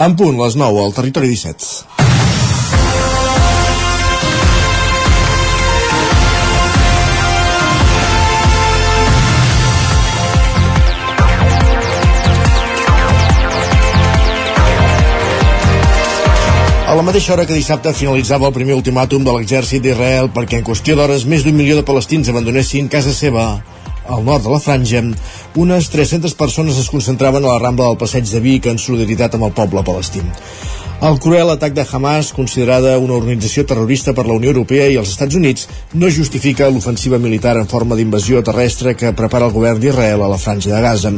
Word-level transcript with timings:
En 0.00 0.14
punt, 0.16 0.32
les 0.40 0.54
9, 0.56 0.78
al 0.80 0.94
territori 0.96 1.28
17. 1.28 1.66
A 16.88 16.94
la 16.96 17.02
mateixa 17.04 17.34
hora 17.34 17.44
que 17.44 17.52
dissabte 17.52 17.92
finalitzava 17.92 18.48
el 18.48 18.56
primer 18.56 18.78
ultimàtum 18.78 19.20
de 19.28 19.36
l'exèrcit 19.36 19.84
d'Israel 19.84 20.32
perquè 20.32 20.62
en 20.62 20.64
qüestió 20.64 20.96
d'hores 20.96 21.28
més 21.28 21.44
d'un 21.44 21.60
milió 21.60 21.76
de 21.76 21.84
palestins 21.84 22.32
abandonessin 22.32 22.88
casa 22.88 23.12
seva 23.12 23.50
al 24.10 24.24
nord 24.26 24.44
de 24.44 24.50
la 24.50 24.60
franja, 24.60 25.02
unes 25.54 25.90
300 25.94 26.34
persones 26.34 26.78
es 26.78 26.90
concentraven 26.90 27.44
a 27.44 27.54
la 27.54 27.62
Rambla 27.62 27.88
del 27.88 28.00
Passeig 28.02 28.28
de 28.28 28.40
Vic 28.44 28.66
en 28.66 28.78
solidaritat 28.78 29.38
amb 29.38 29.48
el 29.48 29.56
poble 29.56 29.86
palestí. 29.86 30.22
El 31.00 31.16
cruel 31.16 31.48
atac 31.48 31.72
de 31.72 31.86
Hamas, 31.90 32.28
considerada 32.36 32.98
una 33.00 33.14
organització 33.16 33.62
terrorista 33.64 34.12
per 34.12 34.26
la 34.28 34.34
Unió 34.36 34.50
Europea 34.50 34.84
i 34.92 34.98
els 35.00 35.14
Estats 35.14 35.38
Units, 35.38 35.62
no 35.94 36.10
justifica 36.12 36.68
l'ofensiva 36.68 37.16
militar 37.16 37.54
en 37.56 37.70
forma 37.70 37.96
d'invasió 37.96 38.42
terrestre 38.44 38.92
que 39.00 39.14
prepara 39.16 39.48
el 39.48 39.54
govern 39.54 39.80
d'Israel 39.80 40.20
a 40.20 40.28
la 40.28 40.36
franja 40.42 40.74
de 40.74 40.80
Gaza. 40.84 41.14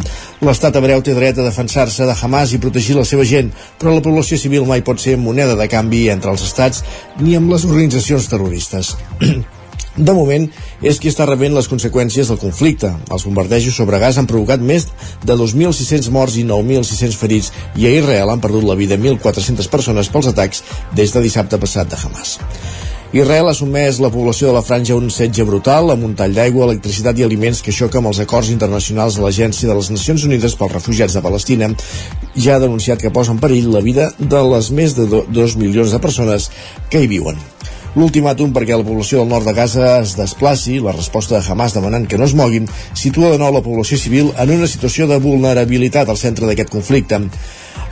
L'estat 0.47 0.79
hebreu 0.79 1.03
té 1.03 1.17
dret 1.17 1.41
a 1.41 1.47
defensar-se 1.49 2.07
de 2.07 2.15
Hamas 2.15 2.53
i 2.55 2.61
protegir 2.63 2.95
la 2.95 3.09
seva 3.09 3.27
gent, 3.27 3.51
però 3.81 3.97
la 3.97 4.05
població 4.05 4.39
civil 4.39 4.69
mai 4.71 4.85
pot 4.87 5.03
ser 5.03 5.17
moneda 5.19 5.59
de 5.59 5.67
canvi 5.67 6.05
entre 6.15 6.31
els 6.31 6.47
estats 6.47 6.85
ni 7.19 7.35
amb 7.35 7.51
les 7.51 7.67
organitzacions 7.67 8.31
terroristes. 8.31 8.95
De 9.97 10.13
moment, 10.17 10.47
és 10.81 10.97
qui 10.97 11.11
està 11.13 11.27
rebent 11.29 11.53
les 11.53 11.67
conseqüències 11.69 12.31
del 12.31 12.39
conflicte. 12.41 12.89
Els 13.13 13.27
bombardejos 13.29 13.77
sobre 13.77 13.99
gas 14.01 14.17
han 14.17 14.29
provocat 14.31 14.63
més 14.65 14.87
de 15.21 15.37
2.600 15.37 16.09
morts 16.15 16.39
i 16.41 16.47
9.600 16.49 17.19
ferits 17.21 17.53
i 17.77 17.91
a 17.91 17.93
Israel 17.99 18.33
han 18.33 18.41
perdut 18.41 18.65
la 18.65 18.79
vida 18.79 18.97
1.400 18.97 19.69
persones 19.69 20.09
pels 20.09 20.31
atacs 20.33 20.65
des 20.97 21.13
de 21.13 21.21
dissabte 21.29 21.61
passat 21.61 21.93
de 21.93 22.01
Hamas. 22.01 22.39
Israel 23.13 23.51
ha 23.51 23.53
sotmès 23.53 23.99
la 24.01 24.09
població 24.09 24.49
de 24.49 24.57
la 24.57 24.65
franja 24.65 24.95
a 24.95 24.97
un 24.97 25.11
setge 25.13 25.45
brutal 25.45 25.93
amb 25.93 26.07
un 26.09 26.15
tall 26.17 26.33
d'aigua, 26.33 26.65
electricitat 26.71 27.21
i 27.21 27.27
aliments 27.27 27.61
que 27.61 27.75
xoca 27.77 28.01
amb 28.01 28.09
els 28.09 28.23
acords 28.25 28.49
internacionals 28.49 29.21
de 29.21 29.27
l'Agència 29.27 29.69
de 29.69 29.77
les 29.77 29.93
Nacions 29.93 30.25
Unides 30.25 30.57
pels 30.57 30.73
Refugiats 30.73 31.21
de 31.21 31.27
Palestina. 31.29 31.69
Ja 32.33 32.57
ha 32.57 32.65
denunciat 32.65 33.05
que 33.05 33.13
posa 33.13 33.37
en 33.37 33.45
perill 33.45 33.69
la 33.77 33.85
vida 33.85 34.15
de 34.17 34.47
les 34.57 34.73
més 34.73 34.97
de 34.97 35.11
2 35.29 35.61
milions 35.61 35.93
de 35.93 36.01
persones 36.01 36.49
que 36.89 37.05
hi 37.05 37.13
viuen. 37.19 37.52
L'ultimàtum 37.93 38.55
perquè 38.57 38.73
la 38.73 38.87
població 38.87 39.21
del 39.21 39.29
nord 39.29 39.45
de 39.45 39.53
Gaza 39.53 39.99
es 40.01 40.15
desplaci, 40.17 40.79
la 40.81 40.95
resposta 40.95 41.37
de 41.37 41.45
Hamas 41.45 41.75
demanant 41.77 42.07
que 42.09 42.17
no 42.17 42.25
es 42.25 42.33
moguin, 42.33 42.65
situa 42.97 43.35
de 43.35 43.41
nou 43.43 43.53
la 43.53 43.61
població 43.61 43.99
civil 44.01 44.31
en 44.33 44.53
una 44.55 44.69
situació 44.71 45.05
de 45.11 45.19
vulnerabilitat 45.21 46.09
al 46.09 46.17
centre 46.17 46.49
d'aquest 46.49 46.73
conflicte. 46.73 47.19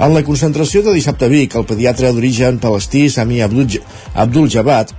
En 0.01 0.15
la 0.17 0.25
concentració 0.25 0.81
de 0.87 0.95
dissabte 0.97 1.29
a 1.29 1.33
Vic, 1.33 1.53
el 1.53 1.69
pediatre 1.69 2.15
d'origen 2.15 2.62
palestí 2.65 3.11
Sami 3.12 3.42
Abdul, 3.45 3.77
Abdul 4.15 4.48
Jabbat 4.48 4.97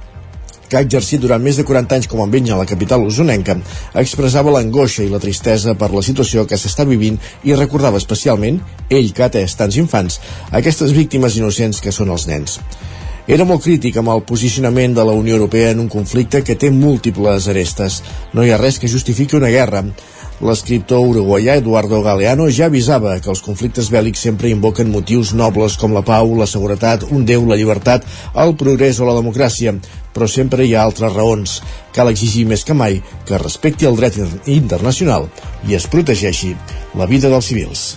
que 0.70 0.78
ha 0.78 0.86
exercit 0.86 1.20
durant 1.20 1.42
més 1.44 1.58
de 1.60 1.66
40 1.68 1.98
anys 1.98 2.08
com 2.08 2.22
a 2.24 2.30
metge 2.30 2.54
a 2.54 2.62
la 2.62 2.70
capital 2.70 3.02
usonenca, 3.04 3.58
expressava 4.06 4.54
l'angoixa 4.54 5.04
i 5.04 5.10
la 5.12 5.20
tristesa 5.20 5.74
per 5.76 5.90
la 5.92 6.06
situació 6.06 6.46
que 6.48 6.62
s'està 6.62 6.86
vivint 6.88 7.18
i 7.44 7.58
recordava 7.58 8.00
especialment, 8.00 8.62
ell 8.88 9.12
que 9.12 9.26
ha 9.26 9.34
atès 9.34 9.58
tants 9.60 9.82
infants, 9.82 10.22
aquestes 10.62 10.94
víctimes 10.96 11.42
innocents 11.42 11.82
que 11.84 11.92
són 11.92 12.14
els 12.16 12.30
nens. 12.30 12.62
Era 13.32 13.46
molt 13.48 13.62
crític 13.64 13.96
amb 13.96 14.12
el 14.12 14.26
posicionament 14.28 14.92
de 14.92 15.04
la 15.08 15.14
Unió 15.16 15.38
Europea 15.38 15.70
en 15.72 15.80
un 15.80 15.88
conflicte 15.92 16.42
que 16.44 16.58
té 16.60 16.68
múltiples 16.68 17.46
arestes. 17.48 18.02
No 18.36 18.44
hi 18.44 18.52
ha 18.52 18.58
res 18.60 18.76
que 18.82 18.90
justifiqui 18.92 19.38
una 19.40 19.52
guerra. 19.54 19.86
L'escriptor 20.50 21.06
uruguaià 21.14 21.56
Eduardo 21.62 22.02
Galeano 22.04 22.50
ja 22.52 22.68
avisava 22.68 23.16
que 23.24 23.32
els 23.32 23.44
conflictes 23.46 23.88
bèl·lics 23.96 24.26
sempre 24.28 24.52
invoquen 24.52 24.92
motius 24.92 25.32
nobles 25.32 25.80
com 25.80 25.96
la 25.96 26.04
pau, 26.04 26.36
la 26.36 26.50
seguretat, 26.56 27.08
un 27.08 27.24
déu, 27.24 27.48
la 27.48 27.56
llibertat, 27.56 28.04
el 28.36 28.56
progrés 28.60 29.00
o 29.00 29.08
la 29.08 29.16
democràcia, 29.22 29.78
però 30.12 30.28
sempre 30.28 30.68
hi 30.68 30.76
ha 30.76 30.84
altres 30.84 31.16
raons. 31.16 31.58
Cal 31.96 32.12
exigir 32.12 32.44
més 32.52 32.68
que 32.68 32.76
mai 32.76 33.00
que 33.24 33.40
respecti 33.40 33.88
el 33.88 33.96
dret 33.96 34.20
internacional 34.44 35.32
i 35.72 35.80
es 35.80 35.88
protegeixi 35.88 36.58
la 37.00 37.08
vida 37.08 37.32
dels 37.32 37.48
civils. 37.48 37.92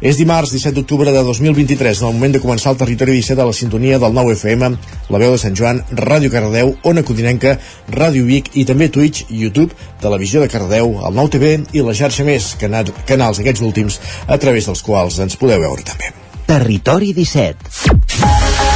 És 0.00 0.14
dimarts 0.14 0.52
17 0.54 0.76
d'octubre 0.76 1.10
de 1.10 1.22
2023, 1.26 2.02
en 2.02 2.06
el 2.06 2.14
moment 2.14 2.36
de 2.36 2.40
començar 2.42 2.70
el 2.70 2.78
territori 2.78 3.16
17 3.16 3.42
a 3.42 3.46
la 3.48 3.56
sintonia 3.56 3.98
del 3.98 4.14
9 4.14 4.36
FM, 4.36 4.70
la 5.10 5.18
veu 5.18 5.34
de 5.34 5.40
Sant 5.42 5.56
Joan, 5.58 5.82
Ràdio 5.90 6.30
Cardeu, 6.30 6.70
Ona 6.86 7.02
Codinenca, 7.02 7.56
Ràdio 7.90 8.28
Vic 8.28 8.52
i 8.54 8.64
també 8.68 8.88
Twitch, 8.94 9.26
YouTube, 9.28 9.74
Televisió 10.00 10.44
de 10.44 10.52
Cardeu, 10.52 10.94
el 11.02 11.18
9 11.18 11.34
TV 11.34 11.52
i 11.74 11.82
la 11.82 11.96
xarxa 11.98 12.22
més, 12.28 12.54
canals 12.62 13.42
aquests 13.42 13.66
últims 13.66 13.98
a 14.28 14.38
través 14.38 14.70
dels 14.70 14.86
quals 14.86 15.18
ens 15.18 15.34
podeu 15.40 15.66
veure 15.66 15.82
també. 15.82 16.14
Territori 16.46 17.10
17 17.12 18.67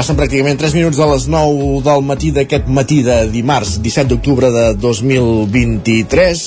Passen 0.00 0.16
pràcticament 0.16 0.56
3 0.56 0.72
minuts 0.78 0.96
de 0.96 1.06
les 1.10 1.24
9 1.28 1.82
del 1.84 2.04
matí 2.08 2.30
d'aquest 2.32 2.70
matí 2.72 3.02
de 3.04 3.18
dimarts 3.28 3.74
17 3.84 4.08
d'octubre 4.08 4.48
de 4.48 4.62
2023 4.80 6.40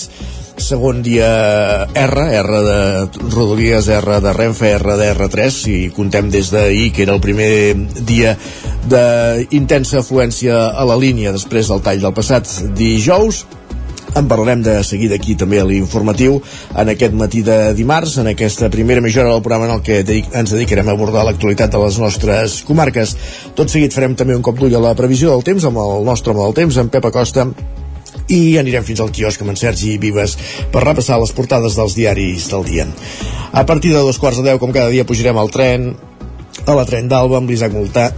segon 0.58 1.04
dia 1.06 1.28
R, 1.86 2.24
R 2.40 2.62
de 2.66 2.80
Rodalies, 3.28 3.92
R 3.94 4.18
de 4.26 4.34
Renfe, 4.34 4.72
R 4.80 4.98
de 4.98 5.12
R3 5.14 5.54
si 5.54 5.76
contem 5.94 6.34
des 6.34 6.50
d'ahir 6.50 6.90
que 6.98 7.06
era 7.06 7.14
el 7.14 7.22
primer 7.22 7.78
dia 8.02 8.34
d'intensa 8.90 10.02
afluència 10.02 10.58
a 10.74 10.90
la 10.90 10.98
línia 10.98 11.38
després 11.38 11.70
del 11.70 11.86
tall 11.86 12.02
del 12.02 12.18
passat 12.18 12.50
dijous 12.74 13.46
en 14.16 14.28
parlarem 14.28 14.62
de 14.64 14.76
seguida 14.86 15.16
aquí 15.18 15.36
també 15.40 15.60
a 15.62 15.68
l'informatiu 15.68 16.40
en 16.78 16.92
aquest 16.94 17.16
matí 17.18 17.42
de 17.46 17.74
dimarts, 17.78 18.18
en 18.22 18.30
aquesta 18.32 18.70
primera 18.74 19.02
mitja 19.02 19.24
hora 19.24 19.34
del 19.34 19.44
programa 19.46 19.70
en 19.70 19.76
el 19.78 19.84
que 19.86 20.02
ens 20.04 20.54
dedicarem 20.54 20.90
a 20.90 20.96
abordar 20.96 21.26
l'actualitat 21.26 21.74
de 21.74 21.84
les 21.84 22.00
nostres 22.00 22.62
comarques. 22.68 23.16
Tot 23.58 23.70
seguit 23.70 23.94
farem 23.94 24.16
també 24.16 24.38
un 24.38 24.46
cop 24.46 24.60
d'ull 24.60 24.76
a 24.78 24.84
la 24.84 24.96
previsió 24.96 25.32
del 25.34 25.46
temps 25.46 25.66
amb 25.66 25.82
el 25.82 26.06
nostre 26.06 26.34
home 26.34 26.44
del 26.46 26.60
temps, 26.62 26.78
en 26.78 26.94
Pep 26.94 27.10
Acosta, 27.10 27.48
i 28.30 28.58
anirem 28.62 28.86
fins 28.88 29.02
al 29.04 29.12
quiosc 29.12 29.42
amb 29.42 29.54
en 29.54 29.60
Sergi 29.60 29.98
Vives 30.02 30.38
per 30.72 30.86
repassar 30.86 31.20
les 31.20 31.34
portades 31.36 31.76
dels 31.76 31.96
diaris 31.98 32.48
del 32.52 32.66
dia. 32.70 32.88
A 33.52 33.66
partir 33.66 33.94
de 33.94 34.02
dos 34.02 34.20
quarts 34.22 34.40
de 34.40 34.48
deu, 34.48 34.60
com 34.62 34.72
cada 34.72 34.94
dia, 34.94 35.06
pujarem 35.06 35.38
al 35.38 35.52
tren 35.54 35.94
a 36.66 36.74
la 36.78 36.86
tren 36.88 37.10
d'Alba 37.12 37.42
amb 37.42 37.50
l'Isaac 37.52 37.74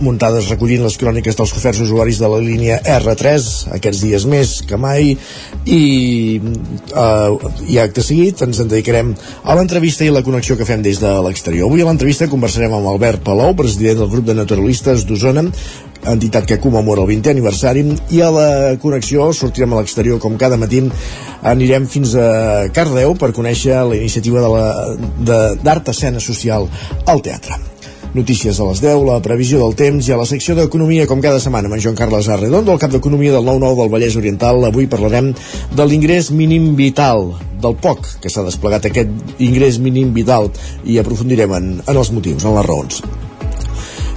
Muntades 0.06 0.50
recollint 0.52 0.84
les 0.86 0.98
cròniques 1.02 1.38
dels 1.38 1.54
oferts 1.58 1.82
usuaris 1.82 2.20
de 2.22 2.30
la 2.30 2.42
línia 2.44 2.78
R3 2.78 3.48
aquests 3.80 4.04
dies 4.06 4.28
més 4.30 4.52
que 4.70 4.78
mai 4.78 5.16
i, 5.66 5.82
uh, 6.94 7.50
i 7.66 7.80
acte 7.82 8.06
seguit 8.06 8.46
ens 8.46 8.62
en 8.62 8.70
dedicarem 8.70 9.16
a 9.44 9.58
l'entrevista 9.58 10.06
i 10.06 10.14
la 10.14 10.22
connexió 10.26 10.60
que 10.60 10.68
fem 10.68 10.86
des 10.86 11.02
de 11.02 11.16
l'exterior. 11.26 11.66
Avui 11.66 11.82
a 11.82 11.90
l'entrevista 11.90 12.30
conversarem 12.30 12.78
amb 12.78 12.94
Albert 12.94 13.26
Palou, 13.26 13.56
president 13.58 14.04
del 14.04 14.14
grup 14.14 14.30
de 14.30 14.38
naturalistes 14.38 15.10
d'Osona 15.10 15.48
entitat 16.06 16.46
que 16.46 16.62
commemora 16.62 17.02
el 17.02 17.10
20è 17.10 17.34
aniversari 17.34 17.86
i 18.14 18.22
a 18.22 18.30
la 18.30 18.50
connexió 18.82 19.32
sortirem 19.34 19.74
a 19.74 19.82
l'exterior 19.82 20.22
com 20.22 20.38
cada 20.38 20.60
matí 20.62 20.84
anirem 21.42 21.90
fins 21.90 22.14
a 22.14 22.68
Cardeu 22.76 23.18
per 23.18 23.34
conèixer 23.34 23.80
la 23.90 23.98
iniciativa 23.98 24.46
d'art 25.66 25.96
escena 25.96 26.22
social 26.22 26.70
al 27.10 27.26
teatre. 27.26 27.75
Notícies 28.16 28.62
a 28.62 28.66
les 28.70 28.80
10, 28.80 29.02
la 29.04 29.18
previsió 29.20 29.58
del 29.60 29.74
temps 29.76 30.08
i 30.08 30.14
a 30.16 30.18
la 30.22 30.28
secció 30.30 30.54
d'Economia, 30.56 31.04
com 31.10 31.20
cada 31.20 31.42
setmana, 31.44 31.68
amb 31.68 31.76
en 31.76 31.82
Joan 31.84 31.98
Carles 32.00 32.30
Arredondo, 32.32 32.72
el 32.72 32.80
cap 32.80 32.94
d'Economia 32.94 33.34
del 33.34 33.44
9-9 33.44 33.82
del 33.82 33.92
Vallès 33.92 34.16
Oriental. 34.16 34.64
Avui 34.64 34.88
parlarem 34.88 35.34
de 35.76 35.90
l'ingrés 35.90 36.32
mínim 36.32 36.72
vital, 36.80 37.34
del 37.60 37.76
poc 37.76 38.08
que 38.24 38.32
s'ha 38.32 38.48
desplegat 38.48 38.88
aquest 38.88 39.36
ingrés 39.44 39.84
mínim 39.84 40.16
vital 40.16 40.48
i 40.88 40.96
aprofundirem 41.04 41.60
en, 41.60 41.72
en 41.84 42.04
els 42.06 42.16
motius, 42.16 42.48
en 42.48 42.56
les 42.56 42.70
raons. 42.72 43.04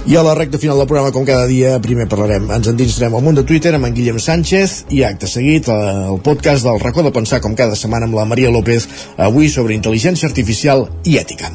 I 0.09 0.15
a 0.17 0.23
la 0.23 0.33
recta 0.33 0.57
final 0.57 0.79
del 0.79 0.87
programa, 0.87 1.11
com 1.13 1.21
cada 1.21 1.45
dia, 1.45 1.75
primer 1.77 2.07
parlarem, 2.09 2.47
ens 2.49 2.65
endinsarem 2.71 3.13
al 3.13 3.21
món 3.21 3.35
de 3.37 3.43
Twitter 3.45 3.75
amb 3.77 3.85
en 3.85 3.93
Guillem 3.93 4.17
Sánchez 4.17 4.87
i 4.89 5.03
acte 5.05 5.27
seguit 5.29 5.67
el 5.69 6.17
podcast 6.25 6.65
del 6.65 6.79
racó 6.81 7.03
de 7.05 7.11
pensar, 7.13 7.37
com 7.43 7.53
cada 7.53 7.77
setmana, 7.77 8.07
amb 8.09 8.17
la 8.17 8.25
Maria 8.25 8.49
López, 8.49 8.87
avui 9.21 9.51
sobre 9.53 9.75
intel·ligència 9.77 10.25
artificial 10.25 10.87
i 11.05 11.19
ètica. 11.21 11.51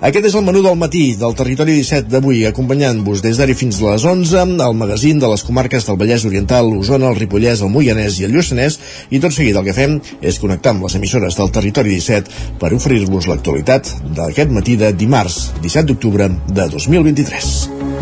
Aquest 0.00 0.24
és 0.30 0.38
el 0.38 0.46
menú 0.46 0.62
del 0.64 0.78
matí 0.80 1.02
del 1.20 1.36
Territori 1.36 1.74
17 1.76 2.08
d'avui, 2.08 2.46
acompanyant-vos 2.48 3.20
des 3.20 3.36
d'ara 3.36 3.58
fins 3.58 3.82
a 3.82 3.90
les 3.90 4.08
11 4.08 4.56
al 4.64 4.72
magazín 4.78 5.20
de 5.20 5.28
les 5.28 5.44
comarques 5.44 5.84
del 5.84 6.00
Vallès 6.00 6.24
Oriental, 6.24 6.72
l'Osona, 6.72 7.12
el 7.12 7.20
Ripollès, 7.20 7.60
el 7.60 7.74
Moianès 7.76 8.22
i 8.22 8.24
el 8.24 8.32
Lluçanès, 8.32 8.80
i 9.10 9.20
tot 9.20 9.36
seguit 9.36 9.58
el 9.58 9.68
que 9.68 9.76
fem 9.76 9.98
és 10.22 10.40
connectar 10.40 10.72
amb 10.72 10.88
les 10.88 10.96
emissores 10.96 11.36
del 11.36 11.52
Territori 11.52 11.98
17 11.98 12.56
per 12.56 12.72
oferir-vos 12.72 13.28
l'actualitat 13.28 13.92
d'aquest 14.16 14.56
matí 14.56 14.80
de 14.80 14.94
dimarts, 14.96 15.50
17 15.60 15.90
d'octubre 15.92 16.32
de 16.48 16.70
2023. 16.72 17.97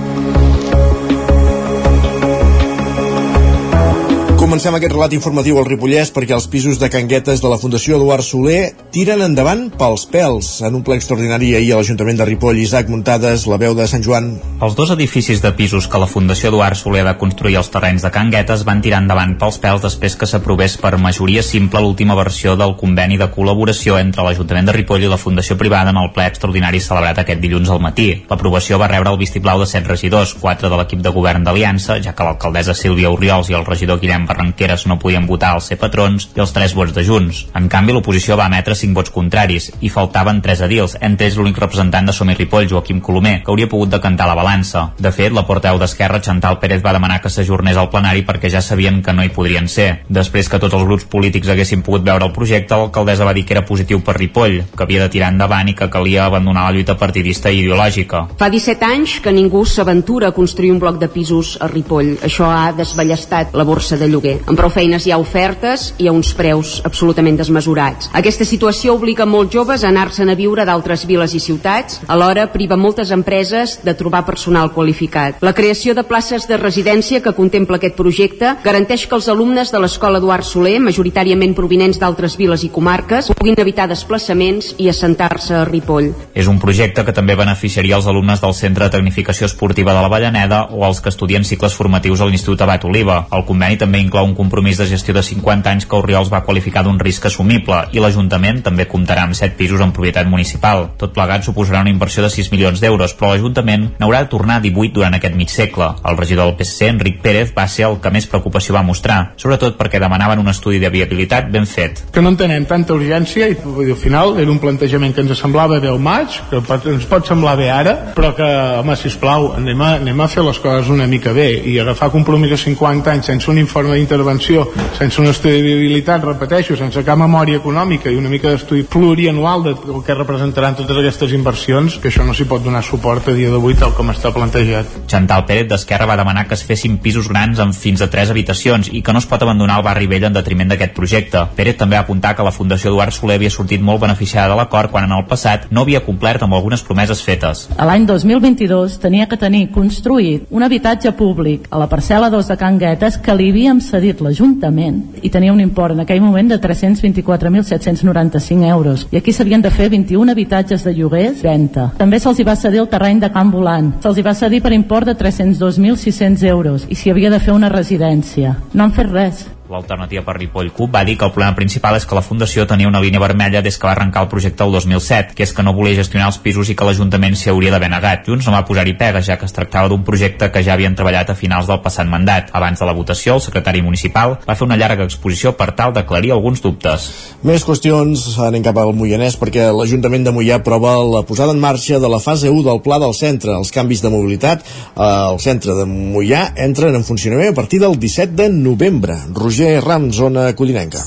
Comencem 4.47 4.77
aquest 4.79 4.93
relat 4.93 5.15
informatiu 5.17 5.57
al 5.59 5.65
Ripollès 5.67 6.13
perquè 6.15 6.31
els 6.37 6.45
pisos 6.47 6.79
de 6.79 6.87
Canguetes 6.87 7.41
de 7.43 7.49
la 7.51 7.57
Fundació 7.59 7.97
Eduard 7.97 8.23
Soler 8.23 8.69
tiren 8.95 9.25
endavant 9.25 9.65
pels 9.75 10.05
pèls. 10.07 10.51
En 10.63 10.77
un 10.79 10.85
ple 10.87 10.95
extraordinari 11.01 11.49
ahir 11.59 11.73
a 11.75 11.81
l'Ajuntament 11.81 12.21
de 12.21 12.29
Ripoll, 12.29 12.61
Isaac 12.63 12.87
Muntades, 12.93 13.49
la 13.51 13.59
veu 13.59 13.75
de 13.75 13.89
Sant 13.91 14.05
Joan. 14.07 14.29
Els 14.63 14.77
dos 14.79 14.93
edificis 14.95 15.43
de 15.43 15.51
pisos 15.59 15.89
que 15.91 15.99
la 15.99 16.07
Fundació 16.07 16.53
Eduard 16.53 16.79
Soler 16.79 17.03
va 17.09 17.17
construir 17.19 17.57
als 17.59 17.73
terrenys 17.75 18.07
de 18.07 18.13
Canguetes 18.15 18.63
van 18.69 18.85
tirar 18.85 19.01
endavant 19.03 19.33
pels 19.41 19.59
pèls 19.65 19.83
després 19.83 20.15
que 20.15 20.29
s'aprovés 20.31 20.79
per 20.79 20.95
majoria 20.95 21.43
simple 21.43 21.83
l'última 21.83 22.15
versió 22.15 22.55
del 22.55 22.77
conveni 22.79 23.19
de 23.19 23.27
col·laboració 23.35 23.99
entre 23.99 24.29
l'Ajuntament 24.29 24.71
de 24.71 24.77
Ripoll 24.79 25.09
i 25.09 25.11
la 25.11 25.19
Fundació 25.19 25.59
Privada 25.59 25.91
en 25.91 25.99
el 26.05 26.13
ple 26.15 26.29
extraordinari 26.31 26.85
celebrat 26.87 27.19
aquest 27.25 27.43
dilluns 27.43 27.75
al 27.75 27.83
matí. 27.83 28.13
L'aprovació 28.31 28.79
va 28.79 28.93
rebre 28.95 29.11
el 29.11 29.19
vistiplau 29.19 29.59
de 29.59 29.67
set 29.67 29.91
regidors, 29.91 30.39
quatre 30.39 30.71
de 30.71 30.79
l'equip 30.79 31.03
de 31.03 31.17
govern 31.19 31.43
d'Aliança, 31.43 31.99
ja 31.99 32.15
que 32.15 32.31
l'alcaldessa 32.31 32.79
Sílvia 32.79 33.11
Oriols 33.11 33.51
i 33.51 33.59
el 33.59 33.67
regidor 33.67 33.99
Guillem 33.99 34.31
Barranqueres 34.37 34.85
no 34.87 34.99
podien 35.01 35.25
votar 35.27 35.55
els 35.57 35.71
ser 35.71 35.79
patrons 35.81 36.29
i 36.37 36.43
els 36.43 36.53
tres 36.53 36.75
vots 36.77 36.93
de 36.93 37.03
Junts. 37.07 37.47
En 37.57 37.71
canvi, 37.73 37.95
l'oposició 37.97 38.37
va 38.37 38.49
emetre 38.51 38.77
cinc 38.77 38.93
vots 38.97 39.13
contraris 39.15 39.71
i 39.81 39.89
faltaven 39.93 40.43
tres 40.45 40.61
edils, 40.67 40.97
entre 41.01 41.27
ells 41.27 41.39
l'únic 41.41 41.57
representant 41.63 42.07
de 42.07 42.13
Somi 42.13 42.35
Ripoll, 42.37 42.69
Joaquim 42.69 43.01
Colomer, 43.01 43.39
que 43.43 43.53
hauria 43.53 43.71
pogut 43.73 43.95
decantar 43.95 44.27
la 44.29 44.37
balança. 44.37 44.91
De 45.01 45.13
fet, 45.13 45.33
la 45.33 45.47
porteu 45.49 45.81
d'Esquerra, 45.81 46.21
Chantal 46.21 46.59
Pérez, 46.61 46.83
va 46.85 46.93
demanar 46.93 47.23
que 47.25 47.33
s'ajornés 47.33 47.81
al 47.81 47.89
plenari 47.93 48.27
perquè 48.29 48.51
ja 48.53 48.61
sabien 48.61 49.01
que 49.03 49.15
no 49.17 49.25
hi 49.25 49.33
podrien 49.33 49.71
ser. 49.73 50.03
Després 50.13 50.51
que 50.53 50.61
tots 50.61 50.77
els 50.77 50.85
grups 50.85 51.09
polítics 51.09 51.49
haguessin 51.49 51.85
pogut 51.87 52.05
veure 52.05 52.29
el 52.29 52.35
projecte, 52.37 52.77
l'alcaldessa 52.77 53.25
va 53.25 53.35
dir 53.37 53.47
que 53.47 53.57
era 53.57 53.65
positiu 53.65 54.03
per 54.05 54.19
Ripoll, 54.19 54.59
que 54.77 54.85
havia 54.85 55.07
de 55.07 55.13
tirar 55.17 55.33
endavant 55.33 55.73
i 55.73 55.77
que 55.79 55.91
calia 55.93 56.27
abandonar 56.27 56.67
la 56.69 56.77
lluita 56.77 56.99
partidista 57.01 57.51
i 57.51 57.63
ideològica. 57.65 58.27
Fa 58.37 58.51
17 58.53 58.85
anys 58.85 59.17
que 59.25 59.33
ningú 59.33 59.65
s'aventura 59.65 60.29
a 60.29 60.37
construir 60.37 60.75
un 60.75 60.83
bloc 60.83 61.01
de 61.01 61.09
pisos 61.09 61.57
a 61.61 61.71
Ripoll. 61.73 62.17
Això 62.27 62.51
ha 62.53 62.73
desballestat 62.77 63.57
la 63.57 63.65
borsa 63.65 63.97
de 63.97 64.11
lloguer. 64.17 64.39
Amb 64.49 64.59
prou 64.59 64.73
feines 64.73 65.07
hi 65.07 65.13
ha 65.13 65.21
ofertes 65.21 65.93
i 66.01 66.09
a 66.09 66.17
uns 66.17 66.33
preus 66.37 66.81
absolutament 66.89 67.37
desmesurats. 67.39 68.11
Aquesta 68.17 68.49
situació 68.49 68.97
obliga 68.97 69.29
molts 69.29 69.53
joves 69.55 69.85
a 69.85 69.93
anar-se'n 69.93 70.33
a 70.33 70.39
viure 70.39 70.65
d'altres 70.67 71.05
viles 71.07 71.37
i 71.37 71.41
ciutats, 71.43 72.01
alhora 72.09 72.49
priva 72.53 72.79
moltes 72.81 73.13
empreses 73.15 73.79
de 73.85 73.95
trobar 73.95 74.25
personal 74.27 74.73
qualificat. 74.73 75.43
La 75.45 75.55
creació 75.55 75.95
de 75.95 76.05
places 76.07 76.49
de 76.49 76.57
residència 76.61 77.23
que 77.23 77.35
contempla 77.37 77.79
aquest 77.81 77.97
projecte 77.99 78.55
garanteix 78.65 79.07
que 79.07 79.17
els 79.19 79.29
alumnes 79.33 79.73
de 79.73 79.81
l'Escola 79.83 80.21
Eduard 80.23 80.47
Soler, 80.47 80.79
majoritàriament 80.81 81.55
provinents 81.57 82.01
d'altres 82.01 82.37
viles 82.41 82.65
i 82.65 82.71
comarques, 82.73 83.31
puguin 83.37 83.59
evitar 83.61 83.89
desplaçaments 83.91 84.75
i 84.79 84.89
assentar-se 84.93 85.55
a 85.61 85.65
Ripoll. 85.69 86.13
És 86.35 86.49
un 86.49 86.61
projecte 86.63 87.05
que 87.05 87.15
també 87.17 87.37
beneficiaria 87.39 87.99
els 87.99 88.09
alumnes 88.09 88.41
del 88.43 88.55
Centre 88.57 88.87
de 88.87 88.97
Tecnificació 88.97 89.49
Esportiva 89.51 89.95
de 89.95 90.03
la 90.03 90.13
Vallaneda 90.13 90.67
o 90.73 90.85
els 90.87 91.03
que 91.03 91.13
estudien 91.13 91.45
cicles 91.45 91.75
formatius 91.77 92.21
a 92.21 92.31
l'Institut 92.31 92.63
Abat 92.65 92.85
Oliva. 92.89 93.23
El 93.33 93.45
conveni 93.49 93.79
també 93.81 94.01
inclou 94.07 94.27
un 94.27 94.37
compromís 94.39 94.79
de 94.81 94.87
gestió 94.89 95.15
de 95.15 95.25
50 95.27 95.71
anys 95.71 95.87
que 95.87 95.99
Oriols 95.99 96.31
va 96.33 96.45
qualificar 96.47 96.85
d'un 96.87 97.01
risc 97.03 97.27
assumible 97.29 97.83
i 97.93 98.03
l'Ajuntament 98.03 98.63
també 98.67 98.87
comptarà 98.91 99.27
amb 99.27 99.37
7 99.37 99.59
pisos 99.59 99.83
en 99.83 99.93
propietat 99.97 100.31
municipal. 100.31 100.91
Tot 101.01 101.15
plegat 101.17 101.45
suposarà 101.47 101.83
una 101.85 101.93
inversió 101.93 102.25
de 102.25 102.31
6 102.33 102.53
milions 102.55 102.81
d'euros, 102.83 103.15
però 103.19 103.33
l'Ajuntament 103.33 103.91
n'haurà 104.01 104.23
de 104.25 104.31
tornar 104.33 104.61
18 104.65 104.95
durant 104.95 105.19
aquest 105.19 105.37
mig 105.37 105.53
segle. 105.53 105.93
El 106.07 106.17
regidor 106.17 106.47
del 106.47 106.57
PSC, 106.61 106.91
Enric 106.93 107.21
Pérez, 107.23 107.53
va 107.57 107.67
ser 107.69 107.87
el 107.91 107.99
que 108.03 108.13
més 108.15 108.29
preocupació 108.31 108.77
va 108.77 108.85
mostrar, 108.87 109.19
sobretot 109.41 109.77
perquè 109.79 110.01
demanaven 110.03 110.43
un 110.43 110.53
estudi 110.53 110.81
de 110.83 110.91
viabilitat 110.93 111.51
ben 111.53 111.67
fet. 111.67 112.05
Que 112.13 112.23
no 112.23 112.33
entenem 112.35 112.67
tanta 112.69 112.95
urgència 112.95 113.49
i 113.51 113.57
al 113.57 113.99
final 114.01 114.37
era 114.43 114.53
un 114.53 114.61
plantejament 114.63 115.15
que 115.15 115.25
ens 115.25 115.37
semblava 115.41 115.81
bé 115.83 115.91
al 115.91 116.01
maig, 116.03 116.41
que 116.51 116.63
ens 116.93 117.07
pot 117.11 117.27
semblar 117.29 117.57
bé 117.59 117.71
ara, 117.73 117.95
però 118.17 118.33
que, 118.37 118.47
home, 118.81 118.97
sisplau, 119.01 119.53
anem 119.59 119.83
a, 119.83 119.93
anem 120.01 120.21
a 120.21 120.29
fer 120.31 120.45
les 120.47 120.61
coses 120.63 120.91
una 120.93 121.09
mica 121.11 121.33
bé 121.37 121.49
i 121.67 121.79
agafar 121.83 122.11
compromís 122.15 122.53
de 122.53 122.61
50 122.61 123.13
anys 123.13 123.31
sense 123.33 123.51
un 123.51 123.59
informe 123.63 123.96
d'intervenció 123.97 124.67
sense 124.99 125.21
un 125.21 125.29
estudi 125.29 125.59
de 125.59 125.65
viabilitat, 125.65 126.25
repeteixo, 126.25 126.77
sense 126.77 127.03
cap 127.05 127.19
memòria 127.21 127.61
econòmica 127.61 128.13
i 128.13 128.17
una 128.21 128.31
mica 128.33 128.53
d'estudi 128.53 128.85
plurianual 128.89 129.65
del 129.67 130.03
que 130.05 130.15
representaran 130.15 130.77
totes 130.79 131.01
aquestes 131.01 131.33
inversions, 131.37 131.99
que 132.01 132.11
això 132.13 132.25
no 132.25 132.35
s'hi 132.37 132.47
pot 132.49 132.65
donar 132.65 132.85
suport 132.85 133.29
a 133.29 133.35
dia 133.37 133.51
d'avui 133.53 133.77
tal 133.79 133.95
com 133.97 134.13
està 134.13 134.33
plantejat. 134.35 134.87
Chantal 135.11 135.45
Pérez 135.49 135.69
d'Esquerra 135.71 136.09
va 136.09 136.19
demanar 136.21 136.47
que 136.49 136.55
es 136.57 136.65
fessin 136.67 136.99
pisos 137.03 137.29
grans 137.29 137.61
amb 137.63 137.75
fins 137.77 138.03
a 138.03 138.11
3 138.13 138.33
habitacions 138.35 138.91
i 138.93 139.03
que 139.03 139.13
no 139.13 139.23
es 139.23 139.29
pot 139.29 139.43
abandonar 139.43 139.79
el 139.81 139.87
barri 139.87 140.09
vell 140.11 140.29
en 140.29 140.37
detriment 140.37 140.73
d'aquest 140.73 140.95
projecte. 140.97 141.45
Pérez 141.57 141.79
també 141.81 141.97
va 141.97 142.05
apuntar 142.05 142.35
que 142.37 142.47
la 142.47 142.55
Fundació 142.55 142.93
Eduard 142.93 143.15
Soler 143.15 143.39
havia 143.41 143.53
sortit 143.53 143.83
molt 143.83 144.03
beneficiada 144.03 144.53
de 144.53 144.61
l'acord 144.61 144.91
quan 144.93 145.05
en 145.05 145.17
el 145.17 145.27
passat 145.29 145.69
no 145.71 145.85
havia 145.87 146.03
complert 146.05 146.43
amb 146.43 146.55
algunes 146.55 146.83
promeses 146.87 147.23
fetes. 147.25 147.67
A 147.77 147.87
l'any 147.89 148.07
2022 148.09 148.99
tenia 149.03 149.29
que 149.31 149.39
tenir 149.41 149.67
construït 149.75 150.47
un 150.51 150.63
habitatge 150.67 151.13
públic 151.17 151.67
a 151.71 151.81
la 151.81 151.89
parcel·la 151.91 152.31
2 152.33 152.53
de 152.53 152.57
Can 152.61 152.79
Guetes 152.79 153.19
que 153.23 153.35
li 153.37 153.51
havíem 153.51 153.81
cedit 153.87 154.21
l'Ajuntament 154.21 155.03
i 155.23 155.31
tenia 155.31 155.53
un 155.55 155.61
import 155.63 155.95
en 155.95 156.01
aquell 156.05 156.21
moment 156.21 156.49
de 156.51 156.61
324.795 156.61 158.69
euros. 158.69 159.07
I 159.11 159.17
aquí 159.21 159.33
s'havien 159.33 159.63
de 159.63 159.71
fer 159.71 159.89
21 159.91 160.33
habitatges 160.33 160.85
de 160.85 160.95
lloguers, 160.97 161.43
venda. 161.43 161.93
També 161.99 162.21
se'ls 162.21 162.45
va 162.47 162.57
cedir 162.59 162.81
el 162.83 162.91
terreny 162.93 163.21
de 163.23 163.31
Camp 163.33 163.53
Volant. 163.55 163.93
Se'ls 164.03 164.23
va 164.27 164.35
cedir 164.35 164.63
per 164.63 164.73
import 164.77 165.07
de 165.07 165.17
302.600 165.17 166.45
euros 166.51 166.87
i 166.91 166.95
s'hi 166.95 167.11
havia 167.11 167.31
de 167.31 167.41
fer 167.41 167.55
una 167.55 167.73
residència. 167.73 168.57
No 168.75 168.85
han 168.85 168.97
fet 168.97 169.13
res. 169.13 169.47
L'alternativa 169.67 170.23
per 170.23 170.37
Ripoll 170.37 170.69
CUP 170.71 170.93
va 170.95 171.03
dir 171.03 171.17
que 171.19 171.27
el 171.27 171.33
problema 171.35 171.57
principal 171.57 171.97
és 171.99 172.05
que 172.07 172.15
la 172.15 172.23
Fundació 172.23 172.69
tenia 172.71 172.87
una 172.87 173.01
línia 173.03 173.19
vermella 173.19 173.63
des 173.65 173.75
que 173.75 173.89
va 173.89 173.97
arrencar 173.97 174.23
el 174.23 174.29
projecte 174.31 174.63
el 174.63 174.71
2007, 174.71 175.35
que 175.35 175.43
és 175.43 175.53
que 175.53 175.65
no 175.67 175.73
volia 175.75 175.99
gestionar 175.99 176.29
els 176.31 176.39
pisos 176.45 176.71
i 176.71 176.77
que 176.79 176.87
l'Ajuntament 176.87 177.35
s'hi 177.35 177.51
hauria 177.51 177.73
d'haver 177.75 177.89
negat. 177.91 178.23
Junts 178.31 178.47
no 178.47 178.55
va 178.55 178.63
posar-hi 178.69 178.95
pega, 178.95 179.23
ja 179.27 179.35
que 179.41 179.49
es 179.49 179.55
tractava 179.57 179.91
d'un 179.91 180.05
projecte 180.07 180.53
que 180.55 180.63
ja 180.63 180.77
havien 180.77 180.95
treballat 180.95 181.33
a 181.33 181.35
finals 181.35 181.67
del 181.67 181.81
passat 181.83 182.07
mandat. 182.07 182.53
Abans 182.55 182.79
de 182.79 182.87
la 182.87 182.95
votació, 182.95 183.35
el 183.35 183.43
secretari 183.43 183.83
municipal 183.83 184.37
va 184.47 184.55
fer 184.55 184.69
una 184.69 184.79
llarga 184.79 185.03
exposició 185.03 185.57
per 185.59 185.73
tal 185.75 185.97
d'aclarir 185.97 186.31
alguns 186.37 186.63
dubtes. 186.63 187.09
Més 187.43 187.67
qüestions, 187.67 188.29
anem 188.47 188.63
cap 188.63 188.79
al 188.79 188.95
Moianès, 188.95 189.35
perquè 189.41 189.67
l'Ajuntament 189.75 190.29
de 190.29 190.37
Moià 190.37 190.61
prova 190.63 190.95
la 191.03 191.25
posada 191.27 191.57
en 191.57 191.65
marxa 191.65 191.99
de 191.99 192.13
la 192.13 192.23
fase 192.23 192.53
1 192.55 192.63
del 192.69 192.81
pla 192.87 193.01
del 193.03 193.19
centre. 193.19 193.51
Els 193.59 193.75
canvis 193.75 194.05
de 194.07 194.15
mobilitat 194.15 194.63
al 194.95 195.43
centre 195.43 195.75
de 195.75 195.91
Moià 195.91 196.53
entren 196.55 196.95
en 196.95 197.03
funcionament 197.03 197.51
a 197.51 197.59
partir 197.59 197.83
del 197.83 197.99
17 197.99 198.39
de 198.39 198.49
novembre. 198.55 199.19
Roger 199.35 199.56
Roger 199.57 199.83
Ram, 199.83 200.13
zona 200.13 200.53
codinenca. 200.55 200.99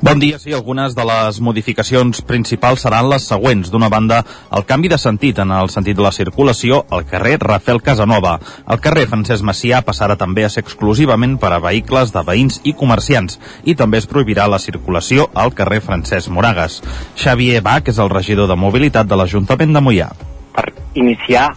Bon 0.00 0.20
dia, 0.20 0.38
sí, 0.38 0.52
algunes 0.54 0.94
de 0.94 1.02
les 1.02 1.40
modificacions 1.42 2.20
principals 2.22 2.84
seran 2.86 3.08
les 3.10 3.26
següents. 3.26 3.66
D'una 3.72 3.88
banda, 3.90 4.20
el 4.54 4.62
canvi 4.62 4.86
de 4.92 4.98
sentit 4.98 5.40
en 5.42 5.50
el 5.50 5.66
sentit 5.74 5.98
de 5.98 6.04
la 6.06 6.12
circulació 6.14 6.84
al 6.90 7.02
carrer 7.04 7.40
Rafael 7.42 7.82
Casanova. 7.82 8.36
El 8.70 8.78
carrer 8.84 9.08
Francesc 9.10 9.42
Macià 9.42 9.82
passarà 9.82 10.14
també 10.20 10.44
a 10.46 10.52
ser 10.54 10.62
exclusivament 10.62 11.34
per 11.42 11.50
a 11.56 11.58
vehicles 11.58 12.14
de 12.14 12.22
veïns 12.30 12.60
i 12.62 12.76
comerciants 12.78 13.40
i 13.64 13.74
també 13.74 13.98
es 13.98 14.06
prohibirà 14.06 14.46
la 14.46 14.62
circulació 14.62 15.26
al 15.34 15.50
carrer 15.50 15.82
Francesc 15.82 16.30
Moragas. 16.30 16.78
Xavier 17.18 17.58
Bach 17.60 17.90
és 17.90 17.98
el 17.98 18.14
regidor 18.14 18.46
de 18.46 18.54
mobilitat 18.54 19.10
de 19.10 19.18
l'Ajuntament 19.18 19.74
de 19.74 19.82
Mollà. 19.82 20.12
Per 20.54 20.68
iniciar 20.94 21.50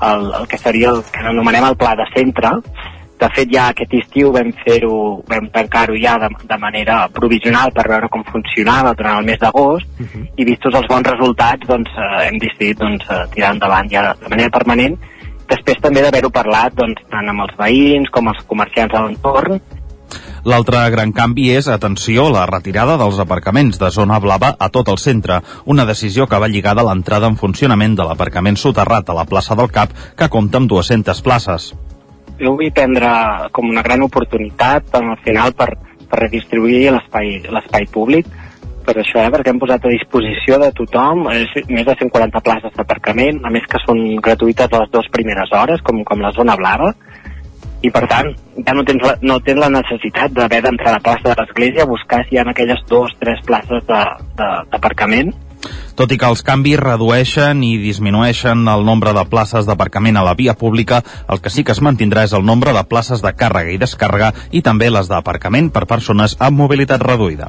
el, 0.00 0.32
el 0.32 0.48
que 0.48 0.56
seria 0.56 0.96
el 0.96 1.04
que 1.12 1.28
anomenem 1.28 1.68
el 1.68 1.76
pla 1.76 1.92
de 2.00 2.08
centre, 2.16 2.56
de 3.20 3.28
fet, 3.34 3.48
ja 3.52 3.68
aquest 3.72 3.94
estiu 3.96 4.32
vam 4.34 4.50
fer-ho, 4.64 5.22
vam 5.28 5.48
tancar-ho 5.54 5.96
ja 6.00 6.16
de, 6.20 6.28
de 6.48 6.58
manera 6.60 6.98
provisional 7.12 7.72
per 7.76 7.86
veure 7.88 8.10
com 8.12 8.24
funcionava 8.28 8.92
durant 8.98 9.20
el 9.20 9.28
mes 9.30 9.40
d'agost 9.40 9.86
uh 10.00 10.06
-huh. 10.06 10.26
i 10.36 10.44
vistos 10.44 10.74
els 10.74 10.88
bons 10.88 11.08
resultats, 11.08 11.66
doncs 11.66 11.90
eh, 11.96 12.26
hem 12.28 12.38
decidit 12.38 12.78
doncs, 12.78 13.04
eh, 13.10 13.24
tirar 13.34 13.52
endavant 13.54 13.88
ja 13.90 14.14
de 14.14 14.28
manera 14.28 14.50
permanent. 14.50 14.98
Després 15.48 15.80
també 15.80 16.02
d'haver-ho 16.02 16.30
parlat 16.30 16.74
doncs, 16.74 17.00
tant 17.10 17.28
amb 17.28 17.40
els 17.40 17.56
veïns 17.56 18.10
com 18.10 18.28
els 18.28 18.44
comerciants 18.46 18.92
de 18.92 19.00
l'entorn 19.00 19.60
L'altre 20.46 20.78
gran 20.90 21.12
canvi 21.12 21.48
és, 21.58 21.66
atenció, 21.66 22.28
la 22.30 22.46
retirada 22.46 22.96
dels 23.00 23.18
aparcaments 23.18 23.78
de 23.78 23.90
zona 23.90 24.20
blava 24.20 24.54
a 24.58 24.68
tot 24.68 24.88
el 24.88 24.98
centre, 24.98 25.40
una 25.64 25.84
decisió 25.84 26.28
que 26.30 26.38
va 26.38 26.48
lligada 26.52 26.84
a 26.84 26.84
l'entrada 26.84 27.26
en 27.26 27.36
funcionament 27.36 27.96
de 27.96 28.04
l'aparcament 28.04 28.56
soterrat 28.56 29.10
a 29.10 29.18
la 29.18 29.24
plaça 29.24 29.58
del 29.58 29.72
Cap, 29.74 29.90
que 30.16 30.28
compta 30.28 30.58
amb 30.58 30.70
200 30.70 31.22
places 31.22 31.74
jo 32.40 32.56
vull 32.56 32.72
prendre 32.74 33.10
com 33.56 33.68
una 33.70 33.84
gran 33.86 34.02
oportunitat 34.06 34.96
al 34.98 35.14
final 35.24 35.54
per, 35.56 35.70
per 36.08 36.20
redistribuir 36.24 36.90
l'espai 36.94 37.88
públic. 37.92 38.28
Per 38.86 38.94
això, 38.94 39.18
eh, 39.24 39.30
perquè 39.34 39.50
hem 39.50 39.58
posat 39.58 39.84
a 39.84 39.90
disposició 39.90 40.60
de 40.62 40.70
tothom 40.78 41.24
eh, 41.32 41.42
més 41.74 41.86
de 41.88 41.96
140 41.98 42.42
places 42.46 42.74
d'aparcament, 42.76 43.40
a 43.42 43.50
més 43.50 43.66
que 43.66 43.80
són 43.82 44.02
gratuïtes 44.22 44.70
a 44.70 44.84
les 44.84 44.92
dues 44.92 45.08
primeres 45.10 45.50
hores, 45.50 45.82
com, 45.82 46.04
com 46.06 46.22
la 46.22 46.30
zona 46.36 46.54
blava, 46.60 46.92
i 47.82 47.90
per 47.92 48.04
tant 48.10 48.30
ja 48.66 48.74
no 48.74 48.84
tens 48.86 49.02
la, 49.04 49.16
no 49.26 49.40
tens 49.44 49.60
la 49.60 49.72
necessitat 49.74 50.32
d'haver 50.36 50.62
d'entrar 50.64 50.94
a 50.94 50.96
la 50.96 51.02
plaça 51.04 51.28
de 51.28 51.34
l'església 51.40 51.84
a 51.84 51.90
buscar 51.90 52.22
si 52.24 52.36
hi 52.36 52.38
ha 52.40 52.46
aquelles 52.50 52.80
dues, 52.88 53.12
tres 53.20 53.42
places 53.46 53.84
d'aparcament 53.88 55.34
Tot 55.96 56.12
i 56.12 56.18
que 56.20 56.28
els 56.28 56.42
canvis 56.44 56.76
redueixen 56.80 57.62
i 57.64 57.76
disminueixen 57.80 58.66
el 58.68 58.84
nombre 58.84 59.14
de 59.16 59.24
places 59.30 59.64
d'aparcament 59.68 60.18
a 60.20 60.24
la 60.26 60.36
via 60.36 60.54
pública, 60.54 61.02
el 61.32 61.40
que 61.40 61.50
sí 61.50 61.64
que 61.64 61.72
es 61.72 61.80
mantindrà 61.80 62.26
és 62.28 62.34
el 62.36 62.44
nombre 62.44 62.74
de 62.76 62.84
places 62.84 63.24
de 63.24 63.32
càrrega 63.32 63.72
i 63.72 63.80
descàrrega 63.80 64.32
i 64.52 64.62
també 64.62 64.90
les 64.92 65.08
d'aparcament 65.08 65.72
per 65.72 65.86
persones 65.88 66.36
amb 66.38 66.60
mobilitat 66.60 67.00
reduïda. 67.00 67.48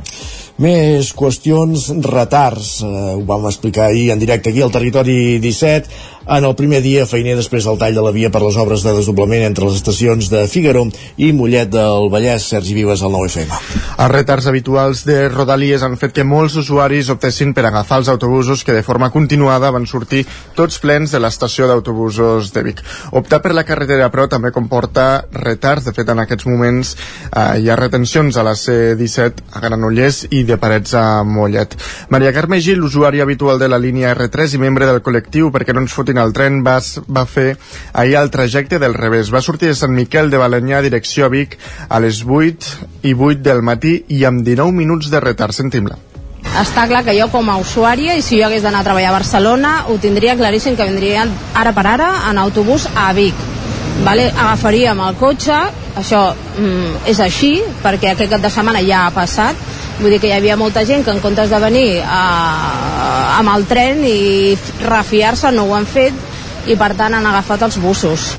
Més 0.63 1.11
qüestions, 1.13 1.89
retards. 2.07 2.79
Eh, 2.81 2.91
ho 3.17 3.25
vam 3.27 3.45
explicar 3.45 3.91
ahir 3.91 4.09
en 4.13 4.19
directe 4.23 4.49
aquí 4.49 4.63
al 4.65 4.73
Territori 4.73 5.37
17 5.43 6.15
en 6.27 6.43
el 6.43 6.55
primer 6.59 6.81
dia 6.83 7.05
feiner 7.07 7.37
després 7.37 7.65
del 7.67 7.77
tall 7.79 7.95
de 7.95 8.03
la 8.03 8.11
via 8.11 8.29
per 8.33 8.41
les 8.43 8.57
obres 8.59 8.83
de 8.83 8.93
desdoblament 8.97 9.45
entre 9.47 9.67
les 9.67 9.77
estacions 9.79 10.27
de 10.31 10.43
Figueroa 10.51 10.89
i 11.23 11.31
Mollet 11.35 11.69
del 11.71 12.09
Vallès, 12.11 12.49
Sergi 12.51 12.75
Vives, 12.75 13.01
al 13.01 13.13
9FM. 13.15 13.53
Els 13.95 14.11
retards 14.11 14.49
habituals 14.51 15.05
de 15.07 15.27
Rodalies 15.31 15.85
han 15.87 15.95
fet 16.01 16.15
que 16.15 16.27
molts 16.27 16.57
usuaris 16.59 17.11
optessin 17.13 17.53
per 17.55 17.67
agafar 17.69 18.01
els 18.01 18.06
autobusos 18.09 18.63
que 18.63 18.73
de 18.73 18.83
forma 18.83 19.09
continuada 19.11 19.71
van 19.71 19.87
sortir 19.87 20.25
tots 20.55 20.79
plens 20.83 21.11
de 21.11 21.21
l'estació 21.21 21.67
d'autobusos 21.67 22.51
de 22.53 22.63
Vic. 22.63 22.81
Optar 23.11 23.41
per 23.43 23.53
la 23.55 23.65
carretera 23.67 24.09
però 24.13 24.27
també 24.31 24.51
comporta 24.55 25.25
retards, 25.31 25.85
de 25.85 25.93
fet 25.95 26.09
en 26.09 26.23
aquests 26.23 26.47
moments 26.49 26.95
eh, 26.95 27.59
hi 27.61 27.69
ha 27.69 27.79
retencions 27.79 28.37
a 28.37 28.45
la 28.47 28.55
C-17 28.55 29.47
a 29.53 29.63
Granollers 29.63 30.23
i 30.31 30.43
de 30.47 30.57
Parets 30.61 30.95
a 30.97 31.23
Mollet. 31.23 31.77
Maria 32.09 32.33
Carme 32.35 32.61
Gil, 32.61 32.83
usuària 32.83 33.23
habitual 33.27 33.59
de 33.59 33.69
la 33.69 33.79
línia 33.81 34.13
R3 34.15 34.57
i 34.57 34.61
membre 34.61 34.89
del 34.89 35.03
col·lectiu 35.05 35.51
perquè 35.53 35.75
no 35.75 35.83
ens 35.85 35.95
fotin 35.95 36.21
al 36.21 36.33
tren 36.35 36.63
va, 36.65 36.79
va 37.07 37.25
fer 37.29 37.49
ahir 37.93 38.17
el 38.21 38.31
trajecte 38.33 38.79
del 38.79 38.97
revés. 38.97 39.33
Va 39.33 39.43
sortir 39.45 39.71
de 39.71 39.77
Sant 39.77 39.95
Miquel 39.95 40.31
de 40.31 40.41
Balanyà 40.41 40.81
direcció 40.85 41.27
a 41.27 41.33
Vic 41.33 41.57
a 41.89 42.01
les 42.03 42.23
8 42.23 43.07
i 43.09 43.13
8 43.13 43.43
del 43.45 43.63
matí 43.65 43.97
i 44.07 44.23
amb 44.25 44.45
19 44.45 44.75
minuts 44.77 45.11
de 45.13 45.23
retard. 45.23 45.55
Sentim-la. 45.57 46.06
Està 46.57 46.87
clar 46.89 47.03
que 47.05 47.13
jo 47.17 47.27
com 47.29 47.49
a 47.53 47.59
usuària 47.61 48.15
i 48.17 48.23
si 48.25 48.39
jo 48.39 48.47
hagués 48.47 48.63
d'anar 48.65 48.81
a 48.81 48.87
treballar 48.87 49.11
a 49.11 49.17
Barcelona 49.19 49.73
ho 49.91 49.97
tindria 50.01 50.37
claríssim 50.39 50.77
que 50.77 50.87
vindria 50.89 51.27
ara 51.53 51.73
per 51.75 51.85
ara 51.91 52.07
en 52.31 52.39
autobús 52.41 52.87
a 52.95 53.11
Vic 53.13 53.35
vale? 54.05 54.31
agafaríem 54.31 55.01
el 55.05 55.19
cotxe 55.19 55.57
això 55.97 56.21
mm, 56.33 57.03
és 57.13 57.21
així 57.21 57.51
perquè 57.83 58.13
aquest 58.13 58.31
cap 58.33 58.41
de 58.41 58.51
setmana 58.53 58.81
ja 58.85 59.05
ha 59.05 59.13
passat 59.13 59.67
vull 59.99 60.13
dir 60.13 60.21
que 60.21 60.31
hi 60.31 60.35
havia 60.37 60.57
molta 60.57 60.85
gent 60.85 61.05
que 61.05 61.13
en 61.13 61.21
comptes 61.21 61.53
de 61.53 61.61
venir 61.61 61.87
a, 62.01 62.23
eh, 62.23 63.37
amb 63.39 63.53
el 63.55 63.65
tren 63.69 64.03
i 64.05 64.57
refiar-se 64.85 65.53
no 65.53 65.67
ho 65.67 65.77
han 65.77 65.85
fet 65.89 66.67
i 66.67 66.75
per 66.75 66.93
tant 66.97 67.13
han 67.17 67.25
agafat 67.25 67.69
els 67.69 67.79
bussos 67.81 68.31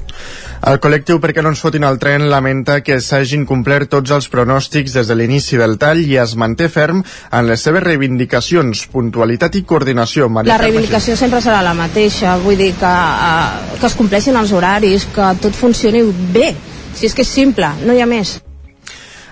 el 0.66 0.80
col·lectiu 0.82 1.20
Perquè 1.22 1.42
no 1.44 1.52
ens 1.52 1.60
fotin 1.62 1.84
el 1.86 1.98
tren 2.02 2.26
lamenta 2.30 2.80
que 2.82 2.98
s'hagin 3.04 3.44
complert 3.46 3.90
tots 3.92 4.10
els 4.14 4.28
pronòstics 4.32 4.96
des 4.96 5.10
de 5.10 5.16
l'inici 5.18 5.58
del 5.60 5.76
tall 5.78 6.00
i 6.04 6.16
es 6.18 6.34
manté 6.40 6.68
ferm 6.72 7.02
en 7.04 7.46
les 7.46 7.62
seves 7.62 7.84
reivindicacions, 7.84 8.86
puntualitat 8.92 9.54
i 9.54 9.62
coordinació. 9.68 10.28
Maria 10.28 10.54
la 10.54 10.58
reivindicació 10.62 11.14
Carme. 11.14 11.20
sempre 11.20 11.40
serà 11.44 11.62
la 11.62 11.74
mateixa, 11.74 12.36
vull 12.42 12.58
dir 12.58 12.72
que, 12.80 12.90
uh, 12.90 13.78
que 13.78 13.86
es 13.86 13.96
compleixin 13.98 14.36
els 14.36 14.52
horaris, 14.52 15.06
que 15.14 15.32
tot 15.42 15.54
funcioni 15.54 16.02
bé. 16.34 16.54
Si 16.94 17.06
és 17.06 17.14
que 17.14 17.22
és 17.22 17.28
simple, 17.30 17.70
no 17.84 17.94
hi 17.94 18.00
ha 18.00 18.06
més. 18.06 18.38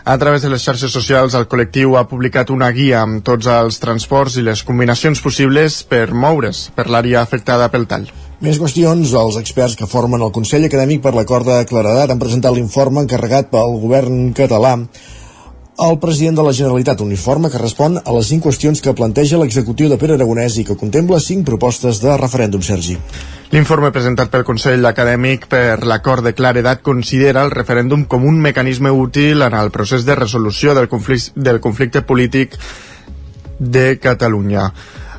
A 0.04 0.18
través 0.18 0.42
de 0.42 0.48
les 0.48 0.62
xarxes 0.62 0.92
socials, 0.94 1.34
el 1.34 1.48
col·lectiu 1.50 1.96
ha 1.98 2.04
publicat 2.06 2.52
una 2.54 2.70
guia 2.70 3.00
amb 3.02 3.24
tots 3.26 3.48
els 3.50 3.80
transports 3.82 4.36
i 4.38 4.44
les 4.46 4.62
combinacions 4.62 5.18
possibles 5.20 5.80
per 5.82 6.12
moure's 6.14 6.68
per 6.76 6.86
l'àrea 6.86 7.24
afectada 7.26 7.66
pel 7.72 7.88
tall. 7.90 8.06
Més 8.36 8.58
qüestions. 8.60 9.14
Els 9.16 9.36
experts 9.40 9.78
que 9.80 9.86
formen 9.88 10.20
el 10.20 10.32
Consell 10.32 10.66
Acadèmic 10.66 11.00
per 11.00 11.14
l'acord 11.16 11.48
de 11.48 11.62
claredat 11.68 12.10
han 12.12 12.18
presentat 12.20 12.52
l'informe 12.52 13.00
encarregat 13.00 13.48
pel 13.48 13.78
govern 13.80 14.34
català 14.36 14.74
el 15.76 15.98
president 16.00 16.36
de 16.36 16.44
la 16.44 16.52
Generalitat, 16.56 17.00
un 17.04 17.12
informe 17.12 17.50
que 17.52 17.60
respon 17.60 17.98
a 18.00 18.12
les 18.16 18.28
cinc 18.32 18.44
qüestions 18.46 18.80
que 18.80 18.94
planteja 18.96 19.36
l'executiu 19.40 19.90
de 19.92 19.98
Pere 20.00 20.16
Aragonès 20.16 20.56
i 20.56 20.64
que 20.64 20.76
contempla 20.76 21.20
cinc 21.20 21.44
propostes 21.48 22.00
de 22.00 22.16
referèndum, 22.16 22.64
Sergi. 22.64 22.96
L'informe 23.52 23.92
presentat 23.92 24.32
pel 24.32 24.44
Consell 24.48 24.84
Acadèmic 24.88 25.48
per 25.52 25.84
l'acord 25.84 26.24
de 26.24 26.32
claredat 26.36 26.84
considera 26.84 27.44
el 27.44 27.52
referèndum 27.52 28.04
com 28.04 28.24
un 28.24 28.40
mecanisme 28.40 28.92
útil 28.92 29.44
en 29.44 29.56
el 29.56 29.72
procés 29.72 30.04
de 30.08 30.16
resolució 30.16 30.76
del 30.76 30.88
conflicte, 30.92 31.32
del 31.36 31.60
conflicte 31.60 32.04
polític 32.04 32.56
de 33.60 33.98
Catalunya 34.00 34.70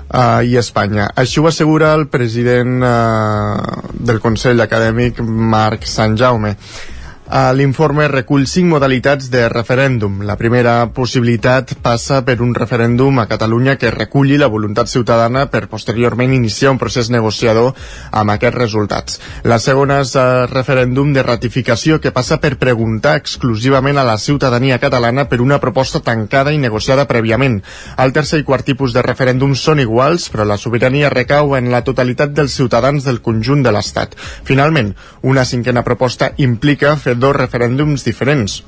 uh, 0.09 0.43
i 0.43 0.57
Espanya. 0.59 1.09
Així 1.15 1.41
ho 1.41 1.47
assegura 1.49 1.93
el 1.97 2.07
president 2.11 2.83
uh, 2.83 3.81
del 3.93 4.21
Consell 4.23 4.63
Acadèmic, 4.63 5.21
Marc 5.21 5.87
Sant 5.89 6.17
Jaume. 6.19 6.55
L'informe 7.27 8.05
recull 8.07 8.45
cinc 8.47 8.69
modalitats 8.71 9.25
de 9.27 9.49
referèndum. 9.51 10.21
La 10.23 10.37
primera 10.39 10.87
possibilitat 10.95 11.73
passa 11.83 12.21
per 12.23 12.37
un 12.39 12.53
referèndum 12.55 13.19
a 13.19 13.25
Catalunya 13.27 13.75
que 13.75 13.91
reculli 13.91 14.37
la 14.39 14.47
voluntat 14.47 14.87
ciutadana 14.87 15.49
per 15.51 15.67
posteriorment 15.67 16.31
iniciar 16.31 16.71
un 16.71 16.79
procés 16.79 17.09
negociador 17.11 17.73
amb 18.11 18.31
aquests 18.31 18.57
resultats. 18.57 19.19
La 19.43 19.57
segona 19.59 19.99
és 20.05 20.13
el 20.15 20.47
referèndum 20.47 21.11
de 21.11 21.25
ratificació 21.27 21.99
que 21.99 22.13
passa 22.15 22.37
per 22.39 22.55
preguntar 22.61 23.17
exclusivament 23.19 23.99
a 23.99 24.07
la 24.07 24.15
ciutadania 24.17 24.79
catalana 24.79 25.27
per 25.27 25.41
una 25.43 25.59
proposta 25.59 25.99
tancada 25.99 26.55
i 26.55 26.63
negociada 26.63 27.09
prèviament. 27.11 27.59
El 27.97 28.15
tercer 28.15 28.39
i 28.39 28.47
quart 28.47 28.63
tipus 28.63 28.95
de 28.95 29.03
referèndum 29.03 29.51
són 29.51 29.83
iguals, 29.83 30.29
però 30.31 30.47
la 30.47 30.55
sobirania 30.55 31.11
recau 31.11 31.57
en 31.59 31.73
la 31.75 31.83
totalitat 31.83 32.31
dels 32.31 32.55
ciutadans 32.55 33.03
del 33.03 33.19
conjunt 33.19 33.67
de 33.67 33.75
l'Estat. 33.75 34.15
Finalment, 34.47 34.95
una 35.27 35.43
cinquena 35.43 35.83
proposta 35.83 36.31
implica 36.37 36.95
fer 36.95 37.16
dos 37.19 37.35
referèndums 37.35 38.05
diferents 38.07 38.61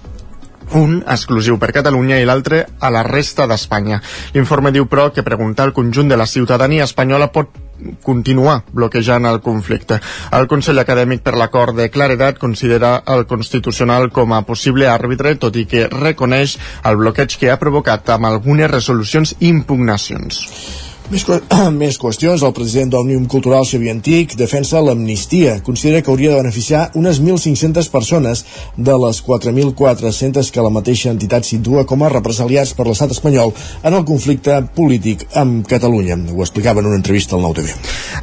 un 0.73 0.99
exclusiu 1.07 1.57
per 1.57 1.71
Catalunya 1.73 2.19
i 2.21 2.27
l'altre 2.29 2.65
a 2.79 2.91
la 2.93 3.01
resta 3.03 3.47
d'Espanya. 3.49 4.01
L'informe 4.35 4.71
diu, 4.71 4.85
però, 4.85 5.09
que 5.13 5.25
preguntar 5.25 5.65
al 5.65 5.73
conjunt 5.73 6.09
de 6.09 6.17
la 6.17 6.27
ciutadania 6.29 6.85
espanyola 6.85 7.31
pot 7.33 7.55
continuar 8.03 8.63
bloquejant 8.75 9.25
el 9.25 9.39
conflicte. 9.41 9.99
El 10.35 10.49
Consell 10.51 10.81
Acadèmic 10.83 11.23
per 11.23 11.37
l'Acord 11.39 11.77
de 11.79 11.87
Claredat 11.89 12.37
considera 12.37 12.97
el 13.07 13.25
Constitucional 13.25 14.11
com 14.11 14.35
a 14.35 14.43
possible 14.43 14.89
àrbitre, 14.91 15.37
tot 15.39 15.55
i 15.55 15.65
que 15.65 15.87
reconeix 15.87 16.57
el 16.83 16.99
bloqueig 16.99 17.39
que 17.39 17.51
ha 17.51 17.59
provocat 17.61 18.09
amb 18.15 18.29
algunes 18.29 18.71
resolucions 18.71 19.35
i 19.39 19.47
impugnacions. 19.47 20.88
Més, 21.09 21.23
més 21.73 21.97
qüestions. 21.97 22.43
El 22.45 22.53
president 22.53 22.91
d'Òmnium 22.93 23.23
Cultural, 23.31 23.65
Xavier 23.65 23.95
Antic, 23.95 24.35
defensa 24.37 24.81
l'amnistia. 24.85 25.55
Considera 25.65 26.03
que 26.05 26.11
hauria 26.13 26.35
de 26.35 26.41
beneficiar 26.43 26.83
unes 26.99 27.17
1.500 27.23 27.89
persones 27.89 28.43
de 28.77 28.97
les 29.03 29.21
4.400 29.25 30.51
que 30.53 30.65
la 30.65 30.69
mateixa 30.73 31.09
entitat 31.09 31.49
situa 31.49 31.87
com 31.89 32.05
a 32.05 32.11
represaliats 32.13 32.75
per 32.77 32.85
l'estat 32.85 33.15
espanyol 33.15 33.55
en 33.81 33.97
el 33.97 34.05
conflicte 34.05 34.59
polític 34.77 35.25
amb 35.41 35.65
Catalunya. 35.69 36.19
Ho 36.35 36.45
explicava 36.45 36.83
en 36.83 36.91
una 36.91 37.01
entrevista 37.01 37.35
al 37.37 37.41
Nou 37.47 37.57
TV. 37.57 37.73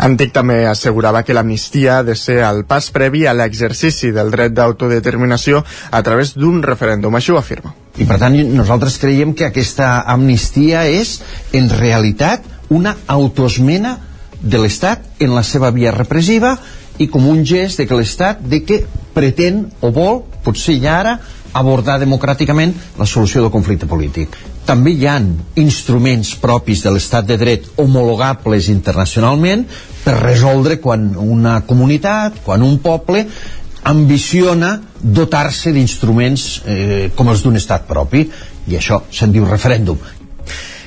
Antic 0.06 0.30
també 0.36 0.62
assegurava 0.70 1.24
que 1.26 1.34
l'amnistia 1.34 1.98
ha 1.98 2.06
de 2.06 2.14
ser 2.14 2.38
el 2.46 2.62
pas 2.70 2.92
previ 2.94 3.26
a 3.26 3.34
l'exercici 3.34 4.12
del 4.14 4.30
dret 4.30 4.54
d'autodeterminació 4.54 5.64
a 5.90 6.04
través 6.06 6.36
d'un 6.38 6.62
referèndum. 6.62 7.18
Això 7.18 7.34
ho 7.34 7.42
afirma. 7.42 7.74
I 7.96 8.04
per 8.04 8.18
tant 8.20 8.36
nosaltres 8.52 8.98
creiem 9.00 9.32
que 9.34 9.46
aquesta 9.48 10.04
amnistia 10.12 10.84
és, 10.86 11.16
en 11.56 11.70
realitat, 11.72 12.44
una 12.68 12.96
autoesmena 13.06 13.96
de 14.40 14.58
l'Estat 14.60 15.22
en 15.22 15.34
la 15.34 15.42
seva 15.46 15.70
via 15.74 15.94
repressiva 15.94 16.56
i 16.98 17.08
com 17.12 17.26
un 17.28 17.44
gest 17.44 17.80
de 17.80 17.86
que 17.86 17.96
l'Estat 17.98 18.40
de 18.40 18.62
que 18.64 18.82
pretén 19.16 19.64
o 19.80 19.90
vol, 19.92 20.22
potser 20.44 20.76
ja 20.80 21.00
ara, 21.00 21.16
abordar 21.56 21.96
democràticament 22.02 22.74
la 22.98 23.06
solució 23.08 23.42
del 23.42 23.52
conflicte 23.52 23.88
polític. 23.88 24.34
També 24.66 24.92
hi 24.92 25.06
han 25.08 25.30
instruments 25.62 26.34
propis 26.42 26.82
de 26.84 26.92
l'estat 26.92 27.28
de 27.28 27.38
dret 27.40 27.68
homologables 27.80 28.68
internacionalment 28.72 29.64
per 30.04 30.18
resoldre 30.18 30.80
quan 30.82 31.14
una 31.16 31.60
comunitat, 31.68 32.42
quan 32.44 32.66
un 32.66 32.76
poble 32.84 33.24
ambiciona 33.86 34.74
dotar-se 35.00 35.72
d'instruments 35.72 36.46
eh, 36.66 37.10
com 37.14 37.30
els 37.30 37.44
d'un 37.46 37.56
estat 37.56 37.86
propi 37.88 38.26
i 38.66 38.76
això 38.76 39.04
se'n 39.14 39.32
diu 39.32 39.46
referèndum 39.46 40.00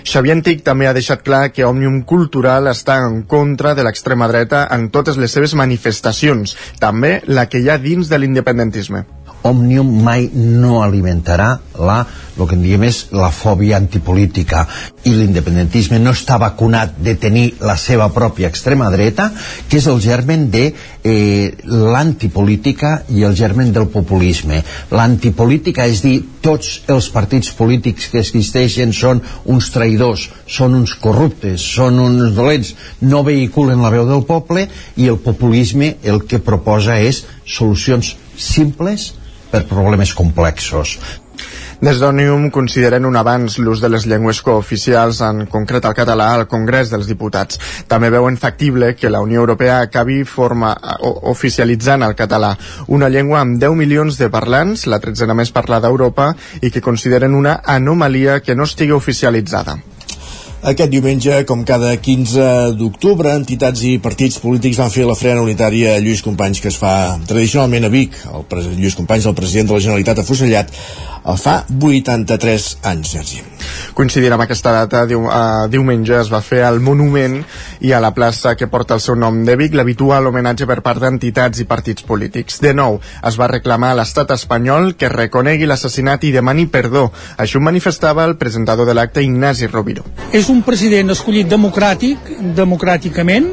Xavier 0.09 0.33
Antic 0.33 0.63
també 0.65 0.87
ha 0.89 0.93
deixat 0.97 1.21
clar 1.21 1.51
que 1.53 1.67
Òmnium 1.67 1.99
Cultural 2.09 2.65
està 2.71 2.95
en 3.05 3.19
contra 3.29 3.75
de 3.77 3.83
l'extrema 3.85 4.25
dreta 4.31 4.63
en 4.73 4.87
totes 4.89 5.19
les 5.21 5.35
seves 5.37 5.53
manifestacions, 5.53 6.55
també 6.81 7.19
la 7.29 7.45
que 7.45 7.61
hi 7.61 7.69
ha 7.69 7.77
dins 7.77 8.09
de 8.09 8.17
l'independentisme. 8.17 9.03
Òmnium 9.47 9.87
mai 10.03 10.27
no 10.33 10.81
alimentarà 10.83 11.53
la, 11.79 12.01
el 12.37 12.47
que 12.47 12.57
en 12.57 12.63
diem 12.63 12.83
és 12.87 13.05
la 13.15 13.29
fòbia 13.31 13.77
antipolítica. 13.79 14.65
I 15.07 15.13
l'independentisme 15.15 15.99
no 15.99 16.11
està 16.15 16.35
vacunat 16.41 16.97
de 16.99 17.15
tenir 17.15 17.45
la 17.63 17.77
seva 17.79 18.09
pròpia 18.11 18.49
extrema 18.51 18.89
dreta 18.91 19.29
que 19.69 19.79
és 19.79 19.87
el 19.87 20.01
germen 20.03 20.49
de 20.51 20.65
eh, 20.69 21.55
l'antipolítica 21.63 23.05
i 23.15 23.23
el 23.23 23.37
germen 23.39 23.71
del 23.75 23.87
populisme. 23.93 24.59
L'antipolítica 24.91 25.87
és 25.87 26.03
dir 26.03 26.17
tots 26.43 26.81
els 26.91 27.07
partits 27.11 27.53
polítics 27.55 28.09
que 28.11 28.19
existeixen 28.23 28.91
són 28.95 29.23
uns 29.47 29.71
traïdors, 29.75 30.27
són 30.47 30.75
uns 30.75 30.95
corruptes 30.99 31.69
són 31.69 31.99
uns 32.03 32.33
dolents, 32.35 32.73
no 33.01 33.23
vehiculen 33.27 33.83
la 33.83 33.91
veu 33.93 34.07
del 34.09 34.25
poble 34.27 34.67
i 34.97 35.07
el 35.11 35.19
populisme 35.23 35.95
el 36.03 36.23
que 36.27 36.41
proposa 36.43 36.99
és 36.99 37.23
solucions 37.45 38.15
simples 38.35 39.13
per 39.51 39.65
problemes 39.69 40.13
complexos. 40.13 40.97
Des 41.79 41.95
d'Ònium 42.01 42.49
consideren 42.51 43.05
un 43.07 43.15
avanç 43.15 43.53
l'ús 43.63 43.79
de 43.79 43.87
les 43.87 44.03
llengües 44.03 44.41
cooficials, 44.43 45.21
en 45.23 45.45
concret 45.47 45.85
el 45.87 45.93
català, 45.95 46.25
al 46.35 46.43
Congrés 46.51 46.89
dels 46.91 47.07
Diputats. 47.07 47.55
També 47.87 48.09
veuen 48.11 48.35
factible 48.35 48.89
que 48.99 49.07
la 49.09 49.21
Unió 49.23 49.39
Europea 49.39 49.77
acabi 49.85 50.25
forma, 50.27 50.73
o, 50.99 51.13
oficialitzant 51.31 52.03
el 52.03 52.17
català, 52.19 52.51
una 52.87 53.07
llengua 53.07 53.39
amb 53.39 53.61
10 53.63 53.77
milions 53.79 54.19
de 54.19 54.27
parlants, 54.27 54.83
la 54.91 54.99
tretzena 54.99 55.37
més 55.39 55.53
parlada 55.55 55.87
d'Europa, 55.87 56.33
i 56.59 56.67
que 56.67 56.83
consideren 56.83 57.33
una 57.33 57.61
anomalia 57.63 58.41
que 58.43 58.59
no 58.59 58.67
estigui 58.67 58.91
oficialitzada. 58.91 59.77
Aquest 60.59 60.91
diumenge, 60.91 61.37
com 61.47 61.61
cada 61.63 61.93
15 61.95 62.73
d'octubre, 62.75 63.31
entitats 63.31 63.79
i 63.87 63.93
partits 64.03 64.41
polítics 64.43 64.81
van 64.81 64.91
fer 64.91 65.05
la 65.07 65.15
frena 65.15 65.45
unitària 65.45 65.93
a 65.95 66.01
Lluís 66.03 66.19
Companys, 66.25 66.59
que 66.59 66.67
es 66.67 66.75
fa 66.75 67.15
tradicionalment 67.29 67.87
a 67.87 67.93
Vic. 67.93 68.17
El 68.27 68.43
Lluís 68.75 68.97
Companys, 68.99 69.29
el 69.31 69.37
president 69.39 69.71
de 69.71 69.77
la 69.77 69.85
Generalitat, 69.87 70.19
afusellat 70.19 70.75
fa 71.39 71.61
83 71.79 72.69
anys, 72.91 73.15
Sergi. 73.15 73.58
Coincidint 73.97 74.33
amb 74.35 74.45
aquesta 74.45 74.73
data, 74.75 75.03
diu, 75.09 75.25
uh, 75.27 75.67
diumenge 75.71 76.15
es 76.19 76.31
va 76.31 76.41
fer 76.45 76.61
el 76.67 76.79
monument 76.83 77.39
i 77.85 77.93
a 77.93 78.01
la 78.03 78.11
plaça 78.15 78.55
que 78.55 78.69
porta 78.71 78.95
el 78.97 79.03
seu 79.03 79.17
nom 79.19 79.41
de 79.45 79.55
Vic 79.59 79.75
l'habitual 79.77 80.29
homenatge 80.29 80.67
per 80.69 80.79
part 80.85 81.01
d'entitats 81.03 81.61
i 81.63 81.67
partits 81.69 82.05
polítics. 82.07 82.59
De 82.63 82.73
nou, 82.73 82.99
es 83.25 83.39
va 83.39 83.49
reclamar 83.51 83.93
a 83.93 83.99
l'estat 84.01 84.31
espanyol 84.35 84.93
que 84.99 85.11
reconegui 85.11 85.69
l'assassinat 85.69 86.23
i 86.27 86.33
demani 86.35 86.67
perdó. 86.67 87.09
Això 87.37 87.59
ho 87.59 87.65
manifestava 87.65 88.25
el 88.25 88.37
presentador 88.37 88.87
de 88.87 88.95
l'acte 88.97 89.23
Ignasi 89.23 89.67
Roviro. 89.67 90.05
És 90.33 90.49
un 90.49 90.61
president 90.63 91.11
escollit 91.15 91.49
democràtic, 91.49 92.31
democràticament, 92.55 93.51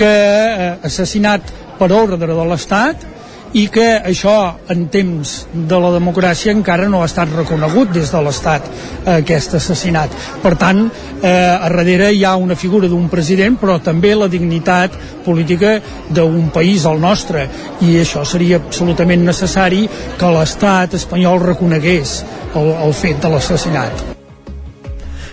que 0.00 0.08
ha 0.08 0.68
eh, 0.70 0.74
assassinat 0.86 1.50
per 1.80 1.90
ordre 1.92 2.28
de 2.28 2.44
l'Estat 2.48 3.19
i 3.52 3.66
que 3.72 3.86
això 3.98 4.34
en 4.70 4.84
temps 4.92 5.32
de 5.52 5.78
la 5.82 5.90
democràcia 5.94 6.52
encara 6.54 6.88
no 6.88 7.00
ha 7.02 7.08
estat 7.10 7.32
reconegut 7.34 7.90
des 7.94 8.12
de 8.12 8.20
l'Estat 8.22 8.68
eh, 8.68 9.16
aquest 9.16 9.56
assassinat. 9.58 10.14
Per 10.42 10.54
tant, 10.60 10.84
eh, 10.86 11.30
a 11.30 11.68
darrere 11.72 12.12
hi 12.14 12.24
ha 12.24 12.36
una 12.36 12.54
figura 12.54 12.88
d'un 12.88 13.08
president 13.10 13.58
però 13.60 13.80
també 13.82 14.14
la 14.14 14.30
dignitat 14.30 14.94
política 15.24 15.78
d'un 16.08 16.50
país, 16.54 16.86
el 16.86 17.00
nostre 17.00 17.48
i 17.80 17.96
això 18.04 18.24
seria 18.24 18.60
absolutament 18.62 19.26
necessari 19.26 19.86
que 20.18 20.32
l'Estat 20.36 20.94
espanyol 21.00 21.42
reconegués 21.50 22.20
el, 22.54 22.72
el 22.86 22.96
fet 22.96 23.20
de 23.22 23.34
l'assassinat. 23.34 24.19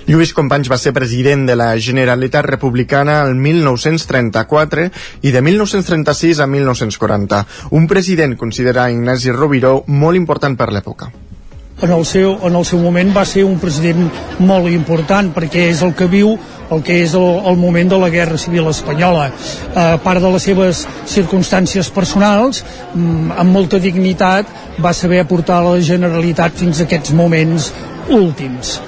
Lluís 0.07 0.31
Companys 0.31 0.69
va 0.71 0.77
ser 0.79 0.93
president 0.95 1.45
de 1.49 1.55
la 1.59 1.73
Generalitat 1.83 2.45
Republicana 2.47 3.19
el 3.27 3.35
1934 3.35 4.87
i 5.27 5.35
de 5.35 5.41
1936 5.43 6.39
a 6.39 6.47
1940. 6.47 7.45
Un 7.75 7.87
president 7.91 8.37
considera 8.39 8.89
Ignasi 8.91 9.35
Rovira 9.35 9.75
molt 9.87 10.15
important 10.15 10.55
per 10.55 10.71
l'època 10.71 11.11
en 11.81 11.91
el, 11.91 12.05
seu, 12.05 12.37
en 12.41 12.55
el 12.55 12.65
seu 12.65 12.79
moment 12.81 13.11
va 13.13 13.23
ser 13.27 13.43
un 13.45 13.59
president 13.61 14.07
molt 14.41 14.71
important 14.71 15.29
perquè 15.35 15.67
és 15.69 15.83
el 15.85 15.93
que 15.97 16.07
viu 16.09 16.33
el 16.73 16.81
que 16.83 16.97
és 17.03 17.13
el, 17.15 17.27
el 17.47 17.59
moment 17.61 17.91
de 17.93 17.99
la 18.01 18.09
Guerra 18.09 18.39
Civil 18.41 18.67
Espanyola. 18.71 19.29
A 19.77 19.85
part 20.03 20.23
de 20.23 20.33
les 20.33 20.49
seves 20.49 20.83
circumstàncies 21.07 21.91
personals, 21.93 22.63
mm, 22.93 23.37
amb 23.37 23.55
molta 23.59 23.79
dignitat 23.79 24.49
va 24.83 24.93
saber 24.93 25.21
aportar 25.21 25.61
la 25.63 25.77
Generalitat 25.79 26.57
fins 26.59 26.81
a 26.81 26.89
aquests 26.89 27.15
moments 27.15 27.71
últims. 28.09 28.79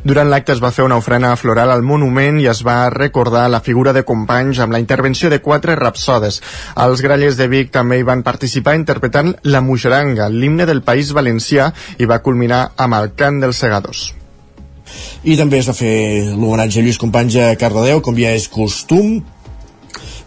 Durant 0.00 0.30
l'acte 0.32 0.54
es 0.54 0.60
va 0.64 0.70
fer 0.72 0.84
una 0.86 0.96
ofrena 0.96 1.34
floral 1.36 1.70
al 1.74 1.82
monument 1.84 2.38
i 2.40 2.46
es 2.48 2.62
va 2.64 2.88
recordar 2.94 3.42
la 3.52 3.60
figura 3.60 3.92
de 3.92 4.02
companys 4.08 4.60
amb 4.64 4.72
la 4.72 4.80
intervenció 4.80 5.28
de 5.28 5.42
quatre 5.44 5.74
rapsodes. 5.76 6.40
Els 6.84 7.02
grallers 7.04 7.36
de 7.36 7.48
Vic 7.52 7.68
també 7.74 7.98
hi 8.00 8.06
van 8.08 8.22
participar 8.24 8.78
interpretant 8.78 9.34
la 9.44 9.60
Muixeranga, 9.60 10.30
l'himne 10.32 10.64
del 10.64 10.80
País 10.86 11.12
Valencià, 11.12 11.68
i 11.98 12.08
va 12.08 12.22
culminar 12.24 12.70
amb 12.80 12.96
el 12.96 13.12
cant 13.12 13.42
dels 13.44 13.60
segadors. 13.60 14.06
I 15.22 15.36
també 15.36 15.60
es 15.60 15.68
va 15.68 15.76
fer 15.76 15.92
l'homenatge 16.32 16.80
a 16.80 16.86
Lluís 16.86 16.98
Companys 16.98 17.36
a 17.36 17.52
Cardedeu, 17.60 18.00
com 18.00 18.16
ja 18.16 18.32
és 18.32 18.48
costum, 18.48 19.20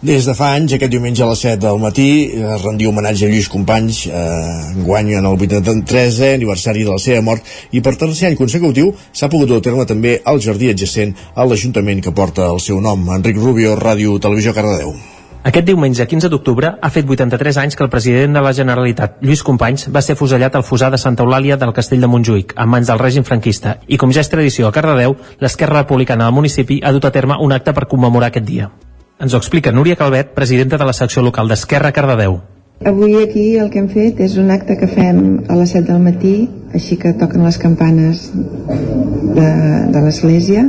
des 0.04 0.26
de 0.28 0.34
fa 0.36 0.50
anys, 0.58 0.74
aquest 0.76 0.92
diumenge 0.92 1.24
a 1.24 1.30
les 1.30 1.42
7 1.46 1.62
del 1.64 1.80
matí, 1.80 2.08
es 2.36 2.64
rendia 2.66 2.90
homenatge 2.92 3.24
a 3.24 3.30
Lluís 3.32 3.48
Companys, 3.48 4.02
eh, 4.08 4.84
guany 4.84 5.14
en 5.16 5.26
el 5.26 5.38
83è 5.38 6.34
aniversari 6.36 6.84
de 6.84 6.92
la 6.92 7.00
seva 7.00 7.22
mort, 7.22 7.42
i 7.72 7.80
per 7.80 7.96
tercer 7.96 8.28
any 8.28 8.36
consecutiu 8.36 8.92
s'ha 9.14 9.30
pogut 9.30 9.48
dur 9.48 9.62
a 9.62 9.62
terme 9.62 9.86
també 9.86 10.20
el 10.26 10.42
jardí 10.42 10.70
adjacent 10.70 11.16
a 11.34 11.46
l'Ajuntament 11.46 12.04
que 12.04 12.12
porta 12.12 12.52
el 12.52 12.60
seu 12.60 12.82
nom. 12.82 13.08
Enric 13.16 13.38
Rubio, 13.38 13.78
Ràdio 13.80 14.20
Televisió 14.20 14.54
Cardedeu. 14.54 14.94
Aquest 15.44 15.66
diumenge, 15.66 16.06
15 16.06 16.30
d'octubre, 16.30 16.76
ha 16.82 16.90
fet 16.90 17.08
83 17.08 17.58
anys 17.58 17.76
que 17.76 17.84
el 17.84 17.90
president 17.90 18.34
de 18.34 18.42
la 18.42 18.54
Generalitat, 18.54 19.18
Lluís 19.22 19.44
Companys, 19.44 19.88
va 19.88 20.02
ser 20.02 20.16
fusellat 20.16 20.56
al 20.56 20.64
fusar 20.64 20.92
de 20.92 20.98
Santa 20.98 21.24
Eulàlia 21.24 21.56
del 21.58 21.74
Castell 21.74 22.02
de 22.02 22.08
Montjuïc, 22.08 22.56
en 22.58 22.70
mans 22.70 22.88
del 22.88 23.00
règim 23.00 23.24
franquista, 23.24 23.78
i 23.88 23.98
com 23.98 24.12
ja 24.12 24.20
és 24.20 24.30
tradició 24.30 24.68
a 24.68 24.72
Cardedeu, 24.72 25.16
l'Esquerra 25.40 25.84
Republicana 25.84 26.26
del 26.26 26.34
municipi 26.34 26.82
ha 26.84 26.92
dut 26.92 27.06
a 27.06 27.12
terme 27.12 27.40
un 27.40 27.52
acte 27.52 27.72
per 27.72 27.88
commemorar 27.88 28.32
aquest 28.32 28.46
dia. 28.46 28.72
Ens 29.24 29.32
ho 29.34 29.40
explica 29.40 29.72
Núria 29.72 29.96
Calvet, 29.96 30.34
presidenta 30.36 30.78
de 30.78 30.84
la 30.84 30.92
secció 30.92 31.22
local 31.24 31.48
d'Esquerra 31.48 31.94
Cardedeu. 31.96 32.42
Avui 32.84 33.14
aquí 33.22 33.44
el 33.56 33.70
que 33.72 33.80
hem 33.80 33.86
fet 33.88 34.18
és 34.26 34.34
un 34.42 34.50
acte 34.52 34.76
que 34.76 34.90
fem 34.92 35.20
a 35.48 35.56
les 35.56 35.72
7 35.72 35.86
del 35.88 36.02
matí, 36.04 36.34
així 36.76 36.98
que 37.00 37.14
toquen 37.22 37.46
les 37.48 37.56
campanes 37.62 38.26
de, 38.34 39.46
de 39.94 40.02
l'església. 40.04 40.66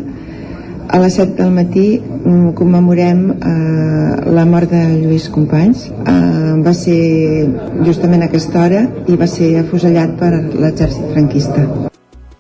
A 0.87 1.01
les 1.03 1.17
7 1.19 1.35
del 1.41 1.51
matí 1.57 1.89
mm, 1.99 2.53
commemorem 2.61 3.25
eh, 3.33 4.31
la 4.39 4.45
mort 4.47 4.71
de 4.71 4.85
Lluís 5.01 5.27
Companys. 5.35 5.89
Eh, 5.91 6.55
va 6.63 6.77
ser 6.79 7.01
justament 7.83 8.23
a 8.23 8.31
aquesta 8.31 8.63
hora 8.63 8.87
i 9.11 9.19
va 9.19 9.27
ser 9.27 9.51
afusellat 9.65 10.15
per 10.23 10.31
l'exèrcit 10.55 11.11
franquista. 11.11 11.67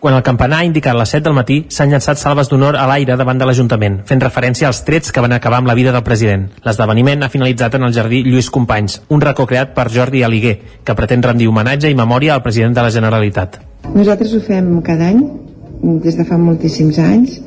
Quan 0.04 0.18
el 0.18 0.22
campanar 0.22 0.58
ha 0.60 0.66
indicat 0.68 0.98
les 1.00 1.14
7 1.14 1.24
del 1.24 1.32
matí, 1.32 1.54
s'han 1.72 1.88
llançat 1.88 2.18
salves 2.20 2.50
d'honor 2.50 2.76
a 2.76 2.82
l'aire 2.90 3.14
davant 3.16 3.38
de 3.40 3.46
l'Ajuntament, 3.48 3.94
fent 4.04 4.20
referència 4.20 4.66
als 4.68 4.82
trets 4.84 5.08
que 5.08 5.22
van 5.24 5.32
acabar 5.32 5.62
amb 5.62 5.70
la 5.70 5.76
vida 5.78 5.94
del 5.94 6.02
president. 6.04 6.42
L'esdeveniment 6.66 7.24
ha 7.24 7.30
finalitzat 7.32 7.78
en 7.78 7.86
el 7.86 7.94
jardí 7.96 8.18
Lluís 8.26 8.50
Companys, 8.52 8.98
un 9.08 9.24
racó 9.24 9.46
creat 9.48 9.72
per 9.72 9.86
Jordi 9.94 10.20
Aliguer, 10.28 10.58
que 10.84 10.96
pretén 10.98 11.24
rendir 11.24 11.48
homenatge 11.48 11.88
i 11.88 11.96
memòria 11.96 12.34
al 12.34 12.42
president 12.44 12.76
de 12.76 12.84
la 12.84 12.90
Generalitat. 12.92 13.56
Nosaltres 13.94 14.34
ho 14.36 14.42
fem 14.44 14.68
cada 14.84 15.08
any, 15.08 15.24
des 16.04 16.20
de 16.20 16.28
fa 16.28 16.36
moltíssims 16.36 17.00
anys, 17.00 17.40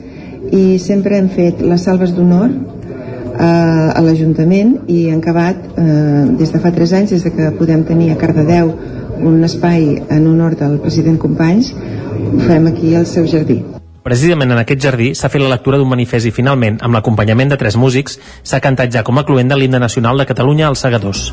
i 0.49 0.79
sempre 0.81 1.21
hem 1.21 1.29
fet 1.29 1.61
les 1.61 1.85
salves 1.85 2.17
d'honor 2.17 2.49
a 3.39 4.01
l'Ajuntament 4.01 4.75
i 4.87 5.07
han 5.11 5.21
acabat 5.21 5.63
eh, 5.77 6.25
des 6.39 6.51
de 6.53 6.61
fa 6.63 6.71
3 6.73 6.93
anys, 7.01 7.15
des 7.15 7.23
de 7.23 7.33
que 7.33 7.51
podem 7.59 7.83
tenir 7.87 8.11
a 8.11 8.17
Cardedeu 8.19 8.73
un 9.17 9.43
espai 9.43 10.03
en 10.09 10.27
honor 10.27 10.55
del 10.57 10.77
president 10.83 11.17
Companys 11.17 11.73
ho 11.73 12.39
fem 12.45 12.67
aquí 12.67 12.95
al 12.95 13.05
seu 13.05 13.27
jardí. 13.27 13.61
Precisament 14.07 14.53
en 14.53 14.61
aquest 14.61 14.83
jardí 14.83 15.09
s'ha 15.15 15.29
fet 15.29 15.43
la 15.43 15.51
lectura 15.51 15.77
d'un 15.77 15.89
manifest 15.89 16.29
i 16.29 16.31
finalment, 16.31 16.79
amb 16.81 16.95
l'acompanyament 16.95 17.51
de 17.51 17.57
tres 17.59 17.75
músics, 17.75 18.19
s'ha 18.43 18.61
cantat 18.63 18.93
ja 18.93 19.03
com 19.03 19.19
a 19.19 19.25
cluent 19.27 19.51
de 19.51 19.59
l'himne 19.59 19.83
nacional 19.83 20.17
de 20.17 20.29
Catalunya 20.29 20.69
als 20.69 20.85
Segadors. 20.85 21.31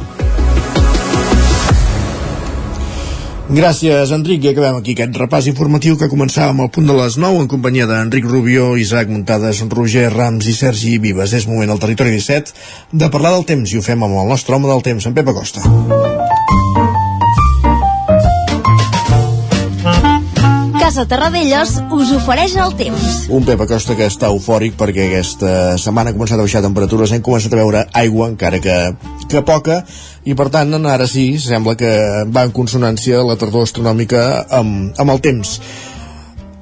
Gràcies, 3.45 4.09
Enric. 4.11 4.47
I 4.47 4.55
acabem 4.55 4.79
aquí 4.79 4.95
aquest 4.97 5.19
repàs 5.21 5.47
informatiu 5.51 5.99
que 6.01 6.09
començàvem 6.09 6.63
al 6.65 6.71
punt 6.73 6.89
de 6.89 6.97
les 6.97 7.19
9 7.21 7.43
en 7.43 7.51
companyia 7.53 7.85
d'Enric 7.87 8.25
Rubio, 8.25 8.71
Isaac 8.81 9.13
Muntades, 9.13 9.61
Roger 9.69 10.09
Rams 10.15 10.49
i 10.49 10.57
Sergi 10.57 10.97
Vives. 10.97 11.37
És 11.37 11.45
moment 11.51 11.69
al 11.69 11.83
territori 11.83 12.15
17 12.17 12.57
de 12.93 13.11
parlar 13.13 13.35
del 13.37 13.45
temps 13.45 13.69
i 13.69 13.79
ho 13.79 13.85
fem 13.85 14.01
amb 14.01 14.17
el 14.23 14.33
nostre 14.33 14.57
home 14.57 14.71
del 14.73 14.81
temps, 14.87 15.05
en 15.05 15.13
Pep 15.13 15.29
Acosta. 15.29 15.61
Casa 20.81 21.05
Terradellos 21.09 21.71
us 21.97 22.11
ofereix 22.17 22.57
el 22.61 22.75
temps. 22.81 23.25
Un 23.33 23.45
Pep 23.45 23.61
Acosta 23.65 23.97
que 23.99 24.09
està 24.09 24.29
eufòric 24.33 24.77
perquè 24.81 25.09
aquesta 25.09 25.53
setmana 25.81 26.13
ha 26.13 26.17
començat 26.17 26.37
a 26.37 26.45
baixar 26.45 26.61
temperatures, 26.65 27.13
hem 27.13 27.25
començat 27.25 27.53
a 27.53 27.61
veure 27.61 27.87
aigua, 27.93 28.29
encara 28.33 28.61
que, 28.61 28.77
que 29.29 29.41
poca, 29.45 29.83
i 30.25 30.35
per 30.37 30.49
tant 30.53 30.73
ara 30.89 31.07
sí, 31.11 31.35
sembla 31.39 31.75
que 31.77 31.91
va 32.33 32.47
en 32.47 32.53
consonància 32.57 33.21
la 33.29 33.37
tardor 33.41 33.67
astronòmica 33.67 34.23
amb, 34.59 34.95
amb 35.01 35.13
el 35.13 35.21
temps. 35.25 35.59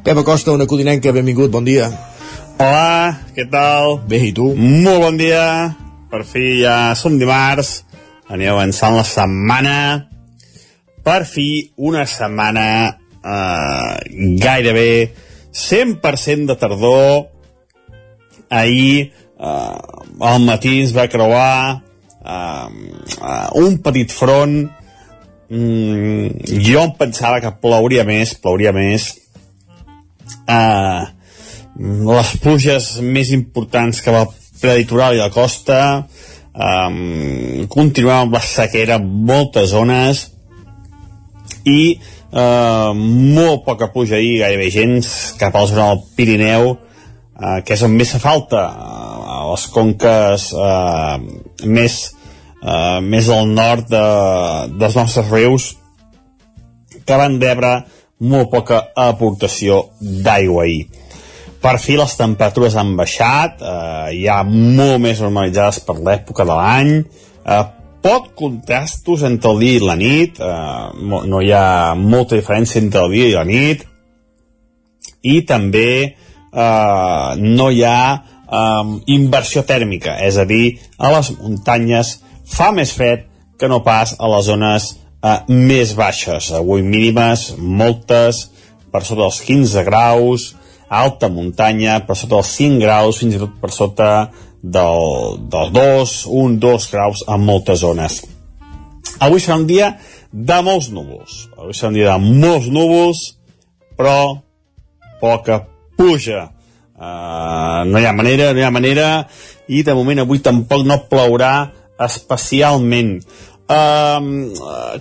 Pep 0.03 0.19
Acosta, 0.19 0.51
una 0.51 0.67
codinenca, 0.67 1.13
benvingut, 1.15 1.51
bon 1.51 1.65
dia. 1.65 1.87
Hola, 2.59 3.19
què 3.37 3.47
tal? 3.51 4.01
Bé, 4.11 4.19
i 4.29 4.33
tu? 4.35 4.49
Molt 4.59 5.05
bon 5.05 5.21
dia. 5.21 5.45
Per 6.11 6.25
fi 6.27 6.63
ja 6.65 6.93
som 6.99 7.15
dimarts, 7.21 7.85
aniré 8.29 8.51
avançant 8.51 8.99
la 8.99 9.07
setmana. 9.07 9.77
Per 11.07 11.23
fi, 11.27 11.47
una 11.79 12.03
setmana 12.07 12.67
eh, 12.91 13.95
gairebé 14.43 15.15
100% 15.55 16.51
de 16.51 16.59
tardor 16.59 17.31
ahir 18.51 19.13
eh, 19.39 19.79
al 20.21 20.43
matí 20.43 20.81
es 20.83 20.93
va 20.97 21.09
creuar 21.09 21.83
eh, 22.25 23.49
un 23.63 23.79
petit 23.85 24.13
front. 24.13 24.61
Mm, 25.53 26.61
jo 26.65 26.85
em 26.87 26.95
pensava 26.97 27.41
que 27.45 27.53
plouria 27.61 28.07
més 28.09 28.35
plouria 28.41 28.73
més. 28.73 29.11
Eh, 30.49 31.03
les 32.13 32.37
pluges 32.43 32.89
més 33.03 33.33
importants 33.33 34.01
que 34.05 34.15
va 34.15 34.27
preditoral 34.63 35.17
i 35.17 35.23
la 35.23 35.33
costa. 35.35 35.79
Um, 36.53 37.65
continuem 37.73 38.27
amb 38.27 38.35
la 38.37 38.43
sequera 38.45 38.99
en 39.01 39.07
moltes 39.29 39.71
zones. 39.73 40.27
I 41.65 41.81
eh, 42.33 42.93
molt 42.97 43.65
poca 43.67 43.91
pluja 43.93 44.17
ahir, 44.19 44.41
gairebé 44.43 44.71
gens, 44.75 45.13
cap 45.39 45.55
a 45.55 45.65
la 45.65 45.71
zona 45.71 45.89
del 45.93 46.03
Pirineu, 46.17 46.73
eh, 47.39 47.59
que 47.65 47.77
és 47.77 47.85
on 47.87 47.95
més 47.97 48.13
fa 48.17 48.21
falta, 48.23 48.65
a 48.73 49.43
les 49.51 49.67
conques 49.75 50.49
eh, 50.53 51.17
més, 51.65 51.99
eh, 52.63 53.01
més 53.01 53.29
al 53.29 53.49
nord 53.53 53.89
de, 53.91 54.05
dels 54.79 54.97
nostres 54.99 55.31
rius, 55.31 55.73
que 57.07 57.19
van 57.19 57.41
rebre 57.43 57.75
molt 58.23 58.51
poca 58.53 58.81
aportació 58.95 59.89
d'aigua 60.01 60.65
ahir. 60.65 60.87
Per 61.63 61.77
fi 61.79 61.95
les 61.99 62.17
temperatures 62.19 62.75
han 62.79 62.97
baixat, 62.99 63.61
eh, 63.63 64.19
ja 64.25 64.43
molt 64.47 64.99
més 65.03 65.21
normalitzades 65.23 65.81
per 65.87 65.99
l'època 65.99 66.47
de 66.47 66.57
l'any, 66.59 66.93
eh, 67.47 67.65
pot 68.03 68.33
contrastos 68.35 69.23
entre 69.23 69.53
el 69.53 69.63
dia 69.63 69.79
i 69.79 69.87
la 69.87 69.97
nit, 69.97 70.41
eh, 70.41 70.87
no 71.31 71.41
hi 71.41 71.53
ha 71.53 71.95
molta 71.95 72.37
diferència 72.37 72.83
entre 72.83 73.05
el 73.05 73.11
dia 73.15 73.29
i 73.29 73.37
la 73.39 73.45
nit, 73.45 73.87
i 75.23 75.43
també 75.47 76.17
eh, 76.53 77.35
no 77.39 77.71
hi 77.71 77.85
ha 77.87 78.03
eh, 78.53 78.95
inversió 79.17 79.65
tèrmica, 79.67 80.19
és 80.21 80.39
a 80.39 80.47
dir, 80.49 80.79
a 80.99 81.13
les 81.17 81.33
muntanyes 81.39 82.19
fa 82.53 82.71
més 82.77 82.93
fred 82.93 83.29
que 83.59 83.71
no 83.71 83.83
pas 83.87 84.17
a 84.19 84.31
les 84.37 84.49
zones 84.51 84.89
eh, 85.23 85.39
més 85.49 85.95
baixes. 85.99 86.53
Avui 86.57 86.83
mínimes, 86.83 87.53
moltes, 87.59 88.49
per 88.93 89.05
sota 89.07 89.25
dels 89.25 89.41
15 89.47 89.85
graus, 89.89 90.53
alta 90.93 91.31
muntanya, 91.33 92.01
per 92.07 92.17
sota 92.19 92.37
dels 92.41 92.55
5 92.59 92.83
graus, 92.83 93.21
fins 93.23 93.39
i 93.39 93.43
tot 93.43 93.55
per 93.63 93.73
sota 93.73 94.11
del, 94.63 95.39
del 95.53 95.73
2, 95.75 96.17
1, 96.29 96.59
2 96.63 96.89
graus 96.93 97.25
en 97.29 97.47
moltes 97.47 97.83
zones. 97.83 98.21
Avui 99.23 99.41
serà 99.41 99.59
un 99.61 99.69
dia 99.69 99.93
de 100.33 100.59
molts 100.65 100.91
núvols. 100.93 101.47
Avui 101.59 101.77
serà 101.77 101.93
un 101.93 101.99
dia 101.99 102.13
de 102.13 102.35
molts 102.43 102.69
núvols, 102.73 103.23
però 103.99 104.43
poca 105.23 105.63
puja. 105.99 106.49
Uh, 107.03 107.83
no 107.91 107.99
hi 107.99 108.07
ha 108.07 108.15
manera, 108.15 108.53
no 108.53 108.63
hi 108.63 108.67
ha 108.67 108.71
manera, 108.71 109.07
i 109.67 109.83
de 109.83 109.95
moment 109.99 110.23
avui 110.23 110.39
tampoc 110.45 110.85
no 110.87 111.01
plourà 111.11 111.55
especialment. 112.03 113.17
Uh, 113.67 114.53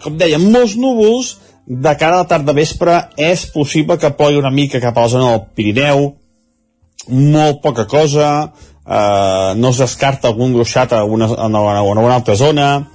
com 0.02 0.18
deia, 0.18 0.42
molts 0.42 0.74
núvols, 0.82 1.36
de 1.68 1.94
cara 1.96 2.18
a 2.18 2.24
la 2.24 2.28
tarda 2.28 2.56
vespre 2.58 2.98
és 3.22 3.46
possible 3.54 3.98
que 4.02 4.10
plogui 4.18 4.40
una 4.40 4.52
mica 4.52 4.82
cap 4.82 4.98
a 4.98 5.06
la 5.06 5.12
zona 5.14 5.30
del 5.30 5.46
Pirineu, 5.56 6.08
molt 7.08 7.62
poca 7.62 7.86
cosa, 7.88 8.32
eh, 8.86 9.54
no 9.56 9.70
es 9.70 9.78
descarta 9.82 10.30
algun 10.30 10.54
gruixat 10.54 10.94
a 10.94 11.04
una, 11.04 11.28
a 11.28 11.48
una, 11.48 11.82
una 11.82 12.16
altra 12.16 12.36
zona, 12.36 12.88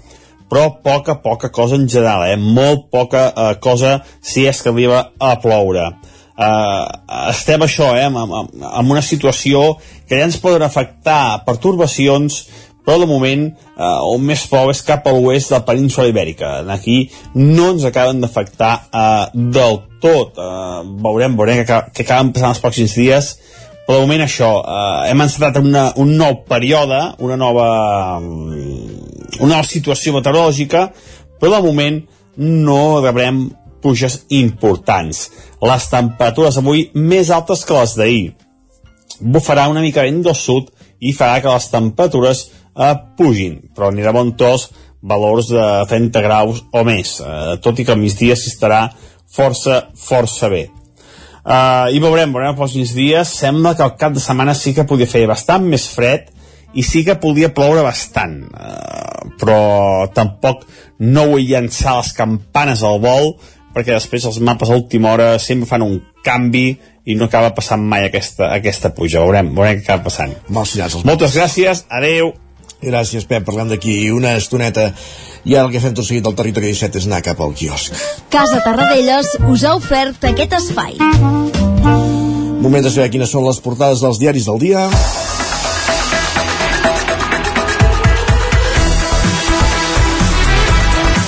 però 0.50 0.68
poca, 0.82 1.16
poca 1.22 1.50
cosa 1.50 1.74
en 1.74 1.88
general, 1.88 2.26
eh? 2.30 2.36
molt 2.36 2.90
poca 2.90 3.28
eh, 3.30 3.54
cosa 3.60 4.00
si 4.20 4.46
és 4.46 4.62
que 4.62 4.70
arriba 4.70 5.10
a 5.18 5.34
ploure. 5.42 5.88
Eh, 6.36 6.84
estem 7.32 7.64
això, 7.64 7.94
eh, 7.96 8.04
amb, 8.06 8.20
amb, 8.20 8.54
amb 8.60 8.92
una 8.92 9.02
situació 9.02 9.76
que 10.08 10.18
ja 10.18 10.28
ens 10.28 10.38
poden 10.42 10.64
afectar 10.66 11.44
pertorbacions, 11.46 12.42
però 12.86 13.00
de 13.02 13.08
moment 13.10 13.48
eh, 13.48 14.10
on 14.12 14.22
més 14.22 14.44
plou 14.46 14.70
és 14.70 14.84
cap 14.86 15.08
a 15.08 15.14
l'oest 15.16 15.50
de 15.50 15.58
la 15.58 15.64
península 15.66 16.10
ibèrica. 16.12 16.60
Aquí 16.72 17.06
no 17.34 17.72
ens 17.74 17.86
acaben 17.88 18.20
d'afectar 18.22 18.74
eh, 18.86 19.26
del 19.34 19.80
tot. 20.04 20.38
Eh, 20.38 20.80
veurem, 21.02 21.38
veurem 21.38 21.64
que, 21.66 21.82
que 21.92 22.06
acaben 22.06 22.34
passant 22.36 22.54
els 22.54 22.62
pròxims 22.62 22.98
dies 23.00 23.34
però 23.86 24.00
de 24.00 24.06
moment 24.08 24.24
això, 24.24 24.48
eh, 24.66 25.10
hem 25.12 25.20
encetat 25.22 25.60
una, 25.60 25.92
un 26.02 26.16
nou 26.18 26.40
període, 26.50 26.98
una 27.22 27.36
nova, 27.38 27.66
mm, 28.18 29.36
una 29.38 29.52
nova 29.52 29.62
situació 29.62 30.16
meteorològica, 30.16 30.88
però 31.38 31.52
de 31.54 31.62
moment 31.62 32.00
no 32.36 33.00
rebrem 33.04 33.44
pluges 33.82 34.20
importants. 34.34 35.26
Les 35.62 35.88
temperatures 35.92 36.58
avui 36.60 36.88
més 36.94 37.30
altes 37.30 37.64
que 37.64 37.76
les 37.76 37.96
d'ahir. 37.98 38.26
Bufarà 39.20 39.68
una 39.72 39.84
mica 39.84 40.04
vent 40.04 40.22
del 40.24 40.36
sud 40.36 40.72
i 41.00 41.12
farà 41.16 41.40
que 41.42 41.52
les 41.52 41.70
temperatures 41.72 42.46
eh, 42.46 42.94
pugin, 43.16 43.60
però 43.74 43.90
anirà 43.92 44.12
bon 44.16 44.34
tos 44.36 44.70
valors 45.06 45.52
de 45.52 45.66
30 45.88 46.22
graus 46.24 46.64
o 46.72 46.82
més, 46.84 47.18
eh, 47.20 47.58
tot 47.62 47.78
i 47.78 47.86
que 47.86 47.94
al 47.94 48.00
migdia 48.00 48.36
s'hi 48.36 48.50
estarà 48.52 48.88
força, 49.36 49.86
força 49.96 50.50
bé. 50.52 50.66
Uh, 51.46 51.86
I 51.94 52.00
veurem, 52.02 52.32
veurem 52.34 52.50
els 52.50 52.58
pròxims 52.58 52.92
dies. 52.96 53.30
Sembla 53.38 53.76
que 53.78 53.84
el 53.86 53.94
cap 54.00 54.16
de 54.16 54.22
setmana 54.22 54.54
sí 54.58 54.72
que 54.74 54.86
podia 54.88 55.06
fer 55.06 55.28
bastant 55.30 55.68
més 55.70 55.84
fred 55.86 56.32
i 56.74 56.82
sí 56.82 57.04
que 57.06 57.14
podia 57.22 57.52
ploure 57.54 57.84
bastant. 57.86 58.40
Uh, 58.50 59.30
però 59.38 59.60
tampoc 60.16 60.64
no 61.06 61.28
vull 61.30 61.46
llançar 61.46 62.00
les 62.00 62.10
campanes 62.18 62.82
al 62.82 62.98
vol 63.04 63.36
perquè 63.76 63.92
després 63.92 64.24
els 64.24 64.40
mapes 64.40 64.70
a 64.72 64.78
última 64.78 65.12
hora 65.12 65.34
sempre 65.42 65.68
fan 65.68 65.84
un 65.84 65.98
canvi 66.24 66.70
i 67.06 67.14
no 67.14 67.28
acaba 67.28 67.52
passant 67.54 67.84
mai 67.84 68.08
aquesta, 68.08 68.48
aquesta 68.56 68.94
puja. 68.96 69.20
Veurem, 69.20 69.52
veurem 69.54 69.78
què 69.82 69.84
acaba 69.84 70.08
passant. 70.08 70.32
Moltes 70.48 71.36
gràcies, 71.36 71.84
adeu. 71.92 72.32
Gràcies, 72.82 73.24
Pep. 73.28 73.44
Parlem 73.46 73.70
d'aquí 73.72 74.10
una 74.12 74.34
estoneta. 74.36 74.90
I 75.46 75.54
ara 75.54 75.68
el 75.68 75.72
que 75.72 75.80
fem 75.80 75.94
tot 75.96 76.08
seguit 76.08 76.24
del 76.26 76.36
territori 76.36 76.72
17 76.72 77.00
és 77.00 77.06
anar 77.08 77.22
cap 77.24 77.40
al 77.40 77.54
quiosc. 77.56 77.94
Casa 78.32 78.60
Tarradellas 78.64 79.36
us 79.48 79.64
ha 79.64 79.76
ofert 79.78 80.24
aquest 80.28 80.56
espai. 80.58 80.98
Moment 82.60 82.82
de 82.82 82.90
saber 82.90 83.12
quines 83.14 83.30
són 83.30 83.46
les 83.46 83.60
portades 83.62 84.02
dels 84.02 84.20
diaris 84.20 84.48
del 84.50 84.60
dia. 84.60 84.88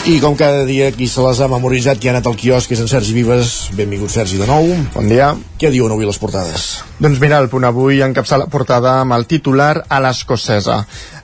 I 0.09 0.23
com 0.25 0.33
cada 0.41 0.65
dia, 0.65 0.87
qui 0.97 1.05
se 1.05 1.21
les 1.21 1.37
ha 1.45 1.51
memoritzat, 1.53 1.99
qui 2.01 2.09
ha 2.09 2.15
anat 2.15 2.25
al 2.31 2.37
quiosc, 2.41 2.71
és 2.73 2.81
en 2.81 2.87
Sergi 2.89 3.13
Vives. 3.13 3.51
Benvingut, 3.77 4.09
Sergi, 4.09 4.39
de 4.41 4.47
nou. 4.49 4.65
Bon 4.95 5.05
dia. 5.05 5.35
Què 5.61 5.69
diuen 5.69 5.93
avui 5.93 6.09
les 6.09 6.17
portades? 6.17 6.63
Doncs 6.97 7.21
mira, 7.21 7.37
el 7.45 7.51
punt 7.53 7.67
avui 7.69 8.01
encapça 8.01 8.39
la 8.41 8.47
portada 8.49 8.95
amb 9.03 9.13
el 9.13 9.27
titular 9.29 9.83
a 9.85 9.99
l'escocesa. 10.01 10.79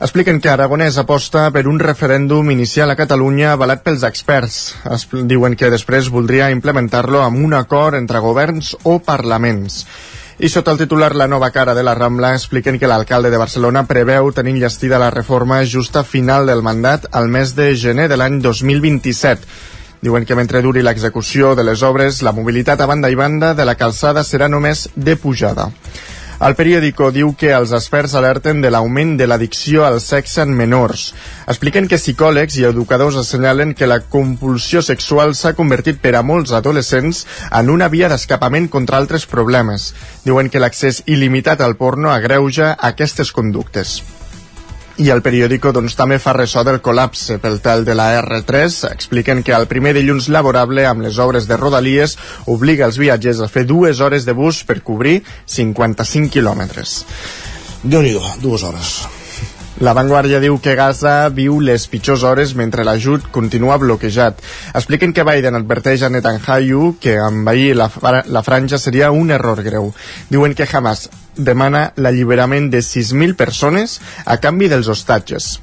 Expliquen 0.05 0.37
que 0.37 0.53
Aragonès 0.53 0.99
aposta 1.01 1.47
per 1.55 1.65
un 1.71 1.81
referèndum 1.81 2.51
inicial 2.53 2.93
a 2.93 2.99
Catalunya 2.99 3.55
avalat 3.55 3.81
pels 3.87 4.05
experts. 4.05 4.59
Es 4.93 5.09
diuen 5.33 5.57
que 5.57 5.73
després 5.73 6.13
voldria 6.13 6.51
implementar-lo 6.53 7.25
amb 7.25 7.41
un 7.41 7.57
acord 7.57 7.97
entre 7.97 8.21
governs 8.21 8.75
o 8.85 8.99
parlaments. 9.01 9.87
I 10.37 10.49
sota 10.51 10.73
el 10.73 10.79
titular 10.79 11.15
La 11.15 11.29
nova 11.29 11.53
cara 11.53 11.77
de 11.77 11.83
la 11.87 11.95
Rambla 11.95 12.33
expliquen 12.35 12.81
que 12.81 12.89
l'alcalde 12.91 13.31
de 13.31 13.39
Barcelona 13.39 13.85
preveu 13.87 14.33
tenir 14.35 14.57
enllestida 14.57 14.99
la 14.99 15.13
reforma 15.15 15.61
justa 15.63 16.03
final 16.03 16.51
del 16.51 16.63
mandat 16.67 17.07
al 17.13 17.29
mes 17.29 17.55
de 17.55 17.69
gener 17.79 18.09
de 18.11 18.19
l'any 18.19 18.41
2027. 18.43 19.47
Diuen 20.03 20.27
que 20.27 20.35
mentre 20.35 20.61
duri 20.61 20.83
l'execució 20.83 21.55
de 21.55 21.63
les 21.63 21.87
obres, 21.87 22.19
la 22.27 22.35
mobilitat 22.35 22.83
a 22.83 22.91
banda 22.91 23.09
i 23.11 23.15
banda 23.15 23.55
de 23.55 23.65
la 23.65 23.77
calçada 23.79 24.27
serà 24.27 24.51
només 24.51 24.89
de 24.97 25.15
pujada. 25.15 25.71
El 26.43 26.57
periòdico 26.59 27.13
diu 27.15 27.31
que 27.39 27.53
els 27.55 27.71
experts 27.77 28.17
alerten 28.19 28.63
de 28.65 28.71
l'augment 28.75 29.15
de 29.21 29.29
l'addicció 29.31 29.85
al 29.87 30.01
sexe 30.03 30.43
en 30.43 30.55
menors. 30.59 31.05
Expliquen 31.47 31.87
que 31.87 32.01
psicòlegs 32.01 32.59
i 32.59 32.67
educadors 32.67 33.21
assenyalen 33.21 33.77
que 33.79 33.87
la 33.87 34.01
compulsió 34.17 34.83
sexual 34.83 35.37
s'ha 35.39 35.55
convertit 35.55 36.03
per 36.03 36.17
a 36.19 36.25
molts 36.27 36.57
adolescents 36.59 37.23
en 37.53 37.71
una 37.71 37.89
via 37.89 38.11
d'escapament 38.11 38.67
contra 38.69 38.99
altres 38.99 39.29
problemes. 39.31 39.93
Diuen 40.27 40.51
que 40.51 40.63
l'accés 40.63 41.05
il·limitat 41.07 41.63
al 41.63 41.79
porno 41.79 42.11
agreuja 42.11 42.75
aquestes 42.93 43.31
conductes 43.33 44.01
i 45.03 45.11
el 45.11 45.23
periòdico 45.25 45.73
doncs, 45.75 45.97
també 45.99 46.21
fa 46.23 46.35
ressò 46.37 46.63
del 46.67 46.79
col·lapse 46.85 47.41
pel 47.43 47.59
tel 47.65 47.83
de 47.87 47.97
la 47.99 48.13
R3. 48.21 48.93
Expliquen 48.93 49.43
que 49.43 49.57
el 49.57 49.67
primer 49.71 49.95
dilluns 49.97 50.29
laborable 50.31 50.87
amb 50.87 51.03
les 51.07 51.19
obres 51.19 51.49
de 51.51 51.59
Rodalies 51.59 52.17
obliga 52.47 52.87
els 52.87 53.01
viatgers 53.01 53.43
a 53.43 53.51
fer 53.51 53.67
dues 53.67 54.01
hores 54.01 54.29
de 54.29 54.37
bus 54.39 54.63
per 54.65 54.83
cobrir 54.83 55.21
55 55.47 56.31
quilòmetres. 56.31 57.03
déu 57.83 58.03
nhi 58.03 58.15
dues 58.41 58.63
hores. 58.63 59.24
La 59.83 59.91
Vanguardia 59.93 60.39
diu 60.39 60.61
que 60.63 60.77
Gaza 60.79 61.29
viu 61.35 61.57
les 61.59 61.89
pitjors 61.91 62.23
hores 62.23 62.53
mentre 62.55 62.85
l'ajut 62.87 63.25
continua 63.35 63.75
bloquejat. 63.83 64.39
Expliquen 64.71 65.11
que 65.11 65.25
Biden 65.27 65.59
adverteix 65.59 66.05
a 66.07 66.11
Netanyahu 66.15 66.93
que 67.03 67.17
envair 67.19 67.75
la, 67.75 67.89
la 68.31 68.43
franja 68.47 68.79
seria 68.79 69.11
un 69.11 69.35
error 69.35 69.65
greu. 69.67 69.91
Diuen 70.31 70.55
que 70.55 70.69
Hamas 70.71 71.09
demana 71.35 71.89
l'alliberament 71.97 72.71
de 72.71 72.85
6.000 72.87 73.35
persones 73.35 73.99
a 74.25 74.39
canvi 74.39 74.71
dels 74.71 74.87
hostatges. 74.87 75.59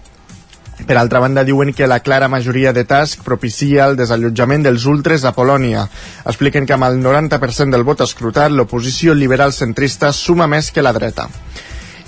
Per 0.84 0.98
altra 0.98 1.24
banda, 1.24 1.46
diuen 1.48 1.72
que 1.72 1.88
la 1.88 2.02
clara 2.04 2.28
majoria 2.28 2.74
de 2.74 2.84
Task 2.84 3.24
propicia 3.24 3.86
el 3.88 3.96
desallotjament 3.96 4.68
dels 4.68 4.92
ultres 4.92 5.24
a 5.24 5.32
Polònia. 5.32 5.88
Expliquen 6.26 6.68
que 6.68 6.76
amb 6.76 6.90
el 6.90 7.00
90% 7.00 7.72
del 7.72 7.88
vot 7.88 8.04
escrutat, 8.04 8.52
l'oposició 8.52 9.16
liberal 9.16 9.54
centrista 9.56 10.12
suma 10.12 10.52
més 10.52 10.72
que 10.76 10.84
la 10.84 10.92
dreta. 10.92 11.30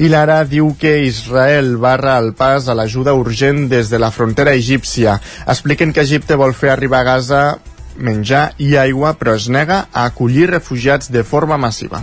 I 0.02 0.08
l'Ara 0.10 0.40
diu 0.50 0.72
que 0.80 1.04
Israel 1.06 1.76
barra 1.78 2.16
el 2.18 2.32
pas 2.34 2.66
a 2.66 2.74
l'ajuda 2.74 3.14
urgent 3.14 3.68
des 3.70 3.92
de 3.94 4.00
la 4.02 4.10
frontera 4.12 4.56
egípcia. 4.58 5.20
Expliquen 5.46 5.94
que 5.94 6.02
Egipte 6.02 6.38
vol 6.40 6.56
fer 6.58 6.72
arribar 6.74 7.04
a 7.04 7.08
Gaza 7.12 7.42
menjar 7.98 8.54
i 8.58 8.74
aigua, 8.82 9.14
però 9.14 9.36
es 9.38 9.46
nega 9.54 9.84
a 9.94 10.08
acollir 10.10 10.50
refugiats 10.50 11.12
de 11.14 11.22
forma 11.24 11.60
massiva. 11.62 12.02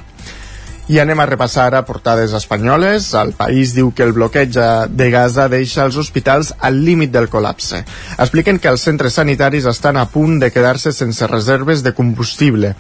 I 0.91 0.99
anem 0.99 1.21
a 1.23 1.25
repassar 1.29 1.69
a 1.79 1.85
portades 1.87 2.33
espanyoles. 2.35 3.13
El 3.15 3.29
país 3.39 3.77
diu 3.77 3.93
que 3.95 4.03
el 4.03 4.11
bloqueig 4.11 4.57
de 4.91 5.11
Gaza 5.13 5.45
deixa 5.53 5.85
els 5.87 5.95
hospitals 6.01 6.49
al 6.67 6.81
límit 6.83 7.13
del 7.15 7.29
col·lapse. 7.31 7.85
Expliquen 8.17 8.59
que 8.59 8.73
els 8.73 8.83
centres 8.89 9.15
sanitaris 9.21 9.69
estan 9.71 10.01
a 10.01 10.09
punt 10.11 10.41
de 10.43 10.49
quedar-se 10.51 10.91
sense 10.91 11.29
reserves 11.31 11.85
de 11.87 11.93
combustible. 11.95 12.73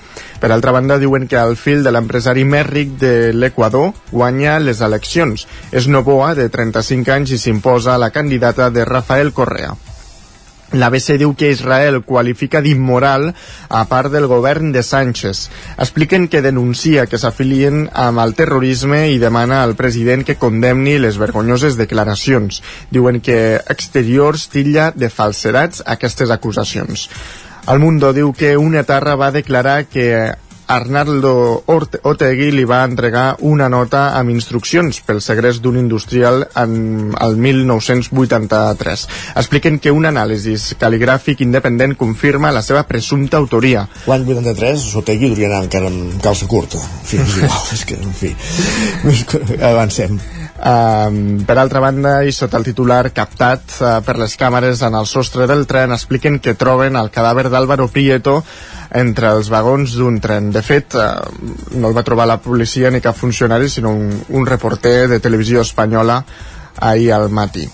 Per 0.42 0.50
altra 0.50 0.74
banda, 0.74 0.98
diuen 0.98 1.28
que 1.30 1.38
el 1.38 1.54
fill 1.54 1.86
de 1.86 1.92
l'empresari 1.94 2.42
més 2.42 2.66
ric 2.66 2.96
de 2.98 3.30
l'Equador 3.30 3.92
guanya 4.10 4.58
les 4.58 4.82
eleccions. 4.82 5.46
És 5.70 5.86
Novoa, 5.86 6.32
de 6.34 6.48
35 6.50 7.14
anys, 7.14 7.36
i 7.36 7.38
s'imposa 7.38 7.94
la 7.94 8.10
candidata 8.10 8.72
de 8.74 8.88
Rafael 8.90 9.30
Correa. 9.30 9.76
L'ABC 10.72 11.16
diu 11.18 11.32
que 11.34 11.50
Israel 11.50 12.00
qualifica 12.06 12.60
d'immoral 12.62 13.32
a 13.68 13.82
part 13.90 14.12
del 14.12 14.28
govern 14.30 14.70
de 14.70 14.84
Sánchez. 14.86 15.48
Expliquen 15.76 16.28
que 16.30 16.42
denuncia 16.46 17.06
que 17.10 17.18
s'afilien 17.18 17.88
amb 17.90 18.22
el 18.22 18.36
terrorisme 18.38 19.08
i 19.10 19.18
demana 19.18 19.64
al 19.64 19.74
president 19.74 20.22
que 20.26 20.38
condemni 20.38 20.98
les 21.02 21.18
vergonyoses 21.18 21.78
declaracions. 21.80 22.62
Diuen 22.90 23.18
que 23.20 23.58
Exteriors 23.66 24.46
tilla 24.52 24.92
de 24.94 25.10
falsedats 25.10 25.82
aquestes 25.86 26.30
acusacions. 26.30 27.08
El 27.66 27.82
Mundo 27.82 28.14
diu 28.14 28.30
que 28.32 28.56
una 28.56 28.84
tarra 28.86 29.18
va 29.18 29.34
declarar 29.34 29.84
que 29.90 30.06
Arnaldo 30.70 31.64
Otegui 31.66 32.52
li 32.54 32.64
va 32.68 32.84
entregar 32.86 33.24
una 33.42 33.66
nota 33.72 34.02
amb 34.18 34.30
instruccions 34.30 35.00
pel 35.06 35.18
segrest 35.24 35.64
d'un 35.64 35.78
industrial 35.80 36.44
en 36.62 37.10
el 37.18 37.36
1983. 37.36 39.06
Expliquen 39.42 39.80
que 39.82 39.90
un 39.90 40.06
anàlisi 40.06 40.54
cal·ligràfic 40.78 41.42
independent 41.42 41.96
confirma 41.98 42.54
la 42.54 42.62
seva 42.62 42.84
presumpta 42.86 43.40
autoria. 43.42 43.88
L'any 44.06 44.28
83, 44.30 44.86
Otegui 45.02 45.32
hauria 45.32 45.50
anar 45.50 45.64
encara 45.66 45.90
amb 45.90 46.20
calça 46.22 46.46
curta. 46.46 46.78
En 46.78 47.08
fi, 47.10 47.18
és 47.18 47.40
igual, 47.42 47.64
és 47.74 47.88
que, 47.90 47.98
en 47.98 48.14
fi, 48.22 48.36
avancem. 49.72 50.20
Um, 50.60 51.40
per 51.48 51.56
altra 51.56 51.80
banda, 51.80 52.18
i 52.20 52.34
sota 52.36 52.58
el 52.60 52.66
titular 52.66 53.14
captat 53.16 53.78
uh, 53.80 53.92
per 54.04 54.18
les 54.20 54.34
càmeres 54.36 54.82
en 54.84 54.98
el 54.98 55.08
sostre 55.08 55.46
del 55.48 55.64
tren, 55.64 55.94
expliquen 55.96 56.36
que 56.44 56.52
troben 56.52 57.00
el 57.00 57.08
cadàver 57.14 57.46
d'Álvaro 57.48 57.88
Prieto 57.88 58.42
entre 58.92 59.32
els 59.38 59.48
vagons 59.48 59.96
d'un 59.96 60.20
tren. 60.20 60.52
De 60.52 60.60
fet, 60.60 60.98
uh, 61.00 61.16
no 61.80 61.88
el 61.88 61.96
va 61.96 62.04
trobar 62.04 62.28
la 62.28 62.42
policia 62.44 62.92
ni 62.92 63.00
cap 63.00 63.16
funcionari, 63.16 63.72
sinó 63.72 63.94
un, 63.96 64.12
un 64.28 64.46
reporter 64.46 65.08
de 65.08 65.20
televisió 65.24 65.64
espanyola 65.64 66.20
ahir 66.76 67.14
al 67.16 67.30
matí. 67.32 67.64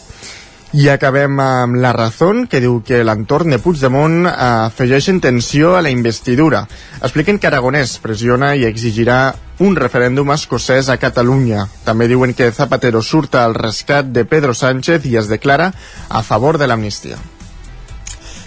I 0.75 0.89
acabem 0.91 1.39
amb 1.39 1.77
la 1.79 1.93
Razón, 1.95 2.47
que 2.51 2.59
diu 2.61 2.81
que 2.83 3.05
l'entorn 3.07 3.55
de 3.55 3.61
Puigdemont 3.63 4.27
afegeixen 4.27 5.21
tensió 5.23 5.77
a 5.77 5.83
la 5.83 5.93
investidura. 5.95 6.65
Expliquen 6.99 7.39
que 7.39 7.47
Aragonès 7.47 7.95
pressiona 8.03 8.57
i 8.59 8.67
exigirà 8.67 9.37
un 9.63 9.79
referèndum 9.79 10.35
escocès 10.35 10.91
a 10.91 10.99
Catalunya. 10.99 11.69
També 11.87 12.11
diuen 12.11 12.35
que 12.35 12.51
Zapatero 12.51 13.01
surta 13.01 13.45
al 13.45 13.55
rescat 13.55 14.11
de 14.11 14.27
Pedro 14.27 14.59
Sánchez 14.59 15.07
i 15.07 15.17
es 15.23 15.31
declara 15.31 15.71
a 16.09 16.27
favor 16.27 16.59
de 16.59 16.67
l'amnistia. 16.67 17.23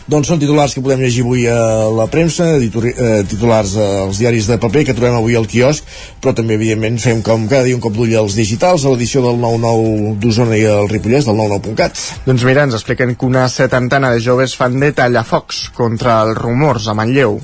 Doncs 0.10 0.26
són 0.32 0.40
titulars 0.42 0.74
que 0.74 0.82
podem 0.82 1.04
llegir 1.04 1.22
avui 1.22 1.44
a 1.46 1.58
la 1.94 2.08
premsa, 2.10 2.56
eh, 2.58 3.22
titulars 3.30 3.76
als 3.78 4.18
diaris 4.18 4.48
de 4.50 4.58
paper 4.58 4.82
que 4.88 4.96
trobem 4.98 5.20
avui 5.20 5.36
al 5.38 5.46
quiosc, 5.46 5.86
però 6.20 6.34
també, 6.34 6.56
evidentment, 6.58 6.98
fem 6.98 7.22
com 7.22 7.46
cada 7.48 7.68
dia 7.68 7.78
un 7.78 7.84
cop 7.84 7.94
d'ull 7.94 8.16
als 8.18 8.34
digitals, 8.34 8.86
a 8.86 8.90
l'edició 8.90 9.22
del 9.22 9.38
99 9.38 10.16
d'Osona 10.18 10.58
i 10.58 10.66
el 10.66 10.90
Ripollès, 10.90 11.30
del 11.30 11.38
99.cat. 11.38 12.02
Doncs 12.26 12.48
mira, 12.48 12.66
ens 12.66 12.80
expliquen 12.80 13.14
que 13.14 13.30
una 13.30 13.46
setantena 13.54 14.10
de 14.10 14.20
joves 14.20 14.58
fan 14.58 14.80
de 14.80 14.92
tallafocs 14.98 15.70
contra 15.78 16.24
els 16.24 16.42
rumors 16.42 16.90
a 16.90 16.98
Manlleu. 16.98 17.38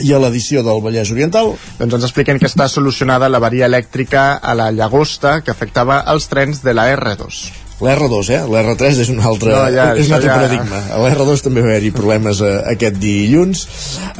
I 0.00 0.12
a 0.16 0.18
l'edició 0.18 0.64
del 0.66 0.82
Vallès 0.82 1.14
Oriental? 1.14 1.54
Doncs 1.78 2.00
ens 2.00 2.10
expliquen 2.10 2.42
que 2.42 2.50
està 2.50 2.66
solucionada 2.66 3.30
la 3.30 3.38
varia 3.38 3.70
elèctrica 3.70 4.40
a 4.42 4.58
la 4.58 4.72
Llagosta 4.72 5.38
que 5.44 5.54
afectava 5.54 6.02
els 6.10 6.26
trens 6.26 6.64
de 6.66 6.74
la 6.74 6.90
R2 6.96 7.59
l'R2, 7.80 8.28
eh? 8.36 8.40
L'R3 8.44 9.00
és 9.04 9.10
un 9.12 9.20
altre, 9.24 9.54
no, 9.54 9.62
ja, 9.72 9.90
és 9.96 10.10
un 10.10 10.16
altre 10.18 10.28
ja... 10.28 10.36
paradigma. 10.36 10.80
A 10.92 10.98
l'R2 11.00 11.44
també 11.46 11.62
va 11.64 11.70
haver-hi 11.72 11.92
problemes 11.96 12.42
eh, 12.44 12.50
aquest 12.74 12.98
dilluns. 13.00 13.62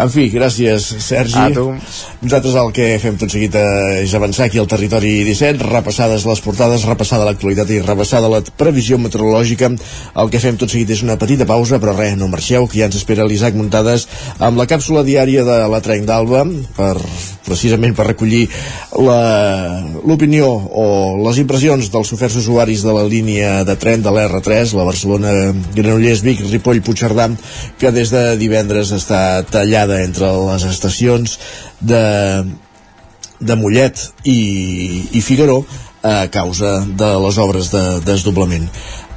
En 0.00 0.12
fi, 0.12 0.28
gràcies, 0.32 0.86
Sergi. 1.04 1.42
A 1.42 1.48
tu. 1.52 1.66
Nosaltres 2.24 2.56
el 2.62 2.72
que 2.76 2.88
fem 3.02 3.18
tot 3.20 3.32
seguit 3.32 3.56
eh, 3.60 4.00
és 4.06 4.14
avançar 4.16 4.46
aquí 4.48 4.60
al 4.62 4.70
territori 4.70 5.12
17, 5.28 5.66
repassades 5.68 6.24
les 6.28 6.42
portades, 6.44 6.86
repassada 6.88 7.28
l'actualitat 7.28 7.74
i 7.74 7.82
repassada 7.84 8.32
la 8.32 8.40
previsió 8.40 8.98
meteorològica. 9.02 9.70
El 10.24 10.32
que 10.32 10.40
fem 10.42 10.56
tot 10.60 10.72
seguit 10.72 10.94
és 10.96 11.04
una 11.04 11.18
petita 11.20 11.48
pausa, 11.48 11.80
però 11.82 11.94
res, 11.98 12.16
no 12.16 12.30
marxeu, 12.32 12.68
que 12.70 12.80
ja 12.80 12.88
ens 12.88 12.96
espera 13.00 13.28
l'Isaac 13.28 13.58
Muntades 13.58 14.08
amb 14.40 14.56
la 14.60 14.68
càpsula 14.70 15.04
diària 15.04 15.44
de 15.44 15.60
la 15.68 15.82
Trenc 15.84 16.08
d'Alba, 16.08 16.46
per, 16.76 16.94
precisament 17.44 17.92
per 17.98 18.08
recollir 18.08 18.46
l'opinió 18.96 20.48
o 20.48 20.86
les 21.26 21.40
impressions 21.42 21.90
dels 21.92 22.12
oferts 22.16 22.40
usuaris 22.40 22.84
de 22.86 22.94
la 22.96 23.04
línia 23.10 23.49
de 23.66 23.76
tren 23.80 24.02
de 24.04 24.12
l'R3, 24.14 24.74
la 24.78 24.86
Barcelona 24.88 25.34
Granollers, 25.74 26.24
Vic, 26.26 26.42
Ripoll, 26.50 26.82
Puigcerdà, 26.86 27.28
que 27.80 27.92
des 27.94 28.12
de 28.14 28.24
divendres 28.40 28.94
està 28.96 29.42
tallada 29.50 30.00
entre 30.04 30.32
les 30.46 30.66
estacions 30.70 31.38
de, 31.80 32.02
de 33.40 33.60
Mollet 33.60 34.02
i, 34.24 34.40
i 35.12 35.22
Figaró 35.24 35.62
a 36.02 36.28
causa 36.32 36.80
de 36.86 37.12
les 37.26 37.38
obres 37.38 37.70
de 37.70 37.84
desdoblament. 38.06 38.68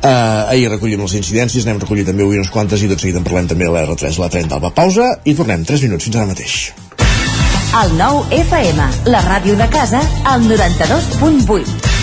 Uh, 0.03 0.51
ahir 0.51 0.67
recollim 0.67 0.99
les 1.05 1.15
incidències, 1.15 1.63
n'hem 1.63 1.79
recollit 1.79 2.09
també 2.09 2.25
avui 2.25 2.35
unes 2.41 2.51
quantes 2.51 2.83
i 2.83 2.89
tot 2.91 2.99
seguit 2.99 3.15
en 3.15 3.23
parlem 3.23 3.47
també 3.47 3.69
de 3.69 3.71
l'R3, 3.71 4.19
la 4.19 4.27
30 4.33 4.51
d'Alba. 4.51 4.73
Pausa 4.75 5.13
i 5.23 5.35
tornem 5.37 5.63
3 5.63 5.87
minuts 5.87 6.09
fins 6.09 6.19
ara 6.19 6.31
mateix. 6.33 6.57
El 7.73 7.95
nou 7.97 8.19
FM, 8.35 8.91
la 9.09 9.23
ràdio 9.25 9.55
de 9.57 9.71
casa, 9.73 10.03
al 10.29 10.43
92.8. 10.51 12.02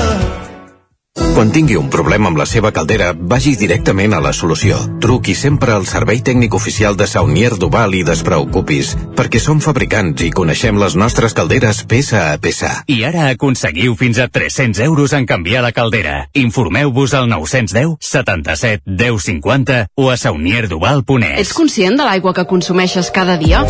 Quan 1.35 1.49
tingui 1.49 1.77
un 1.79 1.87
problema 1.89 2.27
amb 2.29 2.37
la 2.37 2.45
seva 2.45 2.69
caldera, 2.75 3.11
vagi 3.15 3.53
directament 3.57 4.13
a 4.13 4.19
la 4.21 4.33
solució. 4.35 4.77
Truqui 5.01 5.33
sempre 5.37 5.71
al 5.73 5.87
servei 5.89 6.19
tècnic 6.21 6.53
oficial 6.53 6.97
de 6.99 7.07
Saunier 7.07 7.55
Duval 7.57 7.95
i 7.95 8.03
despreocupis, 8.05 8.91
perquè 9.17 9.39
som 9.41 9.61
fabricants 9.63 10.21
i 10.25 10.31
coneixem 10.35 10.77
les 10.81 10.97
nostres 10.99 11.33
calderes 11.37 11.83
peça 11.89 12.27
a 12.33 12.37
peça. 12.41 12.71
I 12.91 13.01
ara 13.07 13.29
aconseguiu 13.31 13.95
fins 13.97 14.19
a 14.19 14.27
300 14.27 14.83
euros 14.85 15.15
en 15.17 15.25
canviar 15.25 15.63
la 15.65 15.71
caldera. 15.71 16.27
Informeu-vos 16.33 17.15
al 17.17 17.29
910 17.31 17.97
77 17.99 18.83
10 18.85 19.27
50 19.31 19.81
o 19.95 20.09
a 20.11 20.17
saunierduval.es. 20.17 21.39
Ets 21.45 21.53
conscient 21.57 21.97
de 21.97 22.05
l'aigua 22.05 22.35
que 22.35 22.45
consumeixes 22.45 23.09
cada 23.09 23.37
dia? 23.41 23.63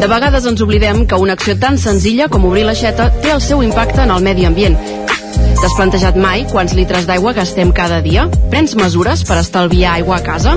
De 0.00 0.08
vegades 0.08 0.46
ens 0.48 0.60
oblidem 0.64 1.06
que 1.06 1.16
una 1.20 1.36
acció 1.36 1.56
tan 1.60 1.78
senzilla 1.78 2.28
com 2.28 2.48
obrir 2.48 2.64
l'aixeta 2.66 3.10
té 3.20 3.32
el 3.36 3.44
seu 3.44 3.62
impacte 3.62 4.02
en 4.04 4.16
el 4.16 4.24
medi 4.24 4.48
ambient 4.48 4.78
T'has 5.60 5.74
plantejat 5.76 6.16
mai 6.16 6.46
quants 6.48 6.72
litres 6.72 7.04
d'aigua 7.04 7.34
gastem 7.36 7.68
cada 7.76 7.98
dia? 8.00 8.22
Prens 8.48 8.72
mesures 8.80 9.26
per 9.28 9.36
estalviar 9.42 9.98
aigua 9.98 10.16
a 10.16 10.24
casa? 10.24 10.54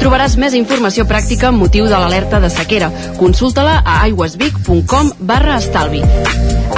Trobaràs 0.00 0.38
més 0.40 0.56
informació 0.56 1.04
pràctica 1.08 1.50
amb 1.50 1.60
motiu 1.60 1.84
de 1.90 1.98
l'alerta 2.00 2.40
de 2.40 2.48
sequera. 2.52 2.88
Consulta-la 3.20 3.82
a 3.84 4.00
aigüesvic.com 4.06 5.12
barra 5.20 5.58
estalvi. 5.60 6.00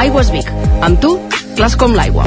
Aigües 0.03 0.35
Vic. 0.35 0.51
Amb 0.83 0.99
tu, 1.03 1.15
clars 1.55 1.79
com 1.79 1.95
l'aigua. 1.95 2.27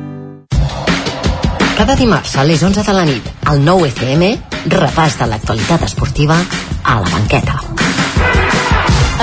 Cada 1.81 1.95
dimarts 1.95 2.35
a 2.37 2.43
les 2.45 2.61
11 2.61 2.83
de 2.85 2.93
la 2.93 3.03
nit, 3.09 3.29
al 3.49 3.63
9 3.65 3.87
FM, 3.89 4.27
repàs 4.69 5.15
de 5.17 5.25
l'actualitat 5.31 5.81
esportiva 5.87 6.35
a 6.37 6.97
la 7.01 7.09
banqueta. 7.09 7.55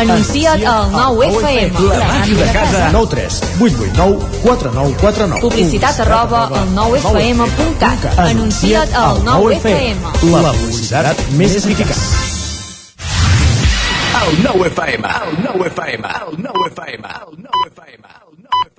Anuncia't 0.02 0.64
al 0.66 0.90
9 0.90 1.28
FM. 1.28 1.84
La 1.92 2.08
màquina 2.08 2.40
de 2.40 2.48
casa. 2.56 2.88
9 2.96 3.10
3 3.12 3.36
8 3.62 3.78
8 3.84 3.94
9 3.94 4.26
4 4.42 4.72
9 4.74 4.96
4 5.04 5.28
9. 5.36 5.42
Publicitat 5.46 6.00
arroba 6.02 6.42
al 6.48 6.74
9FM.cat. 6.74 8.08
Anuncia't 8.26 8.98
al 9.04 9.22
9 9.22 9.54
FM. 9.60 10.34
La 10.34 10.50
publicitat 10.58 11.22
més 11.38 11.54
eficaç. 11.62 11.94
El 14.24 14.42
9 14.42 14.66
FM, 14.74 15.14
el 15.30 15.42
9 15.46 15.70
FM, 15.76 16.10
el 16.26 16.42
9 16.42 16.70
FM, 16.74 17.06
el 17.22 17.38
9 17.38 17.70
FM, 17.70 18.16
el 18.18 18.42
9 18.42 18.66
FM. 18.66 18.78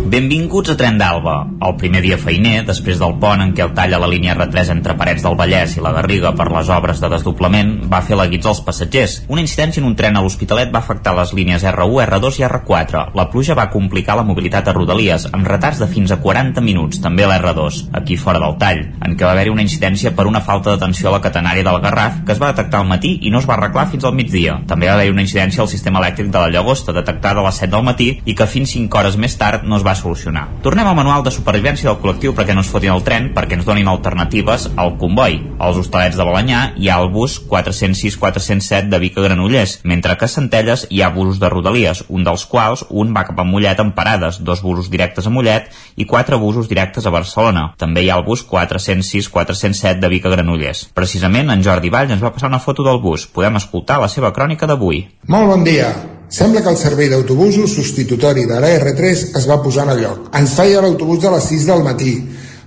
Benvinguts 0.00 0.70
a 0.72 0.74
Tren 0.80 0.96
d'Alba, 0.96 1.34
el 1.66 1.74
primer 1.76 2.00
dia 2.00 2.16
feiner 2.18 2.62
després 2.64 2.98
del 2.98 3.12
pont 3.20 3.42
en 3.44 3.50
què 3.52 3.62
el 3.66 3.74
tall 3.76 3.92
a 3.94 3.98
la 4.00 4.08
línia 4.08 4.32
R3 4.32 4.70
entre 4.72 4.94
Parets 4.96 5.22
del 5.26 5.36
Vallès 5.36 5.74
i 5.76 5.82
la 5.84 5.92
Garriga 5.92 6.30
per 6.38 6.46
les 6.48 6.70
obres 6.72 7.02
de 7.02 7.10
desdoblament 7.12 7.74
va 7.92 8.00
fer 8.06 8.16
la 8.18 8.26
guits 8.30 8.48
als 8.48 8.62
passatgers. 8.64 9.18
Una 9.28 9.44
incidència 9.44 9.82
en 9.82 9.88
un 9.90 9.96
tren 9.98 10.16
a 10.16 10.22
l'Hospitalet 10.24 10.72
va 10.72 10.80
afectar 10.80 11.12
les 11.18 11.34
línies 11.36 11.66
R1, 11.68 12.06
R2 12.06 12.40
i 12.40 12.46
R4. 12.48 13.02
La 13.18 13.26
pluja 13.30 13.54
va 13.58 13.68
complicar 13.70 14.16
la 14.16 14.24
mobilitat 14.24 14.70
a 14.70 14.74
Rodalies, 14.74 15.28
amb 15.36 15.46
retards 15.46 15.82
de 15.84 15.90
fins 15.92 16.14
a 16.14 16.18
40 16.24 16.64
minuts, 16.64 17.02
també 17.04 17.26
a 17.26 17.30
l'R2, 17.34 17.82
aquí 18.00 18.16
fora 18.16 18.40
del 18.40 18.56
tall, 18.62 18.82
en 19.04 19.14
què 19.18 19.28
va 19.28 19.34
haver-hi 19.36 19.52
una 19.52 19.66
incidència 19.66 20.14
per 20.16 20.26
una 20.30 20.40
falta 20.40 20.72
d'atenció 20.72 21.10
a 21.10 21.16
la 21.18 21.22
catenària 21.28 21.66
del 21.68 21.80
Garraf 21.84 22.24
que 22.24 22.32
es 22.32 22.42
va 22.42 22.54
detectar 22.54 22.80
al 22.80 22.88
matí 22.88 23.18
i 23.20 23.30
no 23.30 23.44
es 23.44 23.50
va 23.50 23.58
arreglar 23.58 23.90
fins 23.92 24.08
al 24.08 24.16
migdia. 24.16 24.62
També 24.66 24.88
va 24.88 24.96
haver-hi 24.96 25.12
una 25.12 25.26
incidència 25.28 25.62
al 25.66 25.70
sistema 25.70 26.00
elèctric 26.00 26.32
de 26.32 26.40
la 26.40 26.50
Llagosta, 26.50 26.96
detectada 26.96 27.44
a 27.44 27.48
les 27.50 27.62
7 27.62 27.74
del 27.76 27.86
matí 27.86 28.10
i 28.24 28.34
que 28.34 28.48
fins 28.50 28.74
5 28.74 29.02
hores 29.02 29.20
més 29.20 29.36
tard 29.38 29.66
no 29.66 29.76
es 29.76 29.86
va 29.86 29.89
solucionar. 29.98 30.46
Tornem 30.62 30.86
al 30.86 30.96
manual 30.98 31.24
de 31.24 31.32
supervivència 31.34 31.88
del 31.88 31.98
col·lectiu 32.02 32.34
perquè 32.36 32.54
no 32.54 32.64
es 32.64 32.70
fotin 32.72 32.92
el 32.94 33.04
tren 33.06 33.30
perquè 33.36 33.56
ens 33.58 33.66
donin 33.68 33.88
alternatives 33.88 34.68
al 34.76 34.96
comboi. 35.00 35.38
Als 35.58 35.80
hostalets 35.80 36.18
de 36.18 36.26
Balanyà 36.26 36.60
hi 36.76 36.90
ha 36.90 36.98
el 37.02 37.10
bus 37.14 37.38
406-407 37.48 38.90
de 38.92 39.00
Vic 39.02 39.18
a 39.18 39.24
Granollers, 39.26 39.78
mentre 39.84 40.16
que 40.16 40.28
a 40.28 40.32
Centelles 40.32 40.86
hi 40.90 41.02
ha 41.02 41.10
busos 41.14 41.40
de 41.40 41.50
Rodalies, 41.52 42.04
un 42.08 42.24
dels 42.24 42.46
quals 42.46 42.84
un 42.90 43.14
va 43.16 43.24
cap 43.28 43.40
a 43.40 43.46
Mollet 43.46 43.80
en 43.80 43.92
parades, 43.96 44.40
dos 44.44 44.62
busos 44.62 44.90
directes 44.90 45.26
a 45.26 45.34
Mollet 45.34 45.70
i 45.96 46.06
quatre 46.06 46.36
busos 46.36 46.68
directes 46.68 47.06
a 47.06 47.14
Barcelona. 47.14 47.70
També 47.80 48.04
hi 48.04 48.10
ha 48.10 48.20
el 48.20 48.26
bus 48.26 48.46
406-407 48.46 49.98
de 50.00 50.12
Vic 50.12 50.26
a 50.26 50.34
Granollers. 50.36 50.86
Precisament 50.94 51.50
en 51.50 51.64
Jordi 51.66 51.90
Vall 51.90 52.10
ens 52.10 52.22
va 52.22 52.32
passar 52.34 52.52
una 52.52 52.62
foto 52.62 52.86
del 52.86 53.02
bus. 53.02 53.26
Podem 53.26 53.60
escoltar 53.60 54.00
la 54.00 54.08
seva 54.08 54.34
crònica 54.36 54.70
d'avui. 54.70 55.04
Molt 55.28 55.54
bon 55.54 55.64
dia. 55.64 55.92
Sembla 56.30 56.62
que 56.62 56.70
el 56.70 56.78
servei 56.78 57.08
d'autobusos 57.10 57.72
substitutori 57.74 58.44
de 58.46 58.60
la 58.62 58.68
R3 58.78 59.24
es 59.34 59.48
va 59.50 59.58
posar 59.62 59.88
en 59.88 59.96
el 59.96 60.04
lloc. 60.04 60.28
Ens 60.38 60.54
feia 60.54 60.82
l'autobús 60.84 61.18
de 61.24 61.32
les 61.34 61.48
6 61.50 61.64
del 61.66 61.82
matí, 61.82 62.12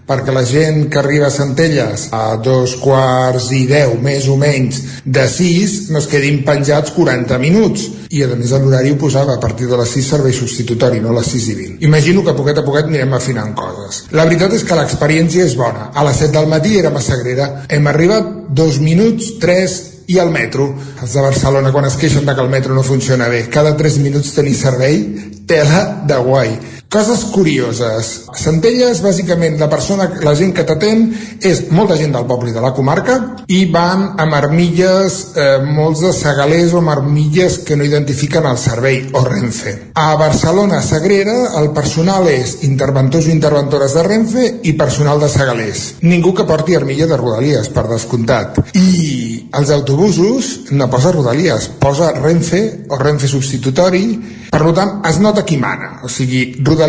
perquè 0.03 0.33
la 0.35 0.43
gent 0.43 0.89
que 0.91 0.99
arriba 0.99 1.29
a 1.29 1.31
Centelles 1.31 2.09
a 2.11 2.35
dos 2.43 2.73
quarts 2.81 3.47
i 3.55 3.61
deu, 3.69 3.93
més 4.03 4.27
o 4.27 4.35
menys, 4.35 4.81
de 5.05 5.23
6, 5.31 5.77
no 5.95 6.01
es 6.01 6.09
quedin 6.11 6.41
penjats 6.43 6.91
40 6.91 7.39
minuts. 7.39 7.87
I 8.11 8.25
a 8.25 8.33
més 8.35 8.51
l'horari 8.51 8.91
ho 8.91 8.99
posava 8.99 9.37
a 9.37 9.41
partir 9.41 9.71
de 9.71 9.79
les 9.79 9.95
6 9.95 10.11
servei 10.17 10.35
substitutori, 10.35 10.99
no 10.99 11.13
a 11.13 11.17
les 11.21 11.31
6 11.31 11.47
i 11.47 11.57
20. 11.61 11.79
Imagino 11.87 12.25
que 12.27 12.35
poquet 12.35 12.59
a 12.59 12.65
poquet 12.67 12.91
anirem 12.91 13.15
afinant 13.15 13.55
coses. 13.55 14.03
La 14.11 14.27
veritat 14.27 14.59
és 14.59 14.67
que 14.67 14.75
l'experiència 14.75 15.47
és 15.47 15.55
bona. 15.55 15.87
A 15.95 16.03
les 16.03 16.19
7 16.19 16.35
del 16.35 16.51
matí 16.51 16.75
era 16.83 16.91
massa 16.91 17.15
grera. 17.23 17.49
Hem 17.71 17.87
arribat 17.87 18.27
dos 18.51 18.83
minuts, 18.83 19.37
tres 19.39 19.92
i 20.07 20.19
el 20.19 20.31
metro. 20.31 20.69
Els 21.01 21.13
de 21.13 21.21
Barcelona, 21.21 21.71
quan 21.71 21.87
es 21.87 21.97
queixen 21.99 22.25
de 22.25 22.35
que 22.35 22.43
el 22.43 22.51
metro 22.51 22.75
no 22.75 22.83
funciona 22.83 23.29
bé, 23.31 23.45
cada 23.49 23.75
3 23.77 23.99
minuts 24.03 24.33
tenir 24.35 24.55
servei, 24.57 24.99
tela 25.47 26.03
de 26.07 26.17
guai. 26.27 26.55
Coses 26.93 27.23
curioses. 27.33 28.09
A 28.29 28.37
Centelles, 28.37 28.99
bàsicament, 29.01 29.55
la 29.57 29.65
persona, 29.65 30.05
la 30.21 30.35
gent 30.37 30.51
que 30.53 30.61
t'atén 30.61 31.07
és 31.41 31.63
molta 31.73 31.95
gent 31.97 32.11
del 32.13 32.27
poble 32.29 32.51
i 32.51 32.53
de 32.53 32.61
la 32.61 32.69
comarca 32.77 33.15
i 33.49 33.63
van 33.73 34.03
amb 34.21 34.37
armilles, 34.37 35.15
eh, 35.33 35.65
molts 35.65 36.03
de 36.05 36.11
segalers 36.13 36.75
o 36.75 36.83
amb 36.83 36.91
armilles 36.93 37.57
que 37.65 37.75
no 37.75 37.83
identifiquen 37.83 38.45
el 38.45 38.59
servei 38.61 39.09
o 39.11 39.23
Renfe. 39.25 39.73
A 39.95 40.13
Barcelona, 40.21 40.83
Sagrera, 40.85 41.33
el 41.63 41.71
personal 41.73 42.29
és 42.29 42.59
interventors 42.69 43.25
i 43.25 43.33
interventores 43.33 43.97
de 43.97 44.03
Renfe 44.03 44.45
i 44.61 44.75
personal 44.77 45.19
de 45.19 45.29
segalers. 45.33 45.95
Ningú 46.01 46.35
que 46.37 46.45
porti 46.45 46.77
armilla 46.77 47.09
de 47.09 47.17
Rodalies, 47.17 47.69
per 47.73 47.87
descomptat. 47.89 48.61
I 48.77 49.49
els 49.51 49.73
autobusos 49.73 50.69
no 50.69 50.91
posa 50.93 51.11
Rodalies, 51.11 51.71
posa 51.81 52.13
Renfe 52.21 52.85
o 52.89 53.01
Renfe 53.01 53.27
substitutori, 53.27 54.05
per 54.53 54.61
tant, 54.77 54.99
es 55.09 55.17
nota 55.17 55.41
qui 55.41 55.57
mana. 55.57 55.95
O 56.05 56.09
sigui, 56.09 56.43
Rodalies 56.61 56.82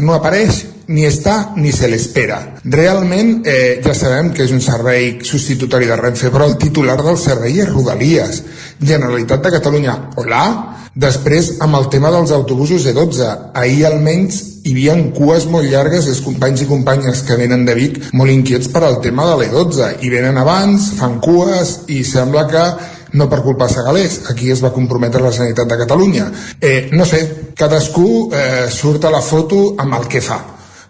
no 0.00 0.14
apareix 0.14 0.64
ni 0.90 1.06
està 1.06 1.54
ni 1.56 1.70
se 1.72 1.86
l'espera. 1.88 2.40
Realment 2.64 3.44
eh, 3.46 3.78
ja 3.84 3.94
sabem 3.94 4.32
que 4.34 4.42
és 4.42 4.50
un 4.50 4.60
servei 4.60 5.20
substitutori 5.22 5.86
de 5.86 5.96
Renfe, 5.96 6.32
però 6.34 6.48
el 6.50 6.58
titular 6.58 6.98
del 6.98 7.18
servei 7.18 7.60
és 7.62 7.70
Rodalies. 7.70 8.42
Generalitat 8.82 9.44
de 9.44 9.54
Catalunya, 9.54 9.96
hola? 10.18 10.44
Després, 10.90 11.52
amb 11.62 11.78
el 11.78 11.86
tema 11.88 12.10
dels 12.10 12.32
autobusos 12.34 12.82
de 12.84 12.92
12, 12.96 13.28
ahir 13.54 13.84
almenys 13.86 14.40
hi 14.66 14.72
havia 14.74 14.96
cues 15.14 15.46
molt 15.48 15.70
llargues 15.70 16.08
dels 16.08 16.20
companys 16.24 16.64
i 16.64 16.68
companyes 16.68 17.22
que 17.24 17.38
venen 17.38 17.62
de 17.64 17.76
Vic 17.78 18.00
molt 18.12 18.34
inquiets 18.34 18.68
per 18.74 18.82
al 18.84 18.98
tema 19.04 19.28
de 19.30 19.36
l'E12 19.38 20.02
i 20.02 20.10
venen 20.12 20.36
abans, 20.42 20.90
fan 20.98 21.20
cues 21.22 21.84
i 21.94 22.02
sembla 22.04 22.48
que 22.50 22.64
no 23.12 23.28
per 23.30 23.42
culpa 23.42 23.66
de 23.66 23.74
Segalés, 23.74 24.20
aquí 24.30 24.50
es 24.50 24.62
va 24.64 24.72
comprometre 24.74 25.22
la 25.22 25.32
Sanitat 25.32 25.68
de 25.68 25.78
Catalunya. 25.82 26.30
Eh, 26.60 26.90
no 26.92 27.06
sé, 27.06 27.52
cadascú 27.56 28.30
eh, 28.32 28.68
surt 28.70 29.04
a 29.04 29.14
la 29.14 29.22
foto 29.22 29.74
amb 29.78 29.98
el 30.00 30.08
que 30.08 30.22
fa. 30.24 30.40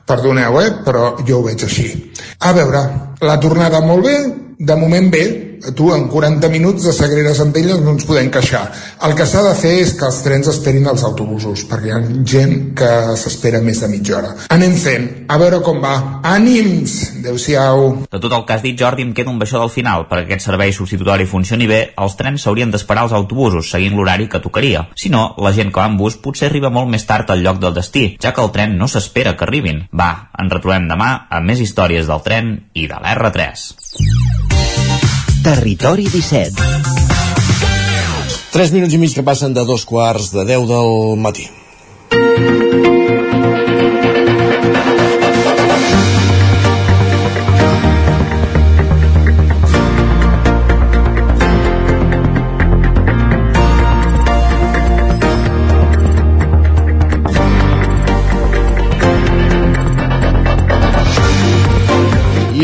Perdoneu, 0.07 0.61
eh, 0.61 0.71
però 0.85 1.15
jo 1.27 1.39
ho 1.39 1.47
veig 1.47 1.65
així. 1.65 1.89
A 2.41 2.53
veure, 2.57 2.83
la 3.21 3.39
tornada 3.41 3.81
molt 3.85 4.05
bé, 4.07 4.17
de 4.61 4.77
moment 4.77 5.09
bé, 5.13 5.25
tu 5.75 5.93
en 5.95 6.09
40 6.09 6.49
minuts 6.49 6.85
de 6.85 6.93
Sagrera 6.93 7.35
Centelles 7.35 7.81
no 7.81 7.95
ens 7.95 8.07
podem 8.09 8.31
queixar. 8.33 8.63
El 9.07 9.15
que 9.17 9.27
s'ha 9.29 9.43
de 9.45 9.53
fer 9.57 9.73
és 9.83 9.93
que 9.99 10.07
els 10.09 10.21
trens 10.25 10.49
esperin 10.53 10.89
els 10.91 11.05
autobusos, 11.05 11.65
perquè 11.69 11.91
hi 11.91 11.95
ha 11.95 12.01
gent 12.33 12.55
que 12.77 12.91
s'espera 13.21 13.61
més 13.65 13.83
de 13.83 13.91
mitja 13.93 14.17
hora. 14.19 14.33
Anem 14.53 14.77
fent, 14.81 15.07
a 15.29 15.39
veure 15.41 15.61
com 15.65 15.81
va. 15.83 15.95
Ànims! 16.27 16.97
Adéu-siau. 17.21 17.87
De 18.11 18.21
tot 18.23 18.33
el 18.33 18.45
que 18.49 18.57
has 18.57 18.65
dit, 18.65 18.79
Jordi, 18.81 19.05
em 19.05 19.13
queda 19.17 19.33
un 19.33 19.41
baixó 19.41 19.61
del 19.61 19.73
final. 19.73 20.07
Perquè 20.11 20.29
aquest 20.29 20.49
servei 20.49 20.73
substitutori 20.77 21.29
funcioni 21.29 21.69
bé, 21.71 21.81
els 22.01 22.17
trens 22.17 22.45
s'haurien 22.45 22.73
d'esperar 22.73 23.07
als 23.07 23.17
autobusos, 23.17 23.71
seguint 23.73 23.97
l'horari 23.97 24.29
que 24.33 24.41
tocaria. 24.41 24.87
Si 24.97 25.13
no, 25.13 25.35
la 25.39 25.53
gent 25.57 25.73
que 25.73 25.83
va 25.83 25.89
en 25.91 25.99
bus 26.01 26.17
potser 26.21 26.49
arriba 26.49 26.73
molt 26.73 26.89
més 26.93 27.05
tard 27.09 27.31
al 27.31 27.45
lloc 27.45 27.61
del 27.61 27.77
destí, 27.77 28.07
ja 28.23 28.33
que 28.33 28.45
el 28.45 28.53
tren 28.55 28.79
no 28.81 28.89
s'espera 28.89 29.37
que 29.37 29.45
arribin. 29.49 29.85
Va, 29.93 30.31
ens 30.41 30.53
retrobem 30.53 30.89
demà 30.89 31.11
amb 31.29 31.53
més 31.53 31.61
històries 31.61 32.09
del 32.09 32.25
tren 32.25 32.53
i 32.75 32.89
de 32.89 33.01
l'R3. 33.15 33.43
Territori 35.43 36.07
17 36.09 36.53
3 38.53 38.73
minuts 38.75 38.95
i 38.95 38.99
mig 38.99 39.15
que 39.15 39.27
passen 39.27 39.55
de 39.55 39.65
dos 39.67 39.85
quarts 39.87 40.31
de 40.35 40.45
10 40.47 40.69
del 40.71 40.91
matí. 41.19 41.47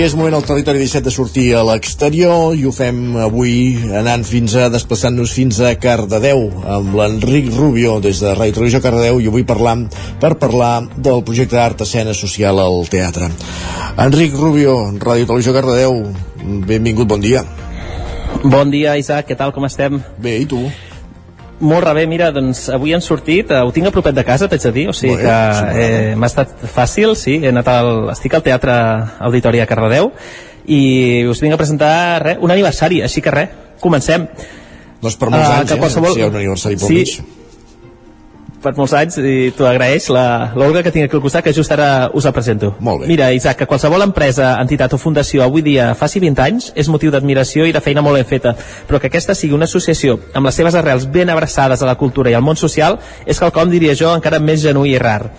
És 0.06 0.14
moment 0.14 0.36
al 0.36 0.44
territori 0.46 0.78
17 0.78 1.08
de 1.08 1.10
sortir 1.10 1.44
a 1.58 1.64
l'exterior 1.66 2.52
i 2.54 2.62
ho 2.68 2.70
fem 2.74 3.16
avui 3.24 3.74
anant 3.98 4.22
fins 4.28 4.54
a, 4.54 4.68
desplaçant-nos 4.70 5.32
fins 5.34 5.58
a 5.58 5.72
Cardedeu 5.82 6.44
amb 6.76 6.94
l'Enric 6.94 7.48
Rubio 7.56 7.96
des 8.04 8.20
de 8.22 8.36
Ràdio 8.36 8.60
Televisió 8.60 8.78
Cardedeu 8.84 9.18
i 9.18 9.26
avui 9.26 9.42
parlam 9.48 9.82
per 10.22 10.36
parlar 10.38 10.84
del 10.94 11.24
projecte 11.26 11.58
d'art 11.58 11.82
escena 11.82 12.14
social 12.14 12.62
al 12.62 12.86
teatre. 12.92 13.32
Enric 14.06 14.36
Rubio, 14.38 14.76
Ràdio 14.94 15.26
Televisió 15.26 15.56
Cardedeu, 15.56 15.98
benvingut, 16.70 17.10
bon 17.10 17.24
dia. 17.24 17.42
Bon 18.44 18.70
dia, 18.70 18.94
Isaac, 19.00 19.26
què 19.26 19.34
tal, 19.34 19.50
com 19.56 19.66
estem? 19.66 19.98
Bé, 20.22 20.38
i 20.44 20.46
tu? 20.46 20.68
Molt 21.58 21.86
rebé, 21.86 22.02
mira, 22.06 22.28
doncs 22.36 22.66
avui 22.68 22.92
han 22.92 23.00
sortit, 23.00 23.50
eh, 23.50 23.62
ho 23.64 23.70
tinc 23.72 23.86
a 23.88 23.90
propet 23.94 24.12
de 24.14 24.24
casa, 24.28 24.44
t'haig 24.48 24.60
de 24.60 24.72
dir, 24.74 24.88
o 24.90 24.92
sigui 24.92 25.14
Bé, 25.16 25.22
que 25.22 25.84
eh, 26.10 26.10
m'ha 26.16 26.28
estat 26.28 26.50
fàcil, 26.68 27.14
sí, 27.16 27.38
he 27.42 27.48
anat 27.48 27.68
al, 27.72 28.10
estic 28.12 28.34
al 28.36 28.42
Teatre 28.44 28.74
Auditori 29.24 29.62
a 29.64 29.66
Cardedeu 29.70 30.10
i 30.68 31.24
us 31.30 31.40
vinc 31.40 31.54
a 31.54 31.56
presentar 31.56 31.94
res, 32.22 32.38
un 32.44 32.50
aniversari, 32.52 33.00
així 33.06 33.22
que 33.24 33.32
res, 33.32 33.48
comencem. 33.80 34.26
Doncs 35.00 35.16
per 35.16 35.30
molts 35.30 35.48
Ah, 35.48 35.58
anys, 35.62 35.72
eh? 35.72 35.80
qualsevol- 35.80 36.12
Si 36.12 36.20
hi 36.20 36.24
ha 36.24 36.28
un 36.28 36.36
aniversari 36.36 36.76
pel 36.76 36.88
Sí. 36.88 36.94
mig. 36.94 37.16
Per 38.66 38.74
molts 38.76 38.92
anys 38.98 39.16
i 39.22 39.52
t'ho 39.56 39.66
agraeix 39.70 40.08
la- 40.12 40.50
l'Olga 40.58 40.82
que 40.82 40.90
tinc 40.92 41.06
aquí 41.06 41.16
al 41.16 41.22
costat 41.22 41.44
que 41.46 41.54
just 41.54 41.72
ara 41.72 42.10
us 42.12 42.24
la 42.26 42.32
presento 42.34 42.74
Molt 42.80 43.02
bé. 43.04 43.06
mira 43.08 43.30
Isaac, 43.32 43.56
que 43.62 43.66
qualsevol 43.70 44.02
empresa, 44.02 44.56
entitat 44.60 44.92
o 44.92 44.98
fundació 44.98 45.44
avui 45.46 45.62
dia 45.62 45.94
faci 45.94 46.20
20 46.20 46.42
anys 46.42 46.72
és 46.74 46.88
motiu 46.90 47.10
d'admiració 47.14 47.64
i 47.66 47.72
de 47.72 47.80
feina 47.80 48.02
molt 48.02 48.16
ben 48.18 48.26
feta 48.26 48.56
però 48.88 48.98
que 49.00 49.06
aquesta 49.08 49.34
sigui 49.34 49.54
una 49.54 49.64
associació 49.70 50.18
amb 50.34 50.46
les 50.50 50.54
seves 50.58 50.74
arrels 50.74 51.06
ben 51.10 51.30
abraçades 51.30 51.82
a 51.82 51.86
la 51.86 51.94
cultura 51.96 52.30
i 52.30 52.34
al 52.34 52.42
món 52.42 52.56
social 52.56 52.98
és 53.24 53.38
quelcom, 53.38 53.70
diria 53.70 53.94
jo, 53.94 54.12
encara 54.14 54.38
més 54.40 54.60
genuí 54.62 54.92
i 54.94 54.98
rar 54.98 55.30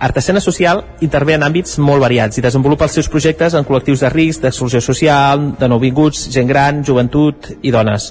Artesana 0.00 0.40
Social 0.40 0.78
intervé 1.04 1.34
en 1.36 1.42
àmbits 1.44 1.74
molt 1.78 2.00
variats 2.00 2.38
i 2.38 2.40
desenvolupa 2.40 2.86
els 2.86 2.94
seus 2.96 3.08
projectes 3.12 3.52
en 3.52 3.66
col·lectius 3.68 4.00
de 4.00 4.08
risc, 4.08 4.40
d'exclusió 4.40 4.80
social, 4.80 5.50
de 5.60 5.68
nouvinguts, 5.68 6.22
gent 6.32 6.48
gran, 6.48 6.78
joventut 6.82 7.50
i 7.60 7.70
dones. 7.70 8.06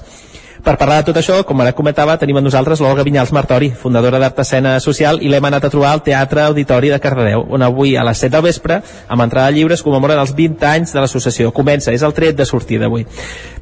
Per 0.63 0.75
parlar 0.75 0.99
de 0.99 1.09
tot 1.09 1.17
això, 1.21 1.37
com 1.47 1.61
ara 1.63 1.71
comentava, 1.75 2.17
tenim 2.19 2.37
amb 2.39 2.49
nosaltres 2.49 2.81
l'Olga 2.83 3.05
Vinyals 3.07 3.31
Martori, 3.35 3.69
fundadora 3.71 4.19
d'Artesana 4.19 4.73
Social, 4.83 5.21
i 5.23 5.29
l'hem 5.31 5.45
anat 5.47 5.65
a 5.65 5.71
trobar 5.71 5.93
al 5.93 6.01
Teatre 6.03 6.43
Auditori 6.43 6.91
de 6.91 6.99
Cardedeu, 6.99 7.45
on 7.55 7.63
avui 7.63 7.95
a 7.95 8.03
les 8.03 8.19
7 8.19 8.33
del 8.35 8.43
vespre, 8.49 8.81
amb 9.07 9.23
entrada 9.23 9.53
lliure, 9.55 9.77
es 9.77 9.83
commemoren 9.85 10.19
els 10.19 10.33
20 10.35 10.67
anys 10.67 10.93
de 10.95 10.99
l'associació. 10.99 11.53
Comença, 11.55 11.93
és 11.95 12.03
el 12.03 12.15
tret 12.17 12.35
de 12.35 12.45
sortida 12.45 12.89
avui. 12.89 13.05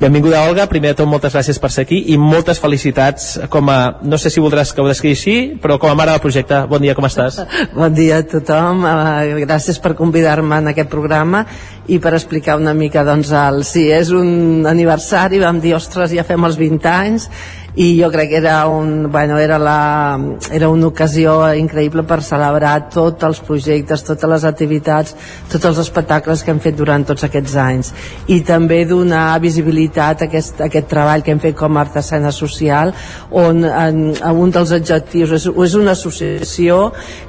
Benvinguda, 0.02 0.42
Olga. 0.50 0.66
Primer 0.72 0.96
de 0.96 1.02
tot, 1.04 1.10
moltes 1.12 1.38
gràcies 1.38 1.62
per 1.62 1.72
ser 1.74 1.86
aquí 1.86 2.02
i 2.14 2.18
moltes 2.18 2.60
felicitats 2.64 3.30
com 3.54 3.70
a, 3.70 3.80
no 4.02 4.18
sé 4.18 4.34
si 4.34 4.42
voldràs 4.42 4.74
que 4.74 4.82
ho 4.82 4.90
descrigui 4.90 5.18
així, 5.18 5.38
però 5.62 5.78
com 5.78 5.94
a 5.94 5.96
mare 5.98 6.16
del 6.16 6.24
projecte. 6.26 6.64
Bon 6.72 6.82
dia, 6.82 6.98
com 6.98 7.06
estàs? 7.06 7.40
Bon 7.78 7.94
dia 7.94 8.24
a 8.24 8.26
tothom, 8.26 8.84
uh, 8.84 9.46
gràcies 9.46 9.78
per 9.84 9.94
convidar-me 10.00 10.64
en 10.64 10.74
aquest 10.74 10.90
programa 10.90 11.46
i 11.88 12.00
per 12.04 12.14
explicar 12.18 12.58
una 12.60 12.74
mica, 12.76 13.04
doncs, 13.08 13.32
el, 13.32 13.62
si 13.68 13.86
és 13.96 14.12
un 14.16 14.68
aniversari, 14.68 15.40
vam 15.40 15.62
dir, 15.64 15.74
ostres, 15.78 16.12
ja 16.16 16.26
fem 16.28 16.44
els 16.48 16.60
20 16.60 16.90
anys, 16.92 17.30
i 17.78 17.92
jo 18.02 18.10
crec 18.10 18.32
que 18.32 18.38
era, 18.42 18.68
un, 18.68 19.12
bueno, 19.12 19.38
era, 19.38 19.60
la, 19.60 20.20
era 20.52 20.70
una 20.74 20.88
ocasió 20.90 21.36
increïble 21.54 22.02
per 22.10 22.24
celebrar 22.26 22.88
tots 22.90 23.22
els 23.28 23.42
projectes, 23.46 24.02
totes 24.08 24.32
les 24.32 24.46
activitats, 24.50 25.14
tots 25.52 25.70
els 25.70 25.82
espectacles 25.84 26.42
que 26.42 26.56
hem 26.56 26.62
fet 26.64 26.78
durant 26.80 27.06
tots 27.06 27.28
aquests 27.28 27.54
anys. 27.62 27.94
I 28.34 28.40
també 28.48 28.82
donar 28.90 29.38
visibilitat 29.44 30.26
a 30.26 30.30
aquest, 30.30 30.58
a 30.58 30.72
aquest 30.72 30.90
treball 30.90 31.22
que 31.22 31.36
hem 31.36 31.44
fet 31.44 31.58
com 31.60 31.78
a 31.78 31.86
artesana 31.86 32.34
social 32.34 32.96
on 33.30 33.62
en, 33.70 34.02
en 34.18 34.42
un 34.42 34.54
dels 34.56 34.74
objectius 34.74 35.38
és, 35.38 35.46
és 35.46 35.78
una 35.78 35.94
associació 35.94 36.80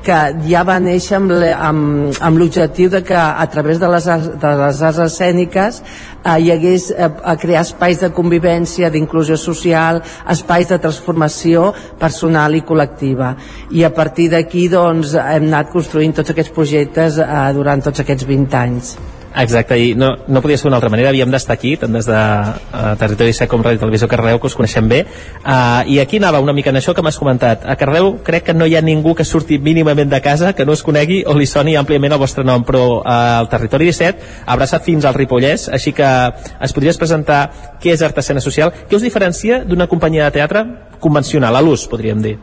que 0.07 0.19
ja 0.49 0.65
va 0.65 0.79
néixer 0.81 1.19
amb, 1.21 1.35
amb, 1.53 2.23
amb 2.25 2.41
l'objectiu 2.41 2.89
de 2.97 3.05
que 3.05 3.19
a 3.19 3.45
través 3.53 3.85
de 3.85 3.93
les, 3.93 4.09
de 4.41 4.55
les 4.65 4.81
arts 4.81 5.05
escèniques 5.11 5.83
eh, 6.25 6.39
hi 6.41 6.51
hagués 6.53 6.89
eh, 6.91 7.11
a 7.23 7.37
crear 7.37 7.67
espais 7.67 8.01
de 8.01 8.11
convivència, 8.15 8.91
d'inclusió 8.91 9.37
social, 9.37 10.01
espais 10.39 10.71
de 10.71 10.81
transformació 10.81 11.73
personal 12.01 12.57
i 12.57 12.65
col·lectiva. 12.65 13.35
I 13.75 13.85
a 13.85 13.93
partir 13.95 14.31
d'aquí 14.33 14.69
doncs, 14.73 15.15
hem 15.19 15.51
anat 15.51 15.73
construint 15.75 16.17
tots 16.17 16.35
aquests 16.35 16.55
projectes 16.55 17.21
eh, 17.23 17.47
durant 17.59 17.85
tots 17.85 18.07
aquests 18.07 18.27
20 18.29 18.61
anys. 18.63 18.97
Exacte, 19.39 19.77
i 19.79 19.93
no, 19.95 20.11
no 20.27 20.41
podia 20.43 20.59
ser 20.59 20.67
d'una 20.67 20.81
altra 20.81 20.91
manera, 20.91 21.13
havíem 21.13 21.31
d'estar 21.31 21.55
aquí, 21.55 21.77
tant 21.79 21.95
des 21.95 22.09
de 22.09 22.19
uh, 22.19 22.95
Territori 22.99 23.35
Sec 23.37 23.51
com 23.53 23.63
Ràdio 23.63 23.79
Televisió 23.85 24.09
Cardeu, 24.11 24.41
que 24.43 24.49
us 24.51 24.57
coneixem 24.59 24.89
bé, 24.91 25.05
uh, 25.05 25.85
i 25.87 26.01
aquí 26.03 26.19
anava 26.19 26.41
una 26.43 26.55
mica 26.57 26.73
en 26.73 26.81
això 26.81 26.95
que 26.95 27.05
m'has 27.07 27.21
comentat. 27.23 27.63
A 27.63 27.77
Cardeu 27.79 28.17
crec 28.27 28.49
que 28.49 28.57
no 28.57 28.67
hi 28.67 28.75
ha 28.75 28.83
ningú 28.83 29.15
que 29.15 29.27
surti 29.29 29.61
mínimament 29.63 30.11
de 30.11 30.21
casa 30.25 30.55
que 30.59 30.67
no 30.67 30.75
es 30.75 30.83
conegui 30.83 31.21
o 31.23 31.37
li 31.39 31.47
soni 31.47 31.77
àmpliament 31.79 32.17
el 32.17 32.23
vostre 32.23 32.43
nom, 32.43 32.67
però 32.67 32.83
uh, 32.99 33.15
el 33.45 33.51
Territori 33.53 33.93
17 33.93 34.43
abraça 34.57 34.83
fins 34.83 35.07
al 35.07 35.15
Ripollès, 35.15 35.69
així 35.71 35.95
que 35.95 36.11
es 36.59 36.75
podries 36.75 36.99
presentar 36.99 37.45
què 37.79 37.95
és 37.95 38.03
Artesana 38.03 38.43
Social, 38.43 38.75
què 38.91 38.99
us 38.99 39.07
diferencia 39.07 39.63
d'una 39.63 39.87
companyia 39.87 40.27
de 40.27 40.41
teatre 40.41 40.67
convencional, 40.99 41.55
a 41.55 41.63
l'ús, 41.63 41.87
podríem 41.87 42.27
dir. 42.27 42.39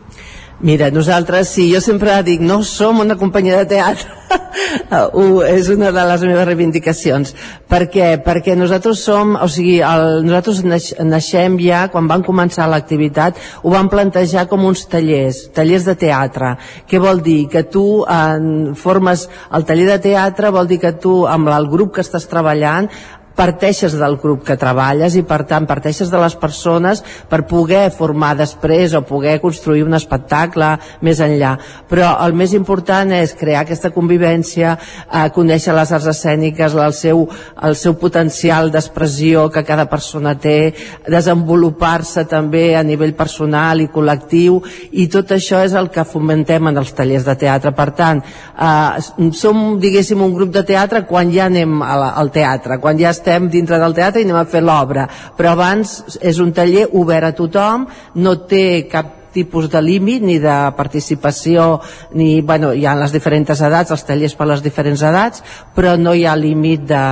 Mira, 0.59 0.87
nosaltres, 0.89 1.49
sí, 1.51 1.65
jo 1.67 1.81
sempre 1.83 2.13
dic, 2.23 2.39
no 2.39 2.61
som 2.63 3.01
una 3.03 3.17
companyia 3.19 3.57
de 3.59 3.65
teatre. 3.73 4.13
uh, 5.11 5.41
és 5.43 5.67
una 5.73 5.89
de 5.91 6.05
les 6.07 6.21
meves 6.23 6.47
reivindicacions. 6.47 7.33
Per 7.67 7.81
què? 7.91 8.07
Perquè 8.23 8.55
nosaltres 8.55 9.01
som, 9.03 9.33
o 9.35 9.49
sigui, 9.51 9.81
el, 9.83 10.23
nosaltres 10.23 10.61
naix, 10.63 10.87
naixem 11.03 11.59
ja, 11.59 11.81
quan 11.91 12.07
van 12.07 12.23
començar 12.23 12.69
l'activitat, 12.71 13.41
ho 13.63 13.73
van 13.75 13.91
plantejar 13.91 14.45
com 14.47 14.63
uns 14.69 14.85
tallers, 14.87 15.49
tallers 15.55 15.89
de 15.89 15.97
teatre. 16.05 16.55
Què 16.87 17.03
vol 17.03 17.19
dir? 17.25 17.41
Que 17.51 17.65
tu 17.67 17.85
en, 18.07 18.71
formes 18.79 19.27
el 19.51 19.67
taller 19.67 19.89
de 19.91 19.99
teatre, 20.07 20.55
vol 20.55 20.71
dir 20.71 20.79
que 20.79 20.95
tu, 20.95 21.25
amb 21.27 21.51
el 21.51 21.67
grup 21.67 21.97
que 21.97 22.05
estàs 22.05 22.31
treballant, 22.31 22.87
parteixes 23.35 23.95
del 23.99 24.17
grup 24.21 24.45
que 24.47 24.57
treballes 24.59 25.15
i 25.19 25.23
per 25.27 25.43
tant 25.49 25.67
parteixes 25.67 26.09
de 26.11 26.19
les 26.21 26.35
persones 26.39 27.03
per 27.29 27.43
poder 27.49 27.89
formar 27.93 28.33
després 28.39 28.95
o 28.95 29.03
poder 29.05 29.37
construir 29.43 29.83
un 29.85 29.95
espectacle 29.97 30.71
més 31.05 31.19
enllà. 31.23 31.55
Però 31.89 32.15
el 32.25 32.35
més 32.37 32.55
important 32.55 33.11
és 33.15 33.35
crear 33.37 33.65
aquesta 33.65 33.91
convivència 33.95 34.75
eh, 34.75 35.27
conèixer 35.35 35.75
les 35.75 35.91
arts 35.95 36.09
escèniques 36.15 36.75
el 36.75 36.93
seu, 36.93 37.25
el 37.63 37.75
seu 37.79 37.95
potencial 37.99 38.71
d'expressió 38.71 39.49
que 39.51 39.65
cada 39.67 39.87
persona 39.91 40.35
té 40.39 40.73
desenvolupar-se 41.07 42.25
també 42.29 42.75
a 42.75 42.83
nivell 42.83 43.15
personal 43.17 43.81
i 43.81 43.89
col·lectiu 43.91 44.61
i 44.91 45.07
tot 45.11 45.35
això 45.35 45.61
és 45.65 45.75
el 45.75 45.89
que 45.91 46.07
fomentem 46.07 46.71
en 46.71 46.77
els 46.77 46.93
tallers 46.95 47.25
de 47.27 47.35
teatre. 47.45 47.73
Per 47.75 47.89
tant 47.97 48.21
eh, 48.23 49.31
som 49.35 49.79
diguéssim 49.81 50.21
un 50.23 50.33
grup 50.35 50.53
de 50.55 50.63
teatre 50.67 51.05
quan 51.09 51.31
ja 51.33 51.49
anem 51.49 51.79
la, 51.81 52.13
al 52.15 52.31
teatre 52.33 52.79
quan 52.81 52.99
ja 52.99 53.11
estem 53.11 53.24
dintre 53.51 53.79
del 53.81 53.97
teatre 53.97 54.21
i 54.21 54.27
anem 54.27 54.41
a 54.41 54.47
fer 54.49 54.63
l'obra. 54.63 55.07
Però 55.37 55.53
abans 55.53 56.17
és 56.21 56.39
un 56.39 56.53
taller 56.55 56.87
obert 56.93 57.31
a 57.31 57.35
tothom 57.37 57.87
no 58.15 58.39
té 58.49 58.65
cap 58.91 59.25
tipus 59.35 59.67
de 59.69 59.81
límit 59.83 60.23
ni 60.23 60.37
de 60.39 60.55
participació 60.77 61.81
ni, 62.15 62.39
bueno, 62.41 62.71
hi 62.71 62.85
ha 62.87 62.95
les 62.95 63.11
diferents 63.11 63.51
edats 63.67 63.91
els 63.91 64.05
tallers 64.07 64.35
per 64.39 64.47
les 64.47 64.63
diferents 64.63 65.03
edats 65.09 65.43
però 65.75 65.97
no 65.99 66.13
hi 66.15 66.23
ha 66.23 66.37
límit 66.39 66.85
de, 66.87 67.03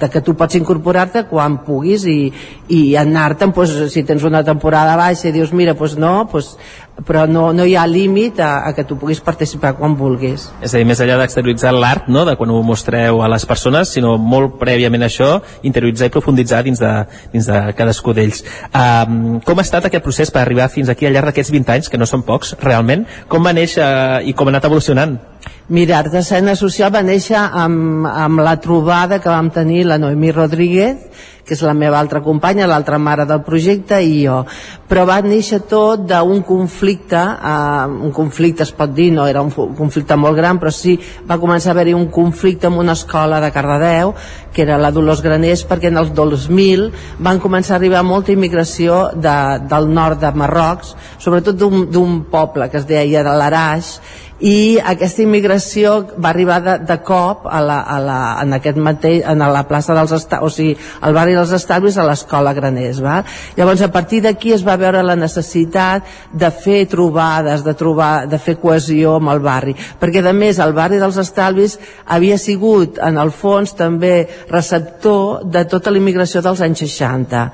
de 0.00 0.10
que 0.10 0.24
tu 0.26 0.34
pots 0.38 0.58
incorporar-te 0.58 1.28
quan 1.30 1.60
puguis 1.66 2.08
i, 2.10 2.18
i 2.74 2.82
anar-te'n 2.98 3.54
pues, 3.54 3.76
si 3.94 4.02
tens 4.08 4.26
una 4.26 4.42
temporada 4.42 4.98
baixa 4.98 5.30
i 5.30 5.36
dius 5.36 5.54
mira, 5.54 5.76
pues 5.78 5.94
no, 5.94 6.26
pues, 6.32 6.56
però 7.06 7.26
no, 7.30 7.52
no 7.54 7.64
hi 7.66 7.76
ha 7.78 7.86
límit 7.86 8.40
a, 8.42 8.64
a 8.66 8.72
que 8.74 8.84
tu 8.84 8.98
puguis 8.98 9.20
participar 9.22 9.74
quan 9.78 9.94
vulguis 9.98 10.48
És 10.64 10.74
a 10.74 10.80
dir, 10.80 10.86
més 10.88 11.00
enllà 11.02 11.18
d'exterioritzar 11.20 11.72
l'art, 11.74 12.08
no?, 12.10 12.24
de 12.26 12.34
quan 12.38 12.50
ho 12.50 12.58
mostreu 12.66 13.22
a 13.22 13.28
les 13.30 13.46
persones, 13.46 13.92
sinó 13.94 14.16
molt 14.18 14.58
prèviament 14.60 15.06
això, 15.06 15.36
interioritzar 15.62 16.10
i 16.10 16.14
profunditzar 16.14 16.62
dins 16.66 16.82
de, 16.82 16.92
dins 17.32 17.48
de 17.50 17.60
cadascú 17.78 18.14
d'ells. 18.16 18.42
Um, 18.72 19.38
com 19.46 19.60
ha 19.60 19.66
estat 19.66 19.88
aquest 19.88 20.04
procés 20.04 20.34
per 20.34 20.42
arribar 20.42 20.70
fins 20.72 20.90
aquí 20.90 21.06
al 21.06 21.14
llarg 21.14 21.30
d'aquests 21.30 21.54
20 21.54 21.76
anys, 21.76 21.92
que 21.92 22.00
no 22.00 22.08
són 22.08 22.26
pocs, 22.26 22.56
realment? 22.64 23.06
Com 23.30 23.46
va 23.46 23.54
néixer 23.56 23.84
uh, 23.84 24.18
i 24.26 24.34
com 24.34 24.50
ha 24.50 24.56
anat 24.56 24.66
evolucionant? 24.68 25.18
Mira, 25.68 25.98
Artesana 26.00 26.54
Social 26.56 26.88
va 26.88 27.02
néixer 27.04 27.36
amb, 27.36 28.06
amb 28.08 28.40
la 28.40 28.54
trobada 28.56 29.18
que 29.20 29.28
vam 29.28 29.50
tenir 29.52 29.82
la 29.84 29.98
Noemí 30.00 30.30
Rodríguez, 30.32 31.02
que 31.44 31.52
és 31.52 31.62
la 31.64 31.74
meva 31.76 31.98
altra 32.00 32.22
companya, 32.24 32.66
l'altra 32.68 32.96
mare 33.00 33.26
del 33.28 33.42
projecte, 33.44 33.98
i 34.00 34.22
jo. 34.22 34.38
Però 34.88 35.04
va 35.08 35.18
néixer 35.24 35.62
tot 35.68 36.06
d'un 36.08 36.40
conflicte, 36.44 37.20
eh, 37.20 37.84
un 38.08 38.12
conflicte 38.16 38.64
es 38.64 38.72
pot 38.76 38.94
dir, 38.96 39.10
no 39.12 39.26
era 39.28 39.42
un, 39.44 39.52
conflicte 39.52 40.16
molt 40.16 40.36
gran, 40.40 40.60
però 40.60 40.72
sí 40.72 40.98
va 41.28 41.36
començar 41.40 41.72
a 41.72 41.76
haver-hi 41.76 41.92
un 41.96 42.08
conflicte 42.12 42.68
amb 42.68 42.80
una 42.80 42.94
escola 42.96 43.40
de 43.44 43.50
Cardedeu, 43.52 44.14
que 44.52 44.64
era 44.64 44.78
la 44.80 44.92
Dolors 44.92 45.20
Graners, 45.24 45.66
perquè 45.68 45.92
en 45.92 46.00
el 46.00 46.14
2000 46.16 46.88
van 47.24 47.40
començar 47.44 47.76
a 47.76 47.78
arribar 47.82 48.04
molta 48.04 48.32
immigració 48.32 49.10
de, 49.12 49.36
del 49.68 49.92
nord 49.92 50.24
de 50.24 50.32
Marrocs, 50.32 50.96
sobretot 51.20 51.60
d'un 51.60 52.22
poble 52.32 52.68
que 52.72 52.80
es 52.80 52.88
deia 52.88 53.24
de 53.24 53.36
l'Araix, 53.36 53.98
i 54.38 54.78
aquesta 54.78 55.24
immigració 55.24 55.94
va 56.14 56.30
arribar 56.30 56.58
de, 56.62 56.74
de 56.86 56.96
cop 57.02 57.46
a 57.50 57.58
la, 57.64 57.78
a 57.82 57.98
la, 58.02 58.18
en 58.44 58.54
aquest 58.54 58.78
mateix, 58.78 59.24
en 59.26 59.42
la 59.42 59.64
plaça 59.66 59.96
dels 59.96 60.12
establis, 60.14 60.46
o 60.46 60.54
sigui, 60.54 60.76
al 61.02 61.16
barri 61.16 61.34
dels 61.34 61.52
establis 61.56 61.98
a 61.98 62.06
l'escola 62.06 62.52
Graners, 62.54 63.00
va? 63.02 63.18
Llavors, 63.58 63.82
a 63.82 63.90
partir 63.94 64.22
d'aquí 64.22 64.52
es 64.54 64.62
va 64.66 64.78
veure 64.78 65.02
la 65.02 65.16
necessitat 65.18 66.06
de 66.30 66.52
fer 66.54 66.84
trobades, 66.90 67.64
de 67.66 67.74
trobar, 67.78 68.28
de 68.30 68.38
fer 68.38 68.58
cohesió 68.62 69.16
amb 69.18 69.34
el 69.34 69.42
barri, 69.42 69.74
perquè 69.98 70.22
a 70.22 70.36
més 70.36 70.62
el 70.62 70.74
barri 70.76 71.02
dels 71.02 71.18
estalvis 71.18 71.78
havia 72.06 72.38
sigut, 72.38 73.02
en 73.02 73.18
el 73.18 73.34
fons, 73.34 73.74
també 73.74 74.28
receptor 74.50 75.42
de 75.50 75.64
tota 75.66 75.90
la 75.90 75.98
immigració 75.98 76.44
dels 76.46 76.62
anys 76.62 76.86
60. 76.86 77.48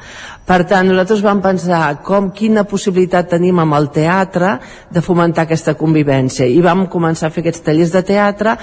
Per 0.45 0.59
tant, 0.69 0.85
nosaltres 0.91 1.23
vam 1.25 1.39
pensar 1.41 2.03
com, 2.05 2.29
quina 2.37 2.67
possibilitat 2.69 3.31
tenim 3.33 3.63
amb 3.63 3.77
el 3.79 3.89
teatre 3.95 4.59
de 4.93 5.01
fomentar 5.01 5.47
aquesta 5.47 5.73
convivència. 5.81 6.45
I 6.45 6.61
vam 6.61 6.85
començar 6.93 7.31
a 7.31 7.33
fer 7.33 7.41
aquests 7.47 7.65
tallers 7.65 7.95
de 7.95 8.03
teatre 8.05 8.59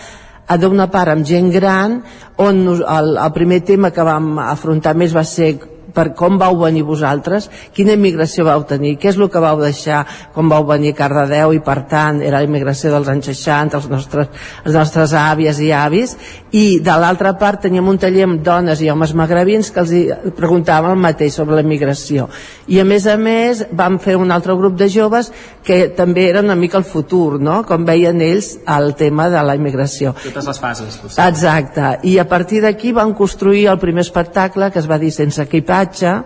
a 0.45 0.57
d'una 0.61 0.91
part 0.93 1.09
amb 1.15 1.25
gent 1.25 1.49
gran 1.53 1.97
on 2.37 2.61
el, 2.69 3.11
el 3.17 3.33
primer 3.33 3.63
tema 3.65 3.89
que 3.89 4.05
vam 4.05 4.35
afrontar 4.43 4.93
més 4.93 5.15
va 5.15 5.25
ser 5.25 5.55
per 5.93 6.11
com 6.17 6.37
vau 6.41 6.57
venir 6.61 6.83
vosaltres, 6.87 7.49
quina 7.75 7.95
immigració 7.97 8.45
vau 8.47 8.63
tenir, 8.67 8.97
què 8.99 9.11
és 9.11 9.19
el 9.19 9.29
que 9.31 9.43
vau 9.43 9.59
deixar 9.61 10.03
quan 10.33 10.49
vau 10.51 10.65
venir 10.67 10.93
a 10.93 10.99
Cardedeu 11.01 11.55
i 11.55 11.61
per 11.63 11.81
tant 11.91 12.21
era 12.21 12.39
la 12.39 12.47
immigració 12.47 12.91
dels 12.93 13.09
anys 13.11 13.31
60, 13.31 13.77
els 13.79 13.89
nostres, 13.91 14.31
les 14.65 14.77
nostres 14.77 15.15
àvies 15.17 15.59
i 15.61 15.71
avis 15.75 16.15
i 16.51 16.79
de 16.83 16.97
l'altra 16.99 17.33
part 17.39 17.63
teníem 17.67 17.87
un 17.87 17.99
taller 18.01 18.25
amb 18.27 18.41
dones 18.43 18.81
i 18.81 18.89
homes 18.91 19.15
magrebins 19.17 19.71
que 19.71 19.83
els 19.83 20.33
preguntàvem 20.37 20.95
el 20.95 21.03
mateix 21.05 21.37
sobre 21.37 21.57
la 21.57 21.65
immigració 21.65 22.27
i 22.67 22.79
a 22.81 22.85
més 22.87 23.07
a 23.07 23.17
més 23.19 23.65
vam 23.71 23.99
fer 23.99 24.17
un 24.19 24.31
altre 24.31 24.55
grup 24.59 24.77
de 24.79 24.87
joves 24.91 25.31
que 25.63 25.89
també 25.95 26.27
era 26.29 26.41
una 26.41 26.55
mica 26.55 26.79
el 26.79 26.85
futur, 26.87 27.39
no? 27.41 27.61
com 27.67 27.85
veien 27.85 28.21
ells 28.23 28.55
el 28.69 28.93
tema 28.97 29.27
de 29.29 29.41
la 29.45 29.55
immigració. 29.57 30.13
Totes 30.23 30.47
les 30.49 30.61
fases. 30.61 30.97
Possibles. 31.01 31.19
Exacte, 31.27 31.91
i 32.09 32.17
a 32.21 32.25
partir 32.29 32.61
d'aquí 32.65 32.93
vam 32.95 33.13
construir 33.17 33.67
el 33.71 33.79
primer 33.81 34.05
espectacle 34.05 34.71
que 34.71 34.81
es 34.81 34.89
va 34.89 34.99
dir 35.01 35.11
sense 35.13 35.45
equipatge 35.81 36.23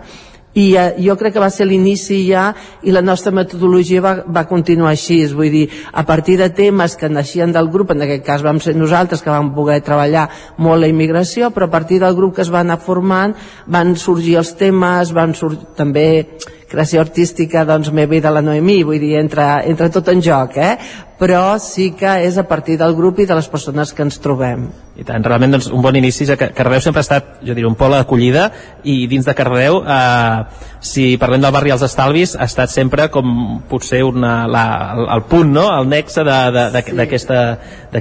i 0.56 0.70
eh, 0.74 0.94
jo 1.04 1.16
crec 1.20 1.34
que 1.34 1.42
va 1.42 1.50
ser 1.52 1.66
l'inici 1.68 2.22
ja 2.30 2.46
i 2.82 2.92
la 2.94 3.02
nostra 3.04 3.32
metodologia 3.32 4.00
va, 4.00 4.14
va 4.24 4.46
continuar 4.48 4.94
així, 4.94 5.18
vull 5.36 5.52
dir, 5.52 5.66
a 5.92 6.06
partir 6.08 6.38
de 6.40 6.48
temes 6.48 6.96
que 6.96 7.10
naixien 7.12 7.52
del 7.52 7.68
grup, 7.68 7.92
en 7.92 8.06
aquest 8.06 8.24
cas 8.24 8.44
vam 8.44 8.60
ser 8.64 8.72
nosaltres 8.76 9.20
que 9.20 9.32
vam 9.32 9.52
poder 9.54 9.82
treballar 9.84 10.30
molt 10.56 10.80
la 10.80 10.88
immigració, 10.88 11.50
però 11.52 11.68
a 11.68 11.74
partir 11.76 12.00
del 12.00 12.16
grup 12.16 12.36
que 12.36 12.44
es 12.46 12.52
va 12.52 12.64
anar 12.64 12.80
formant 12.80 13.36
van 13.66 13.96
sorgir 14.00 14.38
els 14.40 14.54
temes, 14.56 15.12
van 15.12 15.36
sorgir 15.36 15.74
també 15.76 16.06
creació 16.66 17.04
artística 17.04 17.66
doncs 17.68 17.92
m'he 17.92 18.08
ve 18.08 18.22
de 18.24 18.32
la 18.32 18.42
Noemí, 18.42 18.80
vull 18.84 18.98
dir, 18.98 19.14
entra, 19.20 19.60
entra 19.68 19.92
tot 19.92 20.08
en 20.08 20.24
joc, 20.24 20.56
eh? 20.56 20.72
Però 21.20 21.58
sí 21.62 21.92
que 21.96 22.18
és 22.26 22.36
a 22.38 22.46
partir 22.48 22.76
del 22.80 22.94
grup 22.96 23.20
i 23.20 23.26
de 23.28 23.38
les 23.38 23.48
persones 23.48 23.92
que 23.92 24.04
ens 24.04 24.20
trobem. 24.20 24.68
I 24.96 25.04
tant, 25.04 25.24
realment 25.24 25.52
doncs, 25.52 25.68
un 25.68 25.82
bon 25.84 25.96
inici, 25.96 26.24
ja 26.24 26.38
que 26.40 26.48
Cardeu 26.56 26.80
sempre 26.80 27.02
ha 27.02 27.04
estat, 27.04 27.34
jo 27.44 27.52
diré, 27.52 27.66
un 27.68 27.76
pol 27.76 27.92
d'acollida 27.92 28.46
i 28.88 29.02
dins 29.10 29.26
de 29.28 29.34
Cardeu, 29.36 29.82
eh, 29.84 30.70
si 30.80 31.16
parlem 31.20 31.42
del 31.42 31.52
barri 31.52 31.72
als 31.74 31.84
estalvis, 31.84 32.32
ha 32.36 32.46
estat 32.48 32.72
sempre 32.72 33.08
com 33.12 33.60
potser 33.68 34.02
una, 34.06 34.46
la, 34.48 34.64
el, 34.94 35.08
el 35.16 35.24
punt, 35.28 35.50
no? 35.52 35.66
el 35.74 35.88
nexe 35.90 36.24
d'aquest 36.24 37.28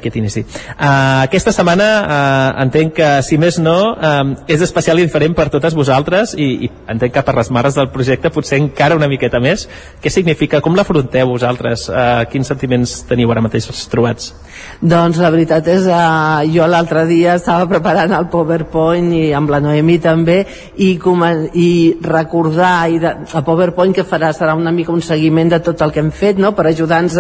sí. 0.06 0.20
inici. 0.22 0.46
Uh, 0.76 1.26
aquesta 1.26 1.52
setmana 1.56 1.90
uh, 2.00 2.64
entenc 2.64 2.96
que, 3.00 3.10
si 3.28 3.40
més 3.42 3.60
no, 3.60 3.78
uh, 3.96 4.36
és 4.48 4.64
especial 4.64 5.02
i 5.02 5.08
diferent 5.08 5.36
per 5.36 5.50
totes 5.52 5.76
vosaltres 5.76 6.36
i, 6.38 6.50
i 6.68 6.72
entenc 6.92 7.16
que 7.18 7.26
per 7.28 7.36
les 7.40 7.52
mares 7.52 7.76
del 7.76 7.92
projecte 7.92 8.32
potser 8.32 8.62
encara 8.62 8.96
una 8.96 9.10
miqueta 9.12 9.42
més. 9.44 9.68
Què 10.04 10.14
significa? 10.14 10.64
Com 10.64 10.78
l'afronteu 10.80 11.34
vosaltres? 11.34 11.90
Uh, 11.92 12.24
quins 12.32 12.48
sentiments 12.54 13.02
teniu 13.10 13.32
ara 13.32 13.44
mateix 13.46 13.68
trobats? 13.92 14.34
Doncs 14.82 15.20
la 15.22 15.32
veritat 15.34 15.68
és 15.72 15.86
que 15.88 15.96
uh, 15.96 16.44
jo 16.52 16.68
l'altre 16.70 17.06
dia 17.10 17.36
estava 17.40 17.68
preparant 17.70 18.14
el 18.16 18.28
PowerPoint 18.32 19.12
i 19.16 19.24
amb 19.36 19.52
la 19.52 19.62
Noemi 19.64 19.98
també 20.04 20.38
i, 20.76 20.96
com, 21.02 21.24
i 21.54 21.70
recordar 22.04 22.74
i 22.92 23.00
de, 23.02 23.14
el 23.26 23.46
PowerPoint 23.48 23.96
que 23.96 24.06
farà 24.08 24.32
serà 24.36 24.56
una 24.58 24.74
mica 24.76 24.94
un 24.96 25.04
seguiment 25.06 25.52
de 25.54 25.62
tot 25.64 25.82
el 25.86 25.94
que 25.96 26.04
hem 26.04 26.12
fet 26.16 26.40
no? 26.42 26.54
per 26.56 26.68
ajudar-nos 26.70 27.18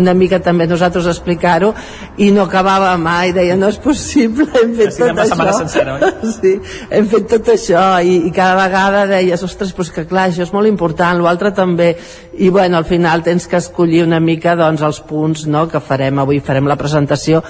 una 0.00 0.14
mica 0.16 0.40
també 0.44 0.68
nosaltres 0.70 1.08
a 1.08 1.14
explicar-ho 1.14 1.72
i 2.18 2.30
no 2.34 2.44
acabava 2.48 2.94
mai, 3.00 3.32
deia 3.36 3.56
no 3.56 3.70
és 3.72 3.80
possible 3.82 4.48
hem 4.60 4.74
fet 4.78 4.98
tot 5.00 5.22
això 5.24 5.50
sencera, 5.58 5.96
oi? 5.98 6.12
sí, 6.38 6.54
hem 6.94 7.08
fet 7.10 7.28
tot 7.36 7.52
això 7.54 7.84
i, 8.04 8.16
i 8.28 8.32
cada 8.34 8.56
vegada 8.58 9.04
deies, 9.10 9.42
ostres, 9.46 9.72
pues 9.76 9.90
que 9.94 10.06
clar, 10.08 10.28
això 10.30 10.44
és 10.46 10.52
molt 10.54 10.70
important, 10.70 11.22
l'altre 11.24 11.52
també 11.54 11.94
i 12.36 12.48
bueno, 12.48 12.76
al 12.76 12.84
final 12.84 13.22
tens 13.22 13.46
que 13.46 13.56
escollir 13.56 14.02
una 14.02 14.18
mica 14.20 14.56
doncs 14.58 14.82
els 14.82 14.98
punts 15.06 15.44
no, 15.46 15.66
que 15.70 15.80
farem 15.80 16.18
avui. 16.18 16.40
Farem 16.42 16.66
la 16.66 16.78
presentació 16.80 17.42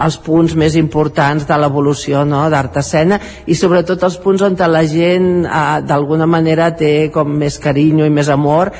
els 0.00 0.16
punts 0.24 0.54
més 0.56 0.76
importants 0.80 1.44
de 1.48 1.58
l'evolució 1.60 2.24
no, 2.24 2.46
d'art 2.52 2.78
escena. 2.80 3.20
I 3.46 3.56
sobretot 3.58 4.02
els 4.06 4.16
punts 4.22 4.46
on 4.46 4.56
la 4.72 4.84
gent 4.88 5.44
eh, 5.44 5.82
d'alguna 5.84 6.26
manera 6.26 6.70
té 6.76 7.10
com 7.12 7.36
més 7.36 7.58
carinyo 7.58 8.06
i 8.06 8.14
més 8.14 8.28
amor. 8.28 8.72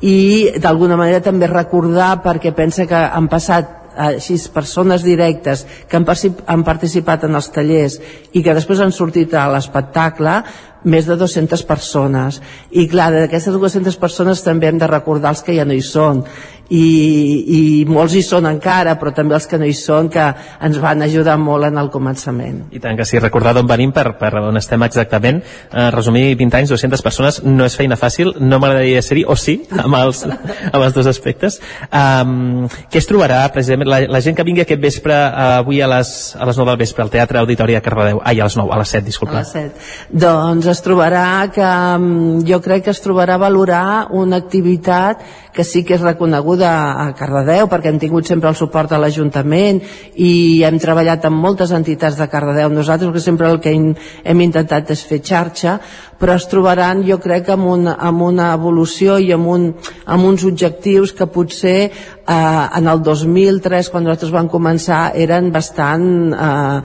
I 0.00 0.58
d'alguna 0.58 0.96
manera 0.96 1.20
també 1.20 1.46
recordar 1.46 2.22
perquè 2.24 2.54
pensa 2.56 2.86
que 2.86 2.96
han 2.96 3.28
passat 3.28 3.78
així 3.92 4.38
persones 4.52 5.02
directes 5.04 5.66
que 5.88 5.98
han, 5.98 6.06
han 6.46 6.62
participat 6.64 7.26
en 7.28 7.36
els 7.36 7.50
tallers 7.52 7.98
i 8.32 8.42
que 8.42 8.54
després 8.56 8.80
han 8.80 8.92
sortit 8.92 9.34
a 9.34 9.50
l'espectacle 9.52 10.38
més 10.84 11.06
de 11.06 11.16
200 11.16 11.62
persones. 11.68 12.40
I 12.70 12.88
clar, 12.90 13.10
d'aquestes 13.14 13.54
200 13.58 14.00
persones 14.00 14.42
també 14.44 14.70
hem 14.70 14.80
de 14.80 14.90
recordar 14.90 15.34
els 15.36 15.44
que 15.46 15.56
ja 15.56 15.66
no 15.68 15.76
hi 15.76 15.84
són. 15.84 16.24
I, 16.72 16.84
i 17.52 17.60
molts 17.84 18.14
hi 18.16 18.22
són 18.24 18.46
encara 18.48 18.94
però 18.96 19.10
també 19.12 19.34
els 19.36 19.44
que 19.50 19.58
no 19.60 19.66
hi 19.68 19.74
són 19.76 20.06
que 20.12 20.22
ens 20.64 20.78
van 20.80 21.02
ajudar 21.04 21.34
molt 21.40 21.66
en 21.68 21.76
el 21.76 21.90
començament. 21.92 22.62
I 22.72 22.80
tant 22.80 22.96
que 22.96 23.04
sí, 23.08 23.18
recordar 23.20 23.52
d'on 23.56 23.68
venim 23.68 23.92
per, 23.92 24.06
per 24.16 24.30
on 24.40 24.56
estem 24.56 24.80
exactament. 24.86 25.42
Eh, 25.42 25.88
resumir 25.92 26.24
20 26.40 26.60
anys, 26.62 26.72
200 26.72 27.04
persones 27.04 27.42
no 27.44 27.66
és 27.68 27.76
feina 27.76 27.98
fàcil, 28.00 28.32
no 28.40 28.60
m'agradaria 28.62 29.02
ser-hi 29.04 29.26
o 29.28 29.36
sí, 29.36 29.58
amb 29.84 29.98
els, 30.00 30.22
amb 30.24 30.80
els 30.80 30.96
dos 30.96 31.10
aspectes. 31.10 31.58
Um, 31.90 32.64
què 32.88 33.02
es 33.02 33.10
trobarà 33.10 33.42
precisament 33.52 33.90
la, 33.90 34.00
la 34.08 34.22
gent 34.24 34.38
que 34.38 34.46
vingui 34.46 34.64
aquest 34.64 34.80
vespre 34.80 35.18
uh, 35.18 35.58
avui 35.58 35.82
a 35.84 35.90
les, 35.92 36.14
a 36.38 36.48
les 36.48 36.62
9 36.62 36.72
del 36.72 36.80
vespre 36.86 37.04
al 37.04 37.12
Teatre 37.12 37.42
Auditori 37.42 37.76
a 37.76 37.84
Cardedeu, 37.84 38.22
ai 38.24 38.40
a 38.40 38.48
les 38.48 38.56
9, 38.56 38.72
a 38.72 38.80
les 38.80 38.96
7, 38.96 39.04
disculpa. 39.10 39.42
A 39.42 39.44
les 39.44 39.52
7, 39.52 40.16
doncs 40.24 40.71
es 40.72 40.82
trobarà 40.84 41.50
que 41.52 41.62
mm, 41.64 42.42
jo 42.48 42.58
crec 42.64 42.86
que 42.86 42.92
es 42.94 43.00
trobarà 43.04 43.36
a 43.36 43.42
valorar 43.42 44.08
una 44.10 44.40
activitat 44.42 45.22
que 45.52 45.64
sí 45.68 45.82
que 45.84 45.98
és 45.98 46.04
reconeguda 46.04 46.70
a 47.04 47.10
Cardedeu 47.16 47.68
perquè 47.68 47.92
hem 47.92 48.00
tingut 48.00 48.28
sempre 48.28 48.48
el 48.48 48.56
suport 48.56 48.90
de 48.90 49.00
l'Ajuntament 49.00 49.82
i 50.16 50.62
hem 50.64 50.80
treballat 50.80 51.28
amb 51.28 51.44
moltes 51.44 51.74
entitats 51.76 52.16
de 52.16 52.28
Cardedeu. 52.32 52.72
Nosaltres 52.72 53.12
que 53.12 53.20
sempre 53.20 53.50
el 53.52 53.60
que 53.60 53.74
hem, 53.76 53.92
hem 54.24 54.44
intentat 54.48 54.94
és 54.96 55.04
fer 55.04 55.20
xarxa 55.20 55.78
però 56.22 56.36
es 56.38 56.46
trobaran 56.46 57.00
jo 57.02 57.16
crec 57.18 57.48
amb 57.50 57.66
una, 57.66 57.96
amb 57.98 58.22
una 58.22 58.52
evolució 58.54 59.16
i 59.18 59.32
amb, 59.34 59.48
un, 59.50 59.64
amb 60.06 60.28
uns 60.28 60.44
objectius 60.46 61.10
que 61.18 61.26
potser 61.26 61.90
eh, 62.26 62.68
en 62.78 62.88
el 62.88 63.02
2003 63.02 63.90
quan 63.92 64.04
nosaltres 64.06 64.32
vam 64.34 64.48
començar 64.52 65.12
eren 65.18 65.50
bastant 65.54 66.06
eh, 66.32 66.82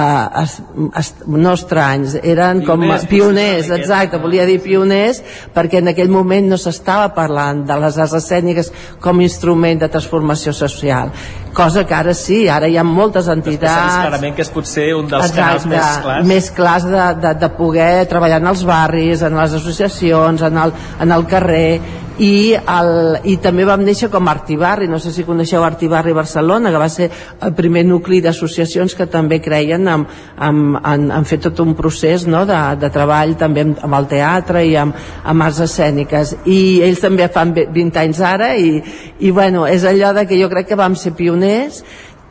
eh, 0.00 0.42
es, 0.42 0.58
es, 1.02 1.12
no 1.26 1.54
estranys 1.56 2.18
eren 2.22 2.62
pioners, 2.62 3.02
com 3.02 3.10
pioners 3.10 3.72
exacte, 3.78 4.20
volia 4.22 4.46
dir 4.48 4.60
pioners 4.64 5.22
perquè 5.54 5.82
en 5.82 5.92
aquell 5.94 6.12
moment 6.12 6.52
no 6.52 6.60
s'estava 6.60 7.10
parlant 7.16 7.64
de 7.66 7.80
les 7.82 7.98
arts 7.98 8.16
escèniques 8.20 8.72
com 9.02 9.18
a 9.18 9.26
instrument 9.26 9.82
de 9.82 9.90
transformació 9.92 10.54
social 10.56 11.12
cosa 11.56 11.86
que 11.88 11.96
ara 11.96 12.12
sí, 12.14 12.44
ara 12.52 12.68
hi 12.68 12.76
ha 12.76 12.84
moltes 12.84 13.30
entitats. 13.32 14.00
clarament 14.04 14.36
que 14.36 14.44
és 14.44 14.52
potser 14.52 14.90
un 14.98 15.08
dels 15.08 15.30
exacte, 15.30 15.40
canals 15.40 15.68
més 15.72 16.00
clars. 16.04 16.26
Més 16.32 16.50
clars 16.52 16.88
de, 16.92 17.04
de, 17.24 17.36
de 17.40 17.52
poder 17.56 17.92
treballar 18.12 18.42
en 18.44 18.50
els 18.52 18.66
barris, 18.68 19.24
en 19.24 19.40
les 19.40 19.56
associacions 19.56 20.44
en 20.50 20.66
el, 20.66 20.74
en 21.00 21.16
el 21.16 21.30
carrer. 21.30 21.70
I, 22.16 22.56
el, 22.56 23.18
i 23.28 23.34
també 23.44 23.66
vam 23.68 23.82
néixer 23.84 24.08
com 24.08 24.28
Artibarri, 24.30 24.86
no 24.88 24.96
sé 24.96 25.10
si 25.12 25.26
coneixeu 25.28 25.60
Artibarri 25.66 26.14
Barcelona, 26.16 26.70
que 26.72 26.80
va 26.80 26.88
ser 26.88 27.10
el 27.44 27.52
primer 27.52 27.82
nucli 27.84 28.22
d'associacions 28.24 28.94
que 28.96 29.04
també 29.12 29.42
creien 29.44 29.84
en, 29.92 30.06
en, 30.40 30.62
en, 30.80 31.04
en 31.12 31.28
fer 31.28 31.42
tot 31.44 31.60
un 31.60 31.74
procés 31.76 32.24
no, 32.24 32.46
de, 32.48 32.60
de 32.80 32.90
treball 32.94 33.34
també 33.36 33.66
amb, 33.66 33.82
amb 33.84 33.98
el 33.98 34.08
teatre 34.14 34.64
i 34.64 34.72
amb, 34.80 34.96
amb 35.28 35.44
arts 35.44 35.60
escèniques. 35.66 36.32
I 36.48 36.58
ells 36.88 37.04
també 37.04 37.28
fan 37.32 37.52
20 37.52 38.00
anys 38.06 38.22
ara 38.24 38.54
i, 38.56 38.80
i 39.20 39.34
bueno, 39.36 39.66
és 39.68 39.84
allò 39.84 40.14
de 40.16 40.24
que 40.24 40.40
jo 40.40 40.48
crec 40.48 40.72
que 40.72 40.80
vam 40.80 40.96
ser 40.96 41.12
pioners 41.18 41.45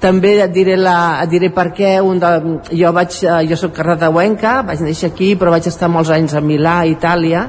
també 0.03 0.35
et 0.43 0.51
diré, 0.53 0.75
la, 0.77 1.21
et 1.23 1.31
diré 1.31 1.49
per 1.53 1.69
què 1.73 1.95
un 2.03 2.19
de, 2.21 2.31
jo, 2.75 2.91
vaig, 2.93 3.15
jo 3.49 3.57
soc 3.57 3.73
carreteuenca 3.77 4.59
vaig 4.67 4.83
néixer 4.85 5.09
aquí 5.13 5.33
però 5.39 5.53
vaig 5.55 5.69
estar 5.71 5.89
molts 5.89 6.11
anys 6.13 6.35
a 6.35 6.43
Milà, 6.43 6.81
Itàlia 6.89 7.47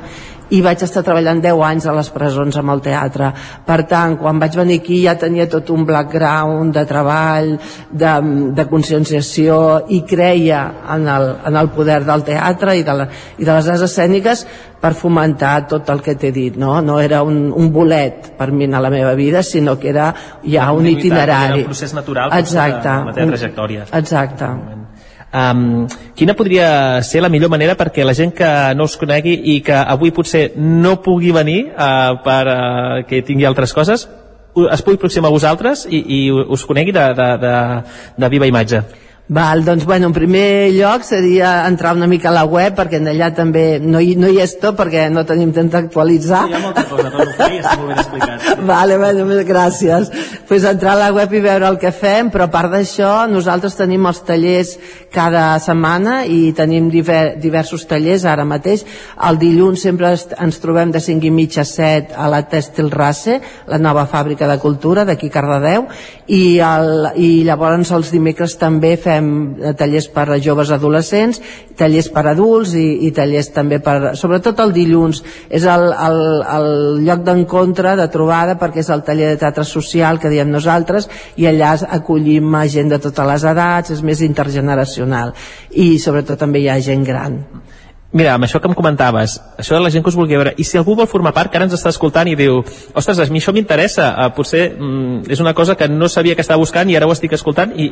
i 0.54 0.60
vaig 0.62 0.82
estar 0.86 1.02
treballant 1.06 1.40
10 1.42 1.62
anys 1.68 1.86
a 1.86 1.94
les 1.96 2.10
presons 2.14 2.56
amb 2.60 2.74
el 2.74 2.82
teatre. 2.84 3.32
Per 3.66 3.80
tant, 3.90 4.16
quan 4.20 4.38
vaig 4.42 4.54
venir 4.58 4.78
aquí 4.80 5.00
ja 5.04 5.16
tenia 5.18 5.48
tot 5.50 5.70
un 5.74 5.86
background 5.88 6.74
de 6.76 6.84
treball 6.86 7.52
de, 7.90 8.14
de 8.54 8.66
conscienciació 8.70 9.58
i 9.90 10.02
creia 10.06 10.62
en 10.94 11.08
el, 11.10 11.28
en 11.50 11.58
el 11.58 11.70
poder 11.74 12.02
del 12.06 12.24
teatre 12.26 12.76
i 12.78 12.86
de, 12.86 12.96
la, 13.02 13.08
i 13.38 13.44
de 13.44 13.52
les 13.52 13.70
arts 13.74 13.86
escèniques 13.88 14.46
per 14.80 14.92
fomentar 14.94 15.66
tot 15.70 15.88
el 15.90 16.02
que 16.04 16.14
t'he 16.20 16.30
dit 16.34 16.56
no? 16.60 16.76
no 16.84 16.98
era 17.02 17.22
un, 17.26 17.46
un 17.50 17.70
bolet 17.72 18.32
per 18.38 18.50
mi 18.52 18.68
a 18.68 18.82
la 18.82 18.90
meva 18.92 19.14
vida 19.18 19.42
sinó 19.42 19.78
que 19.80 19.88
era 19.90 20.12
ja 20.44 20.70
un 20.72 20.86
itinerari 20.86 21.62
Era 21.62 21.62
un 21.64 21.72
procés 21.72 21.94
natural 21.94 22.34
exacte, 22.38 22.88
de 22.88 23.06
la 23.06 23.16
teva 23.16 23.32
trajectòria. 23.32 23.86
exacte 23.92 24.85
Um, 25.36 25.84
quina 26.16 26.32
podria 26.32 27.02
ser 27.04 27.20
la 27.20 27.28
millor 27.28 27.50
manera 27.52 27.74
perquè 27.76 28.04
la 28.06 28.14
gent 28.16 28.30
que 28.32 28.48
no 28.78 28.86
us 28.88 28.94
conegui 28.96 29.34
i 29.52 29.58
que 29.60 29.76
avui 29.76 30.12
potser 30.14 30.52
no 30.56 30.94
pugui 31.04 31.32
venir 31.36 31.58
uh, 31.74 32.14
per 32.24 32.44
uh, 32.48 33.02
que 33.08 33.20
tingui 33.26 33.44
altres 33.44 33.74
coses 33.76 34.06
es 34.56 34.82
pugui 34.86 34.96
aproximar 34.96 35.28
a 35.28 35.34
vosaltres 35.34 35.84
i, 35.90 36.00
i 36.00 36.20
us 36.32 36.64
conegui 36.64 36.94
de, 36.96 37.04
de, 37.18 37.26
de, 37.42 37.56
de 38.16 38.30
viva 38.32 38.48
imatge 38.48 38.80
Val, 39.28 39.64
doncs 39.64 39.84
bueno, 39.84 40.06
en 40.06 40.12
primer 40.14 40.70
lloc 40.70 41.02
seria 41.02 41.66
entrar 41.66 41.96
una 41.96 42.06
mica 42.06 42.28
a 42.30 42.34
la 42.36 42.44
web 42.46 42.76
perquè 42.78 43.00
en 43.00 43.08
allà 43.10 43.32
també 43.34 43.80
no 43.82 43.98
hi, 43.98 44.14
no 44.14 44.30
hi 44.30 44.38
és 44.44 44.54
tot 44.62 44.76
perquè 44.78 45.08
no 45.10 45.24
tenim 45.26 45.50
temps 45.56 45.72
d'actualitzar 45.72 46.44
hi 46.46 46.54
ha 46.54 46.60
molta 46.62 46.84
cosa 46.86 47.10
tot 47.10 47.32
que 47.34 47.48
està 47.58 47.74
molt 47.74 47.90
ben 47.90 48.04
explicat 48.04 48.46
Vale, 48.66 48.96
bueno, 48.98 49.26
gràcies. 49.44 50.10
Pues 50.48 50.64
entrar 50.64 50.92
a 50.92 51.00
la 51.00 51.12
web 51.12 51.32
i 51.34 51.40
veure 51.42 51.66
el 51.68 51.78
que 51.78 51.92
fem, 51.92 52.30
però 52.30 52.46
a 52.46 52.50
part 52.50 52.70
d'això, 52.72 53.26
nosaltres 53.28 53.76
tenim 53.78 54.06
els 54.06 54.22
tallers 54.26 54.72
cada 55.12 55.58
setmana 55.62 56.20
i 56.24 56.52
tenim 56.56 56.88
diver, 56.90 57.36
diversos 57.42 57.86
tallers 57.86 58.24
ara 58.24 58.46
mateix. 58.46 58.84
El 59.28 59.38
dilluns 59.38 59.82
sempre 59.82 60.12
ens 60.14 60.60
trobem 60.62 60.92
de 60.94 61.02
5 61.02 61.26
i 61.26 61.32
mitja 61.34 61.62
a 61.62 61.68
7 61.68 62.14
a 62.16 62.30
la 62.32 62.42
Tèxtil 62.48 62.90
Race, 62.94 63.40
la 63.66 63.78
nova 63.78 64.06
fàbrica 64.06 64.48
de 64.48 64.58
cultura 64.62 65.04
d'aquí 65.04 65.30
a 65.30 65.36
Cardedeu, 65.36 65.86
i, 66.26 66.58
el, 66.58 67.10
i 67.16 67.30
llavors 67.46 67.92
els 67.94 68.10
dimecres 68.14 68.56
també 68.60 68.96
fem 68.96 69.15
eh, 69.20 69.72
tallers 69.78 70.08
per 70.12 70.26
a 70.30 70.38
joves 70.42 70.70
adolescents, 70.74 71.40
tallers 71.78 72.08
per 72.12 72.24
a 72.26 72.32
adults 72.34 72.74
i, 72.78 72.86
i 73.08 73.12
tallers 73.16 73.50
també 73.54 73.80
per... 73.84 74.14
Sobretot 74.18 74.60
el 74.64 74.74
dilluns 74.76 75.22
és 75.48 75.66
el, 75.68 75.88
el, 75.92 76.20
el 76.56 76.68
lloc 77.06 77.24
d'encontre, 77.26 77.96
de 78.00 78.08
trobada, 78.12 78.58
perquè 78.60 78.84
és 78.84 78.92
el 78.94 79.04
taller 79.06 79.32
de 79.32 79.40
teatre 79.42 79.66
social 79.68 80.20
que 80.22 80.32
diem 80.32 80.50
nosaltres 80.52 81.10
i 81.36 81.48
allà 81.50 81.74
acollim 81.98 82.54
a 82.54 82.66
gent 82.70 82.92
de 82.94 83.00
totes 83.02 83.32
les 83.32 83.48
edats, 83.52 83.94
és 83.96 84.04
més 84.06 84.22
intergeneracional 84.24 85.34
i 85.70 85.96
sobretot 86.02 86.40
també 86.40 86.62
hi 86.62 86.70
ha 86.70 86.80
gent 86.82 87.04
gran. 87.06 87.40
Mira, 88.16 88.36
amb 88.36 88.46
això 88.46 88.60
que 88.62 88.68
em 88.70 88.74
comentaves, 88.74 89.34
això 89.58 89.74
de 89.74 89.82
la 89.82 89.90
gent 89.90 90.04
que 90.04 90.08
us 90.08 90.16
vulgui 90.16 90.38
veure, 90.38 90.54
i 90.56 90.64
si 90.64 90.78
algú 90.78 90.94
vol 90.96 91.08
formar 91.10 91.34
part, 91.36 91.50
que 91.50 91.58
ara 91.58 91.66
ens 91.66 91.74
està 91.76 91.90
escoltant 91.92 92.28
i 92.30 92.36
diu, 92.38 92.62
ostres, 92.96 93.18
a 93.18 93.26
mi 93.34 93.42
això 93.42 93.52
m'interessa, 93.52 94.06
uh, 94.14 94.28
potser 94.36 94.70
mm, 94.70 95.26
és 95.34 95.42
una 95.42 95.52
cosa 95.58 95.74
que 95.76 95.88
no 95.90 96.08
sabia 96.08 96.36
que 96.38 96.44
estava 96.46 96.62
buscant 96.62 96.88
i 96.88 96.96
ara 96.96 97.08
ho 97.08 97.12
estic 97.12 97.34
escoltant 97.36 97.74
i, 97.76 97.90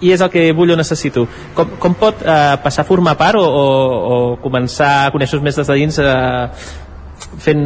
i 0.00 0.12
és 0.12 0.20
el 0.20 0.30
que 0.32 0.48
vull 0.56 0.74
o 0.74 0.78
necessito. 0.78 1.26
Com, 1.56 1.76
com 1.80 1.94
pot 1.98 2.24
uh, 2.24 2.56
passar 2.62 2.84
a 2.84 2.88
formar 2.88 3.16
part 3.20 3.38
o, 3.40 3.44
o, 3.44 3.68
o 4.16 4.18
començar 4.42 4.90
a 5.06 5.14
conèixer-vos 5.14 5.44
més 5.44 5.56
des 5.56 5.70
de 5.70 5.78
dins 5.80 6.00
uh, 6.02 6.48
fent, 7.42 7.64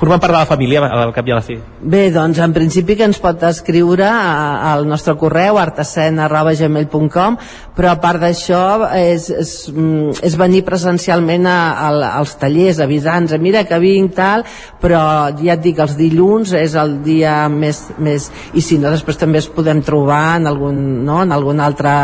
formant 0.00 0.20
part 0.22 0.32
de 0.32 0.38
la 0.38 0.48
família 0.48 0.80
al 0.88 1.12
cap 1.12 1.28
i 1.28 1.34
a 1.34 1.38
la 1.38 1.44
fi? 1.44 1.58
Bé, 1.80 2.06
doncs 2.14 2.40
en 2.40 2.54
principi 2.56 2.96
que 2.96 3.04
ens 3.08 3.20
pot 3.20 3.42
escriure 3.48 4.08
al 4.08 4.86
nostre 4.88 5.14
correu 5.20 5.60
artesena.gmail.com 5.60 7.36
però 7.80 7.94
a 7.94 8.00
part 8.02 8.20
d'això 8.20 8.60
és, 8.98 9.30
és, 9.32 9.50
mm, 9.72 10.20
és 10.26 10.36
venir 10.36 10.60
presencialment 10.66 11.46
a, 11.48 11.58
a, 11.72 11.90
als 12.18 12.34
tallers, 12.40 12.80
avisar-nos, 12.84 13.32
mira 13.40 13.62
que 13.64 13.78
vinc 13.80 14.12
tal, 14.18 14.44
però 14.82 15.00
ja 15.38 15.54
et 15.54 15.62
dic, 15.64 15.80
els 15.80 15.96
dilluns 15.96 16.52
és 16.58 16.74
el 16.76 16.98
dia 17.06 17.46
més, 17.48 17.80
més 17.96 18.28
i 18.52 18.64
si 18.64 18.76
no, 18.80 18.90
després 18.92 19.20
també 19.20 19.40
es 19.40 19.48
podem 19.48 19.80
trobar 19.86 20.36
en 20.40 20.50
algun, 20.50 20.80
no? 21.06 21.22
en 21.24 21.32
algun 21.32 21.60
altre 21.64 21.94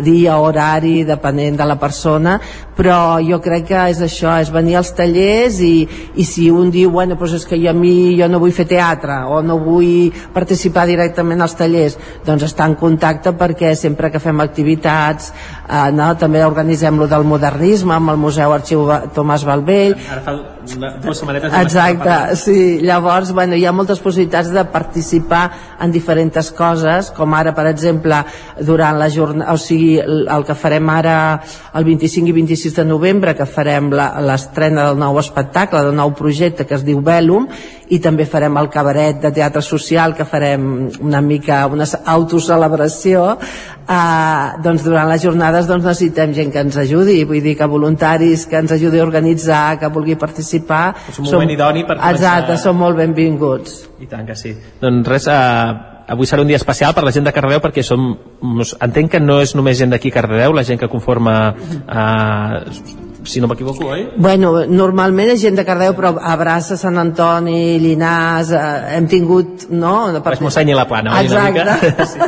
dia, 0.00 0.38
horari, 0.40 1.02
depenent 1.08 1.60
de 1.60 1.68
la 1.68 1.76
persona, 1.80 2.38
però 2.78 3.18
jo 3.24 3.40
crec 3.44 3.68
que 3.68 3.84
és 3.92 4.00
això, 4.04 4.38
és 4.40 4.52
venir 4.54 4.78
als 4.78 4.94
tallers 4.96 5.60
i, 5.60 5.82
i 6.16 6.24
si 6.24 6.48
un 6.48 6.70
diu, 6.72 6.92
bueno, 6.94 7.18
doncs 7.18 7.37
és 7.38 7.46
que 7.48 7.58
jo 7.60 7.70
a 7.70 7.76
mi 7.76 8.16
jo 8.18 8.28
no 8.28 8.42
vull 8.42 8.54
fer 8.54 8.66
teatre 8.68 9.20
o 9.30 9.40
no 9.42 9.58
vull 9.62 10.12
participar 10.34 10.86
directament 10.90 11.42
als 11.42 11.56
tallers, 11.58 11.98
doncs 12.26 12.48
estar 12.50 12.68
en 12.68 12.76
contacte 12.78 13.32
perquè 13.38 13.74
sempre 13.78 14.12
que 14.12 14.22
fem 14.22 14.44
activitats 14.44 15.32
eh, 15.32 15.88
no, 15.94 16.12
també 16.20 16.44
organitzem 16.44 16.98
lo 16.98 17.08
del 17.10 17.24
modernisme 17.24 17.96
amb 17.96 18.14
el 18.14 18.20
Museu 18.20 18.52
Arxiu 18.54 18.86
Tomàs 19.14 19.46
Balvell. 19.48 19.96
Ara 20.08 20.24
fa 20.26 20.38
una, 20.76 20.90
dues 21.02 21.18
setmanetes... 21.22 21.52
Exacte, 21.62 22.36
sí. 22.36 22.78
Llavors, 22.84 23.32
bueno, 23.32 23.56
hi 23.56 23.64
ha 23.64 23.72
moltes 23.72 24.00
possibilitats 24.04 24.50
de 24.52 24.64
participar 24.72 25.44
en 25.80 25.92
diferents 25.94 26.50
coses, 26.56 27.10
com 27.16 27.34
ara, 27.34 27.54
per 27.56 27.66
exemple, 27.70 28.20
durant 28.66 28.98
la 28.98 29.08
jornada, 29.10 29.52
o 29.54 29.58
sigui, 29.58 29.96
el 30.02 30.44
que 30.46 30.54
farem 30.58 30.90
ara 30.92 31.16
el 31.78 31.84
25 31.88 32.28
i 32.28 32.36
26 32.40 32.76
de 32.76 32.84
novembre, 32.84 33.34
que 33.38 33.46
farem 33.46 33.90
la- 33.94 34.10
l'estrena 34.20 34.88
del 34.90 34.98
nou 34.98 35.18
espectacle, 35.18 35.82
del 35.86 35.94
nou 35.96 36.12
projecte 36.14 36.66
que 36.66 36.74
es 36.74 36.84
diu 36.84 37.00
Velum, 37.00 37.48
i 37.90 37.98
també 38.04 38.26
farem 38.28 38.56
el 38.60 38.68
cabaret 38.68 39.20
de 39.22 39.30
teatre 39.32 39.62
social, 39.62 40.14
que 40.14 40.24
farem 40.28 40.88
una 41.00 41.20
mica 41.24 41.66
una 41.66 41.86
autocelebració, 42.04 43.24
eh, 43.88 44.62
doncs 44.62 44.84
durant 44.84 45.08
les 45.08 45.22
jornades 45.24 45.66
doncs 45.68 45.84
necessitem 45.84 46.34
gent 46.36 46.52
que 46.52 46.60
ens 46.66 46.76
ajudi, 46.76 47.24
vull 47.24 47.42
dir 47.42 47.56
que 47.56 47.66
voluntaris 47.66 48.46
que 48.46 48.56
ens 48.60 48.72
ajudi 48.76 49.00
a 49.00 49.06
organitzar, 49.06 49.78
que 49.80 49.88
vulgui 49.88 50.16
participar 50.16 50.94
És 51.08 51.18
un 51.18 51.24
moment 51.30 51.50
idoni 51.50 51.84
per 51.84 51.96
començar- 51.96 52.14
exacte, 52.14 52.56
són 52.58 52.76
molt 52.76 52.96
benvinguts. 52.96 53.88
I 54.00 54.06
tant 54.06 54.26
que 54.26 54.36
sí. 54.36 54.54
Doncs 54.80 55.08
res, 55.08 55.26
eh, 55.26 55.74
avui 56.08 56.26
serà 56.26 56.40
un 56.42 56.48
dia 56.48 56.56
especial 56.56 56.94
per 56.94 57.04
la 57.04 57.12
gent 57.12 57.24
de 57.24 57.32
Cardedeu 57.32 57.60
perquè 57.60 57.82
som, 57.82 58.16
entenc 58.80 59.10
que 59.10 59.20
no 59.20 59.40
és 59.40 59.54
només 59.54 59.78
gent 59.78 59.90
d'aquí 59.90 60.08
a 60.08 60.20
Cardedeu, 60.20 60.52
la 60.52 60.64
gent 60.64 60.78
que 60.80 60.88
conforma 60.88 61.54
eh, 61.56 63.07
si 63.28 63.40
no 63.40 63.50
m'equivoco, 63.50 63.90
oi? 63.94 64.04
Bueno, 64.16 64.52
normalment 64.66 65.32
és 65.34 65.42
gent 65.42 65.58
de 65.58 65.64
Cardeu, 65.68 65.94
però 65.98 66.14
a 66.16 66.34
Brassa, 66.40 66.78
Sant 66.80 66.98
Antoni, 67.00 67.78
Llinars, 67.82 68.52
eh, 68.56 68.96
hem 68.96 69.08
tingut, 69.10 69.68
no? 69.70 69.94
Baix 70.24 70.42
Mosseny 70.44 70.72
i 70.72 70.78
la 70.78 70.86
Plana, 70.88 71.18
oi? 71.18 71.28
Exacte. 71.28 71.78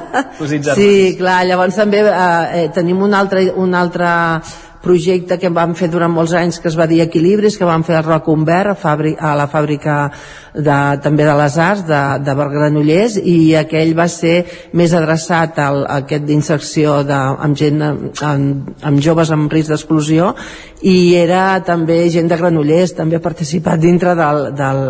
Germans. 0.50 0.76
Sí, 0.76 1.16
clar, 1.18 1.42
llavors 1.48 1.78
també 1.78 2.02
eh, 2.04 2.14
eh, 2.14 2.66
tenim 2.74 3.00
un 3.02 3.14
altre, 3.16 3.48
un 3.56 3.74
altre 3.74 4.10
projecte 4.82 5.38
que 5.38 5.50
vam 5.52 5.74
fer 5.76 5.90
durant 5.92 6.12
molts 6.12 6.32
anys 6.36 6.58
que 6.60 6.68
es 6.70 6.76
va 6.78 6.86
dir 6.88 7.02
Equilibris, 7.04 7.58
que 7.58 7.68
vam 7.68 7.84
fer 7.84 7.98
a 7.98 8.04
Roc 8.04 8.28
Umbert 8.32 8.72
a, 8.72 8.76
fàbric, 8.78 9.18
a 9.20 9.34
la 9.36 9.46
fàbrica 9.50 9.96
de, 10.54 10.78
també 11.04 11.26
de 11.28 11.34
les 11.36 11.58
arts 11.60 11.84
de, 11.88 12.00
de 12.24 12.34
Granollers 12.40 13.18
i 13.20 13.54
aquell 13.60 13.92
va 13.98 14.08
ser 14.08 14.44
més 14.76 14.94
adreçat 14.96 15.58
al, 15.62 15.82
a 15.84 16.00
aquest 16.04 16.24
d'inserció 16.28 17.00
de, 17.06 17.18
amb 17.18 17.58
gent 17.60 17.82
amb, 17.84 18.70
amb 18.82 19.02
joves 19.04 19.32
amb 19.34 19.52
risc 19.52 19.72
d'exclusió 19.72 20.32
i 20.80 21.14
era 21.20 21.60
també 21.66 22.02
gent 22.12 22.30
de 22.30 22.38
Granollers 22.40 22.94
també 22.96 23.18
ha 23.18 23.24
participat 23.24 23.80
dintre 23.82 24.14
del, 24.18 24.46
del, 24.56 24.80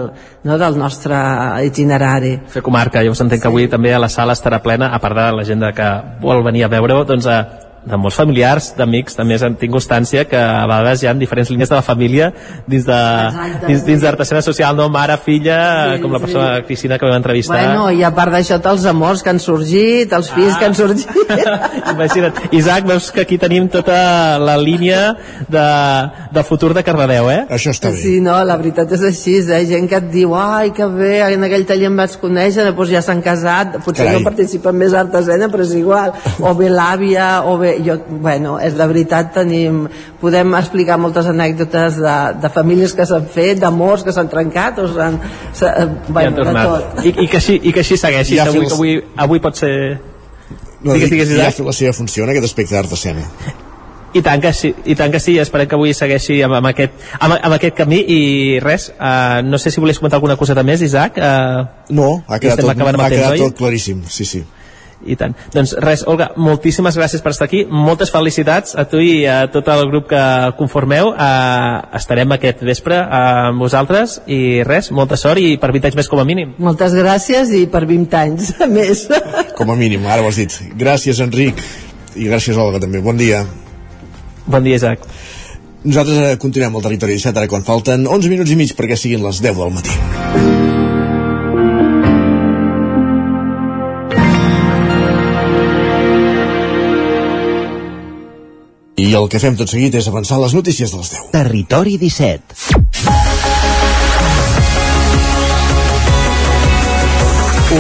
no, 0.47 0.59
del 0.61 0.79
nostre 0.79 1.19
itinerari. 1.67 2.37
Fer 2.53 2.63
comarca, 2.63 3.03
llavors 3.03 3.25
entenc 3.27 3.43
que 3.43 3.51
avui 3.51 3.67
també 3.71 3.95
a 3.95 3.99
la 4.03 4.11
sala 4.13 4.39
estarà 4.39 4.63
plena, 4.63 4.93
a 4.95 5.03
part 5.03 5.19
de 5.19 5.27
la 5.41 5.47
gent 5.49 5.67
que 5.75 5.91
vol 6.23 6.45
venir 6.47 6.65
a 6.65 6.71
veure-ho, 6.73 7.03
doncs 7.09 7.27
a, 7.27 7.41
de 7.85 7.97
molts 7.97 8.17
familiars, 8.21 8.75
d'amics, 8.77 9.15
també 9.17 9.39
en 9.41 9.55
tinc 9.57 9.73
constància 9.73 10.27
que 10.29 10.37
a 10.37 10.67
vegades 10.69 11.03
hi 11.03 11.07
ha 11.09 11.15
diferents 11.17 11.49
línies 11.51 11.71
de 11.71 11.75
la 11.79 11.83
família 11.83 12.27
dins 12.69 12.85
de 12.85 12.97
Exacte, 12.99 13.67
dins, 13.67 13.81
sí. 13.81 13.87
dins 13.87 14.03
d'artesana 14.05 14.43
social, 14.45 14.77
no? 14.77 14.89
Mare, 14.93 15.17
filla, 15.25 15.61
Sí, 15.97 16.03
com 16.03 16.13
la 16.13 16.19
sí. 16.19 16.25
persona 16.27 16.63
Cristina 16.67 16.99
que 16.99 17.07
vam 17.09 17.17
entrevistar. 17.17 17.57
Bueno, 17.57 17.87
i 17.91 18.03
a 18.05 18.11
part 18.15 18.33
d'això, 18.35 18.59
els 18.71 18.85
amors 18.91 19.23
que 19.25 19.31
han 19.33 19.41
sorgit, 19.41 20.13
els 20.13 20.29
fills 20.35 20.59
que 20.61 20.69
han 20.69 20.75
sorgit. 20.77 21.09
Imagina't. 21.95 22.35
Isaac, 22.53 22.85
veus 22.89 23.11
que 23.15 23.23
aquí 23.25 23.39
tenim 23.41 23.69
tota 23.73 24.39
la 24.39 24.57
línia 24.61 25.17
de, 25.49 25.65
de 26.37 26.45
futur 26.45 26.73
de 26.77 26.85
Cardedeu, 26.85 27.31
eh? 27.33 27.41
Això 27.51 27.73
està 27.75 27.93
Sí, 27.97 28.19
no, 28.21 28.37
la 28.45 28.57
veritat 28.61 28.93
és 28.97 29.03
així, 29.09 29.39
eh? 29.41 29.63
gent 29.71 29.89
que 29.91 29.99
et 29.99 30.11
diu 30.13 30.35
ai, 30.39 30.71
que 30.77 30.87
bé, 30.93 31.15
en 31.33 31.45
aquell 31.49 31.65
taller 31.69 31.89
em 31.91 31.97
vaig 31.99 32.15
conèixer 32.21 32.65
després 32.69 32.93
ja 32.93 33.03
s'han 33.05 33.23
casat, 33.25 33.79
potser 33.85 34.05
Carai. 34.07 34.21
no 34.21 34.27
participen 34.29 34.77
més 34.79 34.95
a 34.95 35.01
artesana 35.07 35.49
però 35.53 35.65
és 35.67 35.75
igual, 35.81 36.13
o 36.41 36.55
bé 36.59 36.69
l'àvia 36.73 37.31
o 37.49 37.57
bé, 37.61 37.70
jo, 37.87 37.97
bueno, 38.23 38.57
és 38.63 38.75
la 38.79 38.87
veritat 38.91 39.33
tenim, 39.35 39.85
podem 40.21 40.55
explicar 40.59 40.99
moltes 41.01 41.27
anècdotes 41.31 41.97
de, 42.03 42.17
de 42.43 42.51
famílies 42.55 42.93
que 42.97 43.07
s'han 43.09 43.27
fet 43.31 43.61
d'amors 43.63 44.05
que 44.07 44.13
s'han 44.17 44.29
trencat 44.33 44.79
o 44.83 44.89
s'han, 44.93 45.19
s'ha- 45.53 45.75
eh, 45.85 45.89
bueno, 46.09 46.29
han 46.31 46.35
de 46.37 46.45
tornat. 46.45 46.69
tot 46.95 47.05
I, 47.07 47.15
i, 47.25 47.29
que 47.31 47.39
així, 47.41 47.59
I 47.63 47.73
que 47.73 47.81
així 47.85 47.97
segueixi, 48.01 48.37
Ja 48.37 48.45
que 48.51 48.57
avui, 48.57 48.67
avui, 48.73 48.95
avui 49.29 49.41
pot 49.41 49.57
ser... 49.57 49.75
No, 50.83 50.95
Digues, 50.95 51.11
dic, 51.11 51.19
digues, 51.29 51.35
ja 51.59 51.65
la 51.67 51.73
seva 51.77 51.93
funció 51.93 52.25
en 52.25 52.31
aquest 52.33 52.47
aspecte 52.49 52.75
d'art 52.75 52.93
escena. 52.97 53.27
I 54.17 54.23
tant 54.27 54.41
que 54.43 54.51
sí, 54.57 54.73
i 54.91 54.95
tant 54.99 55.13
que 55.13 55.21
sí, 55.23 55.37
esperem 55.39 55.69
que 55.71 55.77
avui 55.77 55.93
segueixi 55.95 56.41
amb, 56.43 56.57
amb, 56.59 56.67
aquest, 56.73 56.97
amb, 57.21 57.37
amb 57.37 57.55
aquest 57.55 57.77
camí 57.79 58.01
i 58.11 58.23
res, 58.65 58.89
uh, 58.97 59.39
no 59.47 59.59
sé 59.61 59.71
si 59.71 59.79
volies 59.85 60.01
comentar 60.01 60.17
alguna 60.19 60.35
coseta 60.41 60.65
més, 60.67 60.83
Isaac. 60.83 61.21
Uh, 61.21 61.69
No, 61.95 62.09
ha 62.27 62.41
quedat, 62.43 62.59
tot, 62.65 62.71
ha 62.73 62.75
temps, 62.75 63.13
quedat 63.13 63.37
tot 63.39 63.55
claríssim, 63.61 64.01
sí, 64.11 64.25
sí. 64.27 64.41
I 65.07 65.17
tant. 65.17 65.35
Doncs 65.55 65.75
res, 65.81 66.03
Olga, 66.09 66.31
moltíssimes 66.37 66.97
gràcies 66.99 67.23
per 67.25 67.33
estar 67.35 67.49
aquí, 67.49 67.63
moltes 67.65 68.13
felicitats 68.13 68.77
a 68.79 68.85
tu 68.89 69.01
i 69.03 69.25
a 69.29 69.43
tot 69.53 69.69
el 69.73 69.87
grup 69.91 70.11
que 70.11 70.23
conformeu. 70.59 71.13
Uh, 71.15 71.81
estarem 71.97 72.37
aquest 72.37 72.65
vespre 72.67 72.99
uh, 73.01 73.51
amb 73.51 73.65
vosaltres 73.65 74.19
i 74.31 74.61
res, 74.67 74.91
molta 74.97 75.19
sort 75.21 75.41
i 75.41 75.57
per 75.61 75.73
20 75.73 75.91
anys 75.91 76.01
més 76.03 76.11
com 76.11 76.23
a 76.23 76.27
mínim. 76.29 76.55
Moltes 76.61 76.97
gràcies 76.97 77.55
i 77.57 77.65
per 77.71 77.87
20 77.89 78.21
anys 78.21 78.53
més. 78.71 79.07
Com 79.59 79.73
a 79.73 79.77
mínim, 79.79 80.07
ara 80.07 80.25
ho 80.25 80.29
has 80.31 80.41
dit. 80.41 80.55
Gràcies, 80.79 81.21
Enric. 81.25 81.61
I 82.17 82.31
gràcies, 82.31 82.57
Olga, 82.59 82.81
també. 82.83 83.03
Bon 83.05 83.17
dia. 83.19 83.45
Bon 84.51 84.65
dia, 84.65 84.81
Isaac. 84.81 85.05
Nosaltres 85.85 86.19
eh, 86.19 86.33
continuem 86.41 86.75
al 86.77 86.85
territori 86.85 87.17
17, 87.17 87.39
ara 87.41 87.49
quan 87.49 87.65
falten 87.65 88.05
11 88.05 88.33
minuts 88.33 88.53
i 88.53 88.59
mig 88.61 88.75
perquè 88.77 88.99
siguin 89.01 89.25
les 89.25 89.41
10 89.41 89.63
del 89.63 89.79
matí. 89.79 90.60
I 99.01 99.15
el 99.17 99.31
que 99.33 99.41
fem 99.41 99.57
tot 99.57 99.71
seguit 99.73 99.97
és 99.97 100.11
avançar 100.11 100.37
les 100.43 100.53
notícies 100.57 100.93
de 100.93 101.01
les 101.01 101.13
10. 101.17 101.31
Territori 101.33 101.97
17. 101.97 103.30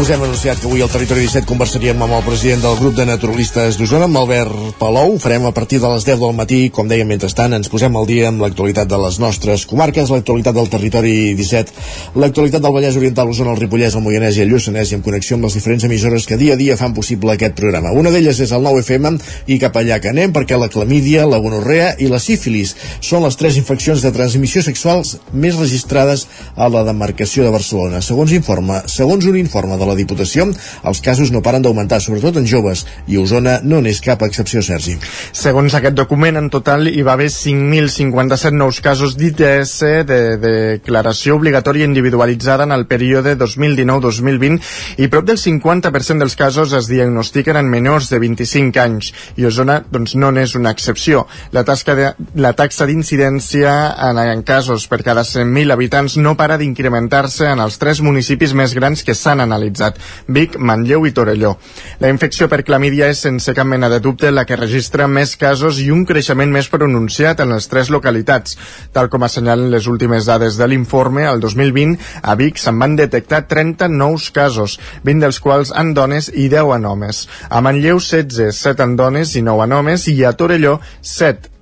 Us 0.01 0.09
hem 0.09 0.23
anunciat 0.25 0.57
que 0.57 0.65
avui 0.65 0.81
al 0.81 0.89
Territori 0.89 1.27
17 1.27 1.45
conversaríem 1.45 2.01
amb 2.01 2.15
el 2.17 2.23
president 2.25 2.63
del 2.65 2.77
grup 2.79 2.95
de 2.97 3.05
naturalistes 3.05 3.77
d'Osona, 3.77 4.07
amb 4.09 4.17
Albert 4.17 4.79
Palou. 4.79 5.11
Ho 5.13 5.19
farem 5.21 5.45
a 5.45 5.51
partir 5.53 5.77
de 5.83 5.89
les 5.93 6.07
10 6.07 6.23
del 6.23 6.33
matí. 6.39 6.61
Com 6.73 6.89
dèiem, 6.89 7.05
mentrestant, 7.05 7.53
ens 7.53 7.69
posem 7.69 7.99
al 8.01 8.09
dia 8.09 8.31
amb 8.31 8.41
l'actualitat 8.41 8.89
de 8.89 8.97
les 8.97 9.19
nostres 9.21 9.67
comarques, 9.69 10.09
l'actualitat 10.09 10.57
del 10.57 10.71
Territori 10.73 11.35
17, 11.37 11.75
l'actualitat 12.17 12.65
del 12.65 12.73
Vallès 12.73 12.97
Oriental, 12.97 13.29
Osona, 13.29 13.53
el 13.53 13.61
Ripollès, 13.61 13.99
el 13.99 14.07
Moianès 14.07 14.39
i 14.39 14.45
el 14.47 14.55
Lluçanès 14.55 14.95
i 14.95 14.97
en 14.97 15.03
connexió 15.05 15.37
amb 15.37 15.45
les 15.51 15.59
diferents 15.59 15.85
emissores 15.85 16.25
que 16.25 16.41
dia 16.41 16.57
a 16.57 16.61
dia 16.63 16.79
fan 16.81 16.97
possible 16.97 17.37
aquest 17.37 17.61
programa. 17.61 17.93
Una 17.93 18.09
d'elles 18.09 18.41
és 18.41 18.57
el 18.57 18.65
9 18.65 18.81
FM 18.81 19.13
i 19.53 19.61
cap 19.61 19.77
allà 19.77 20.01
que 20.01 20.15
anem 20.15 20.33
perquè 20.33 20.57
la 20.57 20.71
clamídia, 20.73 21.29
la 21.29 21.43
gonorrea 21.45 21.93
i 22.01 22.09
la 22.09 22.23
sífilis 22.25 22.73
són 23.05 23.29
les 23.29 23.37
tres 23.37 23.61
infeccions 23.61 24.01
de 24.01 24.15
transmissió 24.17 24.65
sexuals 24.65 25.19
més 25.35 25.61
registrades 25.61 26.25
a 26.57 26.73
la 26.73 26.89
demarcació 26.89 27.45
de 27.45 27.53
Barcelona. 27.53 28.01
Segons 28.01 28.33
informa, 28.33 28.81
segons 28.89 29.29
un 29.29 29.37
informe 29.37 29.77
de 29.77 29.90
la 29.91 29.99
Diputació, 29.99 30.49
els 30.87 31.03
casos 31.05 31.33
no 31.35 31.43
paren 31.45 31.65
d'augmentar, 31.67 32.01
sobretot 32.01 32.39
en 32.41 32.47
joves, 32.49 32.87
i 33.11 33.19
Osona 33.21 33.59
no 33.67 33.83
n'és 33.83 34.01
cap 34.05 34.23
excepció, 34.27 34.63
Sergi. 34.63 34.97
Segons 35.37 35.75
aquest 35.77 35.99
document, 35.99 36.39
en 36.41 36.51
total 36.53 36.89
hi 36.89 37.03
va 37.07 37.17
haver 37.19 37.29
5.057 37.35 38.57
nous 38.57 38.81
casos 38.85 39.17
d'ITS 39.19 39.77
de 40.09 40.21
declaració 40.41 41.37
obligatòria 41.37 41.89
individualitzada 41.89 42.67
en 42.69 42.75
el 42.77 42.87
període 42.91 43.37
2019-2020 43.41 45.01
i 45.03 45.09
prop 45.13 45.27
del 45.29 45.39
50% 45.41 46.23
dels 46.23 46.37
casos 46.39 46.75
es 46.77 46.89
diagnostiquen 46.91 47.59
en 47.61 47.71
menors 47.71 48.11
de 48.13 48.21
25 48.23 48.83
anys 48.83 49.13
i 49.41 49.47
Osona 49.49 49.81
doncs, 49.91 50.15
no 50.17 50.31
n'és 50.35 50.55
una 50.59 50.73
excepció. 50.75 51.27
La, 51.53 51.65
tasca 51.65 51.97
de, 51.97 52.13
la 52.35 52.53
taxa 52.59 52.87
d'incidència 52.89 53.73
en, 54.11 54.21
en 54.21 54.45
casos 54.47 54.87
per 54.91 55.03
cada 55.07 55.25
100.000 55.27 55.73
habitants 55.75 56.17
no 56.21 56.37
para 56.39 56.59
d'incrementar-se 56.61 57.51
en 57.51 57.63
els 57.65 57.79
tres 57.81 58.03
municipis 58.05 58.55
més 58.57 58.75
grans 58.77 59.05
que 59.07 59.17
s'han 59.17 59.43
analitzat 59.45 59.80
analitzat, 59.81 59.99
Vic, 60.29 60.57
Manlleu 60.59 61.07
i 61.07 61.13
Torelló. 61.13 61.57
La 62.01 62.11
infecció 62.13 62.49
per 62.49 62.63
clamídia 62.65 63.09
és 63.11 63.21
sense 63.25 63.53
cap 63.55 63.67
mena 63.67 63.89
de 63.89 64.01
dubte 64.01 64.31
la 64.31 64.45
que 64.45 64.57
registra 64.57 65.09
més 65.09 65.37
casos 65.37 65.81
i 65.81 65.91
un 65.91 66.05
creixement 66.05 66.51
més 66.51 66.69
pronunciat 66.69 67.41
en 67.41 67.55
les 67.55 67.69
tres 67.69 67.91
localitats. 67.91 68.57
Tal 68.93 69.09
com 69.11 69.23
assenyalen 69.23 69.71
les 69.71 69.87
últimes 69.87 70.27
dades 70.27 70.57
de 70.57 70.69
l'informe, 70.69 71.25
el 71.27 71.41
2020 71.41 71.99
a 72.23 72.37
Vic 72.37 72.59
se'n 72.59 72.79
van 72.79 72.97
detectar 72.97 73.47
30 73.49 73.89
nous 73.89 74.31
casos, 74.31 74.79
20 75.05 75.27
dels 75.27 75.41
quals 75.41 75.73
en 75.77 75.95
dones 75.95 76.31
i 76.35 76.49
10 76.49 76.77
en 76.77 76.87
homes. 76.87 77.27
A 77.49 77.61
Manlleu 77.61 78.01
16, 78.01 78.53
7 78.57 78.85
en 78.85 78.97
dones 78.97 79.37
i 79.37 79.43
9 79.47 79.69
en 79.69 79.79
homes 79.81 80.09
i 80.09 80.21
a 80.25 80.35
Torelló 80.37 80.79
7 81.03 81.60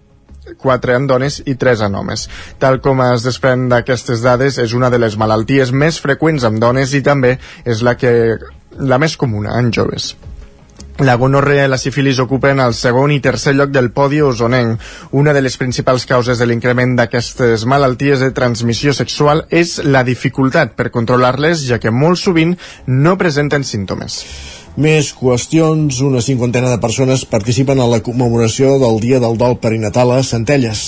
4 0.59 0.96
en 0.96 1.07
dones 1.11 1.40
i 1.46 1.57
3 1.61 1.84
en 1.88 1.99
homes. 1.99 2.28
Tal 2.59 2.80
com 2.84 3.03
es 3.09 3.26
desprèn 3.26 3.68
d'aquestes 3.72 4.22
dades, 4.24 4.59
és 4.59 4.74
una 4.74 4.90
de 4.90 5.03
les 5.03 5.18
malalties 5.20 5.72
més 5.72 6.01
freqüents 6.01 6.46
en 6.49 6.59
dones 6.62 6.94
i 6.94 7.03
també 7.03 7.36
és 7.64 7.82
la, 7.82 7.96
que, 7.99 8.38
la 8.78 8.99
més 8.99 9.16
comuna 9.16 9.59
en 9.59 9.72
joves. 9.74 10.14
La 10.99 11.14
gonorrea 11.14 11.68
i 11.68 11.70
la 11.70 11.78
sífilis 11.78 12.18
ocupen 12.18 12.59
el 12.59 12.72
segon 12.74 13.12
i 13.14 13.20
tercer 13.22 13.53
lloc 13.55 13.70
del 13.70 13.92
podi 13.94 14.18
osonenc. 14.18 14.82
Una 15.14 15.30
de 15.36 15.44
les 15.44 15.55
principals 15.57 16.09
causes 16.11 16.42
de 16.42 16.49
l'increment 16.51 16.96
d'aquestes 16.99 17.68
malalties 17.70 18.18
de 18.24 18.32
transmissió 18.34 18.90
sexual 18.90 19.44
és 19.49 19.76
la 19.86 20.03
dificultat 20.03 20.74
per 20.74 20.90
controlar-les, 20.90 21.62
ja 21.70 21.78
que 21.78 21.94
molt 21.94 22.18
sovint 22.18 22.57
no 22.90 23.14
presenten 23.20 23.62
símptomes. 23.62 24.24
Més 24.76 25.08
qüestions, 25.16 26.00
una 26.06 26.20
cinquantena 26.22 26.68
de 26.70 26.78
persones 26.78 27.24
participen 27.26 27.80
a 27.80 27.86
la 27.90 27.98
commemoració 28.04 28.76
del 28.78 29.00
Dia 29.02 29.18
del 29.18 29.38
Dol 29.38 29.56
Perinatal 29.58 30.12
a 30.14 30.22
Centelles. 30.22 30.82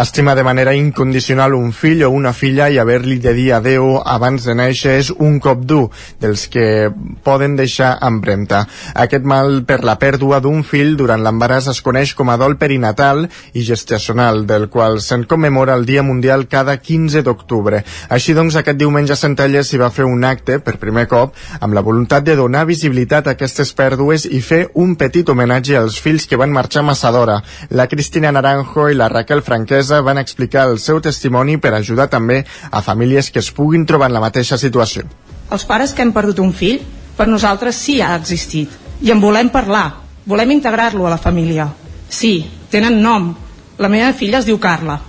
Estimar 0.00 0.34
de 0.36 0.44
manera 0.44 0.74
incondicional 0.76 1.54
un 1.54 1.72
fill 1.72 2.02
o 2.04 2.10
una 2.10 2.32
filla 2.32 2.68
i 2.70 2.78
haver-li 2.78 3.18
de 3.18 3.32
dir 3.34 3.46
adeu 3.56 3.96
abans 4.04 4.44
de 4.44 4.54
néixer 4.54 4.96
és 5.00 5.10
un 5.16 5.38
cop 5.40 5.64
dur 5.64 5.88
dels 6.20 6.46
que 6.52 6.90
poden 7.24 7.56
deixar 7.56 7.94
empremta. 8.06 8.66
Aquest 8.94 9.24
mal 9.24 9.62
per 9.68 9.80
la 9.88 9.96
pèrdua 10.00 10.42
d'un 10.44 10.62
fill 10.64 10.96
durant 11.00 11.24
l'embaràs 11.24 11.70
es 11.72 11.80
coneix 11.80 12.14
com 12.18 12.28
a 12.28 12.36
dol 12.40 12.58
perinatal 12.60 13.24
i 13.54 13.64
gestacional, 13.64 14.44
del 14.46 14.68
qual 14.68 15.00
se'n 15.00 15.24
commemora 15.24 15.74
el 15.78 15.86
Dia 15.88 16.02
Mundial 16.02 16.46
cada 16.48 16.76
15 16.76 17.24
d'octubre. 17.24 17.82
Així 18.08 18.36
doncs, 18.36 18.56
aquest 18.56 18.78
diumenge 18.78 19.16
a 19.16 19.20
Centelles 19.20 19.68
s'hi 19.68 19.80
va 19.80 19.90
fer 19.90 20.04
un 20.04 20.24
acte, 20.24 20.60
per 20.60 20.78
primer 20.82 21.06
cop, 21.08 21.34
amb 21.60 21.74
la 21.74 21.84
voluntat 21.84 22.24
de 22.24 22.36
donar 22.36 22.66
visibilitat 22.68 23.19
a 23.26 23.34
aquestes 23.36 23.72
pèrdues 23.76 24.24
i 24.24 24.40
fer 24.40 24.60
un 24.74 24.94
petit 24.96 25.28
homenatge 25.28 25.76
als 25.78 25.98
fills 26.00 26.26
que 26.26 26.38
van 26.40 26.52
marxar 26.52 26.82
massa 26.86 27.10
d'hora. 27.12 27.40
La 27.70 27.88
Cristina 27.88 28.32
Naranjo 28.32 28.88
i 28.88 28.96
la 28.96 29.08
Raquel 29.08 29.42
Franquesa 29.42 30.00
van 30.06 30.18
explicar 30.18 30.68
el 30.68 30.78
seu 30.78 31.00
testimoni 31.00 31.58
per 31.58 31.74
ajudar 31.74 32.08
també 32.08 32.44
a 32.70 32.82
famílies 32.82 33.30
que 33.30 33.40
es 33.40 33.50
puguin 33.50 33.86
trobar 33.86 34.08
en 34.08 34.16
la 34.18 34.24
mateixa 34.24 34.58
situació. 34.58 35.04
Els 35.50 35.66
pares 35.66 35.92
que 35.92 36.02
hem 36.06 36.12
perdut 36.14 36.38
un 36.40 36.52
fill, 36.54 36.80
per 37.16 37.26
nosaltres 37.28 37.76
sí 37.76 38.00
ha 38.00 38.14
existit. 38.16 38.70
I 39.02 39.10
en 39.10 39.20
volem 39.20 39.50
parlar. 39.50 39.88
Volem 40.26 40.52
integrar-lo 40.54 41.06
a 41.06 41.10
la 41.10 41.18
família. 41.18 41.66
Sí, 42.08 42.46
tenen 42.70 43.00
nom. 43.02 43.32
La 43.78 43.88
meva 43.88 44.12
filla 44.12 44.38
es 44.38 44.46
diu 44.46 44.60
Carla. 44.60 45.00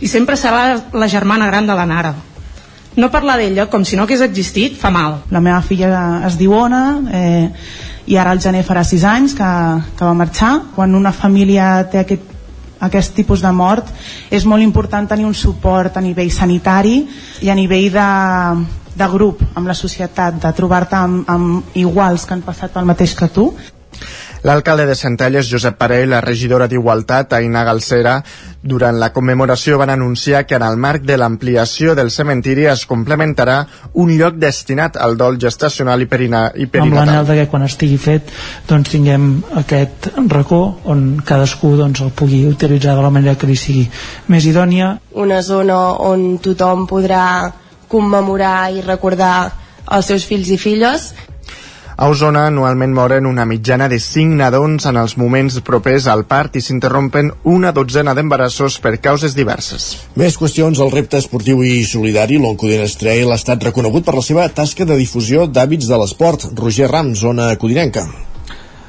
I 0.00 0.08
sempre 0.08 0.38
serà 0.40 0.80
la 0.96 1.08
germana 1.08 1.46
gran 1.50 1.66
de 1.66 1.76
la 1.76 1.86
Nara. 1.86 2.14
No 2.96 3.10
parlar 3.10 3.36
d'ella 3.38 3.68
com 3.70 3.84
si 3.86 3.96
no 3.96 4.02
hagués 4.06 4.24
existit 4.24 4.74
fa 4.78 4.90
mal. 4.90 5.20
La 5.30 5.42
meva 5.42 5.60
filla 5.62 6.24
es 6.26 6.38
diu 6.40 6.54
Ona 6.56 6.82
eh, 7.14 7.46
i 8.10 8.16
ara 8.18 8.32
al 8.34 8.42
gener 8.42 8.64
farà 8.66 8.82
6 8.86 9.04
anys 9.06 9.36
que, 9.38 9.50
que 9.94 10.04
va 10.04 10.16
marxar. 10.18 10.56
Quan 10.74 10.98
una 10.98 11.12
família 11.14 11.76
té 11.90 12.02
aquest 12.02 12.28
aquest 12.80 13.12
tipus 13.14 13.42
de 13.44 13.50
mort 13.52 13.90
és 14.32 14.46
molt 14.48 14.64
important 14.64 15.06
tenir 15.06 15.26
un 15.28 15.36
suport 15.36 15.96
a 15.96 16.00
nivell 16.00 16.30
sanitari 16.32 17.02
i 17.44 17.50
a 17.52 17.56
nivell 17.56 17.90
de, 17.92 18.06
de 18.96 19.08
grup 19.12 19.42
amb 19.54 19.68
la 19.68 19.76
societat, 19.76 20.40
de 20.40 20.52
trobar-te 20.56 20.96
amb, 20.96 21.28
amb 21.28 21.76
iguals 21.76 22.24
que 22.24 22.34
han 22.34 22.46
passat 22.46 22.72
pel 22.72 22.88
mateix 22.88 23.14
que 23.18 23.28
tu 23.28 23.50
L'alcalde 24.42 24.86
de 24.86 24.94
Centelles, 24.96 25.48
Josep 25.50 25.76
Parell, 25.76 26.08
la 26.08 26.20
regidora 26.24 26.66
d'Igualtat, 26.66 27.34
Aina 27.36 27.64
Galcera, 27.64 28.22
durant 28.62 28.96
la 29.00 29.10
commemoració 29.12 29.76
van 29.80 29.90
anunciar 29.92 30.46
que 30.46 30.56
en 30.56 30.64
el 30.64 30.76
marc 30.80 31.04
de 31.04 31.16
l'ampliació 31.20 31.94
del 31.96 32.10
cementiri 32.10 32.66
es 32.68 32.86
complementarà 32.88 33.58
un 34.00 34.12
lloc 34.16 34.36
destinat 34.40 34.96
al 34.96 35.16
dol 35.20 35.38
gestacional 35.40 36.04
i, 36.04 36.08
perina, 36.08 36.46
i 36.54 36.64
amb 36.68 36.72
perinatal. 36.72 37.06
l'anel 37.06 37.28
de 37.28 37.38
que 37.40 37.46
quan 37.52 37.64
estigui 37.68 37.96
fet 38.00 38.32
doncs 38.68 38.92
tinguem 38.92 39.30
aquest 39.60 40.10
racó 40.28 40.60
on 40.84 41.22
cadascú 41.24 41.74
doncs, 41.76 42.00
el 42.04 42.12
pugui 42.12 42.46
utilitzar 42.48 42.96
de 42.96 43.04
la 43.04 43.12
manera 43.12 43.36
que 43.36 43.48
li 43.48 43.56
sigui 43.56 43.88
més 44.28 44.44
idònia. 44.44 44.98
una 45.12 45.42
zona 45.42 45.80
on 46.00 46.38
tothom 46.38 46.86
podrà 46.86 47.52
commemorar 47.88 48.70
i 48.72 48.80
recordar 48.80 49.50
els 49.90 50.06
seus 50.06 50.24
fills 50.24 50.48
i 50.48 50.58
filles 50.58 51.12
A 52.00 52.06
Osona 52.08 52.46
anualment 52.48 52.94
moren 52.96 53.26
una 53.28 53.44
mitjana 53.44 53.84
de 53.92 53.98
5 54.00 54.38
nadons 54.38 54.86
en 54.88 54.96
els 54.96 55.18
moments 55.20 55.58
propers 55.66 56.06
al 56.08 56.22
part 56.30 56.56
i 56.56 56.62
s'interrompen 56.64 57.28
una 57.54 57.74
dotzena 57.76 58.14
d'embarassos 58.16 58.78
per 58.80 58.94
causes 59.04 59.36
diverses. 59.36 59.90
Més 60.16 60.40
qüestions, 60.40 60.80
el 60.80 60.94
repte 60.96 61.20
esportiu 61.20 61.60
i 61.60 61.84
solidari, 61.84 62.40
l'Oncodines 62.40 62.96
Trail, 63.04 63.28
ha 63.28 63.36
estat 63.36 63.68
reconegut 63.68 64.08
per 64.08 64.16
la 64.16 64.24
seva 64.24 64.48
tasca 64.48 64.88
de 64.88 64.96
difusió 64.96 65.44
d'hàbits 65.44 65.92
de 65.92 66.00
l'esport. 66.00 66.48
Roger 66.56 66.88
Ram, 66.88 67.12
zona 67.12 67.52
codinenca. 67.60 68.08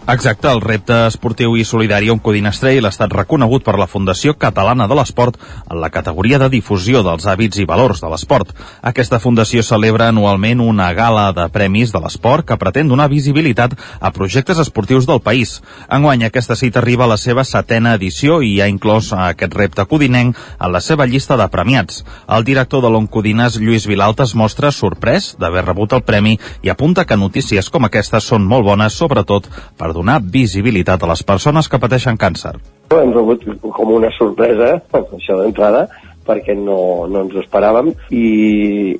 Exacte, 0.09 0.49
el 0.49 0.63
repte 0.65 0.95
esportiu 1.05 1.53
i 1.55 1.63
solidari 1.63 2.09
on 2.09 2.17
Codinastrell 2.19 2.87
ha 2.87 2.89
estat 2.89 3.11
reconegut 3.13 3.61
per 3.61 3.75
la 3.77 3.85
Fundació 3.85 4.33
Catalana 4.33 4.87
de 4.89 4.95
l'Esport 4.97 5.35
en 5.69 5.77
la 5.77 5.91
categoria 5.93 6.39
de 6.41 6.47
difusió 6.49 7.03
dels 7.05 7.27
hàbits 7.29 7.61
i 7.61 7.67
valors 7.69 8.01
de 8.01 8.09
l'esport. 8.09 8.49
Aquesta 8.81 9.19
fundació 9.21 9.61
celebra 9.61 10.07
anualment 10.09 10.63
una 10.65 10.87
gala 10.97 11.27
de 11.37 11.45
premis 11.53 11.93
de 11.93 12.01
l'esport 12.01 12.47
que 12.49 12.57
pretén 12.57 12.89
donar 12.89 13.11
visibilitat 13.13 13.75
a 13.99 14.11
projectes 14.11 14.57
esportius 14.57 15.05
del 15.05 15.21
país. 15.21 15.61
Enguany 15.87 16.25
aquesta 16.25 16.57
cita 16.57 16.81
arriba 16.81 17.05
a 17.05 17.11
la 17.13 17.19
seva 17.21 17.45
setena 17.45 17.93
edició 17.93 18.41
i 18.41 18.57
ha 18.59 18.67
inclòs 18.73 19.13
aquest 19.13 19.53
repte 19.53 19.85
codinenc 19.85 20.33
en 20.33 20.73
la 20.73 20.81
seva 20.81 21.05
llista 21.05 21.37
de 21.37 21.47
premiats. 21.53 22.01
El 22.27 22.43
director 22.43 22.81
de 22.81 22.89
l'Oncodines, 22.89 23.59
Lluís 23.61 23.85
Vilalta, 23.85 24.25
es 24.25 24.33
mostra 24.33 24.73
sorprès 24.73 25.35
d'haver 25.37 25.63
rebut 25.69 25.93
el 25.93 26.01
premi 26.01 26.39
i 26.65 26.73
apunta 26.73 27.05
que 27.05 27.21
notícies 27.21 27.69
com 27.69 27.85
aquestes 27.85 28.33
són 28.33 28.49
molt 28.49 28.65
bones, 28.65 28.97
sobretot 28.97 29.45
per 29.77 29.90
donar 29.95 30.19
visibilitat 30.21 31.03
a 31.03 31.09
les 31.11 31.23
persones 31.23 31.69
que 31.69 31.79
pateixen 31.81 32.19
càncer. 32.19 32.55
Hem 32.91 33.13
rebut 33.15 33.43
com 33.77 33.93
una 33.95 34.11
sorpresa, 34.17 34.77
això 34.91 35.39
d'entrada, 35.39 35.87
perquè 36.27 36.55
no, 36.57 37.07
no 37.09 37.25
ens 37.25 37.35
ho 37.35 37.41
esperàvem 37.41 37.91
i, 38.13 38.25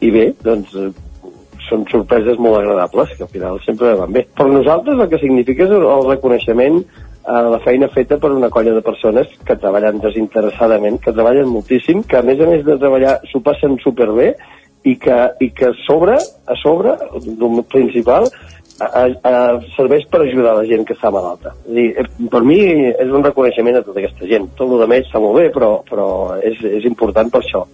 i 0.01 0.11
bé, 0.13 0.31
doncs 0.43 0.75
són 1.67 1.85
sorpreses 1.91 2.39
molt 2.41 2.59
agradables 2.59 3.13
que 3.15 3.23
al 3.23 3.31
final 3.31 3.59
sempre 3.65 3.93
van 3.99 4.11
bé. 4.11 4.25
Per 4.35 4.47
nosaltres 4.49 4.99
el 4.99 5.09
que 5.11 5.21
significa 5.21 5.67
és 5.67 5.75
el 5.77 6.07
reconeixement 6.07 6.81
a 7.31 7.41
la 7.45 7.59
feina 7.61 7.87
feta 7.93 8.17
per 8.17 8.31
una 8.33 8.49
colla 8.49 8.73
de 8.73 8.81
persones 8.81 9.29
que 9.45 9.55
treballen 9.55 10.01
desinteressadament, 10.01 10.97
que 11.03 11.13
treballen 11.13 11.51
moltíssim, 11.51 12.01
que 12.03 12.17
a 12.17 12.25
més 12.25 12.41
a 12.41 12.49
més 12.49 12.65
de 12.65 12.79
treballar 12.81 13.19
s'ho 13.29 13.43
passen 13.45 13.77
superbé 13.83 14.33
i 14.83 14.95
que, 14.97 15.17
i 15.39 15.51
que 15.53 15.69
a 15.69 15.75
sobre, 15.85 16.17
a 16.17 16.57
sobre, 16.57 16.95
d'un 17.37 17.61
principal, 17.69 18.25
a, 18.88 19.03
a, 19.29 19.34
serveix 19.75 20.07
per 20.11 20.23
ajudar 20.23 20.55
la 20.57 20.65
gent 20.69 20.86
que 20.88 20.95
està 20.97 21.11
malalta. 21.13 21.53
És 21.67 21.75
dir, 21.77 21.88
eh, 22.01 22.07
per 22.32 22.41
mi 22.47 22.59
és 22.89 23.11
un 23.11 23.25
reconeixement 23.25 23.79
a 23.79 23.86
tota 23.86 24.01
aquesta 24.03 24.29
gent. 24.29 24.49
Tot 24.59 24.73
el 24.77 24.88
més 24.91 25.07
està 25.07 25.21
molt 25.23 25.39
bé, 25.39 25.47
però, 25.53 25.71
però 25.88 26.07
és, 26.41 26.59
és 26.82 26.88
important 26.89 27.32
per 27.34 27.43
això. 27.43 27.65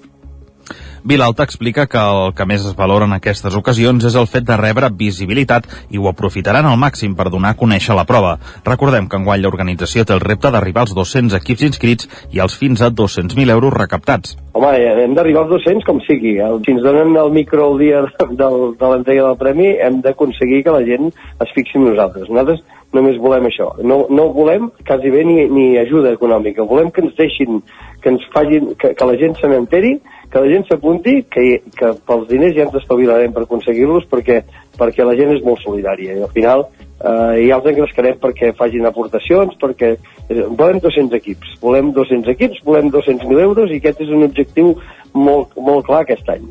Vilalta 1.03 1.43
explica 1.43 1.85
que 1.87 1.97
el 1.97 2.33
que 2.33 2.45
més 2.49 2.65
es 2.65 2.75
valora 2.75 3.05
en 3.05 3.13
aquestes 3.15 3.55
ocasions 3.55 4.05
és 4.07 4.15
el 4.17 4.27
fet 4.27 4.45
de 4.47 4.57
rebre 4.57 4.89
visibilitat 4.89 5.67
i 5.93 5.99
ho 5.99 6.07
aprofitaran 6.09 6.65
al 6.65 6.79
màxim 6.81 7.15
per 7.15 7.29
donar 7.33 7.53
a 7.53 7.59
conèixer 7.59 7.95
la 7.95 8.05
prova. 8.09 8.37
Recordem 8.65 9.07
que 9.07 9.19
enguany 9.19 9.43
l'organització 9.43 10.05
té 10.05 10.15
el 10.15 10.23
repte 10.23 10.51
d'arribar 10.51 10.85
als 10.85 10.95
200 10.97 11.37
equips 11.39 11.67
inscrits 11.69 12.09
i 12.33 12.41
als 12.41 12.57
fins 12.57 12.81
a 12.81 12.89
200.000 12.89 13.53
euros 13.53 13.73
recaptats. 13.73 14.37
Home, 14.57 14.71
hem 15.03 15.13
d'arribar 15.17 15.45
als 15.45 15.53
200 15.53 15.85
com 15.85 16.01
sigui. 16.07 16.37
Si 16.65 16.73
ens 16.73 16.83
donen 16.83 17.15
el 17.15 17.31
micro 17.31 17.69
el 17.71 17.77
dia 17.83 18.01
del, 18.41 18.73
de 18.79 18.89
l'entrega 18.93 19.27
del 19.27 19.37
premi, 19.37 19.75
hem 19.77 20.01
d'aconseguir 20.01 20.63
que 20.65 20.75
la 20.75 20.83
gent 20.87 21.11
es 21.13 21.53
fixi 21.55 21.77
en 21.77 21.89
nosaltres. 21.91 22.29
Nosaltres 22.31 22.65
només 22.95 23.19
volem 23.21 23.47
això. 23.49 23.71
No, 23.83 24.05
no 24.09 24.29
volem 24.35 24.69
quasi 24.87 25.11
bé 25.13 25.23
ni, 25.27 25.41
ni 25.51 25.67
ajuda 25.79 26.13
econòmica. 26.15 26.65
Volem 26.67 26.91
que 26.91 27.03
ens 27.03 27.15
deixin, 27.19 27.61
que 28.01 28.13
ens 28.13 28.23
facin, 28.33 28.73
que, 28.79 28.93
que 28.97 29.09
la 29.09 29.17
gent 29.19 29.35
se 29.39 29.49
n'enteri 29.51 29.97
que 30.37 30.45
la 30.45 30.53
gent 30.53 30.67
s'apunti, 30.69 31.13
que, 31.33 31.45
que 31.73 31.93
pels 32.05 32.27
diners 32.29 32.53
ja 32.55 32.67
ens 32.67 32.75
espavilarem 32.77 33.33
per 33.33 33.45
aconseguir-los 33.45 34.05
perquè, 34.11 34.43
perquè 34.77 35.05
la 35.05 35.15
gent 35.17 35.33
és 35.33 35.41
molt 35.45 35.63
solidària 35.63 36.13
i 36.13 36.21
al 36.21 36.33
final 36.35 36.67
eh, 36.67 37.47
ja 37.47 37.57
els 37.57 37.69
engrescarem 37.71 38.19
perquè 38.21 38.51
facin 38.57 38.85
aportacions, 38.85 39.57
perquè 39.61 39.95
eh, 39.95 40.43
volem 40.59 40.81
200 40.83 41.17
equips, 41.17 41.57
volem 41.63 41.89
200 41.95 42.29
equips, 42.35 42.61
volem 42.67 42.91
200.000 42.93 43.41
euros 43.47 43.73
i 43.73 43.81
aquest 43.81 44.05
és 44.05 44.13
un 44.13 44.27
objectiu 44.27 44.75
molt, 45.13 45.55
molt 45.55 45.85
clar 45.87 46.03
aquest 46.05 46.29
any. 46.29 46.47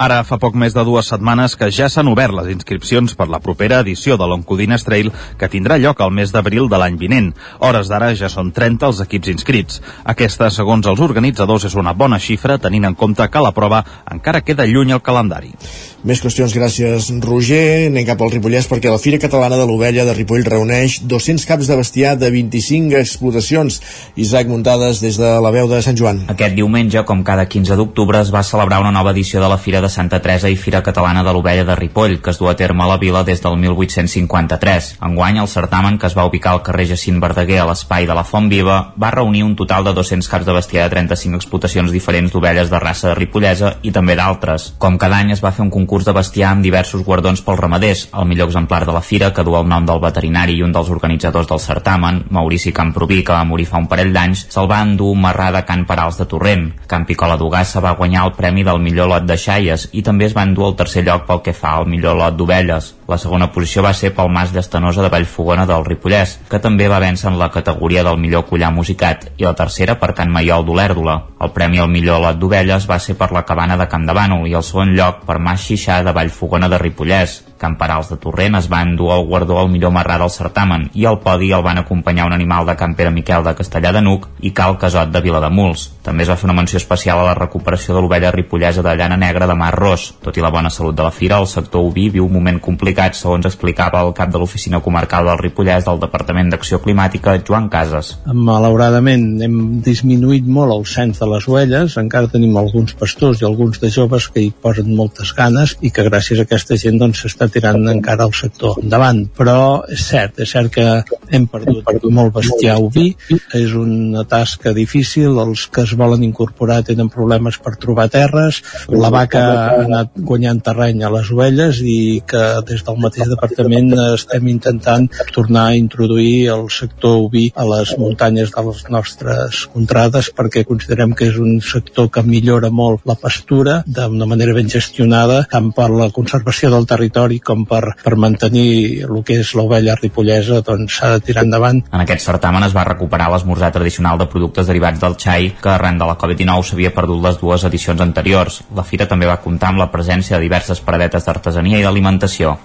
Ara 0.00 0.22
fa 0.24 0.38
poc 0.40 0.54
més 0.56 0.72
de 0.72 0.80
dues 0.88 1.10
setmanes 1.12 1.52
que 1.60 1.66
ja 1.76 1.90
s'han 1.92 2.08
obert 2.08 2.32
les 2.32 2.48
inscripcions 2.54 3.12
per 3.18 3.26
la 3.28 3.40
propera 3.44 3.82
edició 3.84 4.16
de 4.16 4.24
l'Oncodines 4.30 4.86
Trail 4.86 5.10
que 5.36 5.50
tindrà 5.52 5.76
lloc 5.76 6.00
al 6.00 6.14
mes 6.16 6.32
d'abril 6.32 6.70
de 6.72 6.80
l'any 6.80 6.96
vinent. 6.96 7.28
Hores 7.60 7.90
d'ara 7.92 8.14
ja 8.16 8.30
són 8.32 8.48
30 8.56 8.88
els 8.88 9.02
equips 9.04 9.28
inscrits. 9.34 9.82
Aquesta, 10.08 10.48
segons 10.48 10.88
els 10.88 11.04
organitzadors, 11.04 11.68
és 11.68 11.76
una 11.76 11.92
bona 11.92 12.16
xifra 12.18 12.56
tenint 12.56 12.88
en 12.88 12.96
compte 12.96 13.28
que 13.28 13.44
la 13.44 13.52
prova 13.52 13.82
encara 14.08 14.40
queda 14.40 14.64
lluny 14.64 14.94
al 14.96 15.04
calendari. 15.04 15.52
Més 16.00 16.22
qüestions, 16.24 16.54
gràcies 16.56 17.10
Roger. 17.20 17.90
Anem 17.90 18.06
cap 18.08 18.22
al 18.24 18.32
Ripollès 18.32 18.70
perquè 18.70 18.88
la 18.88 18.96
Fira 19.02 19.20
Catalana 19.20 19.58
de 19.60 19.66
l'Ovella 19.68 20.06
de 20.08 20.14
Ripoll 20.16 20.48
reuneix 20.48 21.02
200 21.04 21.44
caps 21.44 21.68
de 21.68 21.76
bestiar 21.76 22.14
de 22.16 22.30
25 22.32 22.96
explotacions. 22.96 23.82
Isaac 24.16 24.48
Muntades 24.48 25.04
des 25.04 25.20
de 25.20 25.34
la 25.44 25.52
veu 25.52 25.68
de 25.68 25.82
Sant 25.84 26.00
Joan. 26.00 26.24
Aquest 26.32 26.56
diumenge, 26.56 27.04
com 27.04 27.20
cada 27.20 27.44
15 27.44 27.76
d'octubre, 27.76 27.89
es 28.20 28.30
va 28.32 28.42
celebrar 28.42 28.80
una 28.80 28.92
nova 28.92 29.10
edició 29.10 29.40
de 29.40 29.48
la 29.48 29.58
Fira 29.58 29.80
de 29.80 29.88
Santa 29.88 30.20
Teresa 30.22 30.48
i 30.48 30.56
Fira 30.56 30.82
Catalana 30.82 31.22
de 31.24 31.32
l'Ovella 31.32 31.64
de 31.64 31.74
Ripoll, 31.74 32.20
que 32.22 32.30
es 32.30 32.38
du 32.38 32.48
a 32.48 32.54
terme 32.54 32.84
a 32.84 32.86
la 32.86 32.98
vila 32.98 33.24
des 33.24 33.42
del 33.42 33.56
1853. 33.56 34.98
Enguany, 35.02 35.38
el 35.38 35.48
certamen, 35.48 35.98
que 35.98 36.06
es 36.06 36.16
va 36.16 36.26
ubicar 36.26 36.52
al 36.52 36.62
carrer 36.62 36.86
Jacint 36.88 37.20
Verdaguer 37.20 37.58
a 37.60 37.66
l'espai 37.66 38.06
de 38.06 38.14
la 38.14 38.24
Font 38.24 38.48
Viva, 38.48 38.92
va 38.96 39.10
reunir 39.10 39.42
un 39.44 39.56
total 39.56 39.84
de 39.84 39.94
200 39.94 40.28
caps 40.28 40.46
de 40.46 40.52
bestiar 40.52 40.84
de 40.84 40.94
35 40.94 41.36
explotacions 41.36 41.90
diferents 41.90 42.32
d'ovelles 42.32 42.70
de 42.70 42.78
raça 42.78 43.14
ripollesa 43.14 43.74
i 43.82 43.90
també 43.90 44.14
d'altres. 44.16 44.74
Com 44.78 44.98
cada 44.98 45.18
any 45.18 45.32
es 45.34 45.42
va 45.42 45.52
fer 45.52 45.64
un 45.64 45.70
concurs 45.70 46.06
de 46.06 46.14
bestiar 46.14 46.52
amb 46.52 46.62
diversos 46.62 47.04
guardons 47.04 47.42
pels 47.42 47.60
ramaders. 47.60 48.08
El 48.14 48.28
millor 48.30 48.48
exemplar 48.48 48.84
de 48.86 48.94
la 48.94 49.02
fira, 49.02 49.32
que 49.34 49.44
du 49.44 49.56
el 49.56 49.68
nom 49.68 49.86
del 49.86 50.00
veterinari 50.00 50.58
i 50.58 50.62
un 50.62 50.72
dels 50.72 50.90
organitzadors 50.90 51.48
del 51.50 51.60
certamen, 51.60 52.24
Maurici 52.30 52.72
Camproví, 52.72 53.24
que 53.24 53.34
va 53.34 53.44
morir 53.44 53.66
fa 53.66 53.82
un 53.82 53.88
parell 53.90 54.12
d'anys, 54.14 54.46
se'l 54.48 54.70
va 54.70 54.80
endur 54.84 55.10
un 55.14 55.24
marrà 55.26 55.50
de 55.52 55.64
Can 55.66 55.86
Parals 55.88 56.20
de 56.20 56.28
Torrent. 56.30 56.70
Can 56.86 57.04
Picola 57.08 57.36
d'Ugassa 57.36 57.79
va 57.84 57.96
guanyar 57.98 58.26
el 58.28 58.34
premi 58.36 58.64
del 58.66 58.80
millor 58.82 59.10
lot 59.10 59.26
de 59.28 59.36
xaies 59.40 59.88
i 59.92 60.04
també 60.06 60.28
es 60.28 60.36
va 60.36 60.46
endur 60.48 60.68
el 60.70 60.78
tercer 60.78 61.04
lloc 61.06 61.26
pel 61.28 61.42
que 61.46 61.56
fa 61.56 61.76
al 61.78 61.88
millor 61.90 62.16
lot 62.20 62.36
d'ovelles. 62.36 62.94
La 63.10 63.16
segona 63.18 63.48
posició 63.50 63.82
va 63.82 63.90
ser 63.98 64.12
pel 64.14 64.28
Mas 64.30 64.52
Llastanosa 64.54 65.02
de 65.02 65.08
Vallfogona 65.10 65.64
del 65.66 65.82
Ripollès, 65.88 66.36
que 66.50 66.60
també 66.62 66.86
va 66.92 67.00
vèncer 67.02 67.26
en 67.32 67.40
la 67.40 67.48
categoria 67.50 68.04
del 68.06 68.20
millor 68.22 68.44
collar 68.46 68.70
musicat, 68.76 69.26
i 69.36 69.48
la 69.48 69.56
tercera 69.58 69.98
per 69.98 70.12
Can 70.14 70.30
Maiol 70.30 70.62
d'Olèrdola. 70.68 71.18
El 71.42 71.50
premi 71.56 71.82
al 71.82 71.90
millor 71.90 72.22
lot 72.22 72.38
d'ovelles 72.38 72.86
va 72.86 73.00
ser 73.02 73.18
per 73.18 73.32
la 73.34 73.42
cabana 73.48 73.76
de 73.80 73.88
Camp 73.90 74.06
de 74.06 74.14
i 74.46 74.54
el 74.54 74.62
segon 74.62 74.94
lloc 74.94 75.24
per 75.26 75.40
Mas 75.40 75.66
Xixà 75.66 76.04
de 76.04 76.12
Vallfogona 76.12 76.68
de 76.68 76.78
Ripollès. 76.78 77.40
Can 77.60 77.76
Parals 77.76 78.08
de 78.08 78.16
Torrent 78.16 78.56
es 78.56 78.70
va 78.72 78.80
endur 78.80 79.10
el 79.12 79.26
guardó 79.28 79.58
al 79.60 79.68
millor 79.68 79.92
marrà 79.92 80.16
del 80.18 80.30
certamen 80.32 80.86
i 80.96 81.04
al 81.04 81.18
podi 81.20 81.50
el 81.52 81.62
van 81.62 81.78
acompanyar 81.78 82.24
un 82.26 82.32
animal 82.32 82.64
de 82.64 82.76
Can 82.76 82.94
Pere 82.96 83.10
Miquel 83.10 83.44
de 83.44 83.52
Castellà 83.58 83.92
de 83.92 84.00
Nuc 84.00 84.28
i 84.40 84.54
Cal 84.56 84.78
Casot 84.80 85.10
de 85.12 85.20
Vilademuls. 85.20 85.90
També 86.02 86.24
es 86.24 86.30
va 86.30 86.38
fer 86.40 86.48
una 86.48 86.56
menció 86.56 86.78
especial 86.80 87.20
a 87.20 87.26
la 87.28 87.34
recuperació 87.34 87.94
de 87.94 88.00
l'ovella 88.00 88.32
ripollesa 88.32 88.80
de 88.82 88.94
llana 88.96 89.18
negra 89.20 89.46
de 89.46 89.54
Mar 89.54 89.74
Ros. 89.76 90.14
Tot 90.24 90.36
i 90.36 90.44
la 90.44 90.52
bona 90.54 90.70
salut 90.72 90.96
de 90.96 91.04
la 91.04 91.12
fira, 91.12 91.36
el 91.36 91.46
sector 91.46 91.84
oví 91.84 92.08
viu 92.08 92.24
un 92.24 92.32
moment 92.32 92.60
complicat, 92.60 92.99
segons 93.16 93.46
explicava 93.48 94.02
el 94.04 94.12
cap 94.12 94.28
de 94.32 94.38
l'Oficina 94.40 94.80
Comarcal 94.84 95.24
del 95.30 95.38
Ripollès 95.40 95.86
del 95.86 96.00
Departament 96.02 96.50
d'Acció 96.52 96.80
Climàtica, 96.84 97.38
Joan 97.46 97.70
Casas. 97.72 98.12
Malauradament 98.26 99.40
hem 99.40 99.56
disminuït 99.84 100.44
molt 100.44 100.74
el 100.74 100.84
cens 100.84 101.20
de 101.22 101.28
les 101.30 101.46
ovelles, 101.48 101.96
encara 101.96 102.28
tenim 102.28 102.58
alguns 102.60 102.92
pastors 103.00 103.40
i 103.40 103.46
alguns 103.48 103.80
de 103.80 103.88
joves 103.94 104.28
que 104.28 104.44
hi 104.44 104.50
posen 104.52 104.90
moltes 104.98 105.32
ganes 105.36 105.76
i 105.80 105.90
que 105.90 106.04
gràcies 106.04 106.42
a 106.42 106.44
aquesta 106.44 106.76
gent 106.76 106.98
doncs 107.00 107.22
s'està 107.24 107.48
tirant 107.48 107.88
encara 107.88 108.26
el 108.28 108.36
sector 108.36 108.76
endavant. 108.82 109.22
Però 109.38 109.56
és 109.88 110.04
cert, 110.10 110.42
és 110.44 110.52
cert 110.52 110.72
que 110.74 110.86
hem 111.32 111.48
perdut, 111.48 111.80
perdut 111.88 112.12
molt 112.12 112.36
bestiar 112.36 112.76
oví, 112.84 113.14
és 113.56 113.72
una 113.72 114.26
tasca 114.28 114.74
difícil, 114.76 115.40
els 115.40 115.66
que 115.72 115.86
es 115.88 115.96
volen 115.96 116.26
incorporar 116.28 116.82
tenen 116.84 117.08
problemes 117.08 117.56
per 117.64 117.78
trobar 117.80 118.10
terres, 118.12 118.60
la 118.92 119.08
vaca 119.14 119.40
ha 119.40 119.80
anat 119.86 120.12
guanyant 120.20 120.60
terreny 120.68 121.00
a 121.06 121.14
les 121.16 121.32
ovelles 121.32 121.80
i 121.80 122.20
que 122.28 122.44
des 122.68 122.84
del 122.90 123.00
mateix 123.04 123.30
departament 123.30 123.92
estem 124.10 124.48
intentant 124.52 125.08
tornar 125.34 125.68
a 125.70 125.78
introduir 125.78 126.50
el 126.54 126.66
sector 126.74 127.18
oví 127.26 127.46
a 127.54 127.66
les 127.68 127.94
muntanyes 127.98 128.52
de 128.54 128.64
les 128.66 128.82
nostres 128.92 129.64
contrades 129.72 130.30
perquè 130.36 130.64
considerem 130.68 131.14
que 131.14 131.30
és 131.30 131.38
un 131.40 131.60
sector 131.64 132.10
que 132.10 132.24
millora 132.26 132.70
molt 132.70 133.06
la 133.08 133.16
pastura 133.18 133.80
d'una 133.86 134.26
manera 134.26 134.54
ben 134.56 134.68
gestionada 134.70 135.44
tant 135.50 135.70
per 135.76 135.88
la 135.90 136.10
conservació 136.14 136.70
del 136.74 136.88
territori 136.90 137.40
com 137.40 137.64
per, 137.68 137.94
per 138.02 138.16
mantenir 138.16 139.06
el 139.06 139.22
que 139.26 139.40
és 139.44 139.54
l'ovella 139.58 139.96
ripollesa 140.00 140.60
doncs 140.66 140.98
s'ha 141.00 141.14
de 141.14 141.24
tirar 141.24 141.44
endavant. 141.46 141.82
En 141.92 142.04
aquest 142.04 142.26
certamen 142.26 142.66
es 142.66 142.74
va 142.76 142.86
recuperar 142.88 143.30
l'esmorzar 143.32 143.72
tradicional 143.74 144.18
de 144.18 144.28
productes 144.30 144.68
derivats 144.70 145.00
del 145.02 145.16
xai 145.20 145.52
que 145.62 145.72
arran 145.72 145.98
de 146.00 146.08
la 146.08 146.18
Covid-19 146.18 146.70
s'havia 146.70 146.94
perdut 146.94 147.22
les 147.24 147.38
dues 147.40 147.64
edicions 147.68 148.00
anteriors. 148.00 148.60
La 148.76 148.86
fira 148.86 149.08
també 149.10 149.28
va 149.30 149.40
comptar 149.44 149.72
amb 149.72 149.82
la 149.82 149.90
presència 149.92 150.36
de 150.36 150.44
diverses 150.46 150.82
paradetes 150.84 151.26
d'artesania 151.26 151.80
i 151.80 151.86
d'alimentació. 151.86 152.58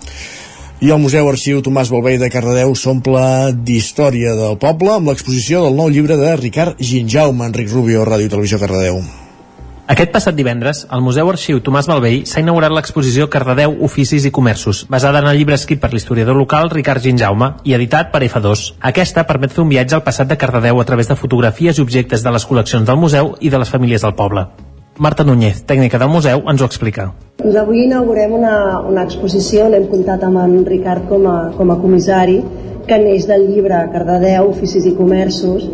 I 0.84 0.90
el 0.92 1.00
Museu 1.00 1.28
Arxiu 1.32 1.62
Tomàs 1.64 1.90
Balvei 1.90 2.18
de 2.20 2.28
Cardedeu 2.30 2.74
s'omple 2.76 3.22
d'història 3.56 4.34
del 4.36 4.58
poble 4.60 4.92
amb 4.94 5.08
l'exposició 5.08 5.64
del 5.64 5.78
nou 5.80 5.88
llibre 5.88 6.18
de 6.20 6.34
Ricard 6.36 6.82
Ginjaume, 6.84 7.48
Enric 7.48 7.72
Rubio, 7.72 8.04
Ràdio 8.04 8.34
Televisió 8.34 8.60
Cardedeu. 8.60 9.00
Aquest 9.88 10.10
passat 10.10 10.34
divendres, 10.34 10.84
al 10.90 11.04
Museu 11.06 11.30
Arxiu 11.30 11.60
Tomàs 11.62 11.86
Balvei 11.86 12.24
s'ha 12.26 12.42
inaugurat 12.42 12.74
l'exposició 12.74 13.30
Cardedeu, 13.30 13.76
Oficis 13.86 14.26
i 14.26 14.34
Comerços, 14.34 14.84
basada 14.90 15.24
en 15.24 15.32
el 15.32 15.38
llibre 15.38 15.56
escrit 15.56 15.80
per 15.80 15.94
l'historiador 15.94 16.36
local 16.36 16.72
Ricard 16.74 17.06
Ginjaume 17.06 17.52
i 17.64 17.78
editat 17.78 18.10
per 18.12 18.26
F2. 18.26 18.68
Aquesta 18.92 19.28
permet 19.30 19.54
fer 19.54 19.62
un 19.64 19.70
viatge 19.70 19.96
al 19.96 20.04
passat 20.04 20.28
de 20.28 20.42
Cardedeu 20.42 20.82
a 20.82 20.90
través 20.90 21.08
de 21.08 21.20
fotografies 21.20 21.78
i 21.78 21.86
objectes 21.86 22.26
de 22.26 22.34
les 22.34 22.50
col·leccions 22.50 22.90
del 22.90 22.98
museu 22.98 23.36
i 23.40 23.54
de 23.54 23.62
les 23.62 23.70
famílies 23.70 24.02
del 24.02 24.18
poble. 24.18 24.50
Marta 24.98 25.26
Núñez, 25.26 25.66
tècnica 25.68 26.00
del 26.00 26.08
museu, 26.08 26.42
ens 26.48 26.62
ho 26.62 26.68
explica. 26.70 27.10
Doncs 27.42 27.58
avui 27.60 27.82
inaugurem 27.84 28.32
una, 28.38 28.80
una 28.88 29.04
exposició, 29.04 29.66
l'hem 29.68 29.90
comptat 29.92 30.24
amb 30.24 30.40
en 30.40 30.54
Ricard 30.64 31.10
com 31.10 31.28
a, 31.28 31.36
com 31.58 31.74
a 31.74 31.76
comissari, 31.82 32.38
que 32.88 33.00
neix 33.02 33.28
del 33.28 33.44
llibre 33.50 33.82
Cardedeu, 33.92 34.54
Oficis 34.54 34.88
i 34.88 34.94
Comerços, 34.96 35.66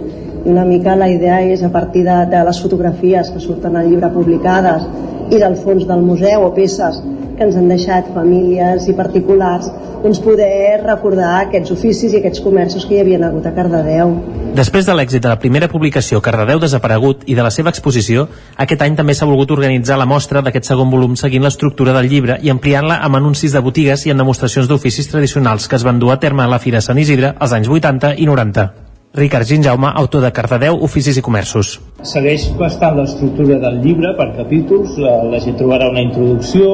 i 0.42 0.50
una 0.50 0.66
mica 0.66 0.98
la 0.98 1.12
idea 1.12 1.38
és, 1.46 1.62
a 1.62 1.70
partir 1.70 2.02
de, 2.08 2.18
de 2.34 2.42
les 2.48 2.62
fotografies 2.64 3.30
que 3.30 3.44
surten 3.44 3.78
al 3.78 3.92
llibre 3.92 4.10
publicades 4.16 4.90
i 5.30 5.38
del 5.38 5.54
fons 5.62 5.86
del 5.86 6.02
museu 6.02 6.48
o 6.48 6.54
peces 6.58 6.98
que 7.42 7.48
ens 7.50 7.58
han 7.58 7.72
deixat 7.72 8.12
famílies 8.14 8.86
i 8.86 8.94
particulars, 8.94 9.66
doncs 10.04 10.20
poder 10.22 10.82
recordar 10.84 11.32
aquests 11.40 11.74
oficis 11.74 12.14
i 12.14 12.20
aquests 12.20 12.42
comerços 12.46 12.86
que 12.86 12.96
hi 12.96 13.00
havia 13.02 13.18
hagut 13.26 13.48
a 13.50 13.54
Cardedeu. 13.56 14.14
Després 14.58 14.86
de 14.86 14.94
l'èxit 14.94 15.24
de 15.24 15.32
la 15.32 15.40
primera 15.42 15.70
publicació 15.72 16.22
Cardedeu 16.22 16.62
desaparegut 16.62 17.24
i 17.26 17.38
de 17.38 17.46
la 17.46 17.50
seva 17.56 17.74
exposició, 17.74 18.28
aquest 18.62 18.86
any 18.86 19.00
també 19.00 19.16
s'ha 19.18 19.30
volgut 19.30 19.56
organitzar 19.56 19.98
la 19.98 20.06
mostra 20.06 20.44
d'aquest 20.46 20.70
segon 20.70 20.94
volum 20.94 21.18
seguint 21.18 21.48
l'estructura 21.48 21.96
del 21.98 22.12
llibre 22.12 22.38
i 22.46 22.54
ampliant-la 22.54 23.00
amb 23.08 23.18
anuncis 23.18 23.58
de 23.58 23.66
botigues 23.66 24.06
i 24.06 24.14
en 24.14 24.22
demostracions 24.22 24.70
d'oficis 24.70 25.10
tradicionals 25.10 25.68
que 25.68 25.80
es 25.80 25.88
van 25.88 26.00
dur 26.00 26.14
a 26.14 26.22
terme 26.22 26.46
a 26.46 26.52
la 26.52 26.62
Fira 26.62 26.82
Sant 26.86 27.02
Isidre 27.02 27.34
als 27.40 27.58
anys 27.58 27.74
80 27.74 28.16
i 28.22 28.30
90. 28.30 28.70
Ricard 29.14 29.44
Ginjaume, 29.44 29.90
autor 29.92 30.22
de 30.24 30.32
Cardedeu, 30.32 30.78
Oficis 30.86 31.18
i 31.20 31.24
Comerços. 31.26 31.74
Segueix 32.08 32.46
bastant 32.56 32.96
l'estructura 32.96 33.58
del 33.60 33.82
llibre 33.84 34.14
per 34.16 34.30
capítols, 34.38 34.94
la, 35.04 35.18
la 35.28 35.42
gent 35.44 35.58
trobarà 35.60 35.90
una 35.92 36.04
introducció, 36.06 36.70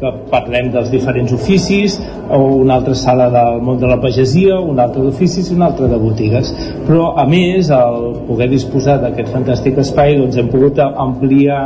que 0.00 0.12
parlem 0.32 0.70
dels 0.72 0.90
diferents 0.92 1.32
oficis, 1.36 1.98
o 2.30 2.40
una 2.62 2.78
altra 2.80 2.96
sala 2.96 3.28
del 3.34 3.60
món 3.66 3.78
de 3.80 3.90
la 3.90 4.00
pagesia, 4.00 4.58
una 4.60 4.88
altra 4.88 5.04
d'oficis 5.04 5.50
i 5.50 5.56
una 5.58 5.68
altra 5.70 5.90
de 5.90 6.00
botigues. 6.00 6.52
Però, 6.88 7.12
a 7.20 7.26
més, 7.28 7.70
al 7.74 8.24
poder 8.28 8.48
disposar 8.52 8.98
d'aquest 9.04 9.32
fantàstic 9.34 9.80
espai, 9.84 10.16
doncs 10.20 10.40
hem 10.40 10.48
pogut 10.52 10.80
ampliar 10.80 11.62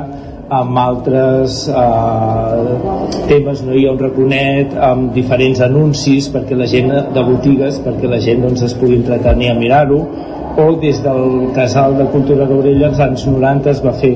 amb 0.55 0.77
altres 0.79 1.65
eh, 1.69 2.75
temes, 3.31 3.63
no 3.65 3.75
hi 3.75 3.87
ha 3.87 3.95
un 3.95 4.01
raconet 4.03 4.75
amb 4.91 5.15
diferents 5.17 5.63
anuncis 5.65 6.29
perquè 6.35 6.59
la 6.59 6.69
gent 6.71 6.93
de 7.15 7.25
botigues, 7.25 7.81
perquè 7.85 8.11
la 8.11 8.21
gent 8.21 8.45
doncs, 8.45 8.65
es 8.67 8.77
pugui 8.77 8.99
entretenir 9.01 9.51
a 9.55 9.59
mirar-ho 9.59 10.03
o 10.57 10.77
des 10.81 11.03
del 11.03 11.53
Casal 11.55 11.97
de 11.99 12.07
Cultura 12.13 12.47
d'Orella 12.47 12.89
als 12.93 13.01
anys 13.03 13.27
90 13.27 13.71
es 13.71 13.83
va 13.85 13.93
fer 13.99 14.15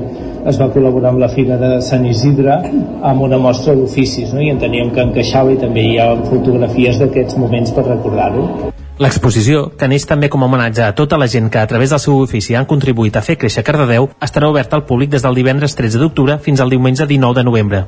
es 0.49 0.59
va 0.59 0.69
col·laborar 0.71 1.11
amb 1.11 1.19
la 1.19 1.27
Fira 1.29 1.57
de 1.59 1.71
Sant 1.83 2.05
Isidre 2.07 2.55
amb 3.03 3.25
una 3.27 3.37
mostra 3.37 3.75
d'oficis 3.75 4.31
no? 4.33 4.41
i 4.41 4.51
enteníem 4.53 4.93
que 4.95 5.03
encaixava 5.03 5.51
i 5.51 5.59
també 5.59 5.83
hi 5.83 5.97
ha 5.99 6.13
fotografies 6.29 7.01
d'aquests 7.01 7.39
moments 7.41 7.75
per 7.75 7.87
recordar-ho 7.89 8.71
L'exposició, 8.99 9.69
que 9.79 9.87
neix 9.87 10.03
també 10.03 10.27
com 10.27 10.41
a 10.43 10.47
homenatge 10.49 10.83
a 10.83 10.91
tota 10.91 11.15
la 11.15 11.27
gent 11.31 11.47
que 11.51 11.59
a 11.61 11.67
través 11.71 11.93
del 11.93 12.01
seu 12.03 12.17
ofici 12.19 12.55
han 12.59 12.67
contribuït 12.67 13.15
a 13.15 13.21
fer 13.23 13.37
créixer 13.39 13.63
Cardedeu, 13.63 14.09
estarà 14.19 14.49
oberta 14.51 14.75
al 14.75 14.83
públic 14.89 15.13
des 15.13 15.23
del 15.23 15.39
divendres 15.39 15.75
13 15.79 16.01
d'octubre 16.01 16.35
fins 16.43 16.59
al 16.59 16.73
diumenge 16.73 17.07
19 17.07 17.39
de 17.39 17.45
novembre. 17.47 17.85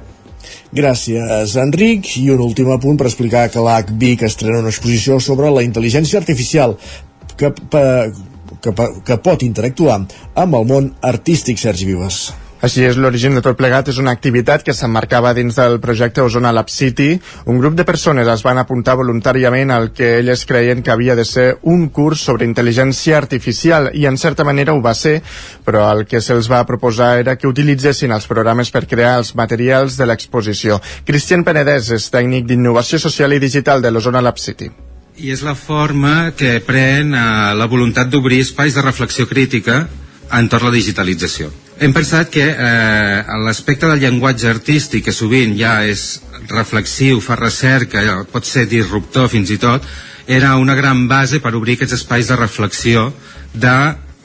Gràcies, 0.72 1.58
Enric. 1.60 2.08
I 2.24 2.30
un 2.32 2.46
últim 2.48 2.72
apunt 2.72 2.96
per 2.96 3.10
explicar 3.10 3.50
que 3.52 3.60
l'ACVIC 3.60 4.24
estrena 4.30 4.62
una 4.64 4.72
exposició 4.72 5.20
sobre 5.20 5.52
la 5.52 5.66
intel·ligència 5.68 6.22
artificial 6.22 6.78
que, 7.36 7.52
que, 8.62 8.76
que 9.06 9.20
pot 9.24 9.44
interactuar 9.48 10.04
amb 10.36 10.62
el 10.62 10.70
món 10.70 10.94
artístic 11.14 11.60
Sergi 11.62 11.90
Vives. 11.90 12.30
Així 12.62 12.84
és, 12.86 12.98
l'origen 13.02 13.34
de 13.34 13.42
tot 13.42 13.58
plegat 13.58 13.88
és 13.90 13.98
una 13.98 14.12
activitat 14.14 14.62
que 14.62 14.74
s'emmarcava 14.78 15.32
dins 15.34 15.56
del 15.58 15.80
projecte 15.82 16.22
Osona 16.22 16.52
Lab 16.54 16.70
City. 16.70 17.16
Un 17.50 17.58
grup 17.58 17.74
de 17.74 17.86
persones 17.88 18.30
es 18.30 18.44
van 18.46 18.62
apuntar 18.62 18.94
voluntàriament 19.00 19.74
al 19.74 19.90
que 19.98 20.12
elles 20.20 20.46
creien 20.46 20.84
que 20.86 20.94
havia 20.94 21.16
de 21.18 21.26
ser 21.26 21.48
un 21.74 21.88
curs 21.90 22.22
sobre 22.22 22.46
intel·ligència 22.46 23.18
artificial 23.18 23.90
i 23.98 24.06
en 24.06 24.22
certa 24.22 24.46
manera 24.46 24.78
ho 24.78 24.82
va 24.86 24.94
ser, 24.94 25.16
però 25.66 25.88
el 25.90 26.06
que 26.06 26.22
se'ls 26.22 26.52
va 26.54 26.62
proposar 26.70 27.16
era 27.24 27.36
que 27.36 27.50
utilitzessin 27.50 28.14
els 28.14 28.30
programes 28.30 28.70
per 28.70 28.86
crear 28.86 29.18
els 29.24 29.34
materials 29.34 29.98
de 29.98 30.06
l'exposició. 30.06 30.78
Cristian 31.10 31.44
Penedès 31.44 31.90
és 31.98 32.10
tècnic 32.14 32.46
d'innovació 32.46 33.02
social 33.02 33.34
i 33.34 33.42
digital 33.42 33.82
de 33.82 33.90
l'Osona 33.90 34.22
Lab 34.22 34.38
City 34.38 34.70
i 35.22 35.32
és 35.32 35.44
la 35.46 35.56
forma 35.56 36.32
que 36.38 36.58
pren 36.66 37.14
eh, 37.14 37.26
la 37.58 37.70
voluntat 37.70 38.10
d'obrir 38.10 38.42
espais 38.42 38.74
de 38.74 38.86
reflexió 38.86 39.28
crítica 39.30 39.84
entorn 40.38 40.70
la 40.70 40.76
digitalització 40.76 41.52
hem 41.82 41.94
pensat 41.98 42.30
que 42.30 42.44
eh, 42.46 43.38
l'aspecte 43.42 43.90
del 43.90 44.04
llenguatge 44.04 44.50
artístic, 44.52 45.08
que 45.08 45.16
sovint 45.16 45.56
ja 45.58 45.80
és 45.90 46.22
reflexiu, 46.52 47.18
fa 47.26 47.38
recerca, 47.40 48.04
pot 48.30 48.46
ser 48.46 48.68
disruptor 48.70 49.32
fins 49.34 49.50
i 49.50 49.58
tot, 49.58 49.88
era 50.30 50.54
una 50.62 50.76
gran 50.78 51.08
base 51.10 51.42
per 51.42 51.56
obrir 51.58 51.80
aquests 51.80 51.98
espais 51.98 52.30
de 52.30 52.38
reflexió 52.38 53.10
de 53.54 53.76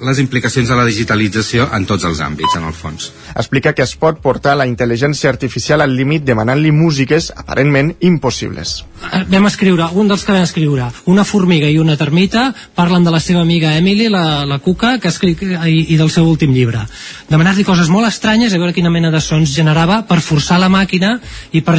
les 0.04 0.18
implicacions 0.20 0.68
de 0.68 0.76
la 0.76 0.84
digitalització 0.84 1.70
en 1.72 1.86
tots 1.88 2.04
els 2.04 2.20
àmbits, 2.20 2.58
en 2.58 2.66
el 2.68 2.74
fons. 2.76 3.08
Explica 3.32 3.72
que 3.72 3.86
es 3.86 3.94
pot 3.96 4.20
portar 4.20 4.56
la 4.60 4.66
intel·ligència 4.68 5.32
artificial 5.32 5.80
al 5.80 5.96
límit 5.96 6.26
demanant-li 6.28 6.72
músiques 6.76 7.30
aparentment 7.32 7.94
impossibles. 8.04 8.82
Eh, 8.96 9.24
vam 9.28 9.44
escriure, 9.44 9.84
un 9.92 10.08
dels 10.08 10.22
que 10.24 10.32
vam 10.32 10.44
escriure, 10.46 10.86
una 11.12 11.24
formiga 11.24 11.68
i 11.68 11.76
una 11.78 11.98
termita 12.00 12.46
parlen 12.74 13.04
de 13.04 13.12
la 13.12 13.20
seva 13.20 13.42
amiga 13.44 13.74
Emily, 13.76 14.08
la, 14.08 14.46
la 14.48 14.58
Cuca, 14.58 14.94
que 14.98 15.10
escrit, 15.12 15.42
i, 15.44 15.92
i 15.92 15.98
del 16.00 16.08
seu 16.10 16.24
últim 16.24 16.54
llibre. 16.56 16.80
Demanar-li 17.28 17.64
coses 17.66 17.90
molt 17.92 18.08
estranyes, 18.08 18.54
a 18.54 18.60
veure 18.60 18.72
quina 18.72 18.90
mena 18.90 19.10
de 19.12 19.20
sons 19.20 19.52
generava 19.52 20.00
per 20.08 20.22
forçar 20.24 20.56
la 20.62 20.70
màquina 20.72 21.18
i 21.52 21.60
per, 21.60 21.76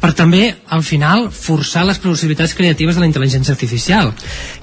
per 0.00 0.12
també, 0.14 0.44
al 0.70 0.84
final, 0.86 1.26
forçar 1.34 1.84
les 1.88 1.98
possibilitats 1.98 2.54
creatives 2.54 2.94
de 2.94 3.02
la 3.02 3.10
intel·ligència 3.10 3.54
artificial. 3.56 4.12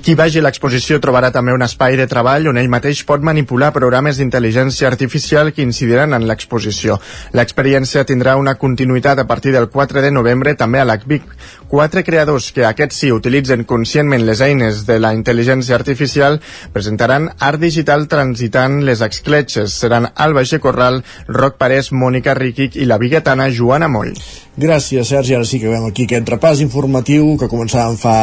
Qui 0.01 0.15
vagi 0.15 0.39
a 0.39 0.45
l'exposició 0.47 1.01
trobarà 1.03 1.33
també 1.35 1.51
un 1.51 1.65
espai 1.67 1.99
de 1.99 2.07
treball 2.07 2.47
on 2.53 2.61
ell 2.61 2.71
mateix 2.71 3.03
pot 3.03 3.21
manipular 3.21 3.73
programes 3.75 4.21
d'intel·ligència 4.21 4.87
artificial 4.87 5.51
que 5.51 5.65
incidiran 5.65 6.15
en 6.15 6.27
l'exposició. 6.29 7.01
L'experiència 7.35 8.07
tindrà 8.07 8.37
una 8.39 8.55
continuïtat 8.55 9.19
a 9.19 9.27
partir 9.27 9.51
del 9.51 9.67
4 9.67 10.01
de 10.01 10.11
novembre 10.15 10.55
també 10.55 10.79
a 10.79 10.87
l'ACVIC. 10.87 11.27
Quatre 11.71 12.01
creadors 12.03 12.49
que 12.51 12.65
aquests 12.67 12.97
sí 12.99 13.09
utilitzen 13.15 13.61
conscientment 13.63 14.25
les 14.27 14.41
eines 14.43 14.81
de 14.83 14.97
la 14.99 15.13
intel·ligència 15.15 15.77
artificial 15.77 16.41
presentaran 16.73 17.29
art 17.39 17.61
digital 17.63 18.09
transitant 18.11 18.81
les 18.83 18.99
excletxes. 19.05 19.77
Seran 19.79 20.09
Alba 20.25 20.43
G. 20.43 20.59
Corral, 20.59 20.99
Roc 21.29 21.55
Parés, 21.61 21.93
Mònica 21.95 22.35
Riquic 22.35 22.75
i 22.75 22.89
la 22.89 22.97
biguetana 22.99 23.47
Joana 23.55 23.87
Moll. 23.87 24.11
Gràcies, 24.59 25.07
Sergi. 25.07 25.37
Ara 25.37 25.47
sí 25.47 25.61
que 25.63 25.71
veiem 25.71 25.87
aquí 25.87 26.09
aquest 26.09 26.27
repàs 26.35 26.59
informatiu 26.59 27.37
que 27.39 27.47
començàvem 27.47 27.95
fa 28.03 28.17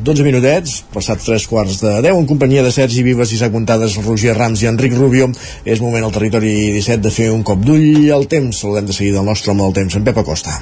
12 0.00 0.24
minutets, 0.24 0.80
passats 0.96 1.28
tres 1.28 1.44
quarts 1.44 1.84
de 1.84 1.98
10, 2.00 2.16
en 2.16 2.32
companyia 2.32 2.64
de 2.64 2.72
Sergi 2.72 3.04
Vives, 3.04 3.36
Isaac 3.36 3.52
Montades, 3.52 4.00
Roger 4.00 4.32
Rams 4.40 4.64
i 4.64 4.72
Enric 4.72 4.96
Rubio. 4.96 5.28
És 5.68 5.84
moment 5.84 6.08
al 6.08 6.16
territori 6.16 6.56
17 6.80 7.04
de 7.04 7.12
fer 7.12 7.28
un 7.36 7.44
cop 7.44 7.60
d'ull 7.68 8.08
al 8.16 8.24
temps. 8.32 8.64
Saludem 8.64 8.88
de 8.88 8.96
seguida 8.96 9.20
el 9.20 9.28
nostre 9.28 9.52
home 9.52 9.68
del 9.68 9.80
temps, 9.82 10.00
en 10.00 10.08
Pep 10.08 10.24
Acosta. 10.24 10.56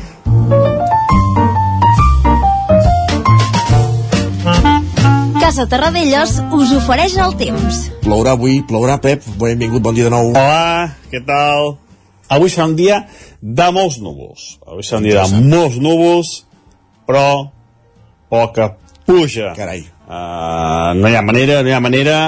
Casa 5.42 5.64
Terradellos 5.66 6.36
us 6.54 6.70
ofereix 6.70 7.16
el 7.18 7.32
temps. 7.34 7.78
Plourà 8.04 8.36
avui, 8.36 8.60
plourà, 8.62 9.00
Pep. 9.02 9.24
Benvingut, 9.40 9.82
bon 9.82 9.96
dia 9.96 10.06
de 10.06 10.12
nou. 10.14 10.28
Hola, 10.38 10.92
què 11.10 11.18
tal? 11.26 11.72
Avui 12.30 12.52
serà 12.52 12.68
un 12.70 12.76
dia 12.78 13.00
de 13.42 13.66
molts 13.74 13.96
núvols. 14.04 14.44
Avui 14.62 14.86
serà 14.86 15.00
un 15.00 15.08
dia 15.08 15.26
de 15.26 15.42
molts 15.50 15.80
núvols, 15.82 16.30
però 17.10 17.24
poca 18.30 18.70
pluja. 19.02 19.50
Carai. 19.58 19.82
Uh, 20.06 20.94
no 21.02 21.10
hi 21.10 21.18
ha 21.18 21.26
manera, 21.26 21.58
no 21.66 21.74
hi 21.74 21.74
ha 21.74 21.82
manera, 21.82 22.22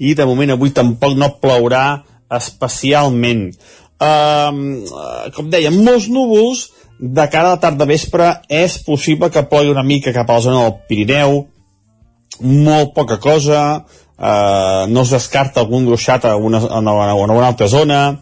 i 0.00 0.16
de 0.16 0.24
moment 0.32 0.56
avui 0.56 0.72
tampoc 0.72 1.20
no 1.20 1.34
plourà 1.44 1.84
especialment. 2.32 3.50
Uh, 4.00 5.28
com 5.36 5.52
deia, 5.52 5.68
molts 5.68 6.08
núvols, 6.08 6.70
de 6.96 7.28
cara 7.28 7.50
a 7.50 7.58
la 7.58 7.60
tarda 7.60 7.84
vespre 7.84 8.38
és 8.48 8.80
possible 8.88 9.28
que 9.28 9.44
plogui 9.52 9.76
una 9.76 9.84
mica 9.84 10.16
cap 10.16 10.32
a 10.32 10.38
la 10.38 10.48
zona 10.48 10.64
del 10.64 10.78
Pirineu, 10.88 11.42
molt 12.40 12.94
poca 12.94 13.18
cosa, 13.22 13.84
eh, 14.18 14.84
no 14.88 15.02
es 15.02 15.10
descarta 15.14 15.62
algun 15.62 15.86
gruixat 15.86 16.24
a 16.24 16.36
una, 16.36 16.58
a 16.58 16.80
una, 16.80 17.10
a 17.10 17.14
una 17.14 17.46
altra 17.46 17.68
zona, 17.68 18.20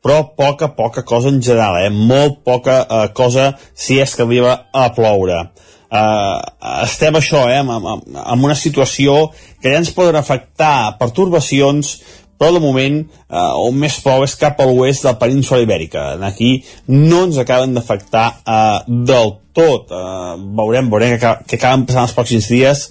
però 0.00 0.34
poca, 0.36 0.74
poca 0.76 1.04
cosa 1.04 1.28
en 1.28 1.42
general, 1.42 1.82
eh? 1.84 1.90
molt 1.90 2.40
poca 2.44 2.80
eh, 2.84 3.08
cosa 3.12 3.52
si 3.74 4.00
és 4.00 4.14
que 4.16 4.24
arriba 4.24 4.56
a 4.72 4.88
ploure. 4.96 5.42
Eh, 5.90 6.38
estem 6.86 7.18
això, 7.18 7.44
eh, 7.50 7.60
amb, 7.60 7.74
amb, 7.76 8.16
amb 8.24 8.48
una 8.48 8.56
situació 8.56 9.28
que 9.60 9.72
ja 9.72 9.82
ens 9.82 9.92
poden 9.92 10.16
afectar 10.16 10.96
pertorbacions 11.00 11.98
però 12.40 12.54
de 12.56 12.62
moment 12.64 13.02
eh, 13.04 13.40
on 13.60 13.76
més 13.76 13.98
plou 14.00 14.24
és 14.24 14.38
cap 14.40 14.62
a 14.62 14.64
l'oest 14.64 15.04
de 15.04 15.10
la 15.10 15.18
península 15.20 15.60
ibèrica. 15.60 16.06
Aquí 16.24 16.62
no 16.88 17.26
ens 17.26 17.36
acaben 17.42 17.76
d'afectar 17.76 18.26
eh, 18.40 18.78
del 18.88 19.34
tot. 19.52 19.92
Eh, 19.92 20.32
veurem, 20.56 20.88
veurem 20.88 21.18
que 21.20 21.58
acaben 21.58 21.84
passant 21.84 22.08
els 22.08 22.16
pròxims 22.16 22.48
dies, 22.48 22.86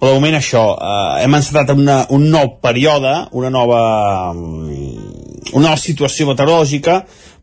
però 0.00 0.14
de 0.14 0.16
moment 0.16 0.38
això, 0.38 0.62
eh, 0.80 1.24
hem 1.24 1.34
encetat 1.36 1.74
una, 1.76 2.06
un 2.16 2.24
nou 2.32 2.56
període, 2.64 3.12
una 3.36 3.50
nova, 3.52 4.32
mm, 4.32 5.50
una 5.52 5.66
nova 5.68 5.76
situació 5.76 6.30
meteorològica, 6.30 7.02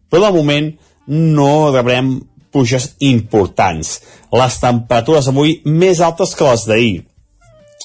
però 0.09 0.25
de 0.25 0.33
moment 0.33 0.71
no 1.07 1.71
rebrem 1.71 2.15
pluges 2.51 2.95
importants. 2.99 3.99
Les 4.33 4.59
temperatures 4.59 5.27
avui 5.29 5.61
més 5.65 6.01
altes 6.01 6.33
que 6.35 6.49
les 6.49 6.65
d'ahir. 6.65 7.05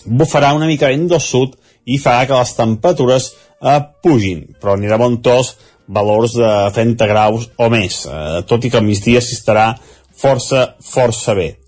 Bufarà 0.07 0.55
una 0.57 0.67
mica 0.71 0.89
vent 0.89 1.07
del 1.11 1.21
sud 1.21 1.59
i 1.85 1.99
farà 1.99 2.27
que 2.27 2.39
les 2.39 2.57
temperatures 2.57 3.33
eh, 3.61 3.81
pugin, 4.03 4.47
però 4.59 4.79
anirà 4.79 4.97
bon 4.99 5.21
tos 5.21 5.57
valors 5.87 6.33
de 6.39 6.53
30 6.73 7.07
graus 7.11 7.51
o 7.59 7.69
més, 7.69 8.07
eh, 8.07 8.41
tot 8.49 8.65
i 8.65 8.71
que 8.71 8.81
al 8.81 8.87
migdia 8.87 9.21
s'hi 9.21 9.37
estarà 9.37 9.75
força, 10.17 10.73
força 10.81 11.35
bé. 11.35 11.62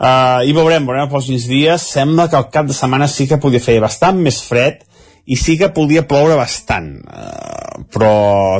Uh, 0.00 0.40
I 0.48 0.54
veurem, 0.56 0.86
veurem 0.88 1.04
els 1.04 1.12
pròxims 1.12 1.44
dies. 1.50 1.84
Sembla 1.92 2.30
que 2.32 2.38
el 2.40 2.48
cap 2.52 2.68
de 2.70 2.76
setmana 2.76 3.08
sí 3.10 3.26
que 3.28 3.40
podia 3.40 3.60
fer 3.60 3.76
bastant 3.84 4.22
més 4.24 4.40
fred 4.40 4.80
i 5.28 5.36
sí 5.36 5.58
que 5.60 5.68
podia 5.76 6.06
ploure 6.08 6.38
bastant. 6.40 6.94
Uh, 7.04 7.84
però 7.92 8.14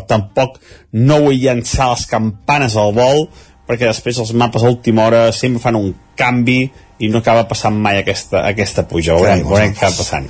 tampoc 0.08 0.60
no 1.00 1.22
vull 1.24 1.40
llançar 1.40 1.88
les 1.94 2.04
campanes 2.10 2.76
al 2.76 2.92
vol 2.96 3.26
perquè 3.70 3.86
després 3.86 4.18
els 4.18 4.32
mapes 4.34 4.64
a 4.64 4.70
última 4.70 5.04
hora 5.06 5.26
sempre 5.32 5.62
fan 5.62 5.78
un 5.78 5.92
canvi 6.18 6.64
i 7.00 7.08
no 7.08 7.20
acaba 7.22 7.46
passant 7.48 7.76
mai 7.78 8.00
aquesta, 8.00 8.42
aquesta 8.48 8.84
puja. 8.90 9.14
Veurem, 9.16 9.44
veurem 9.46 9.72
què 9.72 9.84
acaba 9.84 10.00
passant. 10.02 10.26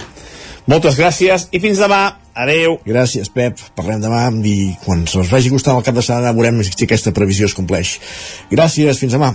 Moltes 0.70 0.98
gràcies 1.00 1.48
i 1.50 1.58
fins 1.62 1.80
demà. 1.82 2.02
Adeu. 2.40 2.76
Gràcies, 2.86 3.32
Pep. 3.34 3.58
Parlem 3.74 4.04
demà 4.04 4.28
i 4.46 4.74
quan 4.84 5.02
se'ls 5.10 5.32
vagi 5.32 5.50
costant 5.50 5.80
el 5.80 5.86
cap 5.86 5.96
de 5.96 6.04
setmana 6.04 6.36
veurem 6.36 6.60
si 6.62 6.86
aquesta 6.86 7.14
previsió 7.16 7.48
es 7.50 7.56
compleix. 7.56 7.96
Gràcies, 8.52 9.00
fins 9.02 9.16
demà. 9.16 9.32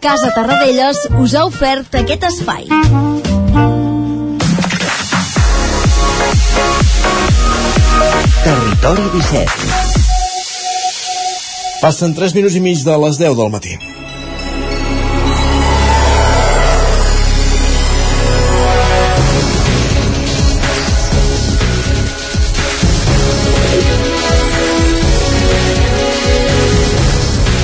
Casa 0.00 0.30
Tarradellas 0.34 0.96
us 1.20 1.34
ha 1.36 1.44
ofert 1.44 1.94
aquest 1.98 2.24
espai. 2.24 2.64
Territori 8.40 9.04
17 9.12 9.68
Passen 11.82 12.16
3 12.16 12.34
minuts 12.38 12.56
i 12.56 12.64
mig 12.64 12.80
de 12.84 12.96
les 13.04 13.20
10 13.20 13.36
del 13.36 13.52
matí. 13.52 13.76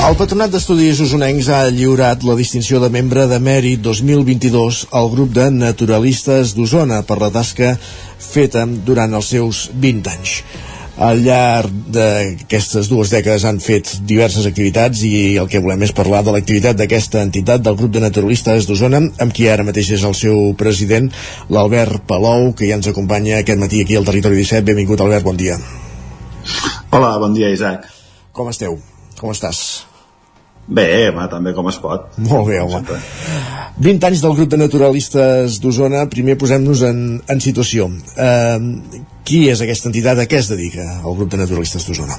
El 0.06 0.14
Patronat 0.14 0.52
d'Estudis 0.54 1.00
Usonencs 1.02 1.48
ha 1.50 1.64
lliurat 1.74 2.22
la 2.22 2.36
distinció 2.38 2.78
de 2.78 2.86
membre 2.94 3.24
de 3.26 3.40
mèrit 3.42 3.80
2022 3.82 4.84
al 4.94 5.08
grup 5.10 5.32
de 5.34 5.48
naturalistes 5.50 6.52
d'Osona 6.54 7.00
per 7.08 7.16
la 7.18 7.30
tasca 7.34 7.72
feta 8.22 8.62
durant 8.86 9.16
els 9.18 9.32
seus 9.34 9.64
20 9.74 10.12
anys. 10.12 10.34
Al 11.02 11.24
llarg 11.24 11.72
d'aquestes 11.96 12.86
dues 12.92 13.10
dècades 13.10 13.48
han 13.50 13.58
fet 13.64 13.96
diverses 14.12 14.46
activitats 14.46 15.02
i 15.08 15.40
el 15.42 15.50
que 15.50 15.64
volem 15.64 15.82
és 15.88 15.94
parlar 15.96 16.22
de 16.22 16.36
l'activitat 16.36 16.78
d'aquesta 16.78 17.24
entitat 17.26 17.66
del 17.66 17.80
grup 17.80 17.96
de 17.96 18.04
naturalistes 18.06 18.70
d'Osona, 18.70 19.02
amb 19.02 19.34
qui 19.34 19.50
ara 19.50 19.66
mateix 19.66 19.90
és 19.98 20.06
el 20.06 20.14
seu 20.14 20.54
president, 20.54 21.10
l'Albert 21.50 22.06
Palou, 22.06 22.52
que 22.54 22.70
ja 22.70 22.78
ens 22.78 22.86
acompanya 22.94 23.40
aquest 23.40 23.58
matí 23.58 23.82
aquí 23.82 23.98
al 23.98 24.06
Territori 24.06 24.38
17. 24.38 24.62
Benvingut, 24.70 25.02
Albert, 25.02 25.26
bon 25.26 25.42
dia. 25.42 25.58
Hola, 26.94 27.16
bon 27.18 27.34
dia, 27.34 27.50
Isaac. 27.50 27.90
Com 28.30 28.54
esteu? 28.54 28.78
Com 29.18 29.34
estàs? 29.34 29.85
Bé, 30.66 30.86
home, 31.12 31.26
també 31.30 31.52
com 31.54 31.68
es 31.70 31.76
pot. 31.78 32.08
Molt 32.18 32.48
bé, 32.48 32.58
home. 32.58 32.80
20 33.78 34.06
anys 34.08 34.22
del 34.24 34.34
grup 34.34 34.50
de 34.50 34.58
naturalistes 34.58 35.60
d'Osona, 35.62 36.06
primer 36.10 36.34
posem-nos 36.40 36.82
en, 36.88 37.02
en 37.30 37.42
situació. 37.44 37.86
Eh, 38.16 39.04
qui 39.26 39.44
és 39.52 39.62
aquesta 39.62 39.90
entitat? 39.92 40.18
A 40.18 40.26
què 40.26 40.40
es 40.40 40.50
dedica 40.50 40.86
el 40.96 41.14
grup 41.14 41.30
de 41.30 41.38
naturalistes 41.38 41.86
d'Osona? 41.86 42.18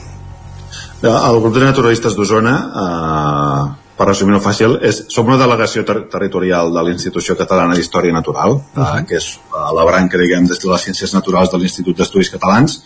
El 1.04 1.42
grup 1.44 1.58
de 1.58 1.66
naturalistes 1.66 2.16
d'Osona, 2.16 2.54
eh, 2.84 3.66
per 4.00 4.08
resumir-ho 4.08 4.40
fàcil, 4.42 4.78
és, 4.86 5.04
som 5.12 5.28
una 5.28 5.40
delegació 5.42 5.84
ter 5.86 5.98
territorial 6.14 6.72
de 6.74 6.86
l'Institució 6.88 7.36
Catalana 7.36 7.76
d'Història 7.76 8.16
Natural, 8.16 8.56
uh 8.56 8.64
-huh. 8.78 9.02
eh, 9.02 9.06
que 9.10 9.18
és 9.18 9.28
la 9.52 9.86
branca, 9.86 10.18
diguem, 10.18 10.48
de 10.48 10.56
les 10.56 10.88
Ciències 10.88 11.14
Naturals 11.14 11.52
de 11.52 11.58
l'Institut 11.58 11.98
d'Estudis 11.98 12.30
Catalans, 12.30 12.82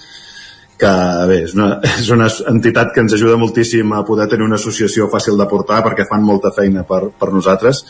que 0.82 0.92
bé, 1.30 1.38
és 1.46 1.54
una, 1.54 1.68
és 2.02 2.10
una 2.14 2.28
entitat 2.50 2.90
que 2.94 3.04
ens 3.04 3.14
ajuda 3.14 3.38
moltíssim 3.40 3.94
a 3.94 4.02
poder 4.08 4.28
tenir 4.32 4.48
una 4.48 4.58
associació 4.58 5.08
fàcil 5.12 5.38
de 5.38 5.48
portar 5.52 5.82
perquè 5.86 6.08
fan 6.10 6.26
molta 6.26 6.52
feina 6.56 6.84
per, 6.88 7.04
per 7.18 7.30
nosaltres. 7.34 7.84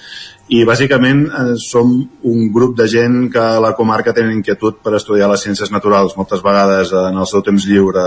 I 0.51 0.65
bàsicament 0.67 1.23
eh, 1.29 1.53
som 1.63 1.93
un 2.27 2.51
grup 2.51 2.75
de 2.79 2.89
gent 2.91 3.29
que 3.31 3.39
a 3.39 3.61
la 3.63 3.71
comarca 3.77 4.15
tenen 4.17 4.35
inquietud 4.41 4.81
per 4.83 4.97
estudiar 4.99 5.31
les 5.31 5.45
ciències 5.47 5.71
naturals 5.71 6.17
moltes 6.19 6.43
vegades 6.43 6.91
en 6.91 7.23
el 7.23 7.29
seu 7.31 7.45
temps 7.45 7.67
lliure 7.69 8.05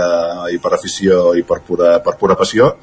i 0.53 0.61
per 0.61 0.75
afició 0.77 1.33
i 1.39 1.41
per 1.47 1.63
pura, 1.65 1.97
per 2.05 2.17
pura 2.21 2.37
passió 2.37 2.75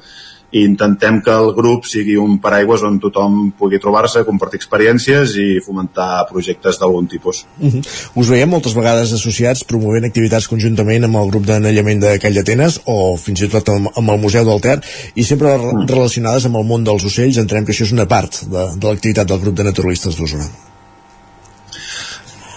i 0.53 0.63
intentem 0.67 1.19
que 1.25 1.33
el 1.33 1.51
grup 1.57 1.87
sigui 1.89 2.15
un 2.21 2.37
paraigües 2.41 2.83
on 2.85 2.99
tothom 3.01 3.51
pugui 3.57 3.79
trobar-se, 3.81 4.21
compartir 4.27 4.59
experiències 4.61 5.33
i 5.41 5.47
fomentar 5.65 6.27
projectes 6.29 6.77
d'algun 6.79 7.07
tipus. 7.09 7.43
Uh 7.59 7.71
-huh. 7.71 7.81
Us 8.21 8.29
veiem 8.29 8.49
moltes 8.49 8.75
vegades 8.75 9.13
associats 9.13 9.63
promovent 9.63 10.05
activitats 10.05 10.47
conjuntament 10.47 11.03
amb 11.03 11.15
el 11.15 11.31
grup 11.31 11.45
d'anellament 11.45 11.99
de 11.99 12.19
Call 12.19 12.35
d'Atenes 12.35 12.81
o 12.85 13.17
fins 13.17 13.41
i 13.41 13.47
tot 13.47 13.69
amb, 13.69 13.89
amb 13.95 14.09
el 14.09 14.19
Museu 14.19 14.45
del 14.45 14.61
Ter 14.61 14.79
i 15.15 15.23
sempre 15.23 15.47
uh 15.47 15.61
-huh. 15.61 15.87
relacionades 15.87 16.45
amb 16.45 16.55
el 16.55 16.65
món 16.65 16.83
dels 16.83 17.03
ocells 17.03 17.37
entenem 17.37 17.65
que 17.65 17.71
això 17.73 17.83
és 17.83 17.91
una 17.91 18.07
part 18.07 18.43
de, 18.45 18.63
de 18.77 18.87
l'activitat 18.87 19.27
del 19.27 19.39
grup 19.39 19.55
de 19.55 19.63
naturalistes 19.63 20.15
d'Osona. 20.15 20.47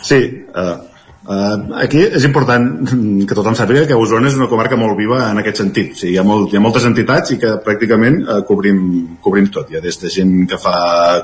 Sí, 0.03 0.15
eh, 0.15 0.51
Uh, 0.57 0.96
aquí 1.27 2.05
és 2.05 2.25
important 2.29 2.67
que 3.27 3.35
tothom 3.35 3.57
sàpiga 3.59 3.87
que 3.89 3.99
Osona 3.99 4.29
és 4.31 4.37
una 4.39 4.47
comarca 4.51 4.79
molt 4.79 4.97
viva 4.99 5.25
en 5.31 5.41
aquest 5.41 5.63
sentit. 5.63 5.93
O 5.97 5.99
sigui, 5.99 6.13
hi, 6.15 6.19
ha 6.21 6.25
molt, 6.27 6.53
hi 6.53 6.59
ha 6.59 6.63
moltes 6.63 6.87
entitats 6.87 7.35
i 7.35 7.39
que 7.43 7.57
pràcticament 7.67 8.21
uh, 8.23 8.41
cobrim, 8.47 8.79
cobrim 9.25 9.49
tot. 9.51 9.71
Hi 9.71 9.81
ha 9.81 9.83
des 9.83 9.99
de 10.03 10.13
gent 10.13 10.37
que 10.51 10.59
fa 10.63 10.77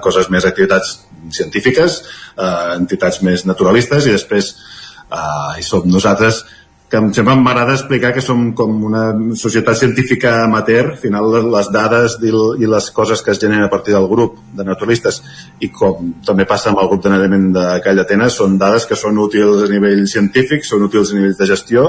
coses 0.02 0.30
més 0.34 0.46
activitats 0.48 0.96
científiques, 1.30 2.00
uh, 2.34 2.74
entitats 2.80 3.22
més 3.22 3.46
naturalistes 3.46 4.08
i 4.08 4.16
després 4.16 4.50
uh, 5.06 5.54
hi 5.58 5.62
som 5.66 5.86
nosaltres 5.86 6.42
que 6.92 7.00
sempre 7.16 7.32
m'agrada 7.40 7.72
explicar 7.72 8.10
que 8.12 8.20
som 8.20 8.50
com 8.52 8.82
una 8.84 9.04
societat 9.40 9.78
científica 9.80 10.32
amateur, 10.44 10.90
al 10.90 10.98
final 11.00 11.30
les 11.54 11.70
dades 11.72 12.18
i 12.20 12.66
les 12.68 12.88
coses 12.92 13.22
que 13.24 13.32
es 13.32 13.38
generen 13.40 13.64
a 13.64 13.70
partir 13.72 13.94
del 13.94 14.08
grup 14.10 14.34
de 14.52 14.66
naturalistes 14.66 15.22
i 15.64 15.70
com 15.72 16.10
també 16.26 16.44
passa 16.44 16.68
amb 16.68 16.82
el 16.82 16.90
grup 16.90 17.00
d'anellament 17.06 17.46
de 17.54 17.64
Call 17.86 17.96
d'Atenes, 17.96 18.36
són 18.36 18.58
dades 18.60 18.84
que 18.84 18.98
són 19.00 19.22
útils 19.24 19.64
a 19.64 19.70
nivell 19.72 20.04
científic, 20.04 20.66
són 20.68 20.84
útils 20.84 21.14
a 21.14 21.16
nivell 21.16 21.38
de 21.38 21.48
gestió 21.48 21.86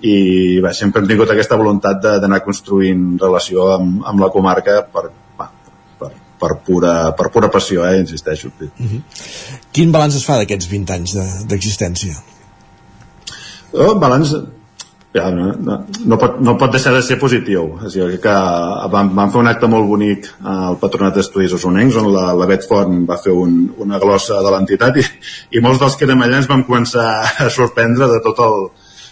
i 0.00 0.16
bé, 0.64 0.74
sempre 0.74 1.04
hem 1.04 1.06
tingut 1.12 1.30
aquesta 1.30 1.60
voluntat 1.60 2.02
d'anar 2.02 2.42
construint 2.42 3.06
relació 3.22 3.68
amb, 3.76 4.02
amb 4.02 4.24
la 4.24 4.32
comarca 4.34 4.80
per, 4.82 5.06
per, 5.38 6.50
pura, 6.66 6.96
per 7.14 7.30
pura 7.30 7.52
passió, 7.54 7.86
eh, 7.86 8.00
insisteixo. 8.00 8.50
Uh 8.58 8.66
mhm. 8.66 8.90
-huh. 8.96 9.62
Quin 9.70 9.92
balanç 9.92 10.16
es 10.16 10.24
fa 10.24 10.42
d'aquests 10.42 10.66
20 10.66 10.92
anys 10.92 11.14
d'existència? 11.46 12.18
De, 12.18 12.39
Oh, 13.72 13.94
balanç 14.00 14.34
ja, 15.12 15.30
no, 15.34 15.48
no, 15.58 15.76
no, 16.06 16.16
pot, 16.18 16.36
no 16.38 16.54
pot 16.58 16.70
deixar 16.70 16.92
de 16.94 17.02
ser 17.02 17.16
positiu. 17.18 17.64
O 17.82 17.90
sigui, 17.90 18.20
que 18.22 18.34
vam, 18.92 19.10
vam 19.16 19.32
fer 19.32 19.40
un 19.42 19.50
acte 19.50 19.70
molt 19.70 19.88
bonic 19.90 20.28
al 20.46 20.78
Patronat 20.78 21.16
d'Estudis 21.18 21.56
Osonencs 21.56 21.98
on 21.98 22.12
la, 22.14 22.28
la 22.38 22.46
Bet 22.46 22.68
va 22.70 23.18
fer 23.18 23.34
un, 23.34 23.56
una 23.82 23.98
glossa 23.98 24.38
de 24.38 24.52
l'entitat 24.54 25.00
i, 25.02 25.06
i 25.56 25.62
molts 25.64 25.82
dels 25.82 25.98
que 25.98 26.06
érem 26.06 26.22
allà 26.22 26.38
ens 26.38 26.50
vam 26.50 26.62
començar 26.68 27.08
a 27.26 27.50
sorprendre 27.50 28.06
de 28.12 28.20
tot 28.22 28.38
el, 28.46 28.70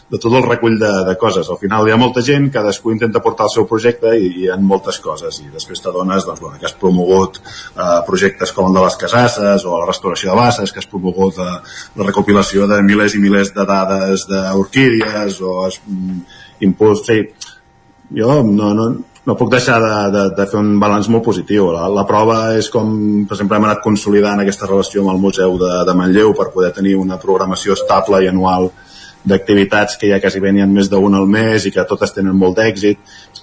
de 0.08 0.16
tot 0.16 0.32
el 0.32 0.44
recull 0.46 0.78
de, 0.80 0.90
de 1.04 1.14
coses. 1.20 1.48
Al 1.50 1.58
final 1.60 1.88
hi 1.88 1.92
ha 1.92 1.98
molta 2.00 2.22
gent, 2.24 2.48
cadascú 2.52 2.92
intenta 2.94 3.20
portar 3.24 3.48
el 3.48 3.52
seu 3.52 3.66
projecte 3.68 4.14
i, 4.16 4.30
hi 4.42 4.48
ha 4.48 4.56
moltes 4.56 5.00
coses. 5.04 5.42
I 5.44 5.50
després 5.52 5.82
t'adones 5.84 6.24
doncs, 6.24 6.40
bueno, 6.40 6.56
que 6.60 6.68
has 6.68 6.76
promogut 6.80 7.40
eh, 7.42 7.98
projectes 8.06 8.54
com 8.56 8.70
el 8.70 8.78
de 8.78 8.86
les 8.86 8.96
casasses 9.02 9.66
o 9.68 9.76
la 9.76 9.90
restauració 9.90 10.32
de 10.32 10.38
basses, 10.40 10.72
que 10.72 10.80
has 10.80 10.88
promogut 10.88 11.42
eh, 11.44 11.58
la 12.00 12.08
recopilació 12.08 12.70
de 12.70 12.80
milers 12.86 13.18
i 13.18 13.22
milers 13.22 13.52
de 13.56 13.68
dades 13.68 14.24
d'orquídies 14.32 15.42
o 15.44 15.60
has 15.66 15.80
mm, 15.84 16.24
impuls... 16.70 17.04
Sí, 17.08 17.22
jo 18.16 18.40
no, 18.40 18.72
no, 18.72 18.84
no 19.28 19.34
puc 19.36 19.50
deixar 19.52 19.76
de, 19.82 19.94
de, 20.14 20.24
de 20.38 20.44
fer 20.48 20.56
un 20.62 20.78
balanç 20.80 21.10
molt 21.12 21.26
positiu. 21.28 21.68
La, 21.74 21.84
la 21.92 22.08
prova 22.08 22.54
és 22.56 22.72
com, 22.72 22.88
per 23.28 23.36
exemple, 23.36 23.60
hem 23.60 23.66
anat 23.68 23.84
consolidant 23.84 24.40
aquesta 24.40 24.68
relació 24.70 25.04
amb 25.04 25.12
el 25.12 25.20
Museu 25.20 25.60
de, 25.60 25.72
de 25.84 25.96
Manlleu 25.98 26.32
per 26.38 26.48
poder 26.54 26.72
tenir 26.78 26.96
una 26.96 27.20
programació 27.20 27.76
estable 27.76 28.24
i 28.24 28.32
anual 28.32 28.70
d'activitats 29.24 29.98
que 29.98 30.10
ja 30.12 30.20
quasi 30.22 30.40
venien 30.40 30.70
més 30.72 30.90
d'un 30.90 31.14
al 31.14 31.26
mes 31.30 31.66
i 31.66 31.72
que 31.74 31.84
totes 31.88 32.14
tenen 32.14 32.36
molt 32.38 32.58
d'èxit. 32.58 33.00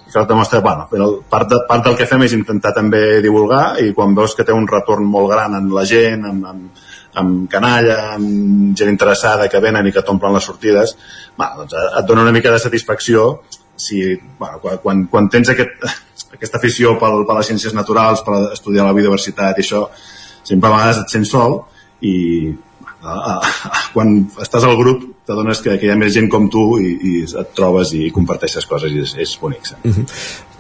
Això 0.08 0.24
demostra, 0.30 0.62
bueno, 0.64 0.88
part, 1.30 1.50
de, 1.52 1.60
part 1.68 1.84
del 1.86 1.98
que 2.00 2.08
fem 2.08 2.24
és 2.24 2.36
intentar 2.38 2.72
també 2.76 3.20
divulgar 3.26 3.80
i 3.84 3.92
quan 3.94 4.16
veus 4.16 4.36
que 4.36 4.46
té 4.48 4.56
un 4.56 4.68
retorn 4.68 5.06
molt 5.06 5.32
gran 5.34 5.58
en 5.58 5.68
la 5.76 5.84
gent, 5.90 6.24
amb, 6.30 6.48
amb, 6.52 6.88
amb 7.20 7.50
canalla, 7.52 8.00
amb 8.16 8.76
gent 8.78 8.92
interessada 8.92 9.50
que 9.52 9.62
venen 9.64 9.88
i 9.88 9.94
que 9.96 10.04
t'omplen 10.06 10.36
les 10.36 10.48
sortides, 10.48 10.96
va, 11.40 11.52
doncs 11.60 11.76
et 11.76 12.08
dona 12.08 12.24
una 12.24 12.36
mica 12.36 12.54
de 12.54 12.60
satisfacció 12.64 13.28
si, 13.76 14.02
bueno, 14.40 14.60
quan, 14.82 15.06
quan, 15.12 15.30
tens 15.30 15.52
aquest, 15.52 15.84
aquesta 16.38 16.60
afició 16.62 16.96
pel, 17.00 17.24
per 17.28 17.40
les 17.40 17.52
ciències 17.52 17.76
naturals, 17.76 18.24
per 18.26 18.54
estudiar 18.54 18.88
la 18.88 18.96
biodiversitat 18.96 19.60
i 19.60 19.66
això, 19.66 19.86
sempre 20.46 20.70
a 20.70 20.78
vegades 20.78 21.04
et 21.04 21.18
sents 21.18 21.34
sol 21.36 21.60
i 22.06 22.16
quan 23.94 24.18
estàs 24.42 24.66
al 24.66 24.78
grup 24.80 25.04
t'adones 25.26 25.62
que, 25.66 25.76
que 25.82 25.88
hi 25.88 25.94
ha 25.94 25.98
més 25.98 26.14
gent 26.14 26.28
com 26.30 26.48
tu 26.54 26.64
i, 26.82 26.92
i 26.94 27.14
et 27.26 27.54
trobes 27.58 27.94
i 27.98 28.10
comparteixes 28.14 28.68
coses 28.70 28.94
i 28.94 29.02
és, 29.02 29.16
és 29.26 29.38
bonic. 29.42 29.72
Uh 29.82 29.96
-huh. 29.96 30.06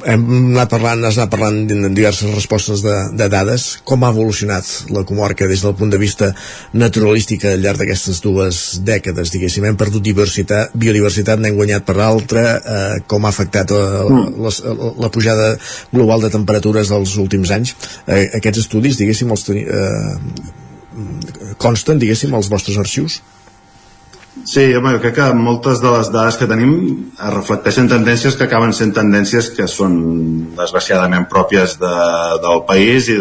Hem 0.05 0.23
anat 0.53 0.69
parlant, 0.69 1.03
has 1.05 1.17
anat 1.17 1.29
parlant 1.31 1.67
de 1.67 1.89
diverses 1.89 2.33
respostes 2.33 2.81
de, 2.81 2.95
de 3.13 3.27
dades. 3.29 3.79
Com 3.83 4.03
ha 4.03 4.09
evolucionat 4.09 4.65
la 4.89 5.03
comarca 5.03 5.47
des 5.47 5.61
del 5.61 5.75
punt 5.75 5.91
de 5.91 5.97
vista 5.97 6.33
naturalístic 6.73 7.45
al 7.45 7.61
llarg 7.61 7.77
d'aquestes 7.79 8.21
dues 8.21 8.81
dècades, 8.83 9.31
diguéssim? 9.31 9.65
Hem 9.65 9.77
perdut 9.77 10.03
diversitat, 10.03 10.71
biodiversitat, 10.73 11.39
n'hem 11.39 11.55
guanyat 11.55 11.85
per 11.85 11.95
l'altra. 11.95 12.43
Eh, 12.57 13.01
com 13.07 13.25
ha 13.25 13.29
afectat 13.29 13.71
eh, 13.71 13.75
mm. 14.09 14.41
la, 14.43 14.51
la 14.99 15.09
pujada 15.09 15.57
global 15.93 16.21
de 16.21 16.29
temperatures 16.29 16.89
dels 16.89 17.17
últims 17.17 17.51
anys? 17.51 17.75
Eh, 18.07 18.29
aquests 18.33 18.59
estudis, 18.59 18.97
diguéssim, 18.97 19.31
els 19.31 19.43
teni, 19.43 19.61
eh, 19.61 20.64
consten, 21.61 21.99
diguéssim, 22.01 22.33
als 22.35 22.49
vostres 22.51 22.77
arxius? 22.81 23.21
Sí, 24.43 24.65
home, 24.75 24.91
jo 24.91 24.99
crec 24.99 25.15
que 25.15 25.25
moltes 25.33 25.79
de 25.79 25.91
les 25.93 26.09
dades 26.11 26.35
que 26.35 26.47
tenim 26.49 26.73
reflecteixen 27.31 27.87
tendències 27.87 28.35
que 28.35 28.49
acaben 28.49 28.73
sent 28.75 28.91
tendències 28.93 29.47
que 29.55 29.67
són 29.71 29.95
desgraciadament 30.57 31.29
pròpies 31.31 31.77
de, 31.79 31.93
del 32.43 32.65
país 32.67 33.07
i 33.13 33.15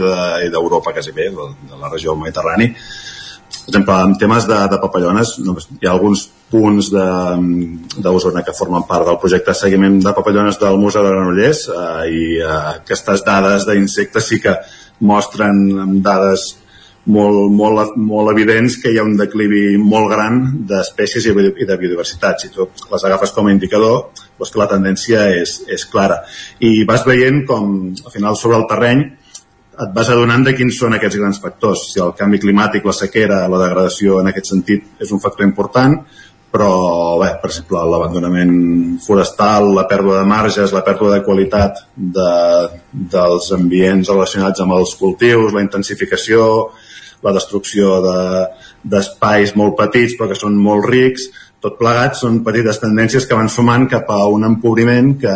d'Europa 0.51 0.91
de, 0.91 0.97
quasi 0.99 1.15
bé, 1.15 1.29
de, 1.31 1.47
de 1.71 1.79
la 1.79 1.93
regió 1.93 2.17
Mediterrani. 2.19 2.73
Per 2.75 3.71
exemple, 3.71 3.95
en 3.95 4.17
temes 4.21 4.49
de, 4.51 4.59
de 4.73 4.81
papallones, 4.83 5.37
hi 5.39 5.87
ha 5.87 5.95
alguns 5.95 6.27
punts 6.51 6.91
d'Osona 6.93 8.43
que 8.45 8.57
formen 8.59 8.85
part 8.91 9.07
del 9.07 9.21
projecte 9.23 9.53
de 9.53 9.61
seguiment 9.61 10.01
de 10.03 10.13
papallones 10.19 10.59
del 10.61 10.77
Museu 10.83 11.07
de 11.07 11.15
Granollers 11.15 11.63
eh, 11.71 12.03
i 12.11 12.27
eh, 12.43 12.51
aquestes 12.75 13.23
dades 13.25 13.65
d'insectes 13.71 14.29
sí 14.29 14.43
que 14.43 14.59
mostren 15.01 16.03
dades 16.03 16.51
molt, 17.07 17.51
molt, 17.53 17.97
molt 18.01 18.33
evidents 18.33 18.79
que 18.81 18.93
hi 18.93 18.99
ha 18.99 19.05
un 19.05 19.17
declivi 19.19 19.77
molt 19.81 20.09
gran 20.13 20.41
d'espècies 20.69 21.27
i 21.29 21.35
de 21.35 21.77
biodiversitat. 21.77 22.41
Si 22.41 22.53
tu 22.55 22.69
les 22.93 23.05
agafes 23.05 23.35
com 23.37 23.49
a 23.49 23.53
indicador, 23.53 24.11
doncs 24.39 24.53
que 24.53 24.63
la 24.63 24.71
tendència 24.71 25.29
és, 25.37 25.61
és 25.69 25.85
clara. 25.85 26.23
I 26.61 26.85
vas 26.89 27.05
veient 27.05 27.45
com, 27.49 27.93
al 28.05 28.15
final, 28.15 28.39
sobre 28.41 28.59
el 28.61 28.69
terreny, 28.71 29.05
et 29.75 29.91
vas 29.95 30.11
adonant 30.11 30.45
de 30.47 30.55
quins 30.55 30.77
són 30.79 30.95
aquests 30.95 31.19
grans 31.19 31.41
factors. 31.43 31.89
Si 31.93 32.01
el 32.01 32.15
canvi 32.19 32.41
climàtic, 32.43 32.87
la 32.87 32.95
sequera, 32.97 33.45
la 33.51 33.61
degradació 33.67 34.21
en 34.23 34.31
aquest 34.31 34.53
sentit 34.53 35.03
és 35.03 35.13
un 35.13 35.23
factor 35.23 35.47
important, 35.47 35.99
però 36.55 37.19
bé, 37.19 37.33
per 37.43 37.51
exemple 37.51 37.81
l'abandonament 37.91 38.53
forestal, 39.03 39.73
la 39.75 39.89
pèrdua 39.91 40.21
de 40.21 40.29
marges, 40.31 40.71
la 40.71 40.85
pèrdua 40.87 41.17
de 41.17 41.25
qualitat 41.27 41.81
de, 41.97 42.29
dels 43.15 43.51
ambients 43.57 44.13
relacionats 44.13 44.63
amb 44.63 44.77
els 44.77 44.95
cultius, 45.01 45.51
la 45.51 45.65
intensificació, 45.65 46.45
la 47.27 47.33
destrucció 47.35 47.97
d'espais 48.85 49.51
de, 49.51 49.59
molt 49.59 49.75
petits 49.81 50.15
però 50.15 50.31
que 50.31 50.39
són 50.39 50.55
molt 50.61 50.87
rics, 50.93 51.27
tot 51.65 51.75
plegat 51.81 52.21
són 52.21 52.43
petites 52.47 52.79
tendències 52.79 53.27
que 53.27 53.39
van 53.39 53.51
sumant 53.51 53.89
cap 53.91 54.11
a 54.13 54.23
un 54.31 54.47
empobriment 54.47 55.15
que 55.19 55.35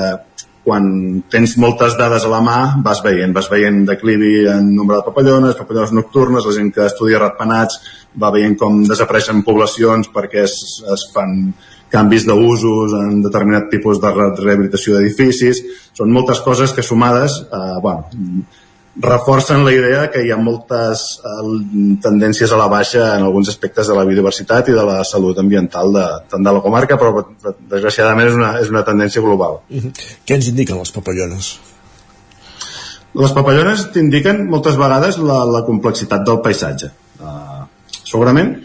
quan 0.64 1.22
tens 1.32 1.56
moltes 1.60 1.96
dades 1.98 2.26
a 2.26 2.32
la 2.32 2.40
mà 2.44 2.58
vas 2.84 3.00
veient, 3.04 3.32
vas 3.34 3.48
veient 3.50 3.84
declivi 3.88 4.42
en 4.50 4.74
nombre 4.74 4.98
de 4.98 5.06
papallones, 5.06 5.56
papallones 5.56 5.94
nocturnes, 5.96 6.44
la 6.44 6.54
gent 6.56 6.70
que 6.74 6.84
estudia 6.86 7.22
ratpenats 7.22 7.80
va 8.20 8.32
veient 8.34 8.56
com 8.58 8.82
desapareixen 8.88 9.44
poblacions 9.46 10.10
perquè 10.12 10.44
es, 10.44 10.56
es 10.92 11.08
fan 11.14 11.52
canvis 11.88 12.26
d'usos 12.28 12.94
en 12.98 13.22
determinat 13.24 13.70
tipus 13.72 14.00
de 14.02 14.10
rehabilitació 14.12 14.98
d'edificis. 14.98 15.62
Són 15.96 16.12
moltes 16.12 16.42
coses 16.44 16.74
que 16.76 16.84
sumades 16.84 17.40
eh, 17.48 17.76
bueno, 17.82 18.04
reforcen 19.00 19.64
la 19.64 19.72
idea 19.72 20.10
que 20.10 20.24
hi 20.26 20.32
ha 20.34 20.38
moltes 20.40 21.04
eh, 21.22 21.46
tendències 22.02 22.52
a 22.52 22.58
la 22.58 22.66
baixa 22.70 23.14
en 23.16 23.24
alguns 23.26 23.50
aspectes 23.52 23.86
de 23.86 23.96
la 23.96 24.04
biodiversitat 24.08 24.68
i 24.68 24.76
de 24.76 24.84
la 24.84 25.00
salut 25.06 25.38
ambiental 25.38 25.92
de, 25.94 26.04
tant 26.32 26.44
de 26.44 26.54
la 26.54 26.62
comarca, 26.64 26.98
però 26.98 27.24
desgraciadament 27.70 28.32
és 28.32 28.38
una, 28.38 28.52
és 28.62 28.70
una 28.74 28.84
tendència 28.86 29.22
global. 29.22 29.60
Uh 29.70 29.82
-huh. 29.82 29.92
Què 30.26 30.34
ens 30.34 30.48
indiquen 30.48 30.78
les 30.78 30.92
papallones? 30.92 31.58
Les 33.14 33.32
papallones 33.32 33.90
t'indiquen 33.92 34.48
moltes 34.50 34.76
vegades 34.76 35.18
la, 35.18 35.44
la 35.44 35.62
complexitat 35.64 36.24
del 36.26 36.40
paisatge. 36.40 36.90
Uh, 37.18 37.64
segurament 38.04 38.56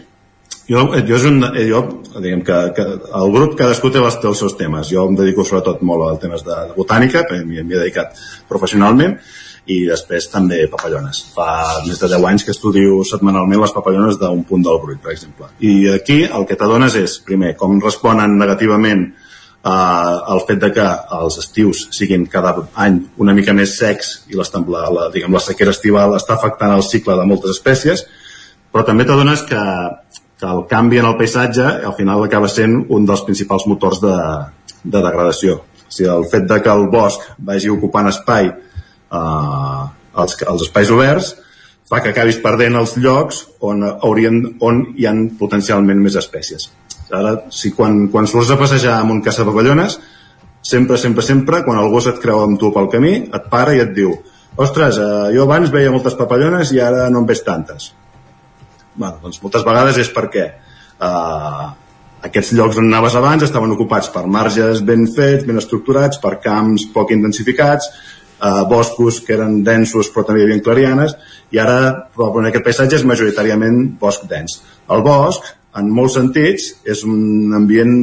jo, 0.68 0.80
jo, 1.06 1.16
és 1.16 1.24
un, 1.24 1.42
jo 1.68 1.80
diguem 2.14 2.42
que, 2.46 2.58
que 2.76 2.84
el 3.20 3.32
grup 3.34 3.56
cadascú 3.58 3.90
té 3.90 3.98
els, 4.00 4.16
té 4.20 4.28
els 4.30 4.38
seus 4.38 4.56
temes 4.56 4.88
jo 4.88 5.08
em 5.08 5.16
dedico 5.18 5.44
sobretot 5.44 5.82
molt 5.82 6.08
als 6.08 6.20
temes 6.22 6.44
de, 6.46 6.54
de 6.70 6.76
botànica 6.76 7.24
m'hi 7.30 7.60
he 7.60 7.64
dedicat 7.64 8.16
professionalment 8.48 9.18
i 9.70 9.80
després 9.88 10.26
també 10.28 10.60
papallones. 10.68 11.22
Fa 11.34 11.80
més 11.86 12.00
de 12.00 12.08
10 12.12 12.26
anys 12.28 12.44
que 12.44 12.52
estudio 12.52 12.98
setmanalment 13.08 13.62
les 13.62 13.72
papallones 13.72 14.18
d'un 14.20 14.42
punt 14.48 14.64
del 14.64 14.80
bruit, 14.82 15.00
per 15.00 15.14
exemple. 15.14 15.48
I 15.64 15.88
aquí 15.94 16.22
el 16.26 16.44
que 16.48 16.58
t'adones 16.60 16.96
és, 17.00 17.16
primer, 17.24 17.54
com 17.60 17.80
responen 17.80 18.36
negativament 18.40 19.06
eh, 19.64 20.16
el 20.34 20.42
fet 20.48 20.60
de 20.66 20.70
que 20.76 20.88
els 21.18 21.38
estius 21.40 21.86
siguin 21.96 22.26
cada 22.30 22.54
any 22.84 23.00
una 23.24 23.34
mica 23.36 23.56
més 23.56 23.78
secs 23.78 24.14
i 24.28 24.36
la, 24.36 24.44
la, 24.68 25.08
diguem, 25.14 25.32
la 25.32 25.42
sequera 25.42 25.72
estival 25.72 26.16
està 26.18 26.36
afectant 26.36 26.74
el 26.74 26.84
cicle 26.84 27.16
de 27.16 27.26
moltes 27.28 27.56
espècies, 27.56 28.04
però 28.72 28.84
també 28.84 29.08
t'adones 29.08 29.46
que, 29.48 29.62
que 30.40 30.50
el 30.50 30.66
canvi 30.68 31.00
en 31.00 31.08
el 31.08 31.16
paisatge 31.16 31.64
al 31.88 31.96
final 31.96 32.24
acaba 32.24 32.52
sent 32.52 32.82
un 32.92 33.08
dels 33.08 33.24
principals 33.24 33.64
motors 33.70 34.02
de, 34.04 34.18
de 34.84 35.00
degradació. 35.00 35.62
O 35.84 35.94
sigui, 35.94 36.10
el 36.10 36.28
fet 36.28 36.48
de 36.50 36.60
que 36.60 36.72
el 36.72 36.88
bosc 36.92 37.24
vagi 37.38 37.72
ocupant 37.72 38.10
espai 38.10 38.52
eh, 39.14 39.82
els, 40.22 40.36
els 40.44 40.66
espais 40.68 40.92
oberts 40.94 41.34
fa 41.88 42.00
que 42.00 42.14
acabis 42.14 42.40
perdent 42.42 42.78
els 42.80 42.96
llocs 42.96 43.42
on, 43.64 43.84
haurien, 43.84 44.40
on 44.64 44.82
hi 44.96 45.06
han 45.08 45.26
potencialment 45.40 46.00
més 46.00 46.16
espècies. 46.20 46.70
Ara, 47.12 47.34
si 47.52 47.74
quan, 47.76 48.06
quan 48.12 48.26
surts 48.26 48.50
a 48.54 48.58
passejar 48.60 48.96
amb 48.98 49.12
un 49.14 49.20
caça 49.24 49.44
papallones, 49.46 49.98
sempre, 50.64 50.96
sempre, 50.98 51.22
sempre, 51.22 51.60
quan 51.66 51.78
algú 51.78 52.00
se't 52.00 52.22
creu 52.22 52.40
amb 52.42 52.58
tu 52.60 52.72
pel 52.72 52.88
camí, 52.92 53.14
et 53.28 53.50
para 53.52 53.76
i 53.76 53.82
et 53.84 53.92
diu 53.96 54.14
ostres, 54.56 54.98
eh, 54.98 55.28
jo 55.36 55.44
abans 55.44 55.72
veia 55.74 55.92
moltes 55.92 56.16
papallones 56.16 56.72
i 56.72 56.80
ara 56.80 57.08
no 57.12 57.22
en 57.22 57.28
veig 57.28 57.44
tantes. 57.44 57.92
Bueno, 58.94 59.18
doncs 59.22 59.42
moltes 59.42 59.64
vegades 59.66 59.98
és 60.00 60.10
perquè 60.14 60.44
eh, 60.48 61.66
aquests 62.24 62.54
llocs 62.56 62.80
on 62.80 62.88
anaves 62.88 63.16
abans 63.20 63.44
estaven 63.44 63.74
ocupats 63.74 64.08
per 64.14 64.24
marges 64.30 64.80
ben 64.86 65.04
fets, 65.10 65.44
ben 65.44 65.60
estructurats, 65.60 66.20
per 66.22 66.38
camps 66.40 66.88
poc 66.94 67.12
intensificats, 67.12 67.90
eh, 68.44 68.62
boscos 68.68 69.20
que 69.24 69.36
eren 69.38 69.62
densos 69.66 70.10
però 70.12 70.26
també 70.28 70.42
hi 70.42 70.48
havia 70.48 70.64
clarianes 70.68 71.16
i 71.54 71.60
ara 71.62 71.78
probablement 72.14 72.50
aquest 72.50 72.66
paisatge 72.68 73.00
és 73.00 73.06
majoritàriament 73.08 73.84
bosc 74.00 74.26
dens. 74.30 74.60
El 74.92 75.04
bosc, 75.06 75.46
en 75.78 75.88
molts 75.90 76.18
sentits, 76.18 76.72
és 76.86 77.04
un 77.08 77.54
ambient 77.56 77.94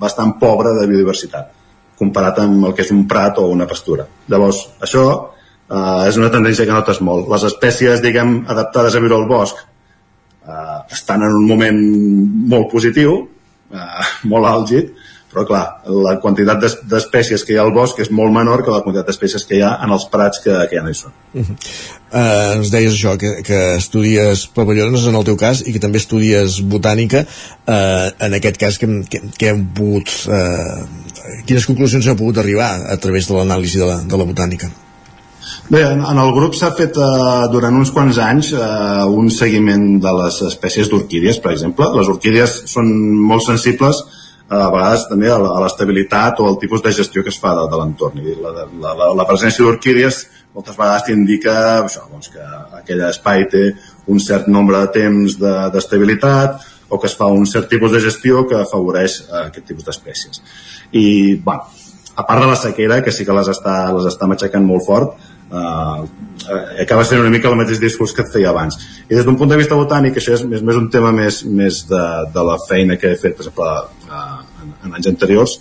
bastant 0.00 0.36
pobre 0.40 0.72
de 0.78 0.86
biodiversitat 0.90 1.58
comparat 2.02 2.40
amb 2.42 2.66
el 2.66 2.74
que 2.74 2.82
és 2.82 2.90
un 2.94 3.04
prat 3.10 3.38
o 3.38 3.46
una 3.52 3.68
pastura. 3.70 4.06
Llavors, 4.32 4.64
això 4.82 5.04
eh, 5.12 6.08
és 6.08 6.18
una 6.18 6.30
tendència 6.34 6.66
que 6.66 6.74
notes 6.74 7.02
molt. 7.04 7.28
Les 7.30 7.46
espècies, 7.50 8.02
diguem, 8.02 8.40
adaptades 8.54 8.96
a 8.96 9.02
viure 9.04 9.20
al 9.20 9.28
bosc 9.30 9.60
eh, 9.62 10.78
estan 10.96 11.22
en 11.28 11.36
un 11.38 11.46
moment 11.46 11.80
molt 12.54 12.70
positiu, 12.72 13.18
eh, 13.70 14.10
molt 14.32 14.50
àlgid, 14.50 14.90
però 15.32 15.46
clar, 15.48 15.62
la 16.04 16.18
quantitat 16.20 16.60
d'espècies 16.88 17.44
que 17.44 17.54
hi 17.54 17.58
ha 17.58 17.64
al 17.64 17.72
bosc 17.74 17.98
és 18.04 18.10
molt 18.12 18.34
menor 18.34 18.64
que 18.64 18.74
la 18.74 18.82
quantitat 18.84 19.08
d'espècies 19.08 19.46
que 19.48 19.56
hi 19.56 19.62
ha 19.64 19.72
en 19.84 19.94
els 19.96 20.04
prats 20.12 20.42
que, 20.44 20.52
que 20.68 20.76
ja 20.76 20.84
no 20.84 20.92
hi 20.92 20.98
són. 20.98 21.14
Uh 21.32 21.40
-huh. 21.40 21.56
uh, 22.12 22.58
ens 22.58 22.70
deies 22.70 22.92
això, 22.92 23.16
que, 23.16 23.42
que 23.42 23.76
estudies 23.76 24.46
pavillones 24.46 25.06
en 25.06 25.16
el 25.16 25.24
teu 25.24 25.36
cas 25.36 25.62
i 25.66 25.72
que 25.72 25.80
també 25.80 25.98
estudies 25.98 26.60
botànica 26.60 27.24
uh, 27.24 28.08
en 28.18 28.34
aquest 28.34 28.56
cas 28.56 28.78
que, 28.78 28.86
que, 29.08 29.22
que 29.38 29.48
hem 29.48 29.66
pogut 29.74 30.08
uh, 30.28 30.84
quines 31.46 31.66
conclusions 31.66 32.06
heu 32.06 32.16
pogut 32.16 32.38
arribar 32.38 32.70
a 32.88 32.96
través 32.96 33.28
de 33.28 33.34
l'anàlisi 33.34 33.78
de, 33.78 33.86
la, 33.86 34.00
de 34.02 34.16
la 34.16 34.24
botànica? 34.24 34.70
Bé, 35.68 35.82
en, 35.82 36.02
en 36.04 36.18
el 36.18 36.32
grup 36.34 36.56
s'ha 36.58 36.72
fet 36.76 36.98
eh, 36.98 37.44
durant 37.52 37.76
uns 37.78 37.92
quants 37.94 38.18
anys 38.22 38.52
eh, 38.52 39.04
un 39.08 39.30
seguiment 39.30 39.84
de 40.02 40.12
les 40.18 40.40
espècies 40.48 40.90
d'orquídies, 40.90 41.38
per 41.42 41.52
exemple. 41.54 41.88
Les 41.96 42.10
orquídies 42.12 42.58
són 42.72 42.90
molt 43.30 43.46
sensibles 43.46 44.02
a 44.52 44.68
vegades 44.72 45.06
també 45.08 45.30
a 45.32 45.38
l'estabilitat 45.40 46.40
o 46.42 46.50
al 46.50 46.58
tipus 46.60 46.82
de 46.84 46.92
gestió 46.92 47.24
que 47.24 47.32
es 47.32 47.40
fa 47.40 47.54
de, 47.56 47.66
de 47.72 47.80
l'entorn. 47.80 48.22
La, 48.42 48.52
la, 48.68 48.94
la, 48.98 49.10
la 49.22 49.28
presència 49.28 49.64
d'orquídies 49.64 50.26
moltes 50.52 50.76
vegades 50.76 51.06
t'indica 51.06 51.54
això, 51.80 52.04
doncs, 52.10 52.28
que 52.32 52.44
aquell 52.80 53.02
espai 53.08 53.46
té 53.52 53.62
un 54.12 54.20
cert 54.20 54.50
nombre 54.52 54.82
de 54.84 54.90
temps 54.92 55.38
d'estabilitat 55.40 56.58
de, 56.58 56.70
o 56.92 56.98
que 57.00 57.08
es 57.08 57.16
fa 57.16 57.30
un 57.32 57.46
cert 57.48 57.70
tipus 57.72 57.94
de 57.94 58.02
gestió 58.04 58.44
que 58.48 58.58
afavoreix 58.60 59.22
eh, 59.22 59.46
aquest 59.46 59.70
tipus 59.70 59.86
d'espècies. 59.86 60.42
I, 60.92 61.04
bueno, 61.44 61.64
a 62.12 62.26
part 62.28 62.42
de 62.44 62.50
la 62.50 62.58
sequera, 62.60 63.00
que 63.02 63.14
sí 63.16 63.24
que 63.24 63.36
les 63.36 63.48
està, 63.48 63.76
les 63.96 64.08
està 64.10 64.28
matxacant 64.28 64.66
molt 64.68 64.84
fort, 64.84 65.16
eh, 65.52 66.04
eh, 66.50 66.82
acaba 66.82 67.04
sent 67.04 67.20
una 67.20 67.30
mica 67.30 67.50
el 67.50 67.58
mateix 67.60 67.80
discurs 67.82 68.14
que 68.16 68.24
et 68.24 68.32
feia 68.32 68.50
abans. 68.50 68.78
I 69.08 69.16
des 69.16 69.26
d'un 69.26 69.36
punt 69.40 69.50
de 69.52 69.58
vista 69.60 69.78
botànic, 69.78 70.18
això 70.18 70.36
és, 70.36 70.44
és 70.58 70.64
més 70.64 70.78
un 70.78 70.88
tema 70.90 71.12
més, 71.12 71.42
més 71.44 71.82
de, 71.90 72.02
de 72.34 72.46
la 72.48 72.58
feina 72.66 72.98
que 73.00 73.12
he 73.12 73.20
fet, 73.20 73.36
per 73.36 73.46
exemple, 73.46 73.70
eh, 74.08 74.34
en, 74.62 74.74
en 74.86 74.98
anys 74.98 75.10
anteriors. 75.12 75.56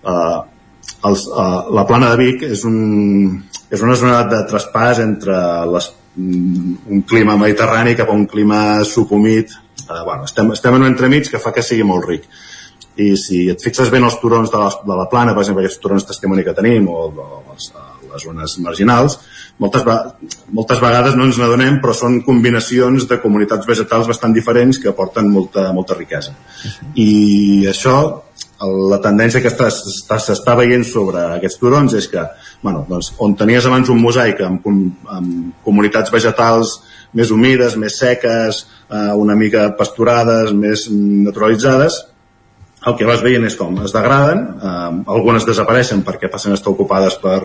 Eh, 0.00 0.38
els, 1.08 1.24
eh, 1.28 1.56
la 1.78 1.86
plana 1.88 2.12
de 2.12 2.20
Vic 2.20 2.44
és, 2.50 2.66
un, 2.68 3.40
és 3.70 3.82
una 3.86 3.96
zona 3.98 4.22
de 4.30 4.44
traspàs 4.50 5.02
entre 5.04 5.40
les 5.70 5.90
mm, 6.16 6.78
un 6.94 7.02
clima 7.08 7.36
mediterrani 7.40 7.96
cap 7.98 8.10
a 8.10 8.16
un 8.16 8.26
clima 8.30 8.84
subhumit 8.88 9.52
eh, 9.54 10.02
bueno, 10.04 10.24
estem, 10.28 10.52
estem 10.56 10.76
en 10.76 10.84
un 10.84 10.92
entremig 10.92 11.30
que 11.30 11.40
fa 11.42 11.54
que 11.56 11.64
sigui 11.64 11.86
molt 11.88 12.08
ric 12.08 12.28
i 13.00 13.14
si 13.16 13.44
et 13.48 13.62
fixes 13.62 13.88
bé 13.92 14.00
en 14.00 14.08
els 14.08 14.18
turons 14.20 14.50
de 14.52 14.58
la, 14.60 14.68
de 14.84 14.96
la 14.98 15.06
plana, 15.08 15.32
per 15.32 15.44
exemple, 15.44 15.64
aquests 15.64 15.80
turons 15.80 16.06
testimoni 16.08 16.44
que 16.44 16.56
tenim 16.56 16.88
o, 16.90 17.06
o 17.08 17.42
les, 17.48 17.70
les 18.12 18.24
zones 18.26 18.56
marginals, 18.64 19.18
moltes, 19.60 19.84
moltes 20.56 20.80
vegades 20.82 21.16
no 21.16 21.26
ens 21.28 21.38
n'adonem, 21.40 21.78
però 21.82 21.94
són 21.96 22.20
combinacions 22.26 23.06
de 23.10 23.20
comunitats 23.22 23.68
vegetals 23.68 24.08
bastant 24.10 24.34
diferents 24.36 24.80
que 24.80 24.90
aporten 24.92 25.30
molta, 25.32 25.70
molta 25.76 25.96
riquesa. 25.98 26.34
I 26.94 27.66
això, 27.70 27.96
la 28.90 29.00
tendència 29.00 29.40
que 29.40 29.52
s'està 29.52 30.54
veient 30.58 30.84
sobre 30.84 31.22
aquests 31.38 31.60
turons 31.60 31.96
és 31.96 32.08
que, 32.12 32.24
bueno, 32.62 32.84
doncs, 32.88 33.14
on 33.24 33.36
tenies 33.38 33.66
abans 33.66 33.88
un 33.92 34.00
mosaic 34.02 34.42
amb, 34.44 34.66
amb 35.08 35.64
comunitats 35.64 36.12
vegetals 36.12 36.80
més 37.16 37.32
humides, 37.34 37.76
més 37.80 37.96
seques, 37.98 38.64
eh, 38.90 39.12
una 39.16 39.34
mica 39.34 39.70
pasturades, 39.78 40.52
més 40.52 40.86
naturalitzades, 40.90 42.04
el 42.86 42.96
que 42.96 43.08
vas 43.08 43.22
veient 43.24 43.44
és 43.44 43.56
com 43.58 43.76
es 43.84 43.92
degraden, 43.92 44.44
eh, 44.56 44.90
algunes 45.14 45.46
desapareixen 45.48 46.04
perquè 46.06 46.30
passen 46.32 46.54
a 46.54 46.58
estar 46.58 46.72
ocupades 46.72 47.18
per, 47.20 47.42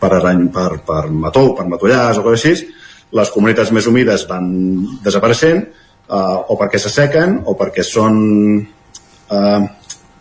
per, 0.00 0.12
arany, 0.20 0.46
per, 0.52 0.70
per 0.86 1.02
mató, 1.12 1.50
per 1.56 1.66
matollars 1.68 2.20
o 2.20 2.24
coses 2.24 2.44
així, 2.44 2.68
les 3.16 3.32
comunitats 3.32 3.72
més 3.72 3.86
humides 3.86 4.26
van 4.28 4.48
desapareixent 5.04 5.62
eh, 5.62 6.36
o 6.48 6.56
perquè 6.58 6.80
s'assequen 6.80 7.42
o 7.44 7.56
perquè 7.58 7.84
són 7.86 8.16
eh, 8.60 9.60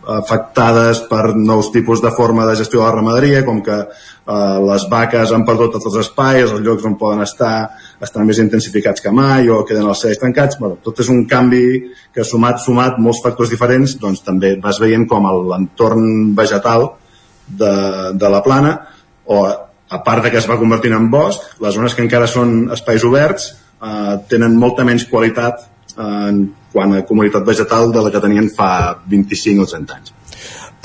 afectades 0.08 1.02
per 1.10 1.36
nous 1.36 1.72
tipus 1.74 2.02
de 2.02 2.12
forma 2.16 2.46
de 2.46 2.56
gestió 2.60 2.80
de 2.82 2.86
la 2.86 2.94
ramaderia, 2.94 3.44
com 3.46 3.62
que 3.66 3.76
eh, 3.76 4.58
les 4.68 4.86
vaques 4.92 5.34
han 5.34 5.46
perdut 5.48 5.76
tots 5.76 5.90
els 5.90 6.00
espais, 6.06 6.46
els 6.46 6.64
llocs 6.66 6.86
on 6.86 6.98
poden 7.00 7.24
estar 7.26 7.54
estan 8.04 8.28
més 8.28 8.40
intensificats 8.44 9.02
que 9.02 9.14
mai 9.16 9.50
o 9.50 9.64
queden 9.68 9.90
els 9.90 10.02
cells 10.06 10.22
tancats. 10.22 10.60
Bueno, 10.62 10.80
tot 10.84 11.02
és 11.04 11.12
un 11.14 11.26
canvi 11.30 11.66
que 12.14 12.26
sumat, 12.28 12.62
sumat 12.64 13.00
molts 13.02 13.22
factors 13.24 13.52
diferents, 13.54 13.98
doncs 14.02 14.24
també 14.26 14.56
vas 14.62 14.80
veient 14.82 15.08
com 15.10 15.28
l'entorn 15.50 16.34
vegetal 16.38 16.90
de, 17.48 17.76
de 18.14 18.32
la 18.32 18.42
plana 18.46 18.76
o 19.26 19.46
a 19.46 20.02
part 20.04 20.24
de 20.26 20.32
que 20.34 20.42
es 20.42 20.50
va 20.50 20.58
convertint 20.58 20.96
en 20.98 21.12
bosc, 21.14 21.44
les 21.62 21.76
zones 21.76 21.94
que 21.94 22.02
encara 22.02 22.28
són 22.30 22.72
espais 22.74 23.06
oberts 23.06 23.52
eh, 23.54 24.16
tenen 24.30 24.58
molta 24.58 24.86
menys 24.88 25.06
qualitat 25.10 25.68
en 25.98 26.46
quant 26.74 26.94
a 26.94 27.06
comunitat 27.08 27.46
vegetal 27.48 27.92
de 27.96 28.04
la 28.04 28.12
que 28.12 28.24
tenien 28.24 28.52
fa 28.52 28.70
25 29.08 29.64
o 29.64 29.72
30 29.72 30.00
anys. 30.00 30.16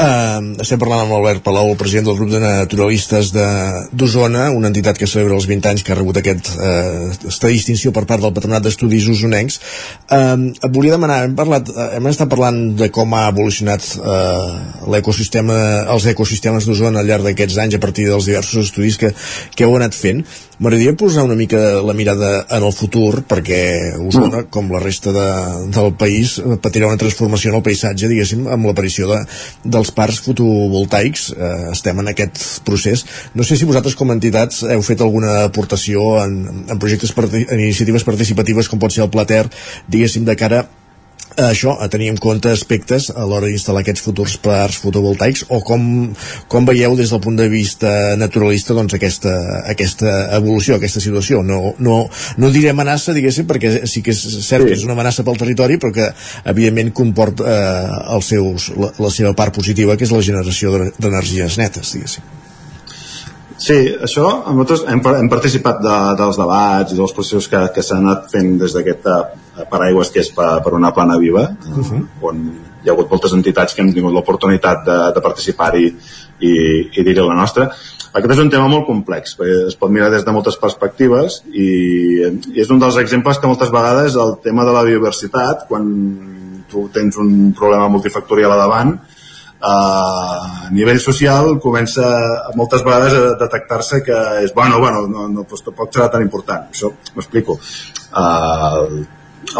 Uh, 0.01 0.55
estem 0.65 0.79
parlant 0.81 1.03
amb 1.03 1.13
Albert 1.13 1.43
Palau, 1.45 1.75
el 1.75 1.77
president 1.77 2.07
del 2.09 2.17
grup 2.17 2.31
de 2.33 2.39
naturalistes 2.41 3.35
d'Osona, 3.35 4.47
una 4.57 4.71
entitat 4.71 4.97
que 4.97 5.09
celebra 5.11 5.37
els 5.37 5.45
20 5.51 5.69
anys 5.69 5.85
que 5.85 5.93
ha 5.93 5.99
rebut 5.99 6.17
aquest, 6.17 6.49
uh, 6.55 7.11
aquesta 7.19 7.51
distinció 7.53 7.93
per 7.93 8.07
part 8.09 8.25
del 8.25 8.33
Patronat 8.33 8.65
d'Estudis 8.65 9.11
Osonencs. 9.13 9.59
Uh, 10.09 10.49
et 10.57 10.71
volia 10.73 10.97
demanar, 10.97 11.21
hem, 11.27 11.35
parlat, 11.37 11.69
hem 11.99 12.09
estat 12.09 12.33
parlant 12.33 12.63
de 12.81 12.89
com 12.95 13.13
ha 13.13 13.27
evolucionat 13.29 13.91
uh, 14.01 14.87
l'ecosistema, 14.95 15.59
els 15.93 16.09
ecosistemes 16.15 16.71
d'Osona 16.71 17.03
al 17.03 17.11
llarg 17.11 17.29
d'aquests 17.29 17.61
anys 17.67 17.77
a 17.77 17.83
partir 17.85 18.09
dels 18.09 18.31
diversos 18.31 18.71
estudis 18.71 18.97
que, 19.03 19.13
que 19.53 19.69
heu 19.69 19.77
anat 19.77 19.99
fent. 19.99 20.25
M'agradaria 20.61 20.93
posar 20.93 21.23
una 21.25 21.37
mica 21.39 21.59
la 21.81 21.95
mirada 21.97 22.45
en 22.53 22.65
el 22.69 22.75
futur, 22.77 23.23
perquè 23.25 23.61
Osona, 23.97 24.43
com 24.53 24.69
la 24.69 24.83
resta 24.83 25.13
de, 25.17 25.29
del 25.73 25.95
país, 25.97 26.35
patirà 26.61 26.91
una 26.91 27.01
transformació 27.01 27.49
en 27.49 27.57
el 27.57 27.65
paisatge, 27.65 28.11
diguéssim, 28.13 28.43
amb 28.45 28.69
l'aparició 28.69 29.09
de, 29.09 29.23
dels 29.65 29.89
els 29.91 29.95
parcs 29.97 30.21
fotovoltaics. 30.27 31.31
Eh, 31.33 31.71
estem 31.73 32.03
en 32.03 32.13
aquest 32.13 32.43
procés. 32.69 33.07
No 33.33 33.47
sé 33.47 33.57
si 33.57 33.69
vosaltres 33.69 33.97
com 33.97 34.13
a 34.13 34.19
entitats 34.19 34.61
heu 34.69 34.85
fet 34.85 35.01
alguna 35.01 35.47
aportació 35.47 36.19
en, 36.27 36.67
en 36.69 36.83
projectes 36.83 37.17
en 37.17 37.57
iniciatives 37.57 38.05
participatives 38.05 38.69
com 38.69 38.83
pot 38.83 38.93
ser 38.93 39.07
el 39.07 39.11
Plater 39.15 39.47
diguéssim 39.89 40.29
de 40.29 40.37
cara 40.37 40.67
això, 41.37 41.77
a 41.79 41.89
tenir 41.89 42.11
en 42.11 42.19
compte 42.21 42.51
aspectes 42.51 43.11
a 43.11 43.25
l'hora 43.29 43.49
d'instal·lar 43.49 43.83
aquests 43.85 44.03
futurs 44.05 44.37
parcs 44.43 44.81
fotovoltaics 44.83 45.45
o 45.49 45.61
com, 45.67 45.83
com 46.51 46.67
veieu 46.69 46.97
des 46.99 47.13
del 47.13 47.23
punt 47.23 47.39
de 47.39 47.49
vista 47.53 48.17
naturalista 48.19 48.75
doncs 48.75 48.97
aquesta, 48.99 49.35
aquesta 49.71 50.15
evolució, 50.39 50.77
aquesta 50.77 51.03
situació 51.03 51.45
no, 51.47 51.75
no, 51.79 52.03
no 52.37 52.53
diré 52.55 52.73
amenaça 52.75 53.15
diguéssim 53.17 53.49
perquè 53.51 53.87
sí 53.87 54.03
que 54.03 54.15
és 54.15 54.21
cert 54.47 54.67
sí. 54.67 54.69
que 54.69 54.77
és 54.79 54.85
una 54.87 54.97
amenaça 54.99 55.25
pel 55.27 55.39
territori 55.41 55.79
però 55.81 55.95
que 55.95 56.11
evidentment 56.51 56.93
comporta 56.97 57.47
eh, 57.47 58.03
els 58.17 58.35
seus, 58.35 58.71
la, 58.77 58.93
la 58.99 59.15
seva 59.15 59.35
part 59.39 59.55
positiva 59.57 59.97
que 59.97 60.09
és 60.09 60.15
la 60.15 60.25
generació 60.25 60.77
d'energies 60.99 61.59
netes 61.63 61.97
diguéssim 61.97 62.40
Sí, 63.61 63.77
això, 64.01 64.25
nosaltres 64.49 64.87
hem, 64.89 65.03
hem 65.21 65.29
participat 65.29 65.83
de, 65.85 65.97
dels 66.17 66.39
debats 66.41 66.95
i 66.95 66.97
dels 66.97 67.13
processos 67.13 67.49
que, 67.53 67.61
que 67.75 67.85
s'han 67.85 68.07
anat 68.07 68.31
fent 68.33 68.55
des 68.63 68.73
d'aquest 68.73 69.09
eh, 69.13 69.21
paraigües 69.69 70.09
que 70.15 70.23
és 70.25 70.31
per, 70.33 70.49
per 70.65 70.73
una 70.79 70.95
plana 70.97 71.19
viva, 71.21 71.45
uh 71.45 71.83
-huh. 71.85 72.01
on 72.31 72.41
hi 72.81 72.89
ha 72.89 72.95
hagut 72.95 73.11
moltes 73.11 73.35
entitats 73.37 73.75
que 73.75 73.83
hem 73.83 73.93
tingut 73.93 74.15
l'oportunitat 74.15 74.85
de, 74.87 74.99
de 75.15 75.21
participar-hi 75.21 75.87
i, 76.41 76.53
i 76.97 77.05
dir-hi 77.05 77.21
la 77.21 77.37
nostra. 77.37 77.69
Aquest 78.13 78.33
és 78.33 78.43
un 78.43 78.51
tema 78.51 78.67
molt 78.67 78.87
complex, 78.87 79.37
perquè 79.39 79.67
es 79.69 79.77
pot 79.77 79.91
mirar 79.91 80.11
des 80.11 80.25
de 80.25 80.33
moltes 80.33 80.57
perspectives 80.57 81.43
i, 81.53 81.69
i 82.55 82.61
és 82.61 82.71
un 82.71 82.79
dels 82.79 82.97
exemples 82.97 83.39
que 83.39 83.47
moltes 83.47 83.71
vegades 83.71 84.17
el 84.17 84.39
tema 84.43 84.65
de 84.65 84.73
la 84.73 84.83
biodiversitat, 84.83 85.69
quan 85.69 85.85
tu 86.71 86.89
tens 86.95 87.17
un 87.17 87.53
problema 87.53 87.89
multifactorial 87.89 88.53
a 88.53 88.57
davant, 88.57 88.99
a 89.61 90.69
nivell 90.73 91.01
social 91.01 91.59
comença 91.61 92.05
moltes 92.57 92.85
vegades 92.85 93.13
a 93.13 93.33
detectar-se 93.41 94.01
que 94.03 94.19
és 94.45 94.55
bueno, 94.57 94.81
bueno, 94.81 95.05
no, 95.07 95.29
no 95.29 95.45
doncs 95.45 95.65
tampoc 95.67 95.93
serà 95.93 96.09
tan 96.13 96.25
important 96.25 96.71
això 96.73 96.93
m'explico. 97.17 97.59
Uh, 98.11 99.03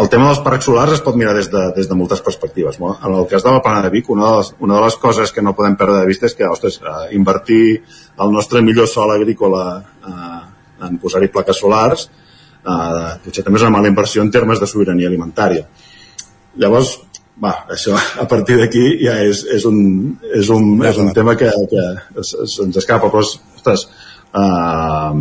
el 0.01 0.09
tema 0.09 0.29
dels 0.29 0.41
parcs 0.45 0.65
solars 0.65 0.95
es 0.95 1.03
pot 1.05 1.17
mirar 1.17 1.35
des 1.37 1.49
de, 1.53 1.61
des 1.75 1.89
de 1.89 1.97
moltes 1.97 2.21
perspectives 2.25 2.79
en 2.81 3.13
el 3.13 3.27
cas 3.29 3.43
de 3.43 3.53
la 3.53 3.61
plana 3.61 3.81
de 3.85 3.91
Vic 3.93 4.09
una 4.09 4.29
de 4.29 4.37
les, 4.37 4.51
una 4.59 4.79
de 4.79 4.81
les 4.87 4.97
coses 4.97 5.31
que 5.31 5.41
no 5.41 5.53
podem 5.57 5.77
perdre 5.77 5.99
de 6.01 6.09
vista 6.09 6.25
és 6.25 6.35
que 6.37 6.49
ostres, 6.49 6.79
invertir 7.11 7.83
el 8.17 8.33
nostre 8.33 8.61
millor 8.65 8.89
sol 8.89 9.13
agrícola 9.13 9.65
uh, 9.81 10.41
en 10.81 10.97
posar-hi 10.97 11.29
plaques 11.29 11.61
solars 11.61 12.07
uh, 12.65 13.21
potser 13.21 13.45
també 13.45 13.61
és 13.61 13.67
una 13.67 13.77
mala 13.77 13.93
inversió 13.93 14.25
en 14.25 14.33
termes 14.33 14.59
de 14.59 14.69
sobirania 14.69 15.09
alimentària. 15.09 15.67
Llavors 16.57 16.97
va, 17.39 17.53
això 17.71 17.95
a 17.95 18.27
partir 18.29 18.57
d'aquí 18.59 18.83
ja 19.01 19.17
és, 19.23 19.45
és, 19.55 19.65
un, 19.65 19.79
és, 20.33 20.49
un, 20.49 20.73
és 20.85 20.97
un 21.01 21.11
tema 21.15 21.35
que, 21.39 21.49
que 21.71 22.25
se'ns 22.25 22.77
escapa 22.81 23.09
però, 23.09 23.23
ostres, 23.23 23.87
uh, 24.35 25.15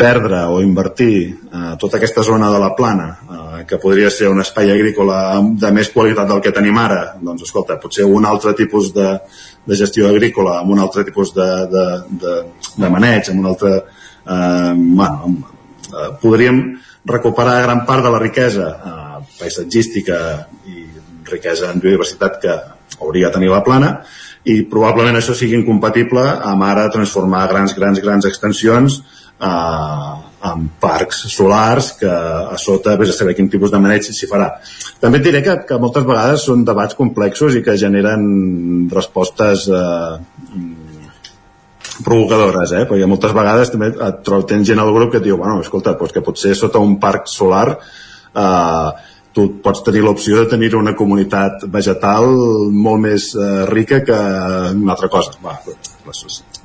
perdre 0.00 0.44
o 0.48 0.60
invertir 0.64 1.14
uh, 1.52 1.74
tota 1.80 1.98
aquesta 1.98 2.24
zona 2.24 2.50
de 2.52 2.60
la 2.62 2.70
plana 2.76 3.08
uh, 3.12 3.40
que 3.68 3.80
podria 3.82 4.10
ser 4.10 4.30
un 4.32 4.40
espai 4.40 4.70
agrícola 4.72 5.40
de 5.60 5.72
més 5.76 5.90
qualitat 5.92 6.28
del 6.28 6.40
que 6.44 6.54
tenim 6.56 6.78
ara 6.80 7.16
doncs 7.20 7.44
escolta, 7.48 7.80
potser 7.82 8.06
un 8.08 8.28
altre 8.28 8.54
tipus 8.56 8.94
de, 8.96 9.10
de 9.66 9.76
gestió 9.76 10.08
agrícola 10.08 10.60
amb 10.60 10.72
un 10.76 10.80
altre 10.80 11.04
tipus 11.08 11.34
de, 11.36 11.48
de, 11.72 11.86
de, 12.22 12.36
de 12.80 12.92
maneig 12.92 13.28
amb 13.32 13.42
un 13.42 13.50
altre 13.52 13.74
uh, 13.80 14.72
bueno, 14.72 15.34
uh, 15.92 16.08
podríem 16.22 16.62
recuperar 17.04 17.62
gran 17.66 17.84
part 17.88 18.04
de 18.04 18.14
la 18.14 18.22
riquesa 18.22 18.70
uh, 18.72 19.10
paisatgística 19.40 20.16
i 20.68 20.79
riquesa 21.32 21.70
en 21.70 21.82
biodiversitat 21.82 22.40
que 22.42 22.56
hauria 23.00 23.28
de 23.28 23.38
tenir 23.38 23.50
la 23.52 23.64
plana 23.66 23.94
i 24.48 24.62
probablement 24.68 25.18
això 25.18 25.34
sigui 25.36 25.58
incompatible 25.58 26.22
amb 26.24 26.64
ara 26.64 26.88
transformar 26.92 27.46
grans, 27.50 27.74
grans, 27.76 28.00
grans 28.00 28.28
extensions 28.28 29.00
eh, 29.00 30.12
en 30.50 30.68
parcs 30.80 31.26
solars 31.28 31.92
que 32.00 32.10
a 32.10 32.56
sota 32.60 32.96
vés 33.00 33.12
a 33.12 33.16
saber 33.16 33.34
quin 33.36 33.50
tipus 33.52 33.72
de 33.72 33.80
maneig 33.82 34.06
s'hi 34.06 34.28
farà. 34.30 34.48
També 35.00 35.20
et 35.20 35.26
diré 35.26 35.42
que, 35.44 35.58
que 35.68 35.80
moltes 35.80 36.06
vegades 36.08 36.46
són 36.48 36.64
debats 36.64 36.96
complexos 36.96 37.56
i 37.56 37.64
que 37.64 37.76
generen 37.80 38.88
respostes 38.92 39.66
eh, 39.68 40.16
provocadores, 42.04 42.72
eh? 42.72 42.86
perquè 42.88 43.08
moltes 43.08 43.36
vegades 43.36 43.72
també 43.74 43.92
et 43.92 44.32
tens 44.48 44.66
gent 44.68 44.80
al 44.80 44.92
grup 44.96 45.12
que 45.12 45.20
et 45.20 45.28
diu, 45.28 45.36
bueno, 45.40 45.60
escolta, 45.60 45.92
doncs 46.00 46.16
que 46.16 46.24
potser 46.24 46.54
sota 46.56 46.80
un 46.80 46.96
parc 47.02 47.28
solar 47.28 47.66
eh, 47.76 48.90
tu 49.36 49.46
pots 49.62 49.84
tenir 49.86 50.02
l'opció 50.02 50.40
de 50.40 50.48
tenir 50.50 50.72
una 50.78 50.94
comunitat 50.98 51.66
vegetal 51.70 52.26
molt 52.72 53.04
més 53.04 53.30
eh, 53.36 53.66
rica 53.70 54.00
que 54.06 54.16
una 54.74 54.96
altra 54.96 55.10
cosa. 55.12 55.36
Va, 55.44 55.54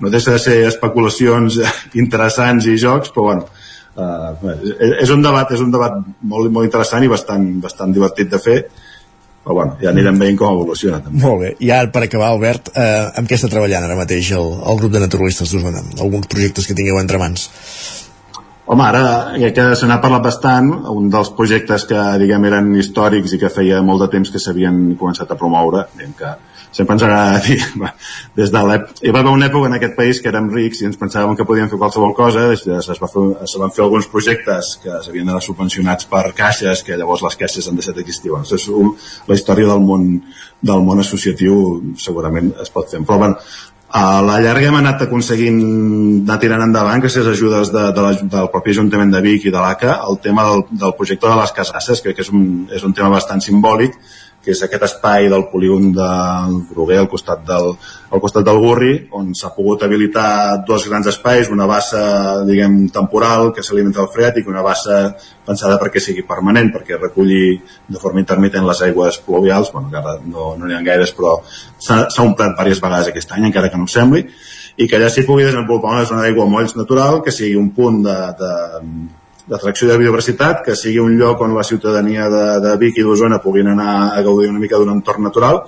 no 0.02 0.12
deixa 0.14 0.34
de 0.34 0.42
ser 0.42 0.58
especulacions 0.70 1.60
interessants 2.02 2.66
i 2.72 2.78
jocs, 2.82 3.14
però 3.14 3.30
bueno, 3.30 3.46
eh, 3.96 4.98
és 5.04 5.14
un 5.14 5.22
debat 5.26 5.54
és 5.54 5.62
un 5.62 5.72
debat 5.74 6.02
molt, 6.22 6.52
molt 6.52 6.66
interessant 6.66 7.06
i 7.06 7.12
bastant, 7.12 7.48
bastant 7.64 7.94
divertit 7.94 8.34
de 8.34 8.42
fer 8.42 8.60
però 9.46 9.60
bueno, 9.60 9.76
ja 9.78 9.92
anirem 9.92 10.18
veient 10.18 10.40
com 10.40 10.56
evoluciona 10.56 10.98
també. 11.06 11.20
Molt 11.22 11.38
bé, 11.44 11.52
i 11.62 11.70
ara 11.70 11.92
per 11.94 12.02
acabar 12.08 12.32
Albert 12.34 12.72
eh, 12.74 13.12
amb 13.22 13.30
què 13.30 13.38
està 13.38 13.46
treballant 13.52 13.86
ara 13.86 13.98
mateix 14.00 14.32
el, 14.34 14.48
el 14.72 14.80
grup 14.80 14.96
de 14.96 15.04
naturalistes 15.04 15.54
d'Osona? 15.54 15.84
Alguns 16.02 16.26
projectes 16.32 16.66
que 16.66 16.74
tingueu 16.74 16.98
entre 16.98 17.22
mans? 17.22 17.46
Home, 18.66 18.82
ara, 18.82 19.38
ja 19.38 19.52
que 19.54 19.64
se 19.78 19.86
n'ha 19.86 20.00
parlat 20.02 20.24
bastant, 20.26 20.72
un 20.90 21.10
dels 21.14 21.30
projectes 21.38 21.84
que, 21.86 22.00
diguem, 22.18 22.48
eren 22.50 22.72
històrics 22.82 23.36
i 23.36 23.38
que 23.38 23.52
feia 23.54 23.84
molt 23.86 24.02
de 24.02 24.08
temps 24.16 24.32
que 24.34 24.42
s'havien 24.42 24.96
començat 24.98 25.30
a 25.30 25.38
promoure, 25.38 25.84
diguem 25.94 26.16
que 26.18 26.32
sempre 26.74 26.96
ens 26.96 27.04
agrada 27.06 27.42
dir, 27.46 27.60
des 28.36 28.50
de. 28.56 28.64
Hi 29.06 29.14
va 29.14 29.22
haver 29.22 29.34
una 29.36 29.52
època 29.52 29.70
en 29.70 29.78
aquest 29.78 29.94
país 30.00 30.22
que 30.22 30.32
érem 30.32 30.50
rics 30.54 30.82
i 30.82 30.90
ens 30.90 30.98
pensàvem 30.98 31.38
que 31.38 31.46
podíem 31.46 31.70
fer 31.70 31.80
qualsevol 31.84 32.16
cosa, 32.18 32.48
es, 32.56 32.66
va 32.66 33.12
fer, 33.12 33.28
es 33.46 33.54
van 33.62 33.76
fer 33.76 33.86
alguns 33.86 34.10
projectes 34.10 34.74
que 34.82 34.98
s'havien 35.06 35.30
d'anar 35.30 35.44
subvencionats 35.46 36.10
per 36.10 36.26
caixes, 36.34 36.82
que 36.88 36.98
llavors 36.98 37.22
les 37.28 37.38
caixes 37.44 37.70
han 37.70 37.78
deixat 37.78 38.02
d'existir. 38.02 38.34
Bueno, 38.34 38.50
és 38.50 38.68
un, 38.74 38.96
la 39.30 39.38
història 39.38 39.70
del 39.76 39.86
món, 39.86 40.10
del 40.66 40.84
món 40.90 41.06
associatiu 41.06 41.62
segurament 42.02 42.52
es 42.66 42.74
pot 42.74 42.90
fer. 42.90 43.06
Però, 43.06 43.22
bueno, 43.22 43.38
a 43.96 44.20
la 44.20 44.42
llarga 44.44 44.68
hem 44.68 44.76
anat 44.76 45.06
aconseguint 45.06 45.60
anar 45.62 46.36
tirant 46.42 46.64
endavant 46.66 47.00
gràcies 47.04 47.28
a 47.28 47.32
ajudes 47.32 47.70
de, 47.72 47.84
de 47.96 48.04
la, 48.04 48.12
del 48.34 48.50
propi 48.52 48.74
Ajuntament 48.74 49.14
de 49.14 49.22
Vic 49.24 49.46
i 49.48 49.54
de 49.56 49.62
l'ACA 49.62 49.94
el 50.10 50.20
tema 50.26 50.44
del, 50.50 50.66
del 50.84 50.96
projecte 50.98 51.30
de 51.30 51.38
les 51.40 51.54
casasses 51.56 52.04
crec 52.04 52.18
que 52.18 52.26
és 52.26 52.32
un, 52.34 52.44
és 52.76 52.84
un 52.84 52.96
tema 52.98 53.14
bastant 53.14 53.44
simbòlic 53.46 53.96
que 54.46 54.54
és 54.54 54.62
aquest 54.62 54.86
espai 54.86 55.28
del 55.32 55.48
polígon 55.50 55.90
del 55.96 56.56
Groguer 56.70 57.00
al 57.02 57.10
costat 57.10 57.42
del, 57.48 57.72
al 58.14 58.22
costat 58.22 58.46
del 58.46 58.60
Gurri, 58.62 58.94
on 59.18 59.34
s'ha 59.38 59.50
pogut 59.56 59.84
habilitar 59.84 60.62
dos 60.68 60.86
grans 60.88 61.10
espais, 61.10 61.50
una 61.52 61.66
bassa 61.70 62.44
diguem, 62.46 62.84
temporal 62.94 63.52
que 63.56 63.66
s'alimenta 63.66 64.04
del 64.04 64.12
freàtic 64.14 64.48
una 64.52 64.64
bassa 64.66 65.00
pensada 65.46 65.80
perquè 65.82 66.02
sigui 66.04 66.26
permanent, 66.30 66.70
perquè 66.76 67.00
reculli 67.02 67.58
de 67.90 68.02
forma 68.02 68.22
intermitent 68.22 68.68
les 68.70 68.86
aigües 68.86 69.20
pluvials, 69.26 69.74
bueno, 69.74 69.90
que 69.90 70.00
ara 70.02 70.20
no 70.22 70.54
n'hi 70.56 70.70
no 70.70 70.78
ha 70.78 70.86
gaires, 70.86 71.16
però 71.18 71.40
s'ha 71.82 72.06
omplert 72.24 72.56
diverses 72.56 72.84
vegades 72.86 73.12
aquest 73.12 73.34
any, 73.34 73.50
encara 73.50 73.74
que 73.74 73.82
no 73.82 73.90
ho 73.90 73.92
sembli, 73.92 74.26
i 74.78 74.88
que 74.88 74.98
allà 74.98 75.10
s'hi 75.10 75.26
pugui 75.26 75.46
desenvolupar 75.48 75.98
una 75.98 76.08
zona 76.08 76.26
d'aigua 76.26 76.50
molls 76.52 76.76
natural, 76.78 77.22
que 77.24 77.34
sigui 77.34 77.56
un 77.58 77.72
punt 77.76 78.02
de, 78.06 78.18
de 78.40 78.52
d'atracció 79.46 79.88
de 79.90 79.98
biodiversitat, 80.02 80.64
que 80.66 80.76
sigui 80.78 81.00
un 81.02 81.18
lloc 81.20 81.42
on 81.46 81.54
la 81.54 81.64
ciutadania 81.64 82.30
de, 82.34 82.46
de 82.64 82.72
Vic 82.82 82.98
i 82.98 83.06
d'Osona 83.06 83.42
puguin 83.44 83.70
anar 83.76 84.16
a 84.16 84.24
gaudir 84.26 84.50
una 84.50 84.62
mica 84.62 84.80
d'un 84.82 84.94
entorn 84.96 85.28
natural 85.28 85.62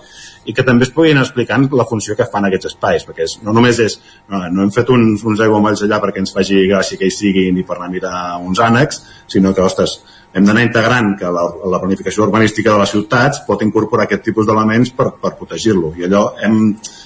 i 0.48 0.54
que 0.56 0.64
també 0.64 0.88
es 0.88 0.94
puguin 0.95 1.20
explicar 1.20 1.60
la 1.76 1.86
funció 1.86 2.16
que 2.16 2.26
fan 2.32 2.48
aquests 2.48 2.72
espais, 2.72 3.04
perquè 3.06 3.26
és, 3.28 3.36
no 3.44 3.54
només 3.54 3.78
és 3.84 3.98
no, 4.32 4.40
no 4.49 4.64
hem 4.64 4.72
fet 4.74 4.90
uns, 4.95 5.26
uns 5.28 5.44
aiguamolls 5.44 5.84
allà 5.86 5.99
perquè 6.02 6.24
ens 6.24 6.34
faci 6.34 6.64
gràcia 6.70 6.98
que 6.98 7.10
hi 7.10 7.14
siguin 7.14 7.60
i 7.60 7.66
per 7.68 7.78
anar 7.78 7.90
a 7.90 7.94
mirar 7.94 8.22
uns 8.40 8.62
ànecs, 8.64 9.02
sinó 9.28 9.54
que, 9.54 9.66
ostres, 9.66 9.99
hem 10.34 10.48
d'anar 10.48 10.64
integrant 10.64 11.14
que 11.20 11.30
la, 11.34 11.44
la 11.74 11.82
planificació 11.84 12.26
urbanística 12.26 12.72
de 12.72 12.80
les 12.82 12.95
ciutats 12.95 13.44
pot 13.45 13.62
incorporar 13.66 14.08
aquest 14.08 14.24
tipus 14.30 14.48
d'elements 14.48 14.94
per, 14.95 15.12
per 15.22 15.36
protegir-lo. 15.38 15.94
I 15.99 16.08
allò 16.08 16.24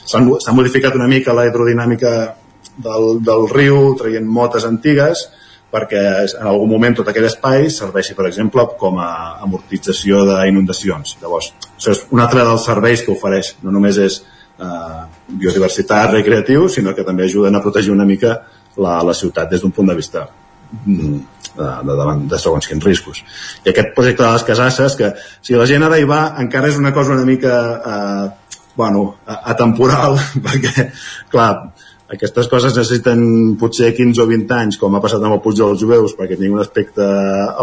s'ha 0.06 0.56
modificat 0.56 0.96
una 1.00 1.10
mica 1.10 1.36
la 1.36 1.48
hidrodinàmica 1.50 2.16
del, 2.78 3.20
del 3.26 3.48
riu, 3.52 3.94
traient 4.00 4.28
motes 4.28 4.70
antigues, 4.70 5.28
perquè 5.72 6.02
en 6.26 6.48
algun 6.52 6.70
moment 6.70 6.98
tot 7.00 7.08
aquell 7.08 7.30
espai 7.30 7.70
serveixi, 7.72 8.16
per 8.18 8.28
exemple, 8.28 8.66
com 8.80 9.00
a 9.00 9.10
amortització 9.46 10.26
d'inundacions. 10.28 11.18
Llavors, 11.22 11.54
això 11.78 11.96
és 11.96 12.04
un 12.12 12.22
altre 12.24 12.44
dels 12.48 12.68
serveis 12.68 13.04
que 13.06 13.14
ofereix. 13.14 13.56
No 13.64 13.74
només 13.76 14.00
és 14.04 14.20
eh, 14.22 15.02
biodiversitat 15.28 16.12
recreatiu, 16.18 16.68
sinó 16.70 16.96
que 16.96 17.08
també 17.08 17.26
ajuden 17.26 17.56
a 17.56 17.64
protegir 17.64 17.94
una 17.96 18.08
mica 18.08 18.42
la, 18.78 19.00
la 19.04 19.16
ciutat 19.16 19.52
des 19.52 19.64
d'un 19.64 19.72
punt 19.76 19.88
de 19.90 19.96
vista 19.96 20.26
mm, 20.86 21.18
de, 21.56 21.64
de, 21.64 21.96
davant 21.96 22.28
de 22.28 22.40
segons 22.40 22.68
quins 22.68 22.86
riscos. 22.86 23.24
I 23.66 23.72
aquest 23.72 23.96
projecte 23.96 24.24
de 24.24 24.32
les 24.32 24.48
casasses, 24.48 25.00
que 25.00 25.14
si 25.42 25.56
la 25.56 25.68
gent 25.70 25.88
ara 25.88 26.00
hi 26.00 26.08
va, 26.08 26.24
encara 26.44 26.72
és 26.72 26.80
una 26.80 26.94
cosa 26.96 27.16
una 27.16 27.28
mica 27.28 27.58
eh, 27.80 28.30
bueno, 28.76 29.18
atemporal, 29.26 30.18
perquè, 30.46 30.90
clar, 31.32 31.52
aquestes 32.12 32.50
coses 32.52 32.76
necessiten 32.76 33.22
potser 33.60 33.94
15 33.96 34.20
o 34.24 34.28
20 34.28 34.56
anys, 34.58 34.78
com 34.82 34.96
ha 34.96 35.02
passat 35.04 35.24
amb 35.24 35.38
el 35.38 35.42
Puig 35.44 35.58
dels 35.60 35.80
Jueus, 35.80 36.16
perquè 36.18 36.36
tingui 36.36 36.58
un 36.58 36.64
aspecte 36.64 37.06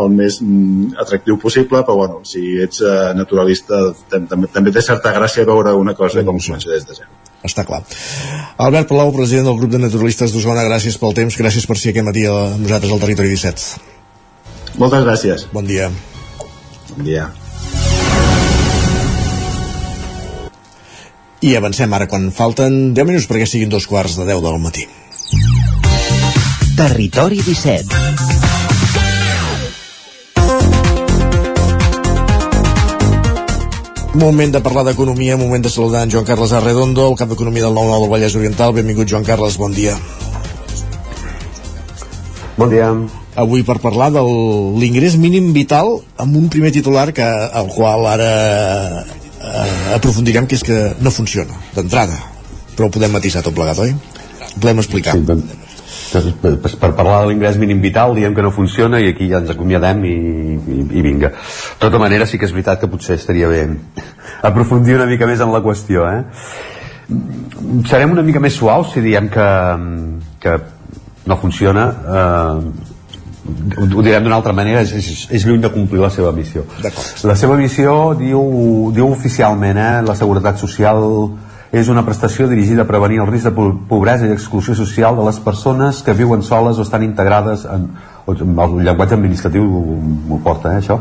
el 0.00 0.08
més 0.14 0.40
mm, 0.44 0.94
atractiu 1.04 1.36
possible, 1.42 1.82
però 1.84 1.98
bueno, 2.00 2.20
si 2.28 2.42
ets 2.64 2.80
uh, 2.84 3.10
naturalista 3.18 3.82
també, 4.10 4.48
també 4.54 4.72
té 4.72 4.84
certa 4.84 5.12
gràcia 5.16 5.46
veure 5.48 5.76
una 5.76 5.94
cosa 5.98 6.24
com 6.24 6.40
comença 6.40 6.72
des 6.72 6.86
de 6.88 6.96
zero. 7.02 7.10
Està 7.44 7.62
clar. 7.66 7.82
Albert 8.64 8.88
Palau, 8.90 9.12
president 9.14 9.50
del 9.50 9.58
grup 9.60 9.74
de 9.74 9.82
naturalistes 9.82 10.32
d'Osona, 10.34 10.64
gràcies 10.66 10.96
pel 10.98 11.14
temps, 11.18 11.36
gràcies 11.38 11.68
per 11.68 11.76
ser 11.78 11.92
aquest 11.92 12.08
matí 12.08 12.24
amb 12.30 12.64
nosaltres 12.64 12.94
al 12.94 13.04
Territori 13.04 13.34
17. 13.36 14.78
Moltes 14.78 15.04
gràcies. 15.04 15.46
Bon 15.52 15.68
dia. 15.68 15.92
Bon 16.94 17.04
dia. 17.06 17.28
I 21.38 21.52
avancem 21.54 21.92
ara 21.94 22.08
quan 22.10 22.32
falten 22.34 22.94
10 22.98 23.06
minuts 23.06 23.28
perquè 23.30 23.46
siguin 23.46 23.70
dos 23.70 23.86
quarts 23.86 24.16
de 24.18 24.24
10 24.26 24.40
del 24.42 24.56
matí. 24.58 24.88
Territori 26.78 27.38
17 27.46 27.94
Moment 34.18 34.50
de 34.50 34.58
parlar 34.58 34.82
d'economia, 34.88 35.36
moment 35.38 35.62
de 35.62 35.70
saludar 35.70 36.02
en 36.02 36.10
Joan 36.10 36.26
Carles 36.26 36.50
Arredondo, 36.50 37.06
el 37.06 37.14
cap 37.14 37.30
d'economia 37.30 37.68
del 37.68 37.76
9-9 37.76 38.00
del 38.00 38.10
Vallès 38.10 38.34
Oriental. 38.34 38.74
Benvingut, 38.74 39.06
Joan 39.06 39.22
Carles, 39.22 39.58
bon 39.62 39.70
dia. 39.76 39.94
Bon 42.58 42.66
dia. 42.66 42.90
Avui 43.38 43.62
per 43.62 43.78
parlar 43.78 44.10
de 44.10 44.24
l'ingrés 44.82 45.14
mínim 45.14 45.52
vital 45.54 46.00
amb 46.18 46.34
un 46.34 46.50
primer 46.50 46.74
titular 46.74 47.12
que, 47.14 47.22
al 47.22 47.70
qual 47.70 48.10
ara 48.10 48.32
eh, 49.42 49.94
aprofundirem 49.94 50.46
que 50.46 50.58
és 50.58 50.64
que 50.66 50.78
no 51.00 51.14
funciona 51.14 51.56
d'entrada 51.76 52.18
però 52.76 52.88
ho 52.88 52.94
podem 52.94 53.10
matisar 53.10 53.42
tot 53.42 53.56
plegat, 53.56 53.80
oi? 53.82 53.90
Ho 54.54 54.60
podem 54.60 54.78
explicar 54.84 55.16
sí, 55.18 55.24
per, 55.26 56.54
per, 56.62 56.70
per 56.80 56.90
parlar 56.96 57.22
de 57.24 57.32
l'ingrés 57.32 57.58
mínim 57.60 57.82
vital 57.82 58.14
diem 58.16 58.34
que 58.34 58.44
no 58.44 58.52
funciona 58.54 59.00
i 59.02 59.10
aquí 59.12 59.28
ja 59.30 59.42
ens 59.42 59.50
acomiadem 59.54 60.04
i, 60.08 60.16
i, 60.56 60.80
i 61.00 61.04
vinga 61.04 61.32
de 61.34 61.80
tota 61.82 62.00
manera 62.00 62.26
sí 62.26 62.38
que 62.38 62.48
és 62.48 62.54
veritat 62.54 62.80
que 62.80 62.90
potser 62.90 63.18
estaria 63.18 63.50
bé 63.50 63.64
aprofundir 64.48 64.96
una 64.96 65.08
mica 65.10 65.28
més 65.28 65.42
en 65.44 65.52
la 65.54 65.62
qüestió 65.64 66.06
eh? 66.08 66.22
serem 67.88 68.14
una 68.14 68.24
mica 68.24 68.40
més 68.40 68.56
suaus 68.56 68.92
si 68.94 69.02
diem 69.04 69.30
que, 69.32 69.48
que 70.42 70.56
no 71.28 71.36
funciona 71.40 71.88
eh, 71.88 72.96
ho, 73.48 73.88
ho 73.88 74.04
direm 74.04 74.24
d'una 74.24 74.38
altra 74.38 74.54
manera, 74.56 74.82
és, 74.84 74.92
és, 74.92 75.26
és 75.34 75.46
lluny 75.48 75.60
de 75.64 75.72
complir 75.74 76.02
la 76.02 76.12
seva 76.14 76.32
missió. 76.36 76.64
La 77.26 77.36
seva 77.38 77.56
missió 77.60 78.14
diu, 78.18 78.42
diu 78.94 79.10
oficialment, 79.10 79.78
eh, 79.78 79.92
la 80.06 80.16
Seguretat 80.18 80.60
Social 80.60 81.04
és 81.68 81.88
una 81.92 82.04
prestació 82.04 82.46
dirigida 82.48 82.86
a 82.86 82.88
prevenir 82.88 83.18
el 83.20 83.26
risc 83.28 83.50
de 83.50 83.66
pobresa 83.88 84.26
i 84.26 84.32
exclusió 84.32 84.74
social 84.74 85.18
de 85.18 85.26
les 85.26 85.40
persones 85.44 86.00
que 86.02 86.14
viuen 86.16 86.42
soles 86.42 86.78
o 86.78 86.86
estan 86.86 87.04
integrades 87.04 87.66
en, 87.68 87.90
el 88.28 88.40
llenguatge 88.84 89.16
administratiu 89.16 89.64
m'ho 89.64 90.38
porta, 90.44 90.74
eh, 90.74 90.82
això. 90.82 90.98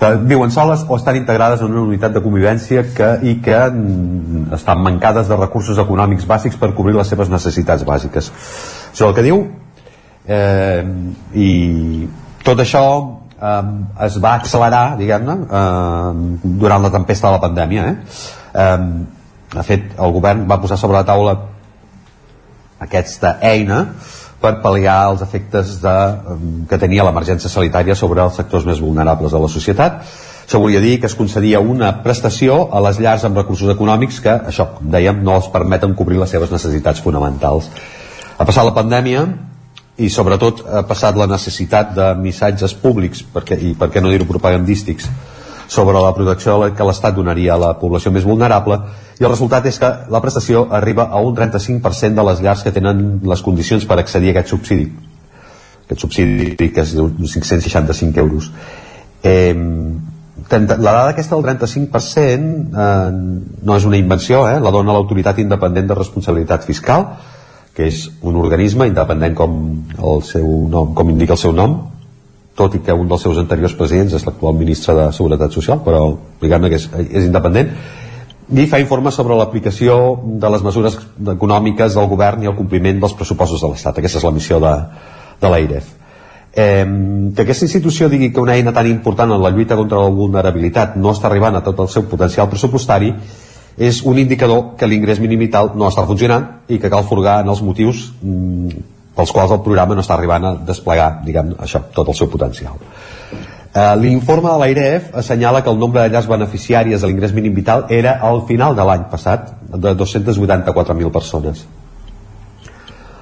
Eh, 0.00 0.14
viuen 0.28 0.50
soles 0.50 0.84
o 0.88 0.96
estan 0.96 1.16
integrades 1.16 1.60
en 1.60 1.72
una 1.72 1.84
unitat 1.84 2.16
de 2.16 2.22
convivència 2.24 2.84
que, 2.96 3.12
i 3.22 3.36
que 3.44 3.60
mm, 3.70 4.52
estan 4.56 4.82
mancades 4.84 5.28
de 5.28 5.36
recursos 5.36 5.78
econòmics 5.78 6.28
bàsics 6.28 6.56
per 6.60 6.74
cobrir 6.74 6.96
les 6.96 7.08
seves 7.08 7.32
necessitats 7.32 7.84
bàsiques. 7.84 8.32
Això 8.92 9.04
és 9.04 9.08
el 9.10 9.16
que 9.16 9.24
diu 9.24 9.44
eh, 10.26 10.82
i 11.34 11.50
tot 12.44 12.62
això 12.62 12.84
eh, 13.40 13.62
es 14.06 14.18
va 14.22 14.36
accelerar 14.40 14.84
diguem-ne 15.00 15.36
eh, 15.46 16.10
durant 16.62 16.82
la 16.86 16.92
tempesta 16.94 17.28
de 17.28 17.38
la 17.38 17.42
pandèmia 17.42 17.88
eh? 17.90 17.96
Eh, 18.54 18.78
de 19.56 19.66
fet 19.66 19.96
el 19.96 20.14
govern 20.14 20.46
va 20.50 20.60
posar 20.62 20.78
sobre 20.80 20.98
la 20.98 21.06
taula 21.08 21.36
aquesta 22.82 23.38
eina 23.46 23.84
per 24.40 24.58
pal·liar 24.62 24.98
els 25.10 25.22
efectes 25.24 25.78
de, 25.80 25.96
que 26.68 26.78
tenia 26.78 27.06
l'emergència 27.06 27.50
sanitària 27.50 27.96
sobre 27.96 28.22
els 28.22 28.36
sectors 28.36 28.66
més 28.68 28.82
vulnerables 28.84 29.32
de 29.32 29.40
la 29.40 29.48
societat 29.48 30.02
això 30.46 30.60
volia 30.62 30.78
dir 30.78 31.00
que 31.02 31.08
es 31.10 31.16
concedia 31.18 31.58
una 31.58 31.88
prestació 32.04 32.68
a 32.70 32.78
les 32.84 33.00
llars 33.02 33.24
amb 33.26 33.38
recursos 33.40 33.70
econòmics 33.72 34.20
que, 34.22 34.30
això, 34.52 34.68
com 34.76 34.92
dèiem, 34.92 35.18
no 35.26 35.34
els 35.40 35.48
permeten 35.50 35.96
cobrir 35.98 36.20
les 36.20 36.30
seves 36.30 36.52
necessitats 36.54 37.02
fonamentals. 37.02 37.66
A 38.38 38.46
passar 38.46 38.62
la 38.68 38.74
pandèmia, 38.76 39.24
i 39.96 40.10
sobretot 40.12 40.60
ha 40.68 40.82
passat 40.88 41.16
la 41.16 41.28
necessitat 41.30 41.94
de 41.96 42.10
missatges 42.20 42.74
públics 42.76 43.24
perquè, 43.32 43.56
i 43.56 43.72
per 43.78 43.88
què 43.92 44.02
no 44.02 44.12
dir-ho 44.12 44.28
propagandístics 44.28 45.08
sobre 45.72 45.98
la 45.98 46.12
protecció 46.14 46.58
que 46.76 46.86
l'Estat 46.86 47.16
donaria 47.16 47.54
a 47.54 47.60
la 47.60 47.72
població 47.80 48.12
més 48.14 48.26
vulnerable 48.28 48.78
i 49.18 49.24
el 49.24 49.32
resultat 49.32 49.66
és 49.66 49.78
que 49.80 49.88
la 50.12 50.20
prestació 50.22 50.66
arriba 50.78 51.08
a 51.10 51.22
un 51.24 51.34
35% 51.34 52.14
de 52.14 52.26
les 52.28 52.42
llars 52.44 52.62
que 52.62 52.74
tenen 52.76 53.06
les 53.24 53.42
condicions 53.42 53.86
per 53.88 53.98
accedir 53.98 54.30
a 54.30 54.36
aquest 54.36 54.52
subsidi. 54.52 54.90
Aquest 55.86 56.04
subsidi 56.04 56.68
que 56.74 56.84
és 56.84 56.92
d'uns 56.94 57.38
565 57.38 58.20
euros. 58.20 58.50
Eh, 59.24 59.54
la 60.50 60.76
dada 60.76 61.08
aquesta 61.08 61.34
del 61.34 61.46
35% 61.56 61.96
eh, 62.84 63.12
no 63.64 63.76
és 63.76 63.86
una 63.88 63.96
invenció 63.98 64.44
eh? 64.46 64.60
la 64.60 64.70
dona 64.70 64.92
l'autoritat 64.94 65.40
independent 65.42 65.88
de 65.88 65.96
responsabilitat 65.96 66.68
fiscal 66.68 67.08
que 67.76 67.90
és 67.90 68.06
un 68.24 68.38
organisme 68.40 68.88
independent 68.88 69.36
com, 69.36 69.60
el 70.00 70.24
seu 70.24 70.46
nom, 70.72 70.94
com 70.96 71.12
indica 71.12 71.36
el 71.36 71.42
seu 71.42 71.52
nom, 71.52 71.76
tot 72.56 72.74
i 72.74 72.80
que 72.80 72.94
un 72.96 73.08
dels 73.10 73.20
seus 73.26 73.36
anteriors 73.36 73.76
presidents 73.76 74.16
és 74.16 74.24
l'actual 74.24 74.56
ministre 74.56 74.94
de 74.96 75.10
Seguretat 75.12 75.52
Social, 75.52 75.82
però 75.84 76.06
diguem-ne 76.40 76.72
que 76.72 76.80
és, 76.80 76.88
és 77.10 77.28
independent, 77.28 77.74
i 78.56 78.64
fa 78.70 78.80
informes 78.80 79.16
sobre 79.18 79.36
l'aplicació 79.36 79.98
de 80.40 80.50
les 80.54 80.64
mesures 80.64 80.96
econòmiques 81.34 81.98
del 81.98 82.08
govern 82.08 82.44
i 82.44 82.48
el 82.48 82.56
compliment 82.56 83.02
dels 83.02 83.14
pressupostos 83.18 83.60
de 83.60 83.72
l'Estat. 83.72 83.98
Aquesta 83.98 84.22
és 84.22 84.26
la 84.26 84.32
missió 84.32 84.60
de, 84.62 84.72
de 85.42 85.50
l'AIREF. 85.52 85.88
Eh, 86.56 86.86
que 87.36 87.44
aquesta 87.44 87.66
institució 87.66 88.08
digui 88.08 88.30
que 88.32 88.40
una 88.40 88.54
eina 88.56 88.72
tan 88.72 88.86
important 88.88 89.34
en 89.34 89.42
la 89.42 89.50
lluita 89.52 89.76
contra 89.76 90.00
la 90.00 90.14
vulnerabilitat 90.14 90.94
no 90.96 91.12
està 91.12 91.28
arribant 91.28 91.58
a 91.58 91.64
tot 91.66 91.82
el 91.84 91.90
seu 91.92 92.06
potencial 92.08 92.48
pressupostari 92.48 93.10
és 93.76 94.02
un 94.08 94.18
indicador 94.18 94.76
que 94.80 94.88
l'ingrés 94.88 95.20
mínim 95.20 95.42
vital 95.44 95.72
no 95.76 95.90
està 95.90 96.06
funcionant 96.08 96.46
i 96.68 96.78
que 96.80 96.90
cal 96.92 97.04
furgar 97.04 97.42
en 97.42 97.52
els 97.52 97.60
motius 97.62 98.06
mm, 98.22 98.84
pels 99.16 99.32
quals 99.32 99.52
el 99.52 99.62
programa 99.64 99.96
no 99.96 100.04
està 100.04 100.16
arribant 100.16 100.44
a 100.44 100.54
desplegar 100.68 101.10
diguem, 101.24 101.52
això, 101.60 101.82
tot 101.92 102.08
el 102.08 102.16
seu 102.16 102.30
potencial. 102.32 102.80
Eh, 103.76 103.94
L'informe 104.00 104.48
de 104.48 104.58
l'AIREF 104.62 105.10
assenyala 105.20 105.62
que 105.62 105.70
el 105.72 105.78
nombre 105.78 106.02
de 106.02 106.12
llars 106.12 106.28
beneficiàries 106.28 107.00
de 107.00 107.10
l'ingrés 107.10 107.34
mínim 107.36 107.54
vital 107.54 107.84
era 107.92 108.16
al 108.24 108.46
final 108.48 108.76
de 108.76 108.84
l'any 108.88 109.08
passat 109.12 109.52
de 109.68 109.92
284.000 109.92 111.12
persones. 111.12 111.66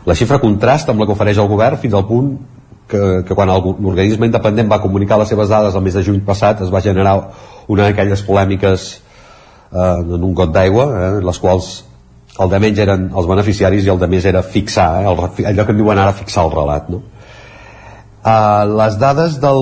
La 0.07 0.15
xifra 0.15 0.39
contrasta 0.39 0.93
amb 0.93 1.01
la 1.01 1.09
que 1.09 1.17
ofereix 1.17 1.41
el 1.41 1.51
govern 1.51 1.81
fins 1.83 1.95
al 1.99 2.07
punt 2.07 2.37
que, 2.87 3.25
que 3.27 3.35
quan 3.35 3.51
l'organisme 3.51 4.29
independent 4.29 4.71
va 4.71 4.83
comunicar 4.83 5.19
les 5.19 5.31
seves 5.33 5.49
dades 5.49 5.75
el 5.75 5.83
mes 5.83 5.97
de 5.97 6.05
juny 6.05 6.21
passat 6.27 6.61
es 6.63 6.71
va 6.71 6.83
generar 6.85 7.17
una 7.67 7.89
d'aquelles 7.89 8.23
polèmiques 8.23 8.91
eh, 9.75 10.15
en 10.17 10.23
un 10.23 10.35
got 10.35 10.53
d'aigua 10.55 10.87
eh, 10.93 11.11
les 11.25 11.41
quals 11.43 11.73
el 12.35 12.51
de 12.51 12.61
menys 12.63 12.81
eren 12.83 13.09
els 13.15 13.29
beneficiaris 13.31 13.87
i 13.87 13.93
el 13.93 14.01
de 14.01 14.09
més 14.11 14.27
era 14.27 14.43
fixar 14.43 14.89
eh, 15.03 15.11
el, 15.11 15.25
allò 15.51 15.67
que 15.67 15.75
en 15.75 15.83
diuen 15.83 16.01
ara 16.01 16.17
fixar 16.17 16.47
el 16.47 16.55
relat 16.55 16.91
no? 16.95 17.03
Uh, 18.25 18.65
les 18.79 18.95
dades 18.97 19.35
del 19.37 19.59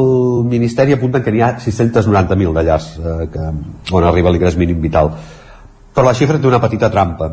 Ministeri 0.47 0.95
apunten 0.95 1.25
que 1.25 1.33
n'hi 1.35 1.41
ha 1.43 1.57
690.000 1.59 2.53
de 2.55 2.63
llars 2.63 2.85
uh, 3.01 3.25
que, 3.27 3.47
on 3.91 4.05
arriba 4.07 4.31
l'ingrés 4.31 4.55
mínim 4.55 4.79
vital. 4.79 5.11
Però 5.91 6.05
la 6.07 6.13
xifra 6.15 6.39
té 6.39 6.47
una 6.47 6.61
petita 6.63 6.87
trampa. 6.95 7.27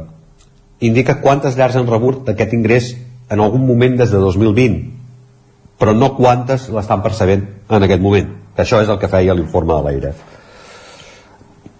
Indica 0.89 1.19
quantes 1.21 1.53
llars 1.53 1.77
han 1.77 1.85
rebut 1.85 2.31
aquest 2.33 2.57
ingrés 2.57 2.89
en 3.29 3.45
algun 3.45 3.61
moment 3.67 3.99
des 4.01 4.09
de 4.09 4.23
2020 4.23 5.77
però 5.77 5.93
no 5.93 6.15
quantes 6.17 6.65
l'estan 6.73 7.05
percebent 7.05 7.45
en 7.69 7.85
aquest 7.85 8.01
moment. 8.01 8.33
Que 8.57 8.65
això 8.65 8.81
és 8.81 8.89
el 8.89 8.97
que 8.97 9.13
feia 9.13 9.37
l'informe 9.37 9.77
de 9.77 9.85
l'AIREF 9.85 10.38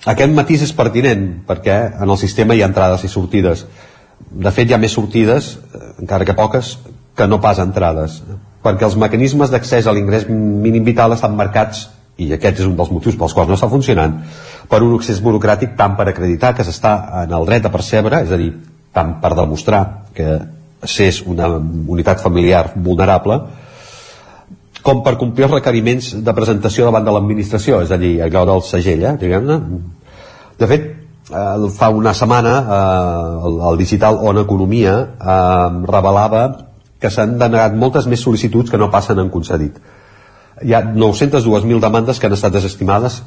aquest 0.07 0.33
matís 0.33 0.63
és 0.63 0.75
pertinent 0.75 1.25
perquè 1.47 1.79
en 1.99 2.09
el 2.09 2.17
sistema 2.17 2.55
hi 2.55 2.63
ha 2.63 2.69
entrades 2.69 3.03
i 3.03 3.11
sortides. 3.11 3.65
De 4.29 4.51
fet 4.51 4.69
hi 4.69 4.75
ha 4.75 4.81
més 4.81 4.95
sortides 4.95 5.57
eh, 5.57 5.83
encara 5.99 6.25
que 6.25 6.37
poques 6.37 6.77
que 7.15 7.27
no 7.27 7.41
pas 7.43 7.59
entrades 7.59 8.21
perquè 8.63 8.85
els 8.87 8.97
mecanismes 8.99 9.51
d'accés 9.51 9.87
a 9.87 9.93
l'ingrés 9.95 10.27
mínim 10.29 10.83
vital 10.83 11.15
estan 11.15 11.35
marcats 11.35 11.87
i 12.19 12.27
aquest 12.35 12.59
és 12.59 12.67
un 12.67 12.75
dels 12.75 12.91
motius 12.91 13.15
pels 13.19 13.35
quals 13.35 13.51
no 13.51 13.55
està 13.55 13.69
funcionant 13.71 14.17
per 14.71 14.81
un 14.83 14.95
accés 14.97 15.21
burocràtic 15.23 15.75
tant 15.79 15.95
per 15.99 16.09
acreditar 16.09 16.53
que 16.55 16.65
s'està 16.67 16.93
en 17.23 17.35
el 17.35 17.47
dret 17.47 17.65
a 17.65 17.71
percebre 17.71 18.19
és 18.25 18.31
a 18.31 18.39
dir, 18.39 18.51
tant 18.95 19.15
per 19.23 19.33
demostrar 19.37 19.83
que 20.15 20.35
s'és 20.83 21.21
una 21.27 21.47
unitat 21.55 22.21
familiar 22.23 22.69
vulnerable 22.75 23.39
com 24.85 25.03
per 25.03 25.17
complir 25.19 25.47
els 25.47 25.55
requeriments 25.57 26.13
de 26.23 26.35
presentació 26.35 26.87
davant 26.87 27.05
de 27.05 27.13
l'administració, 27.13 27.81
és 27.83 27.91
a 27.91 27.97
dir, 27.99 28.15
allò 28.23 28.45
del 28.47 28.63
segell, 28.67 29.03
eh, 29.03 29.15
diguem-ne. 29.19 29.59
De 30.59 30.67
fet, 30.67 30.87
eh, 31.29 31.69
fa 31.75 31.89
una 31.89 32.13
setmana 32.13 32.55
eh, 32.61 33.47
el, 33.49 33.59
el 33.71 33.79
digital 33.81 34.19
On 34.31 34.39
Economia 34.41 34.95
eh, 34.99 35.69
revelava 35.91 36.43
que 36.99 37.11
s'han 37.11 37.37
denegat 37.39 37.75
moltes 37.79 38.07
més 38.11 38.23
sol·licituds 38.23 38.71
que 38.71 38.79
no 38.79 38.91
passen 38.91 39.19
en 39.19 39.29
concedit. 39.31 39.77
Hi 40.63 40.73
ha 40.75 40.81
902.000 40.83 41.79
demandes 41.79 42.19
que 42.19 42.27
han 42.27 42.35
estat 42.35 42.55
desestimades 42.55 43.21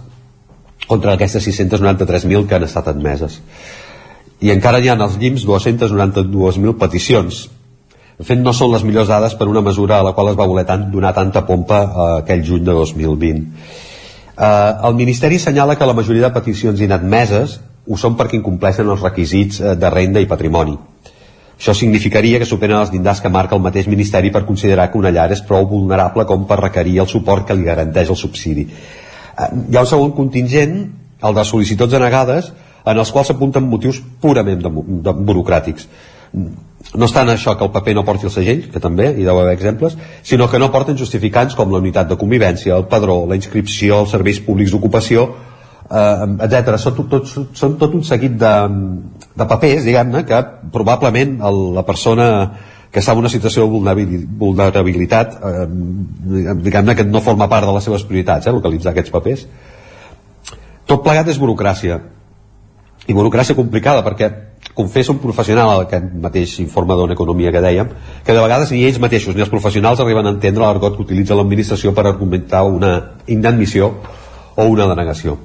contra 0.88 1.14
aquestes 1.14 1.46
693.000 1.48 2.48
que 2.48 2.58
han 2.58 2.66
estat 2.66 2.90
admeses. 2.92 3.40
I 4.42 4.50
encara 4.52 4.82
hi 4.82 4.90
ha 4.90 4.98
als 4.98 5.16
llims 5.20 5.46
292.000 5.48 6.76
peticions 6.80 7.46
de 8.18 8.26
fet, 8.28 8.38
no 8.38 8.52
són 8.52 8.72
les 8.74 8.84
millors 8.84 9.08
dades 9.08 9.34
per 9.38 9.48
una 9.48 9.62
mesura 9.64 9.98
a 9.98 10.06
la 10.06 10.12
qual 10.12 10.32
es 10.32 10.38
va 10.38 10.46
voler 10.48 10.66
tant, 10.68 10.84
donar 10.92 11.14
tanta 11.16 11.44
pompa 11.48 11.80
eh, 11.82 12.06
aquell 12.20 12.44
juny 12.46 12.64
de 12.66 12.76
2020. 12.76 13.44
Eh, 14.36 14.72
el 14.88 14.94
Ministeri 14.98 15.38
senyala 15.38 15.76
que 15.76 15.88
la 15.88 15.96
majoria 15.96 16.28
de 16.28 16.34
peticions 16.34 16.80
inadmeses 16.80 17.58
ho 17.88 17.98
són 17.98 18.16
perquè 18.18 18.38
incompleixen 18.38 18.88
els 18.88 19.02
requisits 19.02 19.60
eh, 19.60 19.74
de 19.80 19.90
renda 19.90 20.20
i 20.20 20.28
patrimoni. 20.28 20.76
Això 21.56 21.74
significaria 21.78 22.40
que 22.42 22.48
superen 22.48 22.80
els 22.80 22.92
llindars 22.92 23.20
que 23.22 23.30
marca 23.32 23.56
el 23.56 23.64
mateix 23.64 23.88
Ministeri 23.88 24.32
per 24.34 24.44
considerar 24.44 24.90
que 24.90 24.98
una 24.98 25.12
llar 25.14 25.30
és 25.32 25.44
prou 25.46 25.66
vulnerable 25.70 26.26
com 26.28 26.44
per 26.46 26.60
requerir 26.60 26.98
el 27.04 27.10
suport 27.10 27.46
que 27.48 27.56
li 27.56 27.68
garanteix 27.68 28.12
el 28.12 28.18
subsidi. 28.18 28.68
Eh, 28.68 29.50
hi 29.70 29.76
ha 29.76 29.86
un 29.86 29.88
segon 29.88 30.12
contingent, 30.18 30.82
el 31.22 31.34
de 31.38 31.48
sol·licituds 31.48 31.96
denegades, 31.96 32.52
en 32.84 32.98
els 32.98 33.12
quals 33.14 33.30
s'apunten 33.30 33.64
motius 33.64 34.02
purament 34.20 34.60
de, 34.60 34.70
de 35.06 35.12
burocràtics 35.14 35.86
no 36.32 37.06
està 37.06 37.22
en 37.22 37.32
això 37.32 37.54
que 37.56 37.64
el 37.64 37.70
paper 37.72 37.94
no 37.96 38.04
porti 38.04 38.26
el 38.28 38.34
segell, 38.34 38.66
que 38.72 38.80
també 38.82 39.12
hi 39.12 39.24
deu 39.24 39.38
haver 39.38 39.54
exemples, 39.56 39.96
sinó 40.26 40.48
que 40.50 40.60
no 40.60 40.72
porten 40.74 40.98
justificants 40.98 41.56
com 41.56 41.72
la 41.72 41.80
unitat 41.80 42.10
de 42.10 42.18
convivència, 42.20 42.76
el 42.76 42.88
padró, 42.90 43.22
la 43.28 43.38
inscripció, 43.38 44.02
els 44.02 44.12
serveis 44.12 44.42
públics 44.44 44.74
d'ocupació, 44.74 45.28
eh, 45.88 46.26
etc. 46.48 46.74
Són, 46.82 47.00
tot, 47.08 47.32
són 47.56 47.78
tot 47.80 47.96
un 47.96 48.04
seguit 48.04 48.36
de, 48.40 48.52
de 49.38 49.48
papers, 49.54 49.86
diguem-ne, 49.88 50.24
que 50.28 50.42
probablement 50.74 51.38
el, 51.48 51.64
la 51.78 51.86
persona 51.88 52.28
que 52.92 53.00
està 53.00 53.14
en 53.14 53.22
una 53.22 53.32
situació 53.32 53.64
de 53.64 54.06
vulnerabilitat, 54.42 55.38
eh, 55.40 55.66
diguem-ne 56.66 56.96
que 56.98 57.08
no 57.08 57.24
forma 57.24 57.48
part 57.48 57.68
de 57.68 57.76
les 57.78 57.88
seves 57.88 58.04
prioritats, 58.08 58.46
eh, 58.48 58.52
localitzar 58.52 58.92
aquests 58.92 59.14
papers. 59.14 59.46
Tot 60.84 61.04
plegat 61.06 61.30
és 61.32 61.40
burocràcia. 61.40 62.02
I 63.08 63.14
burocràcia 63.16 63.56
complicada, 63.56 64.04
perquè 64.04 64.28
confessa 64.74 65.12
un 65.12 65.20
professional 65.20 65.82
aquest 65.82 66.12
mateix 66.22 66.58
informe 66.62 66.96
d'una 66.96 67.16
economia 67.18 67.52
que 67.52 67.60
dèiem 67.60 67.88
que 68.24 68.32
de 68.32 68.40
vegades 68.40 68.70
ni 68.72 68.84
ells 68.86 69.00
mateixos 69.02 69.34
ni 69.36 69.44
els 69.44 69.52
professionals 69.52 70.00
arriben 70.00 70.26
a 70.26 70.34
entendre 70.36 70.64
l'argot 70.64 70.96
que 70.96 71.02
utilitza 71.02 71.36
l'administració 71.36 71.92
per 71.92 72.06
argumentar 72.06 72.62
una 72.64 72.92
inadmissió 73.26 73.90
o 74.56 74.64
una 74.64 74.86
denegació 74.86 75.38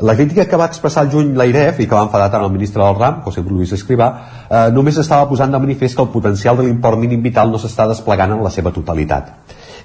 la 0.00 0.16
crítica 0.16 0.48
que 0.48 0.56
va 0.56 0.66
expressar 0.66 1.04
el 1.04 1.10
juny 1.12 1.34
l'AIREF 1.38 1.78
i 1.80 1.86
que 1.86 1.94
va 1.94 2.02
enfadar 2.08 2.30
tant 2.30 2.42
el 2.42 2.50
ministre 2.50 2.82
del 2.82 2.96
RAM, 2.98 3.20
José 3.22 3.44
Luis 3.46 3.72
Escrivà, 3.72 4.08
eh, 4.50 4.70
només 4.74 4.98
estava 4.98 5.28
posant 5.28 5.52
de 5.52 5.60
manifest 5.62 5.94
que 5.94 6.02
el 6.02 6.08
potencial 6.08 6.56
de 6.56 6.64
l'import 6.64 6.98
mínim 6.98 7.22
vital 7.22 7.50
no 7.50 7.60
s'està 7.62 7.86
desplegant 7.86 8.32
en 8.32 8.42
la 8.42 8.50
seva 8.50 8.72
totalitat. 8.72 9.30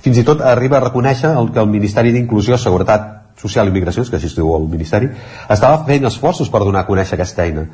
Fins 0.01 0.17
i 0.17 0.23
tot 0.23 0.41
arriba 0.41 0.77
a 0.77 0.85
reconèixer 0.88 1.30
el 1.38 1.51
que 1.51 1.59
el 1.59 1.69
Ministeri 1.69 2.11
d'Inclusió, 2.11 2.57
Seguretat 2.57 3.19
Social 3.40 3.70
i 3.70 3.72
Migracions, 3.72 4.10
que 4.10 4.18
així 4.20 4.28
es 4.28 4.36
diu 4.36 4.52
el 4.56 4.68
Ministeri, 4.68 5.10
estava 5.49 5.84
fent 5.88 6.07
esforços 6.10 6.49
per 6.52 6.60
donar 6.66 6.84
a 6.84 6.90
conèixer 6.90 7.16
aquesta 7.16 7.45
eina. 7.45 7.66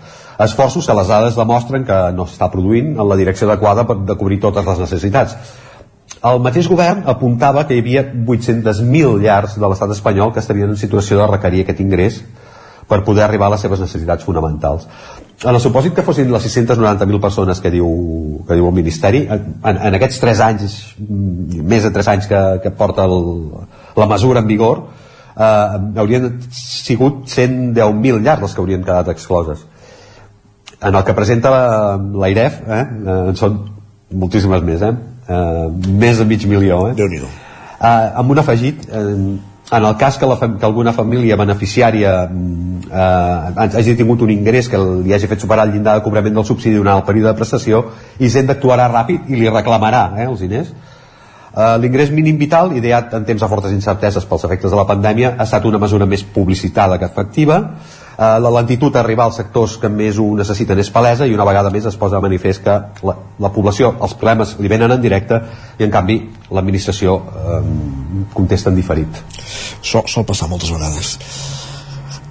Esforços 0.45 0.85
que 0.85 0.97
les 0.99 1.09
dades 1.09 1.37
demostren 1.39 1.85
que 1.87 1.99
no 2.13 2.27
s'està 2.29 2.51
produint 2.53 2.93
en 2.93 3.09
la 3.09 3.17
direcció 3.17 3.49
adequada 3.49 3.87
per 3.89 3.97
de 4.05 4.17
cobrir 4.19 4.39
totes 4.43 4.67
les 4.69 4.83
necessitats. 4.85 5.37
El 6.25 6.41
mateix 6.45 6.69
govern 6.69 7.03
apuntava 7.11 7.65
que 7.65 7.75
hi 7.75 7.81
havia 7.83 8.05
800.000 8.05 9.21
llars 9.23 9.57
de 9.61 9.69
l'estat 9.69 9.91
espanyol 9.93 10.33
que 10.33 10.41
estarien 10.43 10.69
en 10.69 10.77
situació 10.79 11.17
de 11.19 11.27
requerir 11.31 11.63
aquest 11.65 11.81
ingrés 11.83 12.21
per 12.87 13.01
poder 13.05 13.23
arribar 13.25 13.47
a 13.49 13.55
les 13.55 13.63
seves 13.65 13.81
necessitats 13.81 14.25
fonamentals. 14.25 14.85
En 15.43 15.51
el 15.51 15.61
supòsit 15.61 15.95
que 15.97 16.05
fossin 16.05 16.29
les 16.31 16.45
690.000 16.45 17.21
persones 17.21 17.59
que 17.61 17.71
diu, 17.73 17.87
que 18.47 18.55
diu 18.55 18.69
el 18.69 18.75
Ministeri, 18.77 19.25
en, 19.27 19.57
en 19.89 19.97
aquests 19.97 20.21
3 20.21 20.43
anys, 20.45 20.77
més 21.73 21.83
de 21.83 21.91
3 21.93 22.11
anys 22.13 22.29
que, 22.29 22.43
que 22.63 22.71
porta 22.77 23.07
el, 23.09 23.17
la 23.97 24.07
mesura 24.09 24.45
en 24.45 24.47
vigor, 24.47 24.85
eh, 25.37 25.99
haurien 26.01 26.29
sigut 26.51 27.25
110.000 27.27 28.21
llars 28.23 28.41
les 28.41 28.53
que 28.53 28.61
haurien 28.61 28.83
quedat 28.83 29.09
excloses 29.13 29.65
en 30.81 30.93
el 30.93 31.03
que 31.03 31.13
presenta 31.17 31.51
l'AIREF 31.97 32.61
eh, 32.67 32.79
eh, 32.83 33.17
en 33.31 33.39
són 33.39 33.59
moltíssimes 34.11 34.63
més 34.63 34.85
eh? 34.85 34.93
Eh, 35.27 35.67
més 36.03 36.21
de 36.21 36.29
mig 36.29 36.47
milió 36.47 36.85
eh? 36.89 36.95
déu 36.97 37.11
nhi 37.11 37.21
eh, 37.23 37.27
amb 37.89 38.31
un 38.31 38.39
afegit 38.39 38.87
eh, 38.89 39.03
en 39.71 39.83
el 39.83 39.97
cas 39.97 40.17
que, 40.17 40.27
la, 40.29 40.37
que 40.37 40.65
alguna 40.65 40.93
família 40.93 41.35
beneficiària 41.35 42.11
eh, 42.29 43.69
hagi 43.79 43.95
tingut 43.97 44.21
un 44.21 44.29
ingrés 44.29 44.69
que 44.69 44.77
li 44.77 45.13
hagi 45.13 45.27
fet 45.27 45.41
superar 45.41 45.65
el 45.65 45.73
llindar 45.73 45.95
de 45.97 46.03
cobrament 46.05 46.35
del 46.37 46.45
subsidi 46.45 46.77
durant 46.77 46.99
el 46.99 47.07
període 47.07 47.31
de 47.31 47.39
prestació 47.39 47.81
i 48.19 48.29
sent 48.29 48.51
d'actuarà 48.51 48.85
ràpid 48.91 49.31
i 49.33 49.39
li 49.41 49.49
reclamarà 49.49 50.11
eh, 50.19 50.27
els 50.29 50.43
diners 50.45 50.73
L'ingrés 51.55 52.09
mínim 52.11 52.35
vital, 52.35 52.73
ideat 52.75 53.13
en 53.15 53.23
temps 53.23 53.39
de 53.39 53.47
fortes 53.47 53.71
incerteses 53.71 54.25
pels 54.27 54.43
efectes 54.43 54.73
de 54.73 54.75
la 54.75 54.83
pandèmia, 54.89 55.35
ha 55.37 55.45
estat 55.47 55.63
una 55.69 55.79
mesura 55.79 56.05
més 56.05 56.23
publicitada 56.23 56.97
que 56.99 57.07
efectiva. 57.07 57.61
Uh, 58.15 58.37
la 58.39 58.51
lentitud 58.57 58.95
a 58.95 59.01
arribar 59.01 59.25
als 59.27 59.39
sectors 59.41 59.75
que 59.79 59.89
més 59.91 60.19
ho 60.19 60.29
necessiten 60.39 60.79
és 60.79 60.91
palesa 60.91 61.27
i 61.27 61.33
una 61.35 61.47
vegada 61.47 61.71
més 61.71 61.87
es 61.87 61.97
posa 61.99 62.15
de 62.15 62.23
manifest 62.23 62.63
que 62.63 62.75
la, 63.07 63.15
la 63.43 63.51
població, 63.51 63.91
els 63.99 64.15
problemes 64.15 64.55
li 64.59 64.71
venen 64.71 64.95
en 64.95 65.03
directe 65.03 65.41
i 65.79 65.83
en 65.83 65.91
canvi 65.91 66.21
l'administració 66.51 67.17
uh, 67.19 67.59
contesta 68.35 68.71
en 68.71 68.79
diferit. 68.79 69.21
Sol, 69.81 70.07
sol 70.07 70.27
passar 70.27 70.51
moltes 70.51 70.71
vegades. 70.71 71.64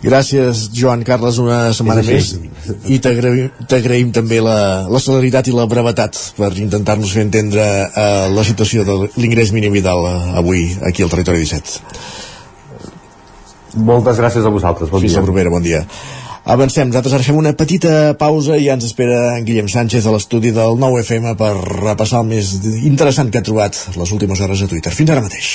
Gràcies, 0.04 0.66
Joan 0.76 1.00
Carles, 1.06 1.38
una 1.40 1.72
setmana 1.72 2.02
més. 2.04 2.34
I 2.92 2.98
t'agraïm 3.00 4.10
també 4.12 4.40
la, 4.44 4.56
la 4.92 5.00
celeritat 5.00 5.48
i 5.48 5.54
la 5.56 5.64
brevetat 5.70 6.18
per 6.36 6.50
intentar-nos 6.60 7.14
fer 7.16 7.24
entendre 7.24 7.64
uh, 7.86 8.26
la 8.32 8.44
situació 8.44 8.84
de 8.84 8.98
l'ingrés 9.16 9.52
mínim 9.56 9.72
vital 9.72 10.04
uh, 10.04 10.34
avui 10.40 10.66
aquí 10.84 11.04
al 11.04 11.12
Territori 11.12 11.40
17. 11.46 11.80
Moltes 13.86 14.20
gràcies 14.20 14.44
a 14.44 14.52
vosaltres. 14.52 14.92
Bon 14.92 15.00
Fins 15.00 15.14
dia. 15.14 15.22
la 15.22 15.26
propera, 15.26 15.50
bon 15.50 15.64
dia. 15.64 15.82
Avancem, 16.44 16.90
nosaltres 16.90 17.14
ara 17.16 17.24
fem 17.24 17.38
una 17.40 17.54
petita 17.56 18.12
pausa 18.20 18.58
i 18.60 18.66
ja 18.66 18.76
ens 18.76 18.84
espera 18.90 19.38
en 19.38 19.46
Guillem 19.48 19.70
Sánchez 19.72 20.04
a 20.04 20.12
l'estudi 20.12 20.52
del 20.52 20.76
9FM 20.76 21.32
per 21.40 21.54
repassar 21.56 22.20
el 22.20 22.28
més 22.34 22.52
interessant 22.84 23.32
que 23.32 23.40
ha 23.40 23.46
trobat 23.46 23.80
les 23.96 24.12
últimes 24.12 24.44
hores 24.44 24.60
a 24.60 24.68
Twitter. 24.68 24.92
Fins 24.92 25.14
ara 25.14 25.24
mateix. 25.24 25.54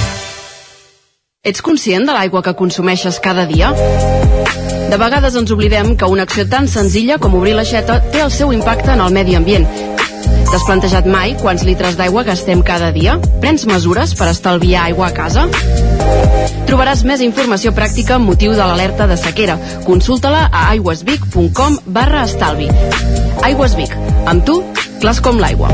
Ets 1.41 1.63
conscient 1.65 2.03
de 2.05 2.13
l'aigua 2.13 2.43
que 2.45 2.51
consumeixes 2.53 3.15
cada 3.17 3.47
dia? 3.49 3.71
De 4.91 4.97
vegades 5.01 5.33
ens 5.39 5.49
oblidem 5.55 5.95
que 5.97 6.05
una 6.05 6.27
acció 6.27 6.45
tan 6.51 6.67
senzilla 6.69 7.17
com 7.17 7.33
obrir 7.39 7.55
l'aixeta 7.57 7.95
té 8.13 8.21
el 8.21 8.29
seu 8.29 8.51
impacte 8.53 8.91
en 8.93 9.01
el 9.01 9.09
medi 9.15 9.33
ambient. 9.33 9.65
T'has 10.51 10.67
plantejat 10.67 11.09
mai 11.09 11.33
quants 11.41 11.65
litres 11.65 11.97
d'aigua 11.97 12.21
gastem 12.29 12.61
cada 12.61 12.91
dia? 12.93 13.17
Prens 13.41 13.65
mesures 13.65 14.13
per 14.19 14.29
estalviar 14.29 14.85
aigua 14.91 15.09
a 15.09 15.15
casa? 15.17 15.47
Trobaràs 16.69 17.01
més 17.09 17.25
informació 17.25 17.73
pràctica 17.73 18.19
amb 18.19 18.29
motiu 18.29 18.53
de 18.53 18.61
l'alerta 18.61 19.09
de 19.09 19.17
sequera. 19.17 19.57
Consulta-la 19.89 20.45
a 20.45 20.67
aigüesvic.com 20.75 21.81
barra 21.89 22.27
estalvi. 22.29 22.69
Aigües 23.49 23.79
Vic. 23.81 23.97
Amb 24.29 24.45
tu, 24.45 24.61
clars 25.01 25.25
com 25.25 25.41
l'aigua. 25.41 25.73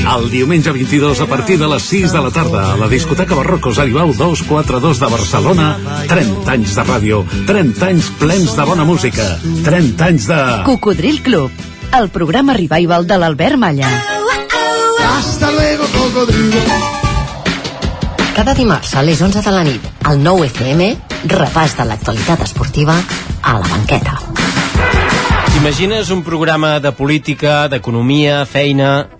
El 0.00 0.30
diumenge 0.30 0.72
22 0.72 1.20
a 1.20 1.26
partir 1.26 1.58
de 1.58 1.68
les 1.68 1.82
6 1.82 2.12
de 2.12 2.20
la 2.24 2.30
tarda 2.30 2.72
a 2.72 2.76
la 2.76 2.88
discoteca 2.88 3.34
Barrocos 3.34 3.78
Aribau 3.78 4.12
242 4.12 5.00
de 5.00 5.10
Barcelona 5.12 5.66
30 6.08 6.50
anys 6.50 6.74
de 6.74 6.84
ràdio 6.88 7.20
30 7.46 7.86
anys 7.86 8.08
plens 8.18 8.56
de 8.56 8.64
bona 8.64 8.84
música 8.88 9.26
30 9.64 10.08
anys 10.08 10.26
de... 10.30 10.40
Cocodril 10.66 11.20
Club, 11.22 11.50
el 12.00 12.08
programa 12.08 12.56
revival 12.56 13.06
de 13.06 13.18
l'Albert 13.18 13.60
Malla. 13.60 13.90
Hasta 15.18 15.50
luego, 15.52 15.84
cocodrilo. 15.92 16.64
Cada 18.34 18.54
dimarts 18.54 18.94
a 18.96 19.02
les 19.02 19.20
11 19.20 19.42
de 19.42 19.52
la 19.52 19.62
nit, 19.66 19.86
al 20.08 20.22
9 20.22 20.46
FM, 20.48 20.90
repàs 21.28 21.76
de 21.76 21.84
l'actualitat 21.84 22.40
esportiva 22.46 22.96
a 23.42 23.58
la 23.58 23.68
banqueta. 23.68 24.16
T'imagines 25.52 26.08
un 26.14 26.22
programa 26.24 26.78
de 26.80 26.92
política, 26.96 27.66
d'economia, 27.68 28.46
feina... 28.48 29.19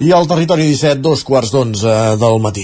I 0.00 0.12
al 0.16 0.24
territori 0.24 0.64
17, 0.64 1.02
dos 1.04 1.20
quarts 1.28 1.50
d'onze 1.52 1.94
del 2.16 2.38
matí. 2.40 2.62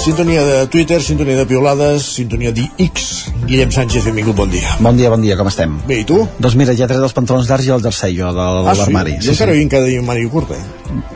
Sintonia 0.00 0.46
de 0.48 0.62
Twitter, 0.72 1.02
sintonia 1.04 1.36
de 1.42 1.44
piolades, 1.50 2.08
sintonia 2.16 2.54
d'X. 2.56 3.28
Guillem 3.46 3.70
Sánchez, 3.72 4.04
benvingut, 4.04 4.34
bon 4.36 4.50
dia. 4.50 4.74
Bon 4.80 4.96
dia, 4.96 5.08
bon 5.08 5.22
dia, 5.22 5.36
com 5.38 5.46
estem? 5.48 5.78
Bé, 5.88 6.00
i 6.02 6.04
tu? 6.04 6.18
Doncs 6.42 6.56
mira, 6.58 6.74
ja 6.76 6.84
he 6.84 6.88
tret 6.90 7.00
els 7.00 7.14
pantalons 7.16 7.46
llargs 7.48 7.68
i 7.68 7.72
el 7.72 7.80
jersei, 7.84 8.16
jo, 8.18 8.28
de, 8.34 8.44
de 8.64 8.68
Ah, 8.68 8.74
l'armari. 8.76 9.14
sí? 9.22 9.28
Jo 9.28 9.32
encara 9.36 9.52
vinc 9.56 9.70
cada 9.72 9.86
dia 9.88 10.00
amb 10.02 10.08
màniga 10.10 10.28
curta. 10.32 10.58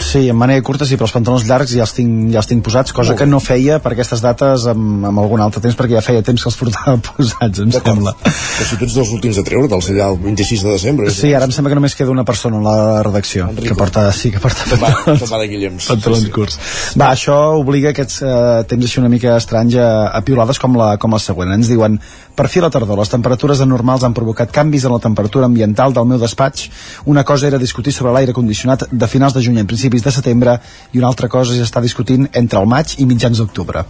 Sí, 0.01 0.23
en 0.31 0.37
màniga 0.37 0.63
curta 0.65 0.87
sí, 0.89 0.97
però 0.97 1.09
els 1.09 1.13
pantalons 1.17 1.45
llargs 1.49 1.73
ja 1.77 1.83
els 1.85 1.93
tinc, 1.97 2.31
ja 2.33 2.39
els 2.41 2.49
tinc 2.49 2.63
posats, 2.65 2.93
cosa 2.93 3.13
Molt 3.13 3.19
que 3.21 3.27
no 3.29 3.41
feia 3.41 3.79
per 3.85 3.93
aquestes 3.93 4.21
dates 4.25 4.65
amb, 4.71 5.05
amb 5.09 5.19
algun 5.21 5.41
altre 5.45 5.61
temps, 5.65 5.77
perquè 5.77 5.97
ja 5.99 6.03
feia 6.05 6.23
temps 6.25 6.43
que 6.45 6.49
els 6.49 6.57
portava 6.61 6.97
posats, 7.09 7.61
em 7.67 7.73
sembla. 7.75 8.15
Però 8.23 8.67
si 8.71 8.77
tu 8.81 8.85
ets 8.89 8.97
dels 8.97 9.13
últims 9.13 9.37
de 9.37 9.45
treure, 9.49 9.69
dels 9.69 9.91
allà 9.93 10.09
el 10.13 10.19
26 10.25 10.65
de 10.65 10.71
desembre. 10.77 11.11
Sí, 11.13 11.35
ara 11.37 11.49
em 11.49 11.53
sembla 11.53 11.73
que 11.75 11.81
només 11.81 11.97
queda 11.99 12.13
una 12.15 12.25
persona 12.29 12.61
a 12.63 12.65
la 12.65 13.03
redacció 13.03 13.51
que 13.61 13.75
porta, 13.77 14.07
sí, 14.17 14.31
que 14.33 14.41
porta 14.41 14.65
pantalons, 14.73 15.29
va 15.33 15.43
de 15.45 15.49
Guillems. 15.53 15.87
pantalons 15.93 16.29
curts. 16.33 16.59
Va, 16.97 17.13
això 17.13 17.37
obliga 17.61 17.93
aquests 17.93 18.23
eh, 18.25 18.65
temps 18.73 18.89
així 18.89 19.01
una 19.05 19.13
mica 19.13 19.37
estranys 19.37 19.77
a, 19.77 19.91
a 20.17 20.21
piolades 20.25 20.59
com 20.63 20.77
la, 20.81 20.95
com 21.03 21.13
la 21.13 21.21
següent. 21.23 21.53
Ens 21.57 21.69
diuen, 21.73 21.99
per 22.35 22.49
fi 22.49 22.61
a 22.61 22.67
la 22.67 22.71
tardor, 22.73 22.99
les 22.99 23.11
temperatures 23.13 23.61
anormals 23.61 24.05
han 24.07 24.15
provocat 24.17 24.53
canvis 24.55 24.87
en 24.87 24.95
la 24.95 25.01
temperatura 25.03 25.49
ambiental 25.51 25.93
del 25.93 26.07
meu 26.09 26.21
despatx. 26.21 26.69
Una 27.07 27.25
cosa 27.25 27.47
era 27.49 27.59
discutir 27.59 27.93
sobre 27.93 28.13
l'aire 28.13 28.33
condicionat 28.33 28.87
de 28.91 29.09
finals 29.09 29.35
de 29.35 29.43
juny 29.45 29.61
a 29.61 29.67
principis 29.69 30.05
de 30.05 30.13
setembre 30.15 30.59
i 30.93 30.99
una 31.03 31.09
altra 31.09 31.29
cosa 31.29 31.55
és 31.55 31.61
estar 31.61 31.83
discutint 31.83 32.29
entre 32.33 32.61
el 32.61 32.67
maig 32.67 32.97
i 32.99 33.07
mitjans 33.07 33.39
d'octubre. 33.39 33.85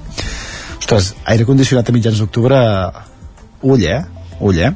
Ostres, 0.79 1.15
aire 1.25 1.47
condicionat 1.47 1.89
a 1.89 1.95
mitjans 1.95 2.19
d'octubre... 2.19 2.59
Ull, 3.63 3.85
eh? 3.87 4.01
Ull, 4.43 4.59
eh? 4.59 4.73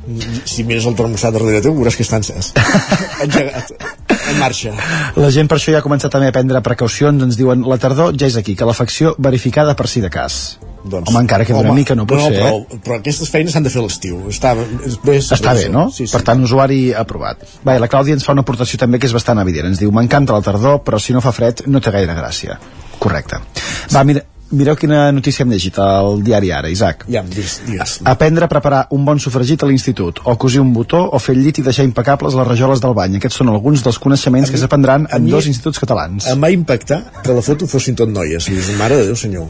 Si 0.46 0.62
mires 0.62 0.86
el 0.86 0.94
termostat 0.94 1.34
darrere 1.34 1.58
teu, 1.64 1.74
veuràs 1.74 1.96
que 1.98 2.04
està 2.06 2.20
encès. 2.20 2.52
Engegat. 3.24 3.72
En 4.14 4.38
marxa. 4.38 4.70
La 5.18 5.30
gent 5.34 5.50
per 5.50 5.58
això 5.58 5.74
ja 5.74 5.80
ha 5.82 5.84
començat 5.84 6.12
també 6.14 6.30
a 6.30 6.34
prendre 6.34 6.62
precaucions, 6.62 7.24
ens 7.26 7.38
diuen 7.38 7.66
la 7.66 7.78
tardor 7.82 8.14
ja 8.14 8.28
és 8.30 8.38
aquí, 8.38 8.54
que 8.58 8.68
l'afecció 8.68 9.16
verificada 9.18 9.74
per 9.78 9.88
si 9.90 10.02
de 10.04 10.10
cas. 10.12 10.58
Doncs, 10.86 11.10
Home, 11.10 11.24
encara 11.24 11.44
queda 11.48 11.64
una 11.64 11.74
mica, 11.74 11.96
no 11.98 12.04
pot 12.06 12.20
no, 12.20 12.28
ser, 12.30 12.38
però, 12.38 12.60
eh? 12.62 12.78
però 12.84 12.98
aquestes 13.00 13.30
feines 13.32 13.56
s'han 13.56 13.66
de 13.66 13.72
fer 13.74 13.82
a 13.82 13.86
l'estiu. 13.88 14.20
Està, 14.30 14.52
és, 14.86 15.00
bé, 15.02 15.18
Està 15.18 15.56
bé, 15.58 15.66
no? 15.72 15.88
Sí, 15.90 16.06
sí. 16.06 16.12
Per 16.14 16.22
tant, 16.28 16.44
usuari 16.46 16.80
aprovat. 16.94 17.42
Bé, 17.66 17.74
la 17.82 17.90
Clàudia 17.90 18.14
ens 18.14 18.26
fa 18.26 18.36
una 18.36 18.46
aportació 18.46 18.78
també 18.78 19.02
que 19.02 19.10
és 19.10 19.16
bastant 19.16 19.42
evident. 19.42 19.66
Ens 19.72 19.82
diu, 19.82 19.90
m'encanta 19.94 20.36
la 20.36 20.46
tardor, 20.46 20.84
però 20.86 21.02
si 21.02 21.16
no 21.16 21.24
fa 21.24 21.34
fred 21.34 21.66
no 21.66 21.82
té 21.82 21.90
gaire 21.94 22.14
gràcia. 22.14 22.60
Correcte. 23.02 23.42
Va, 23.90 24.06
mira, 24.06 24.22
mireu 24.50 24.76
quina 24.76 25.10
notícia 25.12 25.42
hem 25.44 25.50
llegit 25.50 25.78
al 25.82 26.22
diari 26.22 26.52
Ara, 26.52 26.68
Isaac. 26.70 27.04
Ja, 27.10 27.22
digues, 27.22 27.60
digues. 27.66 27.96
Aprendre 28.04 28.44
a 28.44 28.48
preparar 28.48 28.86
un 28.90 29.04
bon 29.04 29.18
sofregit 29.18 29.62
a 29.62 29.66
l'institut, 29.66 30.20
o 30.24 30.36
cosir 30.38 30.60
un 30.60 30.72
botó, 30.72 31.02
o 31.12 31.18
fer 31.18 31.34
el 31.36 31.42
llit 31.42 31.58
i 31.58 31.62
deixar 31.66 31.84
impecables 31.84 32.34
les 32.38 32.46
rajoles 32.46 32.80
del 32.80 32.94
bany. 32.94 33.16
Aquests 33.16 33.36
són 33.42 33.48
alguns 33.52 33.82
dels 33.82 33.98
coneixements 33.98 34.50
que 34.50 34.58
s'aprendran 34.58 35.08
en 35.10 35.24
mi- 35.24 35.30
dos 35.30 35.46
instituts 35.46 35.78
catalans. 35.82 36.26
Em 36.30 36.40
va 36.42 36.50
impactar 36.50 37.02
que 37.22 37.32
la 37.34 37.42
foto 37.42 37.66
fossin 37.66 37.94
tot 37.96 38.08
noies. 38.08 38.48
I 38.48 38.52
dius, 38.52 38.70
mare 38.78 38.96
de 38.96 39.06
Déu, 39.06 39.16
senyor. 39.16 39.46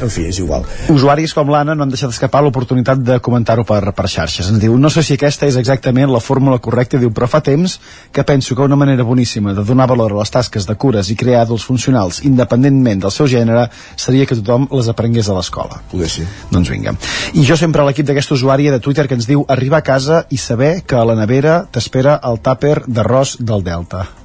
En 0.00 0.10
fi, 0.10 0.26
és 0.30 0.38
igual. 0.40 0.64
Usuaris 0.92 1.34
com 1.36 1.50
l'Anna 1.52 1.74
no 1.76 1.84
han 1.84 1.92
deixat 1.92 2.12
escapar 2.14 2.42
l'oportunitat 2.44 3.02
de 3.02 3.18
comentar-ho 3.24 3.64
per, 3.68 3.80
per 3.96 4.08
xarxes. 4.08 4.48
Ens 4.52 4.62
diu, 4.62 4.76
no 4.78 4.90
sé 4.92 5.04
si 5.06 5.16
aquesta 5.18 5.48
és 5.50 5.58
exactament 5.60 6.10
la 6.12 6.22
fórmula 6.22 6.60
correcta, 6.62 7.00
diu, 7.00 7.12
però 7.14 7.28
fa 7.30 7.42
temps 7.44 7.78
que 8.12 8.24
penso 8.28 8.56
que 8.56 8.62
una 8.62 8.78
manera 8.78 9.04
boníssima 9.04 9.54
de 9.56 9.64
donar 9.66 9.88
valor 9.90 10.14
a 10.14 10.20
les 10.22 10.32
tasques 10.32 10.66
de 10.68 10.76
cures 10.76 11.10
i 11.10 11.18
crear 11.18 11.42
adults 11.42 11.66
funcionals 11.68 12.22
independentment 12.28 13.04
del 13.04 13.14
seu 13.14 13.28
gènere 13.30 13.68
seria 13.96 14.26
que 14.26 14.38
tothom 14.38 14.68
les 14.72 14.88
aprengués 14.92 15.28
a 15.28 15.36
l'escola. 15.36 15.82
Poder 15.90 16.10
sí. 16.12 16.26
Doncs 16.50 16.72
vinga. 16.72 16.96
I 17.34 17.46
jo 17.48 17.58
sempre 17.58 17.82
a 17.82 17.88
l'equip 17.88 18.08
d'aquesta 18.08 18.36
usuària 18.38 18.72
de 18.72 18.80
Twitter 18.80 19.08
que 19.08 19.18
ens 19.18 19.28
diu 19.28 19.46
arribar 19.48 19.82
a 19.82 19.88
casa 19.92 20.24
i 20.30 20.40
saber 20.40 20.74
que 20.86 20.98
a 20.98 21.06
la 21.08 21.18
nevera 21.18 21.62
t'espera 21.70 22.18
el 22.22 22.42
tàper 22.42 22.82
d'arròs 22.86 23.38
del 23.40 23.64
Delta. 23.66 24.21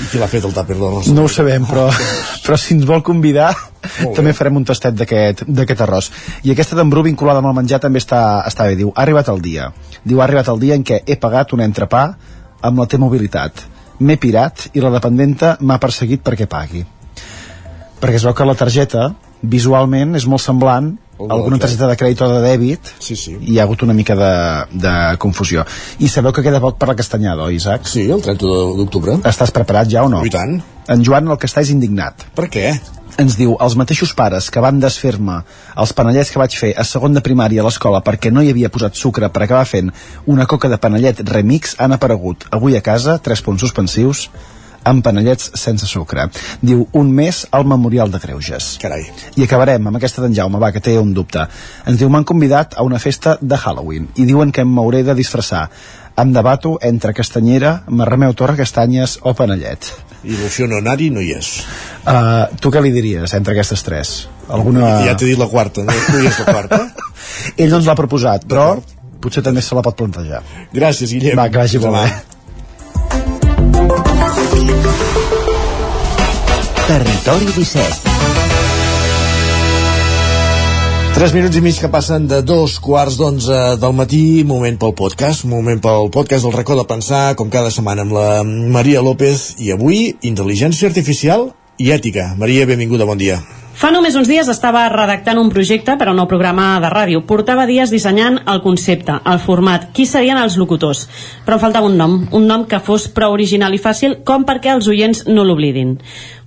I 0.00 0.08
qui 0.08 0.20
l'ha 0.20 0.30
fet 0.30 0.46
el 0.48 0.54
tàper 0.56 0.78
d'arròs? 0.78 1.10
No 1.12 1.26
ho 1.26 1.30
sabem, 1.30 1.66
però, 1.68 1.88
però 2.44 2.56
si 2.58 2.76
ens 2.76 2.86
vol 2.88 3.04
convidar 3.04 3.52
també 4.16 4.32
farem 4.36 4.56
un 4.60 4.64
tastet 4.64 4.96
d'aquest 4.96 5.82
arròs. 5.84 6.10
I 6.46 6.52
aquesta 6.54 6.78
d'en 6.78 6.90
Bru 6.90 7.02
vinculada 7.04 7.42
amb 7.42 7.50
el 7.50 7.56
menjar 7.60 7.80
també 7.82 8.00
està, 8.02 8.42
està 8.48 8.68
bé. 8.68 8.76
Diu, 8.78 8.92
ha 8.94 9.02
arribat 9.04 9.28
el 9.32 9.42
dia. 9.44 9.68
Diu, 10.04 10.20
ha 10.20 10.26
arribat 10.26 10.48
el 10.52 10.62
dia 10.62 10.78
en 10.78 10.86
què 10.86 11.02
he 11.06 11.18
pagat 11.20 11.52
un 11.56 11.64
entrepà 11.64 12.04
amb 12.62 12.78
la 12.78 12.86
T-Mobilitat. 12.86 13.66
M'he 14.02 14.16
pirat 14.18 14.68
i 14.72 14.82
la 14.82 14.92
dependenta 14.94 15.56
m'ha 15.60 15.78
perseguit 15.82 16.22
perquè 16.24 16.48
pagui. 16.50 16.84
Perquè 18.00 18.18
es 18.18 18.26
veu 18.26 18.34
que 18.34 18.48
la 18.48 18.58
targeta 18.58 19.10
visualment 19.42 20.16
és 20.18 20.26
molt 20.30 20.42
semblant 20.42 20.94
alguna 21.28 21.58
targeta 21.62 21.90
de 21.90 21.98
crèdit 22.00 22.24
o 22.24 22.30
de 22.32 22.40
dèbit 22.44 22.94
sí, 22.98 23.16
sí. 23.16 23.36
i 23.40 23.54
hi 23.54 23.58
ha 23.58 23.66
hagut 23.66 23.84
una 23.86 23.96
mica 23.96 24.16
de, 24.18 24.32
de 24.86 24.94
confusió 25.22 25.66
i 26.00 26.08
sabeu 26.08 26.34
que 26.34 26.44
queda 26.44 26.62
poc 26.62 26.78
per 26.80 26.90
la 26.92 26.96
castanyada, 26.98 27.46
oi 27.50 27.60
Isaac? 27.60 27.86
Sí, 27.90 28.08
el 28.10 28.24
30 28.24 28.56
d'octubre 28.80 29.20
Estàs 29.28 29.54
preparat 29.54 29.90
ja 29.92 30.06
o 30.06 30.10
no? 30.12 30.24
I 30.26 30.32
tant 30.32 30.60
En 30.90 31.04
Joan 31.06 31.30
el 31.30 31.38
que 31.38 31.46
està 31.46 31.62
és 31.62 31.70
indignat 31.70 32.26
Per 32.36 32.48
què? 32.50 32.72
ens 33.20 33.36
diu, 33.36 33.56
els 33.60 33.74
mateixos 33.76 34.14
pares 34.16 34.48
que 34.52 34.60
van 34.64 34.78
desfer-me 34.80 35.42
els 35.82 35.92
panellets 35.96 36.30
que 36.32 36.40
vaig 36.40 36.54
fer 36.56 36.72
a 36.78 36.84
segon 36.88 37.12
de 37.12 37.22
primària 37.24 37.60
a 37.60 37.66
l'escola 37.66 38.00
perquè 38.04 38.32
no 38.32 38.42
hi 38.42 38.50
havia 38.52 38.70
posat 38.72 38.96
sucre 38.96 39.28
per 39.28 39.44
acabar 39.44 39.66
fent 39.68 39.92
una 40.32 40.46
coca 40.48 40.70
de 40.72 40.80
panellet 40.80 41.20
remix 41.28 41.76
han 41.78 41.92
aparegut 41.92 42.46
avui 42.50 42.76
a 42.76 42.80
casa, 42.80 43.18
tres 43.18 43.44
punts 43.44 43.60
suspensius 43.60 44.28
amb 44.88 45.04
panellets 45.04 45.52
sense 45.58 45.86
sucre. 45.86 46.28
Diu, 46.60 46.84
un 46.98 47.10
mes 47.14 47.44
al 47.50 47.66
Memorial 47.68 48.10
de 48.12 48.20
Greuges. 48.22 48.76
Carai. 48.82 49.06
I 49.36 49.46
acabarem 49.46 49.88
amb 49.88 49.98
aquesta 49.98 50.22
d'en 50.24 50.34
Jaume, 50.36 50.60
va, 50.62 50.72
que 50.74 50.82
té 50.84 50.98
un 50.98 51.14
dubte. 51.14 51.46
Ens 51.86 51.98
diu, 52.00 52.10
m'han 52.12 52.26
convidat 52.28 52.76
a 52.76 52.86
una 52.86 53.00
festa 53.02 53.36
de 53.40 53.58
Halloween 53.58 54.08
i 54.16 54.26
diuen 54.28 54.52
que 54.52 54.64
m'hauré 54.64 55.02
de 55.06 55.16
disfressar. 55.18 55.68
Em 56.18 56.32
debato 56.32 56.76
entre 56.84 57.14
castanyera, 57.16 57.82
marrameu 57.88 58.34
torre 58.36 58.58
castanyes 58.58 59.18
o 59.22 59.32
panellet. 59.34 59.88
I 60.22 60.36
l'opció 60.38 60.68
no 60.70 60.78
anar-hi 60.78 61.08
no 61.10 61.22
hi 61.24 61.32
és. 61.34 61.54
Uh, 62.06 62.52
tu 62.60 62.70
què 62.70 62.82
li 62.84 62.92
diries 62.94 63.32
entre 63.38 63.56
aquestes 63.56 63.82
tres? 63.82 64.12
Alguna... 64.52 64.98
Ja 65.06 65.16
t'he 65.16 65.30
dit 65.32 65.40
la 65.40 65.48
quarta, 65.50 65.86
no, 65.86 65.94
no 65.94 66.20
hi 66.20 66.28
és 66.28 66.42
la 66.44 66.52
quarta? 66.52 66.82
Ell 67.58 67.72
no 67.72 67.80
ens 67.80 67.88
l'ha 67.88 67.96
proposat, 67.98 68.44
però 68.50 68.76
potser 69.22 69.42
també 69.46 69.62
se 69.64 69.78
la 69.78 69.82
pot 69.86 69.96
plantejar. 69.98 70.42
Gràcies, 70.74 71.14
Guillem. 71.14 71.38
Va, 71.38 71.48
que 71.50 71.62
vagi 71.62 71.80
molt 71.82 71.98
bé. 71.98 72.31
Territori 76.86 77.46
17 77.56 78.12
Tres 81.12 81.34
minuts 81.36 81.56
i 81.56 81.62
mig 81.62 81.78
que 81.78 81.90
passen 81.92 82.24
de 82.26 82.40
dos 82.42 82.78
quarts 82.82 83.18
d'onze 83.20 83.58
del 83.78 83.94
matí, 83.94 84.42
moment 84.48 84.78
pel 84.80 84.94
podcast, 84.98 85.44
moment 85.46 85.78
pel 85.84 86.08
podcast 86.10 86.48
del 86.48 86.56
racó 86.56 86.74
de 86.78 86.88
pensar, 86.88 87.36
com 87.38 87.52
cada 87.52 87.70
setmana 87.70 88.02
amb 88.02 88.16
la 88.16 88.28
Maria 88.44 89.04
López, 89.04 89.52
i 89.62 89.70
avui, 89.76 90.16
intel·ligència 90.24 90.88
artificial 90.90 91.50
i 91.78 91.92
ètica. 91.94 92.32
Maria, 92.40 92.66
benvinguda, 92.66 93.06
bon 93.06 93.20
dia. 93.20 93.38
Fa 93.82 93.88
només 93.90 94.14
uns 94.14 94.28
dies 94.30 94.46
estava 94.46 94.84
redactant 94.92 95.40
un 95.40 95.48
projecte 95.50 95.96
per 95.98 96.06
a 96.06 96.12
un 96.12 96.20
nou 96.20 96.28
programa 96.30 96.76
de 96.78 96.86
ràdio. 96.92 97.24
Portava 97.26 97.64
dies 97.66 97.90
dissenyant 97.90 98.36
el 98.52 98.60
concepte, 98.62 99.16
el 99.26 99.40
format, 99.42 99.88
qui 99.90 100.04
serien 100.06 100.38
els 100.38 100.54
locutors. 100.60 101.00
Però 101.42 101.56
em 101.58 101.62
faltava 101.64 101.88
un 101.90 101.96
nom, 101.98 102.14
un 102.30 102.46
nom 102.46 102.62
que 102.70 102.78
fos 102.78 103.08
prou 103.10 103.34
original 103.34 103.74
i 103.74 103.80
fàcil 103.82 104.20
com 104.28 104.44
perquè 104.46 104.70
els 104.70 104.86
oients 104.86 105.24
no 105.26 105.42
l'oblidin. 105.42 105.96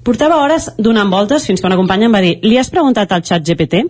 Portava 0.07 0.37
hores 0.45 0.69
donant 0.79 1.11
voltes 1.11 1.49
fins 1.49 1.59
que 1.59 1.67
una 1.67 1.75
companya 1.75 2.07
em 2.07 2.15
va 2.15 2.23
dir 2.23 2.37
«Li 2.45 2.55
has 2.55 2.71
preguntat 2.71 3.11
al 3.11 3.25
xat 3.27 3.43
GPT?» 3.43 3.83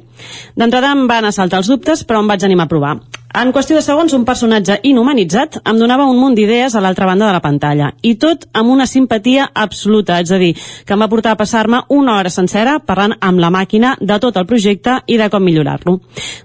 D'entrada 0.58 0.96
em 0.98 1.06
van 1.06 1.30
assaltar 1.30 1.62
els 1.62 1.70
dubtes, 1.70 2.02
però 2.02 2.26
em 2.26 2.34
vaig 2.34 2.48
animar 2.50 2.66
a 2.66 2.74
provar. 2.74 2.96
En 3.36 3.50
qüestió 3.52 3.76
de 3.76 3.82
segons, 3.84 4.14
un 4.16 4.24
personatge 4.24 4.78
inhumanitzat 4.88 5.58
em 5.68 5.76
donava 5.76 6.06
un 6.08 6.16
munt 6.16 6.38
d'idees 6.38 6.72
a 6.72 6.80
l'altra 6.80 7.04
banda 7.10 7.26
de 7.28 7.34
la 7.36 7.42
pantalla. 7.44 7.90
I 8.00 8.14
tot 8.16 8.46
amb 8.56 8.70
una 8.72 8.86
simpatia 8.88 9.50
absoluta, 9.52 10.22
és 10.24 10.30
a 10.32 10.38
dir, 10.40 10.54
que 10.56 10.96
em 10.96 11.02
va 11.04 11.10
portar 11.12 11.34
a 11.34 11.36
passar-me 11.36 11.82
una 11.92 12.14
hora 12.16 12.32
sencera 12.32 12.78
parlant 12.80 13.18
amb 13.20 13.42
la 13.44 13.50
màquina 13.52 13.98
de 14.00 14.18
tot 14.24 14.40
el 14.40 14.46
projecte 14.48 15.02
i 15.12 15.18
de 15.20 15.28
com 15.34 15.44
millorar-lo. 15.44 15.98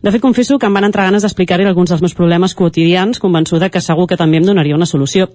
De 0.03 0.11
fet, 0.11 0.21
confesso 0.21 0.59
que 0.59 0.67
em 0.67 0.75
van 0.75 0.89
entrar 0.89 1.05
ganes 1.07 1.23
d'explicar-hi 1.23 1.69
alguns 1.71 1.93
dels 1.95 2.03
meus 2.03 2.17
problemes 2.19 2.57
quotidians, 2.59 3.23
convençuda 3.23 3.71
que 3.71 3.81
segur 3.81 4.09
que 4.11 4.19
també 4.19 4.43
em 4.43 4.51
donaria 4.51 4.75
una 4.75 4.91
solució. 4.91 5.29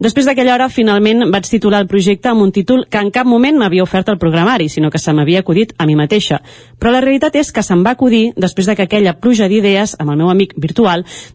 Després 0.00 0.24
d'aquella 0.24 0.54
hora, 0.54 0.70
finalment 0.72 1.28
vaig 1.28 1.44
titular 1.44 1.82
el 1.84 1.92
projecte 1.92 2.32
amb 2.32 2.40
un 2.40 2.54
títol 2.56 2.86
que 2.88 3.04
en 3.04 3.12
cap 3.12 3.28
moment 3.28 3.60
m'havia 3.60 3.84
ofert 3.84 4.08
el 4.08 4.16
programari, 4.16 4.70
sinó 4.72 4.88
que 4.88 4.98
se 4.98 5.12
m'havia 5.12 5.44
acudit 5.44 5.76
a 5.76 5.84
mi 5.84 5.92
mateixa. 5.94 6.40
Però 6.80 6.88
la 6.88 7.04
realitat 7.04 7.36
és 7.36 7.52
que 7.52 7.60
se'm 7.60 7.84
va 7.84 7.92
acudir 7.98 8.32
després 8.34 8.72
de 8.72 8.80
que 8.80 8.88
aquella 8.88 9.18
pluja 9.20 9.52
d'idees 9.52 9.98
amb 10.00 10.16
el 10.16 10.24
meu 10.24 10.32
amic 10.32 10.56
virtual 10.56 10.85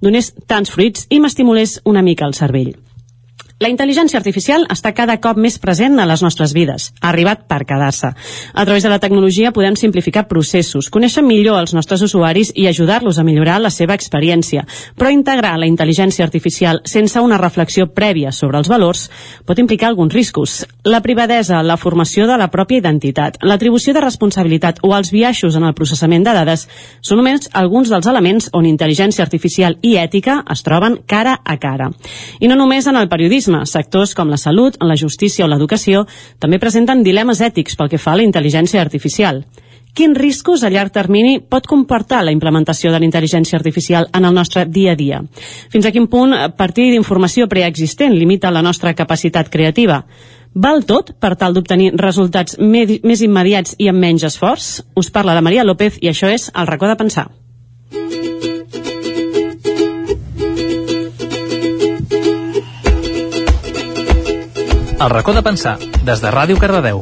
donés 0.01 0.33
tants 0.47 0.71
fruits 0.73 1.07
i 1.09 1.21
m'estimulés 1.21 1.79
una 1.85 2.03
mica 2.05 2.27
el 2.27 2.37
cervell. 2.37 2.75
La 3.61 3.69
intel·ligència 3.69 4.17
artificial 4.17 4.63
està 4.73 4.89
cada 4.97 5.19
cop 5.21 5.37
més 5.37 5.59
present 5.61 5.99
a 6.01 6.07
les 6.09 6.23
nostres 6.25 6.49
vides. 6.57 6.87
Ha 6.97 7.11
arribat 7.11 7.43
per 7.45 7.59
quedar-se. 7.69 8.09
A 8.09 8.63
través 8.65 8.81
de 8.81 8.89
la 8.89 8.97
tecnologia 8.97 9.51
podem 9.53 9.75
simplificar 9.77 10.23
processos, 10.25 10.87
conèixer 10.89 11.21
millor 11.21 11.59
els 11.61 11.75
nostres 11.77 12.01
usuaris 12.01 12.49
i 12.57 12.65
ajudar-los 12.65 13.19
a 13.21 13.23
millorar 13.27 13.59
la 13.61 13.69
seva 13.69 13.93
experiència. 13.93 14.63
Però 14.97 15.11
integrar 15.13 15.59
la 15.61 15.67
intel·ligència 15.69 16.25
artificial 16.25 16.81
sense 16.89 17.21
una 17.21 17.37
reflexió 17.37 17.85
prèvia 17.93 18.31
sobre 18.33 18.57
els 18.57 18.71
valors 18.71 19.03
pot 19.45 19.61
implicar 19.61 19.91
alguns 19.91 20.17
riscos. 20.17 20.65
La 20.81 21.03
privadesa, 21.05 21.61
la 21.61 21.77
formació 21.77 22.25
de 22.25 22.39
la 22.41 22.49
pròpia 22.49 22.81
identitat, 22.81 23.37
l'atribució 23.45 23.93
de 23.93 24.01
responsabilitat 24.01 24.81
o 24.81 24.95
els 24.97 25.13
biaixos 25.13 25.59
en 25.61 25.69
el 25.69 25.77
processament 25.77 26.25
de 26.25 26.33
dades 26.33 26.65
són 27.05 27.21
només 27.21 27.45
alguns 27.53 27.93
dels 27.93 28.09
elements 28.09 28.49
on 28.57 28.65
intel·ligència 28.65 29.21
artificial 29.21 29.77
i 29.85 29.99
ètica 30.01 30.41
es 30.49 30.65
troben 30.65 30.97
cara 31.05 31.37
a 31.45 31.59
cara. 31.61 31.91
I 32.41 32.49
no 32.49 32.57
només 32.57 32.89
en 32.89 32.97
el 32.97 33.05
periodisme, 33.11 33.50
turisme. 33.51 33.65
Sectors 33.65 34.15
com 34.15 34.29
la 34.29 34.37
salut, 34.37 34.77
la 34.79 34.95
justícia 34.95 35.45
o 35.45 35.49
l'educació 35.49 36.05
també 36.39 36.59
presenten 36.59 37.03
dilemes 37.03 37.41
ètics 37.41 37.75
pel 37.75 37.89
que 37.89 37.97
fa 37.97 38.13
a 38.13 38.17
la 38.17 38.23
intel·ligència 38.23 38.81
artificial. 38.81 39.43
Quins 39.93 40.17
riscos 40.17 40.63
a 40.63 40.69
llarg 40.69 40.91
termini 40.91 41.41
pot 41.41 41.67
comportar 41.67 42.23
la 42.23 42.31
implementació 42.31 42.91
de 42.91 42.99
la 42.99 43.05
intel·ligència 43.05 43.57
artificial 43.57 44.07
en 44.13 44.25
el 44.25 44.33
nostre 44.33 44.65
dia 44.65 44.93
a 44.93 44.95
dia? 44.95 45.21
Fins 45.69 45.85
a 45.85 45.91
quin 45.91 46.07
punt 46.07 46.33
partir 46.55 46.91
d'informació 46.91 47.47
preexistent 47.47 48.13
limita 48.15 48.51
la 48.51 48.61
nostra 48.61 48.93
capacitat 48.93 49.49
creativa? 49.49 50.05
Val 50.53 50.83
tot 50.83 51.13
per 51.19 51.35
tal 51.35 51.53
d'obtenir 51.53 51.93
resultats 51.95 52.57
més 52.59 53.21
immediats 53.21 53.75
i 53.79 53.87
amb 53.87 53.99
menys 53.99 54.23
esforç? 54.23 54.81
Us 54.95 55.11
parla 55.11 55.35
la 55.35 55.43
Maria 55.43 55.63
López 55.63 55.99
i 56.01 56.07
això 56.07 56.31
és 56.31 56.51
El 56.55 56.67
racó 56.67 56.87
de 56.87 56.95
pensar. 56.95 57.40
El 65.01 65.09
racó 65.09 65.33
de 65.33 65.41
pensar, 65.41 65.79
des 66.05 66.21
de 66.21 66.29
Ràdio 66.29 66.59
Cardedeu. 66.61 67.01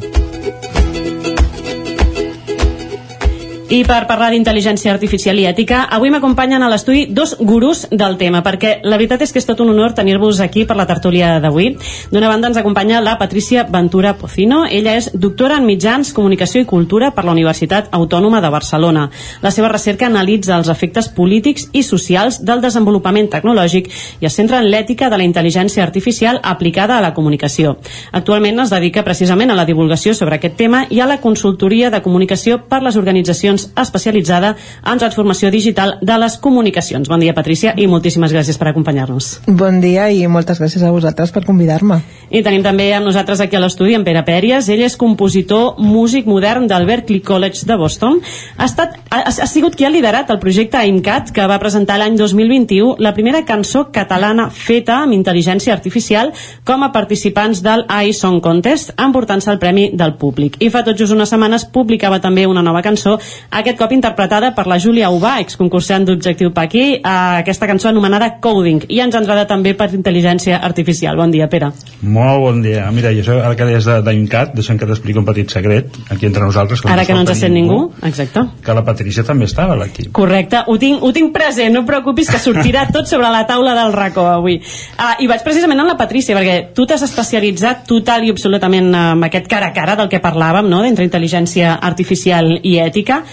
I 3.69 3.83
per 3.85 4.07
parlar 4.09 4.31
d'intel·ligència 4.33 4.89
artificial 4.89 5.37
i 5.37 5.43
ètica, 5.45 5.83
avui 5.93 6.09
m'acompanyen 6.09 6.63
a 6.65 6.67
l'estudi 6.71 7.03
dos 7.13 7.35
gurus 7.37 7.83
del 7.91 8.15
tema, 8.17 8.39
perquè 8.41 8.79
la 8.81 8.97
veritat 8.97 9.21
és 9.21 9.29
que 9.29 9.37
és 9.37 9.45
tot 9.45 9.59
un 9.61 9.69
honor 9.69 9.91
tenir-vos 9.93 10.39
aquí 10.41 10.63
per 10.65 10.73
la 10.73 10.87
tertúlia 10.89 11.35
d'avui. 11.37 11.75
D'una 12.09 12.31
banda 12.31 12.49
ens 12.49 12.57
acompanya 12.57 12.97
la 13.05 13.19
Patricia 13.19 13.67
Ventura 13.69 14.15
Pocino. 14.17 14.63
Ella 14.65 14.95
és 14.97 15.11
doctora 15.13 15.59
en 15.61 15.67
mitjans, 15.67 16.09
comunicació 16.17 16.63
i 16.63 16.65
cultura 16.65 17.11
per 17.13 17.27
la 17.27 17.35
Universitat 17.35 17.91
Autònoma 17.93 18.39
de 18.41 18.49
Barcelona. 18.49 19.03
La 19.45 19.51
seva 19.53 19.69
recerca 19.69 20.09
analitza 20.09 20.57
els 20.57 20.73
efectes 20.73 21.11
polítics 21.13 21.67
i 21.71 21.85
socials 21.85 22.41
del 22.41 22.65
desenvolupament 22.65 23.29
tecnològic 23.29 23.91
i 24.17 24.25
es 24.25 24.33
centra 24.33 24.63
en 24.63 24.71
l'ètica 24.73 25.11
de 25.13 25.21
la 25.21 25.29
intel·ligència 25.29 25.85
artificial 25.85 26.41
aplicada 26.41 26.97
a 26.97 27.05
la 27.05 27.13
comunicació. 27.13 27.77
Actualment 28.17 28.65
es 28.65 28.73
dedica 28.73 29.05
precisament 29.05 29.53
a 29.53 29.61
la 29.61 29.69
divulgació 29.69 30.17
sobre 30.17 30.41
aquest 30.41 30.57
tema 30.57 30.87
i 30.89 31.05
a 31.05 31.11
la 31.13 31.21
consultoria 31.21 31.93
de 31.93 32.01
comunicació 32.01 32.63
per 32.65 32.81
les 32.81 32.97
organitzacions 32.97 33.58
especialitzada 33.79 34.55
en 34.85 35.01
transformació 35.01 35.51
digital 35.51 35.97
de 36.01 36.17
les 36.21 36.37
comunicacions. 36.37 37.09
Bon 37.09 37.19
dia, 37.19 37.35
Patrícia, 37.37 37.73
i 37.77 37.87
moltíssimes 37.87 38.33
gràcies 38.35 38.59
per 38.59 38.71
acompanyar-nos. 38.71 39.31
Bon 39.47 39.81
dia 39.81 40.09
i 40.11 40.25
moltes 40.27 40.61
gràcies 40.61 40.83
a 40.83 40.91
vosaltres 40.93 41.33
per 41.35 41.45
convidar-me. 41.47 42.01
I 42.29 42.43
tenim 42.45 42.63
també 42.63 42.91
amb 42.93 43.07
nosaltres 43.09 43.41
aquí 43.41 43.57
a 43.57 43.63
l'estudi 43.63 43.95
en 43.97 44.05
Pere 44.05 44.21
Pèries. 44.27 44.69
Ell 44.69 44.83
és 44.85 44.97
compositor, 44.99 45.79
músic 45.81 46.27
modern 46.29 46.67
del 46.69 46.85
Berklee 46.85 47.23
College 47.25 47.65
de 47.65 47.77
Boston. 47.79 48.19
Ha, 48.57 48.67
estat, 48.67 48.99
ha, 49.09 49.23
ha 49.29 49.47
sigut 49.49 49.75
qui 49.75 49.87
ha 49.87 49.93
liderat 49.93 50.29
el 50.29 50.39
projecte 50.41 50.83
IMCAT, 50.85 51.33
que 51.33 51.47
va 51.49 51.59
presentar 51.61 51.97
l'any 51.99 52.17
2021 52.19 52.99
la 52.99 53.13
primera 53.17 53.41
cançó 53.45 53.87
catalana 53.95 54.49
feta 54.53 54.99
amb 55.03 55.15
intel·ligència 55.17 55.73
artificial 55.73 56.33
com 56.67 56.83
a 56.83 56.91
participants 56.93 57.63
del 57.65 57.85
iSong 57.89 58.41
Contest, 58.43 58.93
emportant-se 58.99 59.51
el 59.53 59.59
premi 59.61 59.89
del 59.97 60.15
públic. 60.21 60.59
I 60.59 60.69
fa 60.73 60.83
tot 60.85 60.97
just 60.99 61.15
unes 61.15 61.31
setmanes 61.31 61.65
publicava 61.73 62.21
també 62.21 62.45
una 62.47 62.63
nova 62.65 62.83
cançó, 62.85 63.17
aquest 63.49 63.77
cop 63.79 63.91
interpretada 63.95 64.51
per 64.53 64.65
la 64.69 64.77
Júlia 64.79 65.09
Ubà, 65.09 65.39
exconcursant 65.41 66.05
d'Objectiu 66.05 66.51
Paqui, 66.53 66.83
eh, 66.97 67.01
aquesta 67.41 67.67
cançó 67.67 67.89
anomenada 67.89 68.35
Coding, 68.39 68.83
i 68.87 68.99
ens 69.01 69.15
entrada 69.15 69.45
també 69.47 69.73
per 69.73 69.89
intel·ligència 69.95 70.59
artificial. 70.61 71.17
Bon 71.17 71.31
dia, 71.31 71.49
Pere. 71.49 71.71
Molt 72.01 72.41
bon 72.43 72.61
dia. 72.61 72.89
Mira, 72.91 73.11
jo 73.13 73.39
ara 73.39 73.55
que 73.55 73.65
deies 73.65 73.85
d'IMCAT, 73.85 74.53
deixem 74.53 74.77
que 74.77 74.85
t'expliqui 74.85 75.19
un 75.19 75.25
petit 75.25 75.49
secret, 75.49 75.97
aquí 76.09 76.27
entre 76.27 76.43
nosaltres. 76.43 76.85
Ara 76.85 77.05
que 77.05 77.13
no 77.13 77.21
ens 77.21 77.39
sent 77.39 77.53
ningú. 77.53 77.89
ningú, 77.89 78.07
exacte. 78.07 78.45
Que 78.63 78.73
la 78.73 78.83
Patricia 78.85 79.23
també 79.23 79.45
estava 79.45 79.73
a 79.73 79.77
l'equip. 79.77 80.11
Correcte, 80.11 80.63
ho 80.67 80.77
tinc, 80.77 81.01
ho 81.03 81.11
tinc 81.11 81.33
present, 81.33 81.73
no 81.73 81.85
preocupis 81.85 82.29
que 82.29 82.39
sortirà 82.39 82.87
tot 82.93 83.07
sobre 83.07 83.29
la 83.29 83.45
taula 83.47 83.73
del 83.73 83.93
racó 83.93 84.27
avui. 84.27 84.59
Uh, 84.97 85.15
I 85.23 85.27
vaig 85.27 85.43
precisament 85.43 85.79
amb 85.79 85.89
la 85.89 85.97
Patrícia, 85.97 86.37
perquè 86.37 86.73
tu 86.75 86.85
t'has 86.85 87.01
especialitzat 87.01 87.87
total 87.87 88.23
i 88.23 88.29
absolutament 88.29 88.93
amb 88.93 89.25
aquest 89.25 89.47
cara 89.47 89.67
a 89.67 89.73
cara 89.73 89.95
del 89.95 90.09
que 90.09 90.21
parlàvem, 90.21 90.69
no?, 90.69 90.83
d'entre 90.83 91.05
intel·ligència 91.05 91.79
artificial 91.81 92.59
i 92.63 92.77
ètica 92.79 93.23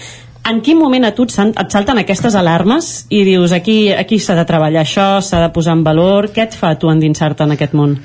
en 0.49 0.61
quin 0.61 0.77
moment 0.79 1.05
a 1.05 1.13
tu 1.15 1.25
et, 1.27 1.59
et 1.59 1.73
salten 1.73 1.99
aquestes 2.01 2.35
alarmes 2.39 3.05
i 3.13 3.23
dius 3.27 3.53
aquí, 3.55 3.91
aquí 3.93 4.19
s'ha 4.19 4.37
de 4.37 4.45
treballar 4.47 4.83
això, 4.85 5.07
s'ha 5.21 5.41
de 5.43 5.51
posar 5.55 5.77
en 5.77 5.83
valor 5.85 6.29
què 6.33 6.47
et 6.47 6.57
fa 6.57 6.73
tu 6.79 6.91
endinsar-te 6.91 7.43
en 7.43 7.55
aquest 7.57 7.75
món? 7.77 7.97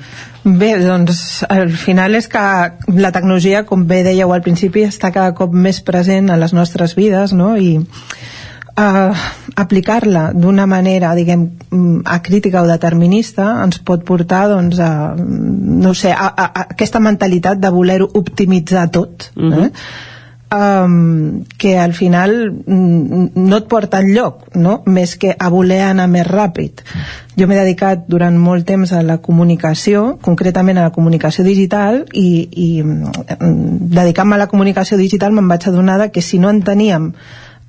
Bé, 0.43 0.73
doncs 0.83 1.43
al 1.47 1.71
final 1.79 2.17
és 2.19 2.27
que 2.27 2.43
la 2.99 3.13
tecnologia, 3.15 3.63
com 3.67 3.85
bé 3.87 4.01
dèieu 4.03 4.33
al 4.33 4.43
principi, 4.43 4.83
està 4.83 5.13
cada 5.15 5.31
cop 5.37 5.53
més 5.55 5.79
present 5.85 6.29
a 6.29 6.39
les 6.39 6.51
nostres 6.55 6.97
vides, 6.99 7.31
no? 7.31 7.53
I 7.55 7.77
uh, 7.79 9.25
aplicar-la 9.55 10.25
d'una 10.35 10.67
manera, 10.67 11.13
diguem, 11.15 11.47
acrítica 12.11 12.65
o 12.65 12.67
determinista 12.67 13.53
ens 13.63 13.79
pot 13.87 14.03
portar, 14.03 14.49
doncs, 14.51 14.83
a, 14.83 15.13
no 15.15 15.93
sé, 15.95 16.11
a, 16.11 16.27
a, 16.27 16.49
a 16.49 16.65
aquesta 16.75 16.99
mentalitat 16.99 17.63
de 17.63 17.71
voler-ho 17.71 18.11
optimitzar 18.19 18.89
tot, 18.91 19.31
eh? 19.37 19.45
Uh 19.47 19.53
-huh 19.61 19.71
um, 20.53 21.43
que 21.57 21.77
al 21.79 21.93
final 21.93 22.51
mm, 22.51 23.25
no 23.35 23.57
et 23.57 23.67
porta 23.67 23.99
enlloc, 24.03 24.53
no? 24.55 24.81
més 24.85 25.15
que 25.17 25.33
a 25.33 25.49
voler 25.49 25.81
anar 25.87 26.07
més 26.11 26.27
ràpid. 26.27 26.83
Jo 27.39 27.47
m'he 27.49 27.57
dedicat 27.57 28.05
durant 28.07 28.37
molt 28.37 28.67
temps 28.69 28.93
a 28.93 29.01
la 29.05 29.17
comunicació, 29.23 30.19
concretament 30.21 30.77
a 30.77 30.89
la 30.89 30.95
comunicació 30.95 31.45
digital, 31.47 32.03
i, 32.13 32.27
i 32.51 32.69
mm, 32.83 33.89
dedicant-me 33.97 34.37
a 34.37 34.43
la 34.45 34.51
comunicació 34.51 34.99
digital 35.01 35.33
me'n 35.33 35.49
vaig 35.49 35.67
adonar 35.69 36.11
que 36.13 36.21
si 36.21 36.39
no 36.39 36.53
enteníem 36.53 37.11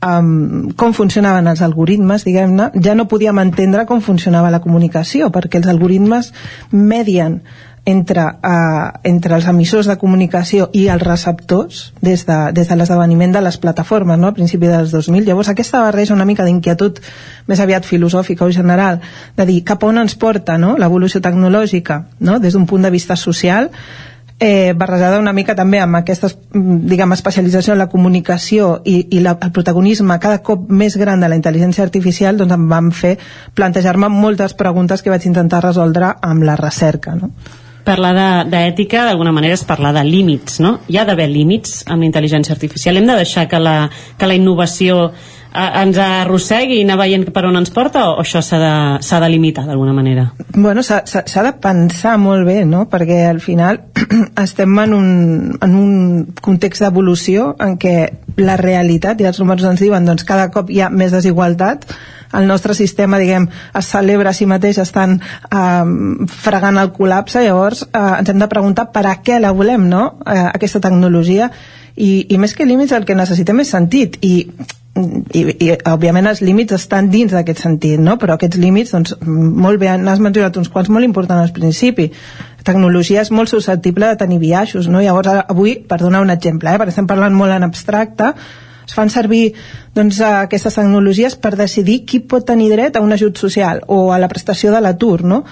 um, 0.05 0.73
com 0.77 0.93
funcionaven 0.93 1.48
els 1.48 1.62
algoritmes, 1.65 2.24
diguem-ne, 2.28 2.70
ja 2.85 2.94
no 2.94 3.09
podíem 3.09 3.40
entendre 3.40 3.86
com 3.89 4.02
funcionava 4.05 4.52
la 4.52 4.62
comunicació, 4.65 5.31
perquè 5.32 5.62
els 5.62 5.70
algoritmes 5.73 6.32
medien 6.70 7.40
entre, 7.85 8.23
uh, 8.24 8.98
entre 9.05 9.36
els 9.36 9.47
emissors 9.51 9.89
de 9.90 9.97
comunicació 10.01 10.70
i 10.73 10.86
els 10.89 11.02
receptors 11.05 11.82
des 12.01 12.24
de, 12.24 12.39
des 12.56 12.69
de 12.69 12.77
l'esdeveniment 12.78 13.35
de 13.35 13.43
les 13.44 13.59
plataformes 13.61 14.19
no? 14.19 14.31
a 14.31 14.36
principi 14.36 14.70
dels 14.70 14.94
2000 14.94 15.27
llavors 15.28 15.51
aquesta 15.52 15.82
barreja 15.85 16.16
una 16.16 16.24
mica 16.24 16.47
d'inquietud 16.48 17.01
més 17.47 17.61
aviat 17.61 17.85
filosòfica 17.85 18.47
o 18.47 18.52
general 18.52 19.02
de 19.36 19.47
dir 19.47 19.61
cap 19.69 19.85
on 19.85 20.01
ens 20.01 20.16
porta 20.16 20.56
no? 20.59 20.78
l'evolució 20.81 21.20
tecnològica 21.20 22.05
no? 22.20 22.39
des 22.40 22.56
d'un 22.56 22.65
punt 22.66 22.89
de 22.89 22.93
vista 22.94 23.16
social 23.20 23.69
eh, 24.40 24.73
barrejada 24.77 25.20
una 25.20 25.35
mica 25.36 25.55
també 25.55 25.78
amb 25.81 25.97
aquesta 26.01 26.31
diguem, 26.55 27.12
especialització 27.12 27.74
en 27.74 27.82
la 27.82 27.89
comunicació 27.93 28.78
i, 28.85 28.97
i 29.12 29.20
la, 29.20 29.36
el 29.40 29.52
protagonisme 29.52 30.16
cada 30.23 30.40
cop 30.43 30.70
més 30.73 30.97
gran 30.97 31.20
de 31.20 31.28
la 31.28 31.36
intel·ligència 31.36 31.85
artificial 31.85 32.40
doncs 32.40 32.56
em 32.56 32.65
van 32.70 32.89
fer 32.93 33.19
plantejar-me 33.55 34.09
moltes 34.09 34.56
preguntes 34.56 35.05
que 35.05 35.12
vaig 35.12 35.28
intentar 35.28 35.62
resoldre 35.69 36.15
amb 36.23 36.48
la 36.48 36.56
recerca 36.56 37.15
no? 37.20 37.31
Parlar 37.85 38.44
d'ètica 38.48 39.05
d'alguna 39.09 39.32
manera 39.32 39.55
és 39.59 39.65
parlar 39.69 39.93
de 39.97 40.05
límits 40.06 40.61
no? 40.65 40.78
hi 40.89 40.98
ha 40.98 41.06
d'haver 41.09 41.28
límits 41.31 41.82
amb 41.86 42.02
la 42.02 42.09
intel·ligència 42.09 42.55
artificial 42.56 42.97
hem 42.97 43.09
de 43.09 43.19
deixar 43.20 43.48
que 43.48 43.61
la, 43.61 43.77
que 44.19 44.28
la 44.28 44.36
innovació 44.39 45.11
eh, 45.55 45.70
ens 45.82 45.98
arrossegui 46.01 46.81
i 46.81 46.85
anar 46.86 46.98
veient 47.01 47.28
per 47.35 47.44
on 47.48 47.61
ens 47.61 47.73
porta 47.74 48.09
o 48.11 48.19
això 48.23 48.43
s'ha 48.44 48.61
de, 48.61 49.20
de 49.24 49.31
limitar 49.31 49.66
d'alguna 49.69 49.94
manera? 49.97 50.27
Bueno, 50.55 50.82
s'ha 50.82 51.44
de 51.47 51.52
pensar 51.62 52.16
molt 52.19 52.47
bé, 52.47 52.65
no? 52.65 52.86
perquè 52.90 53.24
al 53.28 53.40
final 53.44 53.81
estem 54.44 54.78
en 54.85 54.97
un, 54.97 55.09
en 55.62 55.78
un 55.78 55.94
context 56.43 56.85
d'evolució 56.85 57.55
en 57.62 57.78
què 57.78 57.97
la 58.40 58.56
realitat, 58.59 59.20
i 59.20 59.31
els 59.31 59.39
números 59.39 59.69
ens 59.70 59.82
diuen 59.82 60.06
doncs 60.09 60.27
cada 60.27 60.51
cop 60.51 60.70
hi 60.70 60.82
ha 60.82 60.90
més 60.90 61.15
desigualtat 61.15 61.86
el 62.39 62.47
nostre 62.51 62.74
sistema, 62.74 63.19
diguem, 63.23 63.48
es 63.78 63.90
celebra 63.90 64.31
a 64.31 64.36
si 64.36 64.47
mateix 64.51 64.81
estan 64.82 65.19
eh, 65.20 66.28
fregant 66.44 66.81
el 66.82 66.93
col·lapse, 66.97 67.43
llavors 67.44 67.85
eh, 67.86 68.05
ens 68.20 68.31
hem 68.31 68.43
de 68.43 68.51
preguntar 68.51 68.90
per 68.94 69.06
a 69.11 69.19
què 69.24 69.40
la 69.40 69.55
volem, 69.56 69.89
no?, 69.90 70.06
eh, 70.27 70.47
aquesta 70.52 70.82
tecnologia, 70.85 71.51
i, 71.94 72.27
i 72.35 72.39
més 72.43 72.55
que 72.55 72.66
límits 72.66 72.94
el 72.97 73.06
que 73.06 73.15
necessitem 73.15 73.62
és 73.62 73.70
sentit, 73.77 74.19
i 74.27 74.35
i, 74.94 75.40
i 75.43 75.70
òbviament 75.90 76.28
els 76.31 76.40
límits 76.44 76.77
estan 76.77 77.09
dins 77.11 77.32
d'aquest 77.35 77.65
sentit, 77.65 77.98
no? 78.01 78.16
però 78.20 78.36
aquests 78.36 78.61
límits, 78.61 78.93
doncs, 78.94 79.16
molt 79.27 79.81
bé, 79.82 79.90
n'has 79.98 80.23
mencionat 80.23 80.56
uns 80.61 80.70
quants 80.70 80.90
molt 80.94 81.06
importants 81.06 81.48
al 81.48 81.55
principi. 81.56 82.11
Tecnologia 82.65 83.24
és 83.24 83.32
molt 83.35 83.51
susceptible 83.51 84.09
de 84.09 84.20
tenir 84.20 84.39
biaixos, 84.40 84.86
no? 84.89 85.02
Llavors, 85.05 85.43
avui, 85.51 85.74
per 85.89 85.98
donar 86.01 86.23
un 86.24 86.31
exemple, 86.32 86.70
eh, 86.70 86.78
perquè 86.81 86.94
estem 86.94 87.11
parlant 87.11 87.35
molt 87.36 87.52
en 87.52 87.66
abstracte, 87.66 88.31
es 88.86 88.94
fan 88.94 89.11
servir 89.11 89.55
doncs, 89.94 90.20
aquestes 90.20 90.77
tecnologies 90.81 91.36
per 91.36 91.56
decidir 91.56 92.02
qui 92.05 92.20
pot 92.20 92.47
tenir 92.47 92.70
dret 92.73 92.97
a 92.97 93.05
un 93.05 93.12
ajut 93.12 93.39
social 93.39 93.82
o 93.86 94.11
a 94.12 94.19
la 94.19 94.28
prestació 94.28 94.73
de 94.74 94.82
l'atur, 94.85 95.23
no? 95.24 95.44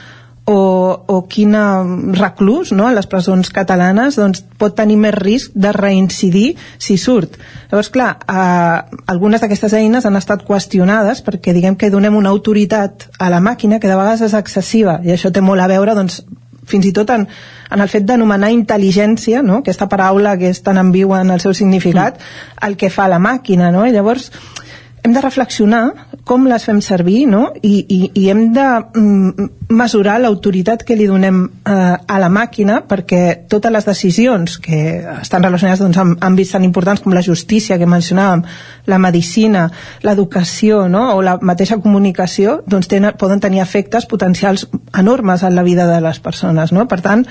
o, 0.45 1.05
o 1.07 1.17
quin 1.31 1.55
reclús 2.17 2.73
no, 2.75 2.89
a 2.89 2.95
les 2.97 3.07
presons 3.07 3.51
catalanes 3.55 4.19
doncs, 4.19 4.43
pot 4.59 4.75
tenir 4.75 4.97
més 4.99 5.15
risc 5.15 5.55
de 5.55 5.71
reincidir 5.75 6.57
si 6.83 6.97
surt. 6.99 7.39
Llavors, 7.71 7.93
clar, 7.95 8.11
eh, 8.27 8.99
algunes 9.13 9.43
d'aquestes 9.43 9.77
eines 9.79 10.07
han 10.07 10.19
estat 10.19 10.43
qüestionades 10.47 11.23
perquè 11.23 11.55
diguem 11.55 11.79
que 11.79 11.93
donem 11.95 12.19
una 12.19 12.35
autoritat 12.35 13.09
a 13.19 13.31
la 13.31 13.41
màquina 13.41 13.79
que 13.79 13.91
de 13.91 13.99
vegades 13.99 14.27
és 14.27 14.39
excessiva 14.39 14.99
i 15.07 15.15
això 15.15 15.31
té 15.31 15.45
molt 15.45 15.63
a 15.63 15.71
veure 15.71 15.95
doncs, 15.99 16.23
fins 16.67 16.87
i 16.87 16.95
tot 16.95 17.11
en, 17.15 17.29
en 17.73 17.81
el 17.81 17.91
fet 17.93 18.07
d'anomenar 18.09 18.53
intel·ligència, 18.55 19.43
no? 19.43 19.63
aquesta 19.63 19.89
paraula 19.89 20.37
que 20.41 20.51
és 20.53 20.63
tan 20.63 20.79
ambigua 20.79 21.23
en 21.25 21.33
el 21.35 21.41
seu 21.41 21.55
significat, 21.55 22.19
mm. 22.19 22.67
el 22.69 22.77
que 22.77 22.93
fa 22.93 23.09
la 23.09 23.21
màquina. 23.23 23.71
No? 23.75 23.87
I 23.87 23.95
llavors, 23.95 24.31
hem 25.03 25.13
de 25.13 25.21
reflexionar 25.21 25.83
com 26.25 26.45
les 26.47 26.63
fem 26.63 26.79
servir 26.85 27.25
no? 27.27 27.49
I, 27.67 27.73
i, 27.91 27.99
i 28.23 28.29
hem 28.31 28.45
de 28.55 28.67
mm, 28.95 29.49
mesurar 29.75 30.21
l'autoritat 30.23 30.85
que 30.87 30.95
li 30.99 31.09
donem 31.11 31.41
eh, 31.43 31.73
a 31.75 32.19
la 32.23 32.29
màquina 32.31 32.79
perquè 32.87 33.49
totes 33.51 33.75
les 33.75 33.89
decisions 33.89 34.61
que 34.63 34.83
estan 35.17 35.43
relacionades 35.43 35.83
doncs, 35.83 35.99
amb 35.99 36.23
àmbits 36.23 36.55
tan 36.55 36.67
importants 36.67 37.03
com 37.03 37.17
la 37.17 37.25
justícia 37.27 37.81
que 37.81 37.91
mencionàvem, 37.91 38.45
la 38.87 39.01
medicina, 39.03 39.67
l'educació 40.07 40.87
no? 40.93 41.09
o 41.17 41.23
la 41.27 41.39
mateixa 41.43 41.81
comunicació 41.83 42.61
doncs, 42.67 42.87
tenen, 42.93 43.19
poden 43.19 43.43
tenir 43.43 43.65
efectes 43.65 44.07
potencials 44.07 44.69
enormes 44.95 45.43
en 45.43 45.59
la 45.59 45.67
vida 45.67 45.89
de 45.91 45.99
les 46.05 46.23
persones. 46.23 46.71
No? 46.71 46.87
Per 46.87 47.01
tant, 47.03 47.27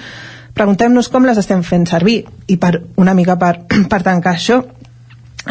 preguntem-nos 0.57 1.09
com 1.11 1.25
les 1.27 1.39
estem 1.41 1.63
fent 1.63 1.87
servir. 1.89 2.21
I 2.47 2.57
per 2.61 2.77
una 3.01 3.15
mica 3.17 3.37
per, 3.39 3.55
per 3.91 4.03
tancar 4.05 4.35
això 4.35 4.61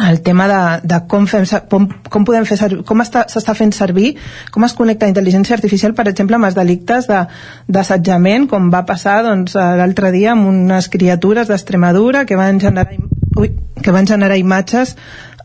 el 0.09 0.21
tema 0.21 0.47
de, 0.47 0.87
de 0.87 0.99
com, 1.07 1.25
fem, 1.27 1.43
com, 1.67 1.87
com 2.09 2.23
podem 2.23 2.45
fer 2.47 2.55
servir, 2.57 2.83
com 2.87 3.01
s'està 3.03 3.55
fent 3.57 3.73
servir, 3.75 4.13
com 4.51 4.63
es 4.63 4.75
connecta 4.77 5.09
intel·ligència 5.11 5.57
artificial, 5.57 5.91
per 5.97 6.07
exemple, 6.07 6.37
amb 6.37 6.47
els 6.47 6.55
delictes 6.55 7.09
d'assetjament, 7.11 8.47
com 8.47 8.69
va 8.71 8.85
passar 8.87 9.19
doncs, 9.27 9.57
l'altre 9.57 10.13
dia 10.15 10.31
amb 10.31 10.47
unes 10.47 10.87
criatures 10.93 11.51
d'Extremadura 11.51 12.23
que 12.25 12.39
van 12.39 12.61
generar, 12.63 12.95
ui, 13.35 13.51
que 13.83 13.91
van 13.91 14.07
generar 14.07 14.39
imatges 14.39 14.95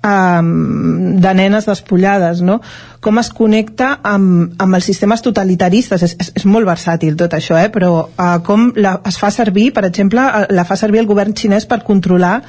um, 0.06 1.18
de 1.20 1.34
nenes 1.34 1.66
despullades, 1.66 2.42
no? 2.44 2.60
Com 3.02 3.18
es 3.20 3.30
connecta 3.34 3.92
amb, 4.06 4.54
amb 4.62 4.78
els 4.78 4.88
sistemes 4.88 5.22
totalitaristes, 5.24 6.06
és, 6.06 6.16
és, 6.22 6.32
és 6.40 6.46
molt 6.48 6.68
versàtil 6.68 7.18
tot 7.18 7.36
això, 7.36 7.58
eh? 7.60 7.68
però 7.72 7.92
uh, 8.06 8.38
com 8.46 8.70
la, 8.76 8.96
es 9.06 9.18
fa 9.20 9.30
servir, 9.34 9.70
per 9.76 9.86
exemple, 9.88 10.24
la 10.50 10.66
fa 10.68 10.78
servir 10.78 11.02
el 11.02 11.10
govern 11.10 11.36
xinès 11.36 11.68
per 11.68 11.82
controlar 11.86 12.40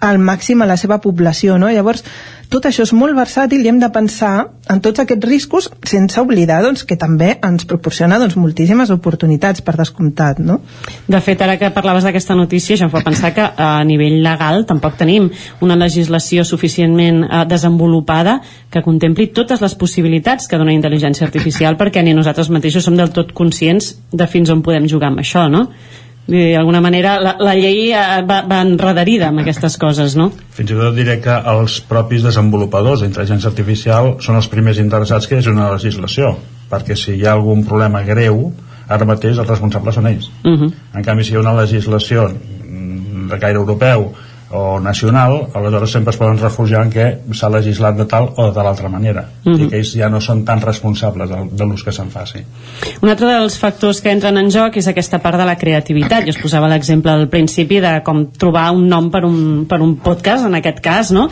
al 0.00 0.18
màxim 0.18 0.62
a 0.62 0.66
la 0.68 0.76
seva 0.76 1.00
població, 1.02 1.58
no? 1.58 1.70
Llavors, 1.72 2.04
tot 2.48 2.64
això 2.64 2.84
és 2.86 2.94
molt 2.96 3.12
versàtil 3.12 3.64
i 3.64 3.68
hem 3.68 3.80
de 3.80 3.90
pensar 3.92 4.48
en 4.72 4.80
tots 4.84 5.02
aquests 5.02 5.26
riscos 5.28 5.66
sense 5.84 6.20
oblidar 6.20 6.62
doncs, 6.64 6.84
que 6.88 6.96
també 6.96 7.34
ens 7.44 7.66
proporciona 7.68 8.16
doncs, 8.20 8.38
moltíssimes 8.40 8.92
oportunitats 8.94 9.60
per 9.64 9.74
descomptat, 9.76 10.40
no? 10.40 10.60
De 11.08 11.20
fet, 11.24 11.42
ara 11.44 11.58
que 11.60 11.72
parlaves 11.76 12.06
d'aquesta 12.08 12.36
notícia, 12.38 12.76
això 12.76 12.88
em 12.88 12.94
fa 12.94 13.04
pensar 13.04 13.34
que 13.36 13.44
a 13.44 13.84
nivell 13.84 14.22
legal 14.24 14.64
tampoc 14.70 14.96
tenim 14.96 15.28
una 15.60 15.76
legislació 15.76 16.46
suficientment 16.48 17.24
eh, 17.26 17.44
desenvolupada 17.50 18.38
que 18.72 18.84
contempli 18.86 19.28
totes 19.36 19.60
les 19.60 19.76
possibilitats 19.76 20.48
que 20.48 20.60
dona 20.60 20.76
intel·ligència 20.76 21.28
artificial 21.28 21.76
perquè 21.76 22.04
ni 22.04 22.16
nosaltres 22.16 22.48
mateixos 22.54 22.88
som 22.88 22.96
del 22.96 23.12
tot 23.12 23.34
conscients 23.36 23.96
de 24.12 24.26
fins 24.26 24.48
on 24.54 24.64
podem 24.64 24.88
jugar 24.88 25.12
amb 25.12 25.20
això, 25.20 25.50
no? 25.52 25.68
D'alguna 26.28 26.82
manera 26.84 27.14
la, 27.24 27.34
la 27.40 27.54
llei 27.56 27.88
eh, 27.96 28.20
va, 28.28 28.42
va 28.44 28.60
enredarida 28.60 29.30
amb 29.30 29.40
aquestes 29.40 29.78
coses, 29.80 30.16
no? 30.18 30.28
Fins 30.52 30.74
i 30.74 30.76
tot 30.76 30.96
diré 30.96 31.16
que 31.24 31.34
els 31.54 31.78
propis 31.88 32.26
desenvolupadors 32.26 33.00
d'intel·ligència 33.00 33.48
artificial 33.48 34.18
són 34.24 34.36
els 34.36 34.50
primers 34.52 34.80
interessats 34.82 35.26
que 35.26 35.38
hi 35.38 35.40
hagi 35.40 35.54
una 35.54 35.70
legislació, 35.72 36.34
perquè 36.68 36.98
si 37.00 37.16
hi 37.16 37.24
ha 37.24 37.32
algun 37.32 37.64
problema 37.64 38.04
greu, 38.04 38.50
ara 38.88 39.08
mateix 39.08 39.40
els 39.40 39.48
responsables 39.48 39.96
són 39.96 40.10
ells. 40.12 40.28
Uh 40.44 40.52
-huh. 40.52 40.72
En 40.94 41.04
canvi, 41.04 41.24
si 41.24 41.32
hi 41.32 41.36
ha 41.36 41.40
una 41.40 41.56
legislació 41.62 42.28
de 42.28 43.38
caire 43.38 43.58
europeu 43.58 44.12
o 44.50 44.80
nacional, 44.80 45.48
aleshores 45.54 45.90
sempre 45.90 46.10
es 46.10 46.16
poden 46.16 46.38
refugiar 46.40 46.86
en 46.86 46.92
què 46.92 47.06
s'ha 47.36 47.50
legislat 47.52 47.98
de 47.98 48.06
tal 48.08 48.30
o 48.36 48.48
de 48.52 48.62
l'altra 48.64 48.88
manera. 48.88 49.26
Mhm. 49.44 49.52
-huh. 49.54 49.66
I 49.66 49.68
que 49.68 49.76
ells 49.76 49.92
ja 49.94 50.08
no 50.08 50.20
són 50.20 50.44
tan 50.44 50.60
responsables 50.60 51.28
de, 51.28 51.36
de 51.52 51.64
l'ús 51.64 51.84
que 51.84 51.92
se'n 51.92 52.10
faci. 52.10 52.38
Un 53.02 53.08
altre 53.08 53.26
dels 53.26 53.58
factors 53.58 54.00
que 54.00 54.10
entren 54.10 54.36
en 54.38 54.50
joc 54.50 54.76
és 54.76 54.86
aquesta 54.86 55.18
part 55.18 55.38
de 55.38 55.44
la 55.44 55.56
creativitat. 55.56 56.24
Jo 56.24 56.30
us 56.30 56.38
posava 56.38 56.68
l'exemple 56.68 57.10
al 57.10 57.28
principi 57.28 57.80
de 57.80 58.02
com 58.02 58.26
trobar 58.32 58.70
un 58.70 58.88
nom 58.88 59.10
per 59.10 59.24
un, 59.24 59.66
per 59.66 59.80
un 59.80 59.96
podcast, 59.96 60.46
en 60.46 60.54
aquest 60.54 60.80
cas, 60.80 61.10
no? 61.10 61.28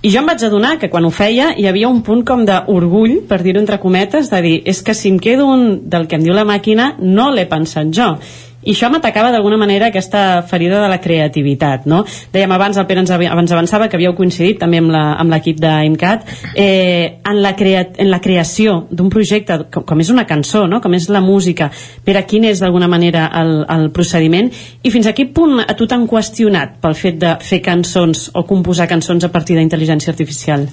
I 0.00 0.12
jo 0.12 0.20
em 0.20 0.26
vaig 0.26 0.42
adonar 0.44 0.76
que 0.78 0.88
quan 0.88 1.04
ho 1.04 1.10
feia 1.10 1.48
hi 1.58 1.66
havia 1.66 1.88
un 1.88 2.02
punt 2.06 2.24
com 2.24 2.44
d'orgull, 2.46 3.24
per 3.28 3.42
dir-ho 3.42 3.58
entre 3.58 3.80
cometes, 3.82 4.30
de 4.30 4.42
dir, 4.42 4.62
és 4.64 4.80
que 4.82 4.94
si 4.94 5.08
em 5.08 5.18
quedo 5.18 5.46
un 5.46 5.90
del 5.90 6.06
que 6.06 6.14
em 6.14 6.22
diu 6.22 6.34
la 6.34 6.44
màquina, 6.44 6.94
no 7.00 7.30
l'he 7.34 7.46
pensat 7.50 7.90
jo. 7.90 8.12
I 8.58 8.72
això 8.74 8.88
m'atacava 8.90 9.30
d'alguna 9.30 9.56
manera 9.56 9.86
aquesta 9.88 10.42
ferida 10.42 10.80
de 10.82 10.88
la 10.90 10.98
creativitat, 10.98 11.84
no? 11.86 12.00
Dèiem 12.32 12.50
abans, 12.52 12.76
el 12.76 12.88
Pere 12.88 13.04
ens 13.04 13.12
abans 13.14 13.52
avançava 13.54 13.86
que 13.88 13.94
havíeu 13.96 14.16
coincidit 14.18 14.58
també 14.58 14.80
amb 14.82 15.30
l'equip 15.30 15.60
d'IMCAT 15.62 16.26
eh, 16.58 17.20
en, 17.22 17.38
la 17.42 17.54
en 17.54 18.10
la 18.10 18.20
creació 18.20 18.80
d'un 18.90 19.12
projecte 19.14 19.60
com, 19.70 19.86
com 19.86 20.02
és 20.02 20.10
una 20.10 20.26
cançó, 20.26 20.66
no? 20.66 20.82
com 20.82 20.94
és 20.98 21.08
la 21.08 21.22
música, 21.22 21.70
Pere, 22.04 22.24
quin 22.26 22.48
és 22.50 22.58
d'alguna 22.58 22.90
manera 22.90 23.28
el, 23.40 23.62
el 23.70 23.88
procediment 23.94 24.50
i 24.82 24.90
fins 24.90 25.06
a 25.06 25.14
quin 25.14 25.30
punt 25.32 25.62
a 25.62 25.78
tu 25.78 25.86
t'han 25.86 26.08
qüestionat 26.10 26.80
pel 26.82 26.98
fet 26.98 27.22
de 27.22 27.36
fer 27.38 27.62
cançons 27.62 28.28
o 28.34 28.42
composar 28.42 28.90
cançons 28.90 29.22
a 29.22 29.30
partir 29.30 29.54
d'intel·ligència 29.58 30.10
artificial? 30.10 30.66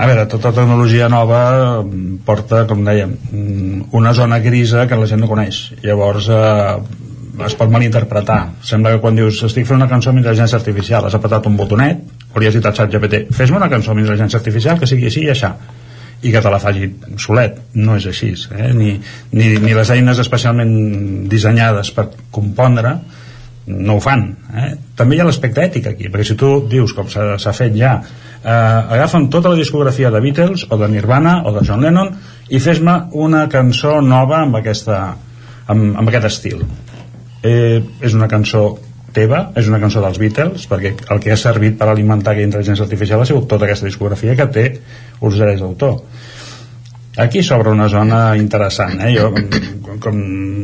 A 0.00 0.06
veure, 0.08 0.24
tota 0.32 0.48
tecnologia 0.56 1.10
nova 1.12 1.40
mm, 1.82 2.22
porta, 2.24 2.62
com 2.68 2.80
dèiem, 2.86 3.10
mm, 3.12 3.80
una 3.98 4.14
zona 4.16 4.38
grisa 4.40 4.86
que 4.88 4.96
la 4.96 5.08
gent 5.10 5.20
no 5.20 5.28
coneix. 5.28 5.58
Llavors, 5.84 6.30
eh, 6.32 7.10
es 7.44 7.56
pot 7.58 7.68
malinterpretar. 7.72 8.38
Sembla 8.64 8.94
que 8.94 9.02
quan 9.02 9.18
dius 9.18 9.42
estic 9.44 9.68
fent 9.68 9.76
una 9.76 9.90
cançó 9.90 10.10
amb 10.10 10.22
intel·ligència 10.22 10.56
artificial, 10.56 11.04
has 11.04 11.18
apretat 11.18 11.46
un 11.50 11.58
botonet, 11.60 12.00
has 12.32 12.56
dit 12.56 12.66
a 12.66 12.72
ChatGPT, 12.72 13.26
fes-me 13.36 13.60
una 13.60 13.68
cançó 13.68 13.92
amb 13.92 14.00
intel·ligència 14.00 14.40
artificial 14.40 14.80
que 14.80 14.88
sigui 14.88 15.10
així 15.10 15.26
i 15.26 15.32
això 15.34 15.52
i 16.22 16.32
que 16.32 16.40
te 16.40 16.50
la 16.52 16.60
faci 16.60 16.88
solet. 17.20 17.60
No 17.74 17.96
és 17.96 18.06
així. 18.08 18.32
Eh? 18.56 18.72
Ni, 18.76 18.94
ni, 19.32 19.52
ni 19.60 19.76
les 19.76 19.92
eines 19.92 20.20
especialment 20.20 20.72
dissenyades 21.32 21.92
per 21.96 22.10
compondre 22.32 22.98
no 23.70 23.96
ho 23.96 24.02
fan. 24.02 24.26
Eh? 24.54 24.72
També 24.98 25.16
hi 25.16 25.22
ha 25.22 25.28
l'aspecte 25.28 25.62
ètic 25.64 25.88
aquí, 25.92 26.10
perquè 26.10 26.26
si 26.32 26.36
tu 26.40 26.52
dius, 26.70 26.94
com 26.96 27.08
s'ha 27.10 27.54
fet 27.56 27.76
ja, 27.78 27.94
eh, 28.42 28.50
agafen 28.50 29.28
tota 29.30 29.52
la 29.52 29.60
discografia 29.60 30.10
de 30.10 30.20
Beatles 30.20 30.66
o 30.68 30.78
de 30.80 30.88
Nirvana 30.88 31.40
o 31.46 31.54
de 31.56 31.64
John 31.66 31.82
Lennon 31.84 32.12
i 32.50 32.60
fes-me 32.60 32.96
una 33.12 33.46
cançó 33.48 34.00
nova 34.04 34.42
amb, 34.44 34.60
aquesta, 34.60 35.00
amb, 35.66 35.90
amb 35.96 36.08
aquest 36.08 36.30
estil. 36.32 36.64
Eh, 37.42 37.80
és 38.02 38.14
una 38.16 38.28
cançó 38.28 38.78
teva, 39.14 39.50
és 39.58 39.68
una 39.70 39.80
cançó 39.82 40.02
dels 40.04 40.18
Beatles, 40.22 40.66
perquè 40.70 40.92
el 41.10 41.22
que 41.22 41.32
ha 41.34 41.38
servit 41.40 41.78
per 41.78 41.88
alimentar 41.90 42.32
aquella 42.32 42.48
intel·ligència 42.50 42.86
artificial 42.86 43.22
ha 43.22 43.28
sigut 43.28 43.48
tota 43.50 43.66
aquesta 43.66 43.88
discografia 43.88 44.36
que 44.38 44.46
té 44.54 44.66
uns 45.20 45.38
drets 45.40 45.64
d'autor. 45.64 45.98
Aquí 47.20 47.42
s'obre 47.44 47.68
una 47.74 47.88
zona 47.92 48.20
interessant, 48.40 48.96
eh? 49.04 49.12
Jo, 49.12 49.28
com, 49.34 49.98
com 50.00 50.20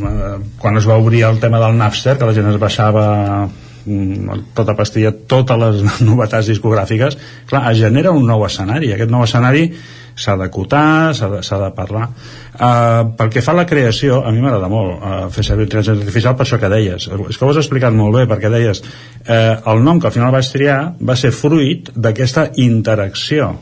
eh, 0.08 0.32
quan 0.62 0.80
es 0.80 0.88
va 0.88 0.96
obrir 0.96 1.26
el 1.28 1.40
tema 1.42 1.60
del 1.60 1.76
Napster, 1.76 2.16
que 2.16 2.28
la 2.28 2.32
gent 2.32 2.48
es 2.48 2.56
baixava 2.62 3.04
mm, 3.44 4.38
tota 4.56 4.76
pastilla, 4.78 5.12
totes 5.28 5.60
les 5.60 5.84
novetats 6.08 6.48
discogràfiques, 6.48 7.18
clar, 7.50 7.66
es 7.74 7.82
genera 7.84 8.14
un 8.16 8.24
nou 8.24 8.46
escenari. 8.48 8.94
Aquest 8.96 9.12
nou 9.12 9.26
escenari 9.26 9.68
s'ha 10.16 10.38
d'acotar, 10.40 11.12
s'ha 11.12 11.28
de, 11.34 11.42
de 11.44 11.70
parlar. 11.76 12.08
Uh, 12.56 13.12
pel 13.20 13.34
que 13.36 13.44
fa 13.44 13.52
a 13.52 13.60
la 13.60 13.68
creació, 13.68 14.22
a 14.24 14.32
mi 14.32 14.40
m'agrada 14.40 14.72
molt 14.72 14.96
uh, 14.96 15.14
fer 15.28 15.44
servir 15.44 15.68
intel·ligència 15.68 16.00
artificial 16.00 16.40
per 16.40 16.48
això 16.48 16.62
que 16.62 16.72
deies. 16.72 17.10
És 17.12 17.36
que 17.36 17.44
ho 17.44 17.52
has 17.52 17.60
explicat 17.60 17.92
molt 17.92 18.16
bé, 18.16 18.24
perquè 18.32 18.48
deies 18.48 18.80
uh, 18.80 19.60
el 19.60 19.84
nom 19.84 20.00
que 20.00 20.08
al 20.08 20.16
final 20.16 20.32
vaig 20.32 20.48
triar 20.56 20.80
va 21.04 21.20
ser 21.20 21.36
fruit 21.36 21.92
d'aquesta 21.92 22.48
interacció 22.64 23.52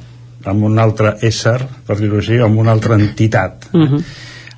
amb 0.50 0.64
un 0.68 0.78
altre 0.78 1.16
ésser, 1.22 1.58
per 1.86 1.98
dir-ho 2.00 2.20
així, 2.20 2.38
amb 2.42 2.58
una 2.60 2.72
altra 2.72 2.94
entitat. 3.00 3.68
Uh 3.72 3.80
-huh. 3.80 4.04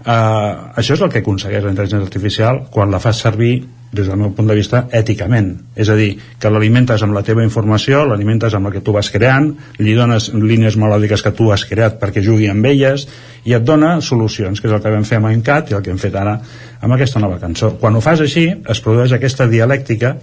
Uh, 0.07 0.71
això 0.79 0.95
és 0.95 1.01
el 1.01 1.09
que 1.11 1.19
aconsegueix 1.19 1.65
la 1.65 1.73
intel·ligència 1.73 2.07
artificial 2.07 2.69
quan 2.71 2.93
la 2.93 3.01
fas 3.03 3.17
servir 3.17 3.65
des 3.91 4.07
del 4.07 4.17
meu 4.17 4.31
punt 4.37 4.47
de 4.47 4.55
vista 4.55 4.85
èticament 4.93 5.49
és 5.75 5.89
a 5.89 5.97
dir, 5.99 6.13
que 6.39 6.51
l'alimentes 6.51 7.03
amb 7.03 7.17
la 7.17 7.23
teva 7.27 7.43
informació 7.43 8.05
l'alimentes 8.07 8.55
amb 8.55 8.69
la 8.69 8.73
que 8.75 8.83
tu 8.87 8.93
vas 8.93 9.11
creant 9.11 9.49
li 9.79 9.95
dones 9.95 10.29
línies 10.35 10.77
melòdiques 10.77 11.23
que 11.23 11.33
tu 11.33 11.51
has 11.51 11.65
creat 11.65 11.99
perquè 11.99 12.23
jugui 12.23 12.47
amb 12.53 12.65
elles 12.67 13.09
i 13.45 13.55
et 13.55 13.67
dona 13.67 14.01
solucions, 14.01 14.61
que 14.61 14.69
és 14.69 14.75
el 14.75 14.83
que 14.83 14.91
vam 14.91 15.05
fer 15.05 15.19
amb 15.19 15.27
Encat 15.27 15.71
i 15.71 15.75
el 15.75 15.83
que 15.83 15.91
hem 15.91 15.99
fet 15.99 16.15
ara 16.15 16.39
amb 16.81 16.93
aquesta 16.95 17.19
nova 17.19 17.41
cançó 17.43 17.73
quan 17.81 17.97
ho 17.97 18.01
fas 18.05 18.21
així, 18.21 18.47
es 18.69 18.81
produeix 18.81 19.13
aquesta 19.17 19.47
dialèctica 19.51 20.17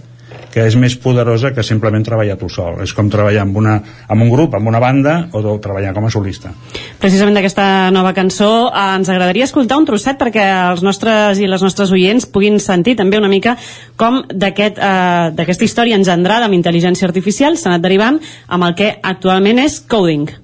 que 0.54 0.66
és 0.68 0.76
més 0.78 0.94
poderosa 1.00 1.50
que 1.54 1.64
simplement 1.66 2.04
treballar 2.06 2.36
tu 2.38 2.48
sol 2.52 2.78
és 2.84 2.94
com 2.94 3.10
treballar 3.10 3.42
amb, 3.42 3.58
una, 3.58 3.74
amb 4.08 4.22
un 4.22 4.30
grup, 4.30 4.54
amb 4.54 4.70
una 4.70 4.80
banda 4.82 5.16
o 5.34 5.42
treballar 5.62 5.94
com 5.96 6.06
a 6.06 6.12
solista 6.14 6.52
Precisament 7.02 7.34
d'aquesta 7.34 7.90
nova 7.94 8.14
cançó 8.16 8.50
eh, 8.68 8.84
ens 9.00 9.10
agradaria 9.10 9.48
escoltar 9.48 9.80
un 9.80 9.88
trosset 9.88 10.20
perquè 10.20 10.46
els 10.70 10.84
nostres 10.86 11.42
i 11.42 11.50
les 11.50 11.64
nostres 11.64 11.92
oients 11.94 12.28
puguin 12.30 12.60
sentir 12.62 12.96
també 13.00 13.18
una 13.18 13.32
mica 13.32 13.56
com 13.98 14.22
d'aquesta 14.30 15.42
aquest, 15.42 15.58
eh, 15.58 15.64
història 15.64 15.98
engendrada 15.98 16.46
amb 16.46 16.56
intel·ligència 16.56 17.08
artificial 17.08 17.58
s'ha 17.58 17.72
anat 17.72 17.84
derivant 17.84 18.20
amb 18.46 18.70
el 18.70 18.78
que 18.78 18.94
actualment 19.02 19.62
és 19.64 19.80
coding. 19.80 20.43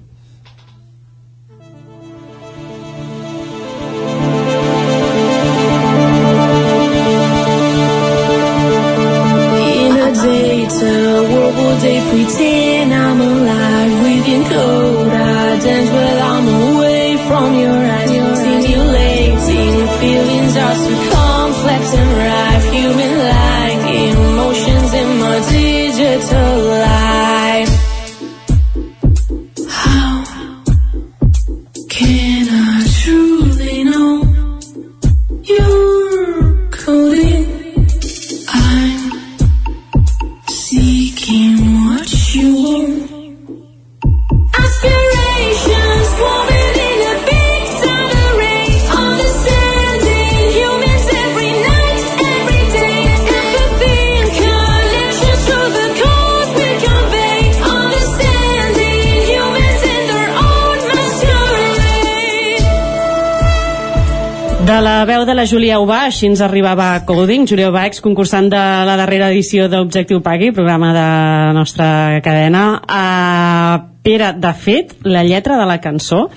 La 65.41 65.47
Júlia 65.49 65.79
Ubà, 65.81 66.03
així 66.05 66.27
ens 66.29 66.41
arribava 66.45 66.91
Coding. 67.07 67.47
Júlia 67.49 67.71
Ubà, 67.71 67.87
exconcursant 67.89 68.51
de 68.51 68.59
la 68.85 68.93
darrera 68.99 69.31
edició 69.33 69.65
d'Objectiu 69.71 70.19
Pagui, 70.21 70.51
programa 70.53 70.91
de 70.93 71.01
la 71.01 71.53
nostra 71.57 71.87
cadena. 72.21 72.65
Uh, 72.85 73.87
Pere, 74.05 74.31
de 74.37 74.51
fet, 74.53 74.93
la 75.05 75.23
lletra 75.25 75.57
de 75.57 75.65
la 75.65 75.79
cançó 75.81 76.27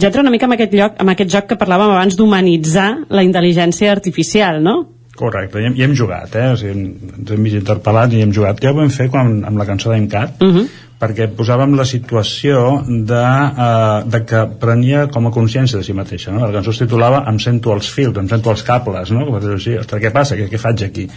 ja 0.00 0.08
entra 0.08 0.24
una 0.24 0.32
mica 0.32 0.48
en 0.48 0.56
aquest, 0.56 0.72
lloc, 0.76 0.96
en 1.00 1.12
aquest 1.12 1.32
joc 1.34 1.50
que 1.50 1.58
parlàvem 1.60 1.92
abans 1.92 2.16
d'humanitzar 2.16 2.88
la 3.12 3.24
intel·ligència 3.26 3.92
artificial, 3.92 4.62
no? 4.64 4.76
Correcte, 5.16 5.60
i 5.60 5.68
hem, 5.68 5.76
i 5.76 5.84
hem 5.84 5.92
jugat, 5.96 6.32
eh? 6.32 6.48
O 6.54 6.56
sigui, 6.60 6.88
ens 7.18 7.36
hem 7.36 7.44
vist 7.44 7.60
interpel·lats 7.60 8.16
i 8.16 8.24
hem 8.24 8.32
jugat. 8.32 8.64
Ja 8.64 8.72
ho 8.72 8.78
vam 8.80 8.92
fer 8.92 9.10
quan, 9.12 9.42
amb 9.44 9.60
la 9.60 9.68
cançó 9.68 9.92
d'Encat, 9.92 10.40
uh 10.40 10.56
-huh. 10.56 10.66
Perquè 11.00 11.26
posàvem 11.36 11.74
la 11.76 11.84
situació 11.88 12.60
de, 12.86 13.22
uh, 13.22 14.04
de 14.08 14.20
que 14.28 14.44
prenia 14.60 15.06
com 15.12 15.26
a 15.28 15.32
consciència 15.34 15.80
de 15.80 15.86
si 15.86 15.96
mateixa, 15.96 16.32
no? 16.32 16.44
La 16.44 16.52
cançó 16.54 16.74
es 16.74 16.80
titulava 16.84 17.24
Em 17.30 17.40
sento 17.42 17.74
els 17.74 17.88
fils, 17.90 18.16
em 18.20 18.28
sento 18.30 18.52
els 18.52 18.62
cables, 18.66 19.10
no? 19.14 19.26
Dir-ho 19.42 19.58
així, 19.58 19.74
ostres, 19.80 20.02
què 20.04 20.12
passa? 20.14 20.38
Què, 20.38 20.46
què 20.52 20.60
faig 20.60 20.86
aquí? 20.86 21.08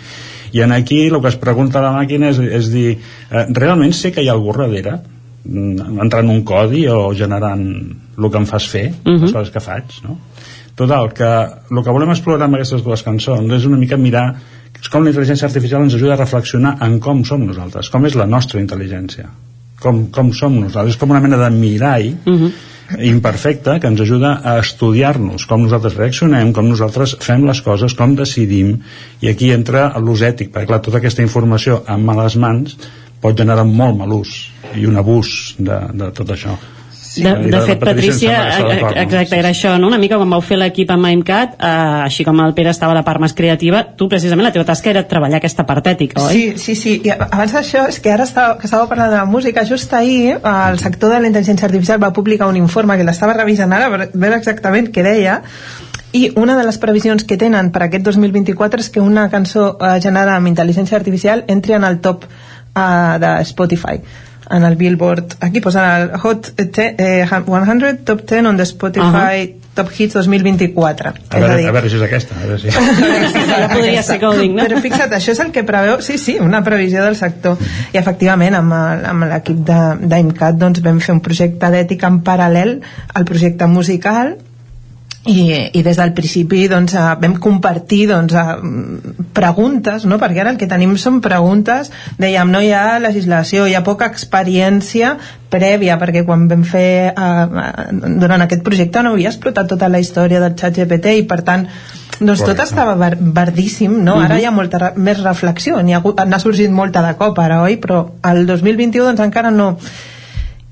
I 0.58 0.64
en 0.66 0.74
aquí 0.74 1.04
el 1.08 1.22
que 1.22 1.32
es 1.32 1.38
pregunta 1.40 1.84
la 1.84 1.94
màquina 1.96 2.32
és, 2.34 2.42
és 2.60 2.72
dir, 2.74 2.90
uh, 3.30 3.46
realment 3.54 3.94
sé 3.94 4.12
que 4.12 4.26
hi 4.26 4.32
ha 4.32 4.36
algú 4.36 4.56
darrere? 4.58 4.98
Mm, 5.48 6.02
entrant 6.04 6.34
un 6.34 6.44
codi 6.44 6.88
o 6.92 7.14
generant 7.16 7.64
el 8.18 8.30
que 8.32 8.42
em 8.42 8.46
fas 8.50 8.68
fer, 8.68 8.90
uh 8.92 9.12
-huh. 9.14 9.22
les 9.22 9.32
coses 9.32 9.54
que 9.54 9.64
faig, 9.64 10.02
no? 10.04 10.18
Total, 10.76 11.14
que 11.14 11.24
el 11.72 11.84
que 11.84 11.92
volem 11.92 12.10
explorar 12.10 12.46
amb 12.46 12.56
aquestes 12.56 12.84
dues 12.84 13.04
cançons 13.04 13.54
és 13.54 13.66
una 13.66 13.78
mica 13.78 13.98
mirar 13.98 14.36
és 14.82 14.90
com 14.90 15.04
la 15.04 15.10
intel·ligència 15.10 15.46
artificial 15.46 15.82
ens 15.82 15.96
ajuda 15.96 16.14
a 16.14 16.18
reflexionar 16.18 16.78
en 16.82 17.00
com 17.00 17.24
som 17.26 17.46
nosaltres, 17.46 17.90
com 17.90 18.06
és 18.06 18.16
la 18.16 18.26
nostra 18.26 18.60
intel·ligència 18.62 19.26
com, 19.82 20.08
com 20.14 20.32
som 20.34 20.56
nosaltres 20.56 20.96
és 20.96 21.00
com 21.02 21.14
una 21.14 21.22
mena 21.24 21.38
de 21.38 21.50
mirall 21.54 22.10
uh 22.26 22.34
-huh. 22.34 22.52
imperfecte 23.04 23.80
que 23.80 23.88
ens 23.88 24.02
ajuda 24.02 24.42
a 24.44 24.60
estudiar-nos 24.60 25.46
com 25.46 25.62
nosaltres 25.62 25.96
reaccionem, 25.96 26.54
com 26.54 26.68
nosaltres 26.68 27.18
fem 27.20 27.46
les 27.46 27.62
coses, 27.62 27.94
com 27.94 28.16
decidim 28.16 28.80
i 29.22 29.28
aquí 29.28 29.52
entra 29.52 29.94
l'ús 30.00 30.22
ètic, 30.22 30.52
perquè 30.52 30.68
clar, 30.68 30.82
tota 30.82 30.98
aquesta 30.98 31.22
informació 31.22 31.84
en 31.88 32.06
males 32.06 32.36
mans 32.36 32.78
pot 33.22 33.38
generar 33.38 33.66
molt 33.66 33.98
mal 33.98 34.12
ús 34.12 34.52
i 34.76 34.86
un 34.86 34.98
abús 34.98 35.56
de, 35.58 35.80
de 35.94 36.12
tot 36.12 36.30
això 36.30 36.58
de, 37.24 37.34
de 37.52 37.62
fet, 37.66 37.80
Patricia, 37.82 38.36
eh, 38.60 38.78
exacte, 39.04 39.38
era 39.38 39.52
això, 39.54 39.76
no? 39.80 39.90
una 39.92 40.00
mica 40.02 40.20
quan 40.20 40.30
vau 40.34 40.44
fer 40.46 40.60
l'equip 40.60 40.92
amb 40.94 41.06
MaimCat, 41.06 41.58
eh, 41.58 41.72
així 42.08 42.26
com 42.28 42.42
el 42.44 42.54
Pere 42.58 42.74
estava 42.74 42.96
a 42.96 43.00
la 43.00 43.04
part 43.08 43.22
més 43.24 43.36
creativa, 43.38 43.84
tu 43.98 44.10
precisament 44.12 44.48
la 44.48 44.54
teva 44.56 44.66
tasca 44.68 44.92
era 44.94 45.06
treballar 45.08 45.42
aquesta 45.42 45.66
part 45.70 45.90
ètica, 45.94 46.28
oi? 46.28 46.34
Sí, 46.34 46.46
sí, 46.62 46.78
sí, 46.80 46.96
i 47.08 47.14
abans 47.16 47.56
d'això, 47.58 47.88
és 47.92 48.00
que 48.04 48.14
ara 48.14 48.28
estava, 48.28 48.58
que 48.62 48.70
estava 48.70 48.88
parlant 48.92 49.14
de 49.14 49.20
la 49.20 49.26
música, 49.30 49.66
just 49.68 49.94
ahir 49.98 50.38
el 50.38 50.80
sector 50.80 51.14
de 51.14 51.22
la 51.24 51.32
intel·ligència 51.32 51.70
artificial 51.70 52.02
va 52.04 52.14
publicar 52.14 52.50
un 52.52 52.60
informe 52.60 52.98
que 52.98 53.08
l'estava 53.08 53.38
revisant 53.38 53.74
ara 53.74 53.92
per 53.94 54.10
veure 54.14 54.40
exactament 54.40 54.92
què 54.94 55.06
deia, 55.06 55.42
i 56.14 56.32
una 56.36 56.56
de 56.58 56.64
les 56.66 56.78
previsions 56.82 57.26
que 57.28 57.38
tenen 57.38 57.72
per 57.76 57.84
aquest 57.86 58.06
2024 58.08 58.82
és 58.82 58.90
que 58.90 59.04
una 59.04 59.28
cançó 59.30 59.74
eh, 59.76 59.98
generada 60.04 60.38
amb 60.38 60.50
intel·ligència 60.50 60.98
artificial 60.98 61.44
entri 61.52 61.76
en 61.76 61.84
el 61.84 62.00
top 62.02 62.24
uh, 62.26 63.18
de 63.22 63.34
Spotify 63.46 64.00
en 64.50 64.64
el 64.64 64.76
Billboard, 64.76 65.38
aquí 65.40 65.62
posa 65.62 66.02
el 66.02 66.18
Hot 66.18 66.54
10, 66.56 66.96
eh, 66.98 67.26
100 67.28 68.06
Top 68.06 68.22
10 68.26 68.46
on 68.46 68.58
the 68.58 68.66
Spotify 68.66 69.06
uh 69.06 69.14
-huh. 69.14 69.68
Top 69.78 69.92
Hits 69.94 70.14
2024. 70.14 71.14
A 71.30 71.40
veure, 71.40 71.54
a, 71.54 71.58
dir... 71.58 71.68
a 71.68 71.72
veure 71.72 71.90
si 71.90 71.98
és 71.98 72.02
aquesta. 72.02 72.36
A 72.36 72.48
veure 72.48 72.58
si... 72.58 72.70
ja 73.62 73.68
podria 73.70 74.02
ser 74.02 74.18
Golding, 74.20 74.56
no? 74.58 74.64
Però 74.66 74.82
fixa't, 74.82 75.14
això 75.14 75.36
és 75.36 75.42
el 75.44 75.52
que 75.54 75.64
preveu, 75.68 76.02
sí, 76.02 76.18
sí, 76.18 76.38
una 76.42 76.64
previsió 76.66 77.04
del 77.06 77.16
sector. 77.16 77.62
I 77.94 78.00
efectivament, 78.02 78.58
amb, 78.58 78.74
amb 78.74 79.30
l'equip 79.30 79.62
d'IMCAT 80.02 80.58
doncs, 80.58 80.82
vam 80.82 81.00
fer 81.00 81.14
un 81.14 81.22
projecte 81.22 81.70
d'ètica 81.70 82.10
en 82.10 82.24
paral·lel 82.26 82.80
al 83.14 83.30
projecte 83.30 83.70
musical 83.70 84.34
i, 85.28 85.42
i 85.74 85.84
des 85.84 86.00
del 86.00 86.14
principi 86.18 86.66
doncs, 86.72 86.96
eh, 86.96 87.06
vam 87.22 87.36
compartir 87.44 88.08
doncs, 88.10 88.34
eh, 88.34 89.26
preguntes, 89.38 90.06
no? 90.10 90.18
perquè 90.22 90.42
ara 90.44 90.54
el 90.56 90.60
que 90.62 90.70
tenim 90.70 90.96
són 90.98 91.20
preguntes, 91.22 91.92
dèiem, 92.18 92.50
no 92.52 92.62
hi 92.64 92.72
ha 92.74 92.98
legislació, 93.04 93.68
hi 93.68 93.76
ha 93.78 93.84
poca 93.86 94.10
experiència 94.10 95.18
prèvia, 95.52 96.00
perquè 96.00 96.26
quan 96.28 96.48
vam 96.50 96.66
fer 96.68 97.12
eh, 97.12 97.46
durant 98.24 98.48
aquest 98.48 98.66
projecte 98.66 99.04
no 99.04 99.14
havia 99.16 99.32
explotat 99.34 99.70
tota 99.76 99.92
la 99.92 100.02
història 100.04 100.42
del 100.44 100.58
xat 100.60 100.82
GPT 100.82 101.20
i 101.22 101.30
per 101.30 101.44
tant 101.48 101.68
doncs 102.18 102.42
tot 102.42 102.60
estava 102.64 102.96
ver 102.98 103.14
verdíssim, 103.20 103.94
no? 104.04 104.18
Ara 104.18 104.36
uh 104.36 104.38
-huh. 104.38 104.42
hi 104.42 104.46
ha 104.46 104.52
molta 104.52 104.94
més 104.96 105.22
reflexió, 105.22 105.82
n'ha 105.84 106.40
sorgit 106.40 106.72
molta 106.72 107.02
de 107.06 107.16
cop 107.16 107.38
ara, 107.40 107.62
oi? 107.62 107.78
Però 107.78 108.08
el 108.24 108.46
2021 108.48 109.06
doncs 109.06 109.20
encara 109.20 109.52
no 109.52 109.78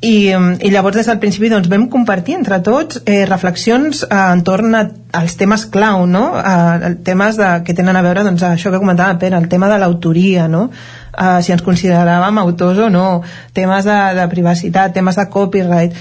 i, 0.01 0.31
i 0.35 0.71
llavors 0.71 0.97
des 0.97 1.07
del 1.07 1.19
principi 1.21 1.49
doncs, 1.49 1.69
vam 1.71 1.87
compartir 1.89 2.35
entre 2.35 2.59
tots 2.65 2.99
eh, 3.05 3.23
reflexions 3.25 4.03
eh, 4.03 4.17
entorn 4.35 4.75
a, 4.75 4.83
als 5.15 5.37
temes 5.39 5.65
clau 5.71 6.03
no? 6.09 6.25
eh, 6.35 6.91
temes 7.07 7.39
de, 7.39 7.51
que 7.65 7.73
tenen 7.77 7.95
a 7.95 8.03
veure 8.05 8.25
doncs, 8.27 8.43
això 8.43 8.73
que 8.73 8.81
comentava 8.81 9.17
Pere, 9.21 9.39
el 9.39 9.47
tema 9.49 9.69
de 9.71 9.79
l'autoria 9.79 10.49
no? 10.51 10.67
eh, 11.15 11.39
si 11.41 11.55
ens 11.55 11.63
consideràvem 11.65 12.43
autors 12.43 12.83
o 12.85 12.91
no 12.91 13.07
temes 13.55 13.87
de, 13.87 13.97
de 14.19 14.27
privacitat, 14.35 14.93
temes 14.93 15.17
de 15.17 15.27
copyright 15.31 15.95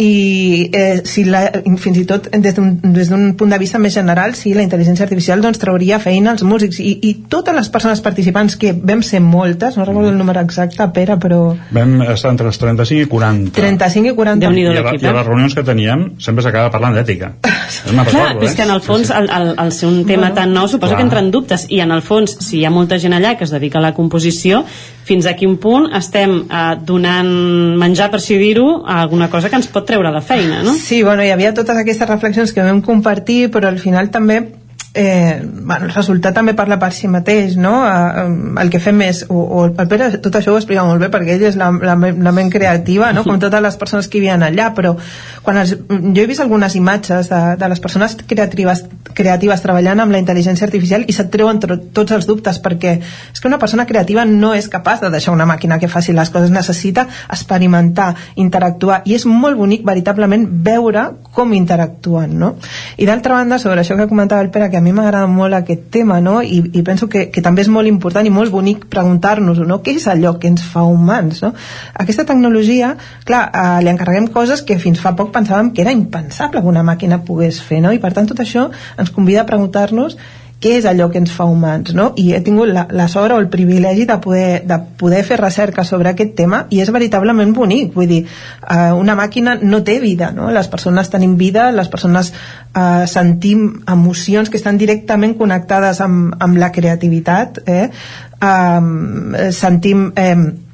i 0.00 0.70
eh, 0.72 1.02
si 1.04 1.26
la, 1.28 1.42
fins 1.76 1.98
i 2.00 2.06
tot 2.08 2.30
des 2.32 2.56
d'un 2.56 3.24
punt 3.36 3.52
de 3.52 3.58
vista 3.60 3.78
més 3.78 3.92
general 3.92 4.32
si 4.38 4.54
la 4.56 4.64
intel·ligència 4.64 5.04
artificial 5.04 5.42
doncs, 5.44 5.60
trauria 5.60 5.98
feina 6.00 6.32
als 6.32 6.44
músics. 6.46 6.80
I, 6.80 6.94
i 7.04 7.12
totes 7.28 7.56
les 7.56 7.68
persones 7.72 8.00
participants 8.00 8.56
que 8.60 8.72
vam 8.72 9.02
ser 9.04 9.20
moltes, 9.20 9.76
no 9.76 9.84
recordo 9.84 10.08
el 10.08 10.18
número 10.18 10.40
exacte 10.40 10.88
Pere, 10.94 11.18
però... 11.20 11.42
Vam 11.76 11.98
estar 12.08 12.32
entre 12.32 12.48
els 12.48 12.60
35 12.62 13.04
i 13.04 13.10
40 13.10 13.52
35 13.60 14.12
i 14.12 14.16
40 14.16 14.46
I, 14.46 14.48
a, 14.48 14.72
la, 14.80 14.94
i 14.96 15.10
a 15.10 15.16
les 15.18 15.26
reunions 15.26 15.56
que 15.56 15.66
teníem 15.66 16.06
sempre 16.22 16.46
s'acaba 16.46 16.72
parlant 16.72 16.96
d'ètica. 16.96 17.34
Clar, 17.70 18.04
recordo, 18.06 18.44
és 18.44 18.50
eh? 18.50 18.56
que 18.56 18.64
en 18.64 18.72
el 18.74 18.80
fons 18.82 19.12
el, 19.14 19.28
el, 19.30 19.52
el 19.62 19.72
ser 19.72 19.88
un 19.90 20.00
tema 20.06 20.30
bueno, 20.30 20.38
tan 20.40 20.54
nou 20.56 20.66
suposo 20.68 20.94
clar. 20.94 20.98
que 20.98 21.06
entren 21.06 21.30
dubtes. 21.30 21.66
I 21.70 21.82
en 21.84 21.92
el 21.94 22.02
fons 22.02 22.34
si 22.42 22.58
hi 22.58 22.64
ha 22.66 22.72
molta 22.74 22.98
gent 22.98 23.14
allà 23.14 23.36
que 23.38 23.46
es 23.46 23.52
dedica 23.54 23.78
a 23.78 23.84
la 23.84 23.92
composició 23.94 24.64
fins 25.06 25.26
a 25.26 25.34
quin 25.38 25.56
punt 25.62 25.88
estem 25.96 26.36
eh, 26.44 26.64
donant 26.86 27.30
menjar, 27.80 28.10
per 28.12 28.20
si 28.22 28.38
dir-ho, 28.38 28.82
a 28.86 29.00
alguna 29.02 29.30
cosa 29.30 29.50
que 29.50 29.58
ens 29.58 29.70
pot 29.70 29.86
treure 29.90 30.14
de 30.14 30.22
feina, 30.22 30.62
no? 30.62 30.74
Sí, 30.78 31.02
bueno, 31.02 31.26
hi 31.26 31.34
havia 31.34 31.52
totes 31.56 31.82
aquestes 31.82 32.08
reflexions 32.08 32.54
que 32.54 32.64
vam 32.64 32.80
compartir, 32.86 33.42
però 33.52 33.68
al 33.70 33.82
final 33.82 34.10
també 34.14 34.40
eh, 34.94 35.40
bueno, 35.44 35.86
el 35.86 35.92
resultat 35.92 36.34
també 36.34 36.54
parla 36.58 36.78
per 36.80 36.90
si 36.94 37.08
mateix 37.08 37.54
no? 37.60 37.72
Eh, 37.86 38.24
el 38.62 38.70
que 38.72 38.80
fem 38.82 39.00
és 39.06 39.22
o, 39.28 39.38
o 39.38 39.64
el 39.68 39.88
Pere 39.90 40.08
tot 40.22 40.34
això 40.34 40.54
ho 40.54 40.58
explica 40.58 40.82
molt 40.86 41.02
bé 41.02 41.10
perquè 41.12 41.36
ell 41.36 41.44
és 41.46 41.58
la, 41.58 41.70
la, 41.70 41.94
la 41.94 42.32
ment 42.34 42.50
creativa 42.50 43.12
no? 43.14 43.22
com 43.26 43.38
totes 43.42 43.62
les 43.62 43.78
persones 43.78 44.10
que 44.10 44.18
hi 44.18 44.30
allà 44.30 44.70
però 44.74 44.96
quan 45.44 45.60
els, 45.62 45.76
jo 45.76 46.22
he 46.22 46.26
vist 46.26 46.42
algunes 46.42 46.74
imatges 46.74 47.30
de, 47.30 47.40
de 47.60 47.68
les 47.70 47.80
persones 47.80 48.16
creatives, 48.26 48.84
creatives 49.14 49.62
treballant 49.62 50.02
amb 50.02 50.12
la 50.12 50.22
intel·ligència 50.22 50.66
artificial 50.66 51.06
i 51.06 51.14
se't 51.14 51.30
treuen 51.30 51.60
tots 51.60 52.10
els 52.16 52.26
dubtes 52.26 52.58
perquè 52.62 52.96
és 52.98 53.40
que 53.40 53.48
una 53.48 53.60
persona 53.62 53.86
creativa 53.86 54.24
no 54.26 54.52
és 54.58 54.68
capaç 54.68 55.04
de 55.04 55.12
deixar 55.14 55.34
una 55.36 55.46
màquina 55.46 55.78
que 55.78 55.88
faci 55.88 56.12
les 56.16 56.30
coses 56.34 56.50
necessita 56.50 57.06
experimentar, 57.30 58.16
interactuar 58.34 59.02
i 59.06 59.14
és 59.14 59.26
molt 59.26 59.58
bonic 59.58 59.86
veritablement 59.86 60.48
veure 60.66 61.06
com 61.30 61.54
interactuen 61.54 62.34
no? 62.42 62.54
i 62.98 63.06
d'altra 63.06 63.38
banda 63.38 63.60
sobre 63.62 63.84
això 63.84 63.94
que 63.96 64.10
comentava 64.10 64.42
el 64.42 64.50
Pere 64.50 64.66
que 64.70 64.79
a 64.80 64.84
mi 64.84 64.94
m'agrada 64.96 65.28
molt 65.30 65.54
aquest 65.56 65.86
tema 65.92 66.18
no? 66.24 66.40
I, 66.42 66.58
i 66.72 66.82
penso 66.86 67.08
que, 67.12 67.26
que 67.32 67.44
també 67.44 67.62
és 67.64 67.70
molt 67.72 67.88
important 67.90 68.26
i 68.26 68.32
molt 68.32 68.52
bonic 68.52 68.86
preguntar-nos 68.92 69.60
no? 69.68 69.80
què 69.84 69.94
és 70.00 70.08
allò 70.10 70.34
que 70.40 70.48
ens 70.50 70.64
fa 70.64 70.86
humans 70.88 71.42
no? 71.44 71.52
aquesta 71.94 72.26
tecnologia, 72.28 72.94
clar, 73.28 73.44
eh, 73.52 73.78
li 73.84 73.92
encarreguem 73.92 74.30
coses 74.34 74.64
que 74.66 74.80
fins 74.82 75.02
fa 75.02 75.14
poc 75.18 75.32
pensàvem 75.36 75.72
que 75.76 75.84
era 75.84 75.94
impensable 75.94 76.64
que 76.64 76.72
una 76.72 76.84
màquina 76.86 77.20
pogués 77.26 77.60
fer 77.62 77.82
no? 77.84 77.92
i 77.92 78.02
per 78.02 78.14
tant 78.16 78.32
tot 78.32 78.40
això 78.40 78.70
ens 78.98 79.12
convida 79.14 79.44
a 79.44 79.48
preguntar-nos 79.48 80.16
què 80.60 80.74
és 80.76 80.86
allò 80.86 81.08
que 81.10 81.18
ens 81.20 81.32
fa 81.32 81.46
humans, 81.48 81.94
no? 81.96 82.10
I 82.20 82.34
he 82.36 82.40
tingut 82.44 82.68
la, 82.68 82.84
la 82.92 83.06
sort 83.08 83.32
o 83.32 83.38
el 83.40 83.48
privilegi 83.52 84.04
de 84.08 84.18
poder, 84.20 84.62
de 84.68 84.76
poder 85.00 85.22
fer 85.24 85.40
recerca 85.40 85.84
sobre 85.88 86.12
aquest 86.12 86.34
tema 86.36 86.66
i 86.70 86.82
és 86.84 86.92
veritablement 86.92 87.54
bonic, 87.56 87.94
vull 87.96 88.10
dir, 88.10 88.20
eh, 88.26 88.90
una 88.92 89.16
màquina 89.16 89.56
no 89.62 89.80
té 89.86 89.98
vida, 90.04 90.30
no? 90.36 90.50
Les 90.52 90.68
persones 90.68 91.08
tenim 91.12 91.38
vida, 91.40 91.70
les 91.72 91.88
persones 91.88 92.32
eh, 92.32 93.06
sentim 93.08 93.68
emocions 93.88 94.52
que 94.52 94.60
estan 94.60 94.80
directament 94.80 95.38
connectades 95.40 96.02
amb, 96.04 96.36
amb 96.38 96.60
la 96.60 96.72
creativitat, 96.72 97.62
eh? 97.66 97.86
eh 98.40 99.52
sentim... 99.56 100.10
Eh, 100.16 100.68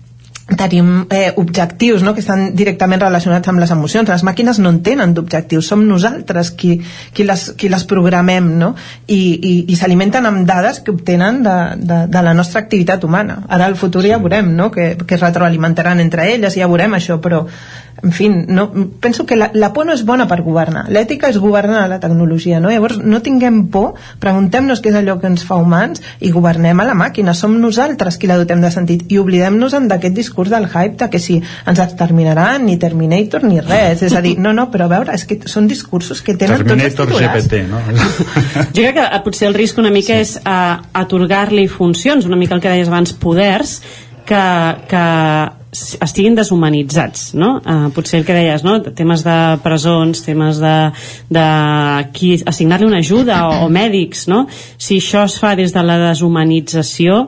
tenim 0.46 1.06
eh, 1.10 1.32
objectius 1.36 2.02
no? 2.02 2.14
que 2.14 2.22
estan 2.22 2.52
directament 2.54 3.02
relacionats 3.02 3.50
amb 3.50 3.58
les 3.58 3.72
emocions 3.74 4.08
les 4.08 4.22
màquines 4.22 4.60
no 4.62 4.70
en 4.70 4.78
tenen 4.86 5.14
d'objectius 5.14 5.66
som 5.72 5.82
nosaltres 5.88 6.52
qui, 6.54 6.76
qui, 7.12 7.26
les, 7.26 7.48
qui 7.58 7.68
les 7.68 7.82
programem 7.90 8.52
no? 8.60 8.74
i, 9.08 9.18
i, 9.18 9.54
i 9.66 9.78
s'alimenten 9.78 10.28
amb 10.28 10.46
dades 10.46 10.78
que 10.86 10.94
obtenen 10.94 11.42
de, 11.42 11.56
de, 11.82 11.98
de 12.06 12.22
la 12.22 12.34
nostra 12.38 12.62
activitat 12.62 13.02
humana 13.02 13.40
ara 13.48 13.66
al 13.66 13.74
futur 13.74 14.04
sí. 14.06 14.12
ja 14.14 14.20
veurem 14.22 14.54
no? 14.54 14.70
que, 14.70 14.94
que 15.02 15.18
es 15.18 15.24
retroalimentaran 15.24 16.04
entre 16.04 16.30
elles 16.36 16.54
ja 16.54 16.70
veurem 16.70 16.94
això 16.94 17.18
però 17.18 17.42
en 18.02 18.12
fi, 18.12 18.28
no, 18.28 18.70
penso 19.00 19.24
que 19.24 19.36
la, 19.36 19.50
la 19.54 19.72
por 19.72 19.86
no 19.86 19.94
és 19.96 20.02
bona 20.04 20.26
per 20.28 20.42
governar, 20.44 20.84
l'ètica 20.92 21.30
és 21.32 21.38
governar 21.40 21.86
la 21.88 21.98
tecnologia, 22.00 22.60
no? 22.60 22.68
llavors 22.68 22.98
no 23.00 23.22
tinguem 23.24 23.62
por 23.72 23.96
preguntem-nos 24.20 24.82
què 24.84 24.92
és 24.92 24.98
allò 25.00 25.16
que 25.20 25.30
ens 25.30 25.46
fa 25.48 25.56
humans 25.56 26.02
i 26.20 26.30
governem 26.34 26.80
a 26.80 26.86
la 26.90 26.96
màquina, 26.98 27.34
som 27.34 27.56
nosaltres 27.60 28.20
qui 28.20 28.28
la 28.28 28.36
dotem 28.36 28.60
de 28.60 28.70
sentit 28.70 29.06
i 29.08 29.18
oblidem-nos 29.18 29.78
d'aquest 29.88 30.14
discurs 30.14 30.35
del 30.52 30.68
hype 30.68 30.96
de 31.00 31.08
que 31.10 31.20
si 31.22 31.38
ens 31.40 31.80
exterminaran 31.82 32.66
ni 32.68 32.76
Terminator 32.76 33.44
ni 33.48 33.60
res, 33.64 34.04
és 34.06 34.14
a 34.16 34.22
dir, 34.24 34.36
no, 34.38 34.52
no, 34.56 34.68
però 34.72 34.86
a 34.86 34.92
veure, 34.92 35.16
és 35.16 35.24
que 35.24 35.40
són 35.48 35.68
discursos 35.70 36.20
que 36.22 36.36
tenen 36.36 36.60
Terminator 36.62 37.08
tots 37.08 37.16
els 37.16 37.26
GPT, 37.26 37.64
no? 37.70 37.80
jo 38.76 38.84
crec 38.84 38.98
que 39.00 39.22
potser 39.24 39.48
el 39.50 39.56
risc 39.56 39.80
una 39.82 39.92
mica 39.94 40.14
sí. 40.14 40.26
és 40.26 40.34
uh, 40.42 40.76
atorgar-li 41.04 41.66
funcions, 41.72 42.28
una 42.28 42.36
mica 42.36 42.56
el 42.56 42.64
que 42.64 42.72
deies 42.72 42.92
abans, 42.92 43.16
poders, 43.16 43.78
que, 44.26 44.42
que 44.90 45.04
estiguin 46.02 46.36
deshumanitzats, 46.36 47.30
no? 47.38 47.56
Uh, 47.60 47.88
potser 47.94 48.20
el 48.20 48.26
que 48.26 48.36
deies, 48.36 48.64
no? 48.66 48.78
Temes 48.96 49.22
de 49.26 49.36
presons, 49.64 50.22
temes 50.24 50.60
de, 50.62 50.74
de 51.32 51.46
qui 52.16 52.34
assignar-li 52.48 52.88
una 52.88 53.00
ajuda 53.04 53.42
o, 53.48 53.62
o 53.66 53.70
mèdics, 53.72 54.26
no? 54.32 54.44
Si 54.50 55.00
això 55.02 55.26
es 55.28 55.38
fa 55.40 55.54
des 55.58 55.74
de 55.76 55.84
la 55.86 55.98
deshumanització, 56.08 57.26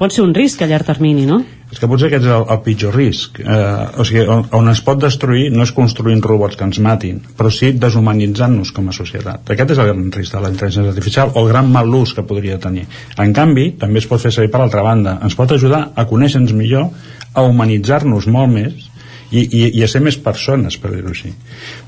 pot 0.00 0.14
ser 0.14 0.24
un 0.24 0.34
risc 0.36 0.62
a 0.62 0.70
llarg 0.70 0.88
termini, 0.88 1.26
no? 1.28 1.42
És 1.70 1.78
que 1.78 1.86
potser 1.86 2.08
aquest 2.08 2.24
és 2.26 2.32
el, 2.34 2.44
el 2.50 2.60
pitjor 2.64 2.96
risc. 2.98 3.38
Eh, 3.40 4.00
o 4.02 4.06
sigui, 4.06 4.24
on, 4.26 4.42
on 4.58 4.72
es 4.72 4.80
pot 4.86 4.98
destruir 4.98 5.46
no 5.54 5.62
és 5.62 5.72
construint 5.76 6.22
robots 6.24 6.58
que 6.58 6.66
ens 6.66 6.80
matin, 6.82 7.20
però 7.38 7.52
sí 7.54 7.70
deshumanitzant-nos 7.78 8.72
com 8.74 8.90
a 8.90 8.94
societat. 8.96 9.52
Aquest 9.54 9.76
és 9.76 9.82
el 9.82 9.92
gran 9.92 10.10
risc 10.16 10.34
de 10.34 10.42
la 10.42 10.50
intel·ligència 10.50 10.90
artificial 10.90 11.30
o 11.34 11.44
el 11.44 11.52
gran 11.52 11.70
mal 11.70 11.94
ús 11.94 12.16
que 12.16 12.26
podria 12.26 12.58
tenir. 12.62 12.88
En 13.22 13.34
canvi, 13.36 13.70
també 13.78 14.02
es 14.02 14.10
pot 14.10 14.22
fer 14.22 14.34
servir 14.34 14.50
per 14.50 14.64
l'altra 14.64 14.82
banda. 14.86 15.18
Ens 15.22 15.38
pot 15.38 15.54
ajudar 15.54 15.86
a 15.94 16.06
conèixer-nos 16.10 16.56
millor 16.58 16.90
a 17.34 17.46
humanitzar-nos 17.46 18.26
molt 18.26 18.50
més 18.50 18.90
i, 19.30 19.44
i, 19.44 19.62
i 19.78 19.86
a 19.86 19.88
ser 19.90 20.02
més 20.02 20.18
persones, 20.18 20.76
per 20.82 20.90
dir-ho 20.90 21.14
així. 21.14 21.30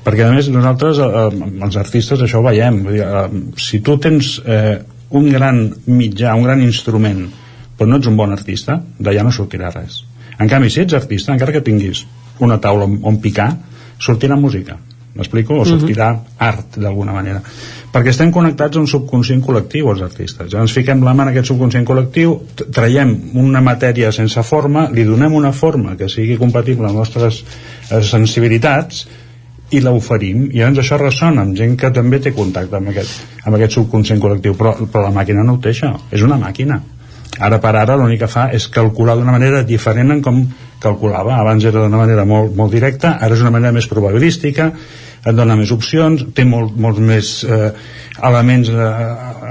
Perquè, 0.05 0.23
a 0.23 0.31
més, 0.31 0.47
nosaltres, 0.51 1.03
eh, 1.03 1.53
els 1.67 1.79
artistes, 1.79 2.23
això 2.23 2.39
ho 2.39 2.47
veiem. 2.47 2.81
Vull 2.87 2.99
dir, 3.01 3.03
eh, 3.03 3.45
si 3.59 3.83
tu 3.83 3.97
tens 3.99 4.37
eh, 4.47 4.77
un 5.19 5.27
gran 5.33 5.65
mitjà, 5.91 6.33
un 6.39 6.47
gran 6.47 6.63
instrument, 6.63 7.25
però 7.83 7.91
no 7.91 7.99
ets 7.99 8.07
un 8.07 8.15
bon 8.15 8.31
artista, 8.31 8.77
d'allà 8.79 9.25
no 9.27 9.31
sortirà 9.35 9.69
res. 9.73 10.03
En 10.39 10.47
canvi, 10.47 10.69
si 10.71 10.79
ets 10.85 10.95
artista, 10.95 11.33
encara 11.33 11.51
que 11.51 11.61
tinguis 11.61 12.05
una 12.39 12.55
taula 12.63 12.87
on, 12.87 12.95
on 13.03 13.17
picar, 13.19 13.49
sortirà 13.99 14.37
música, 14.39 14.77
m'explico? 15.17 15.57
O 15.59 15.65
sortirà 15.67 16.13
uh 16.13 16.17
-huh. 16.17 16.47
art, 16.47 16.77
d'alguna 16.77 17.11
manera. 17.11 17.41
Perquè 17.93 18.09
estem 18.09 18.31
connectats 18.31 18.77
a 18.77 18.79
un 18.79 18.87
subconscient 18.87 19.43
col·lectiu, 19.43 19.89
els 19.91 20.01
artistes. 20.01 20.53
Ens 20.53 20.71
fiquem 20.71 21.03
la 21.03 21.13
mà 21.13 21.23
en 21.23 21.29
aquest 21.29 21.47
subconscient 21.47 21.85
col·lectiu, 21.85 22.39
traiem 22.71 23.19
una 23.33 23.61
matèria 23.61 24.11
sense 24.11 24.43
forma, 24.43 24.89
li 24.89 25.03
donem 25.03 25.33
una 25.33 25.51
forma 25.51 25.97
que 25.97 26.09
sigui 26.09 26.37
compatible 26.37 26.87
amb 26.87 26.97
les 26.97 27.07
nostres 27.07 27.43
eh, 27.91 28.01
sensibilitats, 28.01 29.07
i 29.71 29.81
l'oferim 29.81 30.49
i 30.51 30.59
llavors 30.59 30.79
això 30.79 30.97
ressona 30.97 31.41
amb 31.41 31.55
gent 31.55 31.75
que 31.77 31.91
també 31.91 32.19
té 32.19 32.31
contacte 32.31 32.75
amb 32.75 32.89
aquest, 32.89 33.21
amb 33.43 33.55
aquest 33.55 33.71
subconscient 33.71 34.21
col·lectiu 34.21 34.53
però, 34.53 34.75
però 34.85 35.03
la 35.03 35.11
màquina 35.11 35.43
no 35.43 35.53
ho 35.53 35.57
té 35.57 35.69
això, 35.69 35.99
és 36.11 36.21
una 36.21 36.37
màquina 36.37 36.81
ara 37.39 37.59
per 37.61 37.73
ara 37.75 37.95
l'únic 37.97 38.23
que 38.23 38.29
fa 38.29 38.49
és 38.53 38.67
calcular 38.69 39.15
d'una 39.17 39.33
manera 39.33 39.63
diferent 39.63 40.11
en 40.11 40.21
com 40.21 40.43
calculava. 40.83 41.37
Abans 41.39 41.63
era 41.65 41.81
d'una 41.81 41.97
manera 41.97 42.25
molt, 42.25 42.55
molt 42.55 42.71
directa 42.73 43.17
ara 43.19 43.33
és 43.33 43.41
una 43.41 43.53
manera 43.55 43.73
més 43.73 43.87
probabilística 43.87 44.71
et 45.23 45.35
dona 45.35 45.55
més 45.55 45.71
opcions, 45.71 46.25
té 46.35 46.43
molt, 46.43 46.75
més 46.99 47.43
eh, 47.47 47.69
elements 48.27 48.69
eh, 48.69 48.89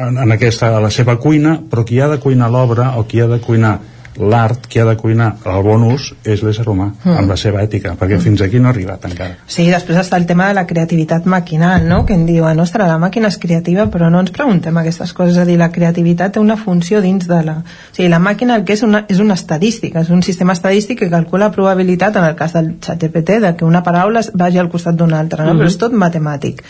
en, 0.07 0.19
en 0.27 0.35
aquesta, 0.35 0.75
a 0.77 0.83
la 0.85 0.91
seva 0.93 1.17
cuina 1.17 1.57
però 1.71 1.87
qui 1.89 2.01
ha 2.01 2.11
de 2.13 2.21
cuinar 2.21 2.51
l'obra 2.53 2.93
o 3.01 3.07
qui 3.09 3.23
ha 3.23 3.29
de 3.31 3.41
cuinar 3.41 3.79
l'art 4.19 4.67
que 4.69 4.83
ha 4.83 4.85
de 4.85 4.97
cuinar 5.01 5.31
el 5.49 5.63
bon 5.65 5.85
ús 5.89 6.11
és 6.25 6.43
l'ésser 6.45 6.67
humà, 6.69 6.91
mm. 6.93 7.17
amb 7.23 7.33
la 7.33 7.37
seva 7.41 7.63
ètica 7.65 7.95
perquè 7.99 8.19
mm. 8.19 8.25
fins 8.27 8.45
aquí 8.45 8.61
no 8.61 8.69
ha 8.69 8.75
arribat 8.75 9.07
encara 9.09 9.39
Sí, 9.47 9.67
després 9.71 9.99
està 10.03 10.19
el 10.21 10.27
tema 10.29 10.51
de 10.51 10.57
la 10.59 10.67
creativitat 10.69 11.27
maquinal 11.27 11.87
no? 11.89 12.03
que 12.07 12.17
em 12.17 12.27
diuen, 12.29 12.61
ostres, 12.61 12.89
la 12.89 13.01
màquina 13.03 13.33
és 13.33 13.39
creativa 13.41 13.89
però 13.93 14.11
no 14.13 14.21
ens 14.23 14.35
preguntem 14.35 14.77
aquestes 14.77 15.15
coses 15.17 15.37
és 15.37 15.43
a 15.43 15.49
dir, 15.49 15.59
la 15.61 15.73
creativitat 15.73 16.37
té 16.37 16.43
una 16.43 16.59
funció 16.61 17.01
dins 17.05 17.27
de 17.29 17.41
la 17.47 17.59
o 17.63 17.95
sigui, 17.97 18.11
la 18.13 18.21
màquina 18.23 18.59
el 18.61 18.67
que 18.69 18.77
és 18.77 18.85
una, 18.87 19.05
és 19.09 19.23
una 19.25 19.39
estadística 19.39 20.05
és 20.05 20.13
un 20.13 20.23
sistema 20.23 20.53
estadístic 20.53 21.01
que 21.03 21.11
calcula 21.13 21.53
probabilitat 21.55 22.17
en 22.21 22.29
el 22.29 22.37
cas 22.37 22.57
del 22.59 22.75
ChatGPT 22.81 23.41
de 23.47 23.57
que 23.57 23.65
una 23.65 23.83
paraula 23.83 24.21
vagi 24.35 24.61
al 24.61 24.71
costat 24.73 24.99
d'una 24.99 25.21
altra, 25.21 25.47
no? 25.47 25.55
Mm 25.55 25.63
però 25.63 25.71
és 25.71 25.79
tot 25.79 25.93
matemàtic 25.95 26.65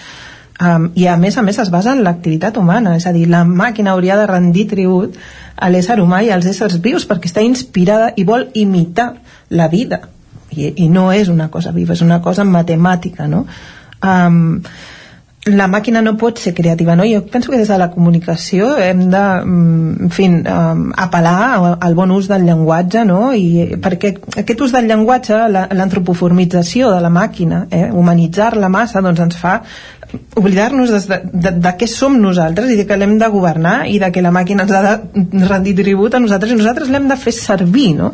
um, 0.60 0.90
i 0.94 1.06
a 1.06 1.16
més 1.16 1.36
a 1.38 1.44
més 1.46 1.58
es 1.58 1.70
basa 1.70 1.92
en 1.92 2.02
l'activitat 2.04 2.56
humana 2.56 2.96
és 2.96 3.06
a 3.06 3.12
dir, 3.14 3.28
la 3.30 3.44
màquina 3.48 3.92
hauria 3.92 4.18
de 4.20 4.26
rendir 4.30 4.66
tribut 4.70 5.16
a 5.56 5.70
l'ésser 5.70 5.98
humà 6.02 6.22
i 6.22 6.32
als 6.34 6.48
éssers 6.50 6.80
vius 6.82 7.06
perquè 7.08 7.30
està 7.30 7.44
inspirada 7.44 8.12
i 8.16 8.24
vol 8.28 8.48
imitar 8.54 9.12
la 9.50 9.68
vida 9.72 10.02
i, 10.50 10.72
i 10.84 10.88
no 10.88 11.10
és 11.12 11.28
una 11.32 11.48
cosa 11.50 11.72
viva, 11.72 11.94
és 11.94 12.02
una 12.02 12.20
cosa 12.22 12.44
matemàtica 12.44 13.28
no? 13.28 13.46
Um, 14.02 14.60
la 15.44 15.66
màquina 15.66 16.00
no 16.02 16.12
pot 16.18 16.38
ser 16.38 16.52
creativa, 16.54 16.94
no? 16.94 17.02
Jo 17.08 17.24
penso 17.26 17.50
que 17.50 17.58
des 17.58 17.68
de 17.68 17.78
la 17.78 17.90
comunicació 17.90 18.76
hem 18.78 19.08
de, 19.10 19.22
mm, 19.44 20.04
en 20.04 20.10
fi, 20.10 20.28
apel·lar 21.04 21.78
al 21.80 21.94
bon 21.94 22.12
ús 22.14 22.28
del 22.28 22.44
llenguatge, 22.46 23.04
no? 23.04 23.32
I 23.34 23.74
perquè 23.82 24.14
aquest 24.38 24.60
ús 24.60 24.72
del 24.72 24.86
llenguatge, 24.86 25.34
l'antropoformització 25.50 26.92
de 26.94 27.00
la 27.00 27.10
màquina, 27.10 27.66
eh, 27.70 27.90
humanitzar-la 27.90 28.68
massa, 28.68 29.00
doncs 29.00 29.20
ens 29.20 29.36
fa 29.36 29.62
oblidar-nos 30.36 30.90
de, 30.90 31.20
de, 31.32 31.50
de 31.50 31.74
què 31.78 31.88
som 31.88 32.20
nosaltres 32.20 32.70
i 32.70 32.76
de 32.76 32.86
que 32.86 32.96
l'hem 32.96 33.18
de 33.18 33.28
governar 33.32 33.88
i 33.88 33.98
de 33.98 34.12
que 34.12 34.22
la 34.22 34.30
màquina 34.30 34.62
ens 34.62 34.72
ha 34.72 34.82
de 34.82 35.46
rendir 35.48 35.74
tribut 35.74 36.14
a 36.14 36.20
nosaltres 36.20 36.52
i 36.52 36.56
nosaltres 36.60 36.88
l'hem 36.92 37.08
de 37.08 37.16
fer 37.16 37.32
servir, 37.32 37.94
no? 37.96 38.12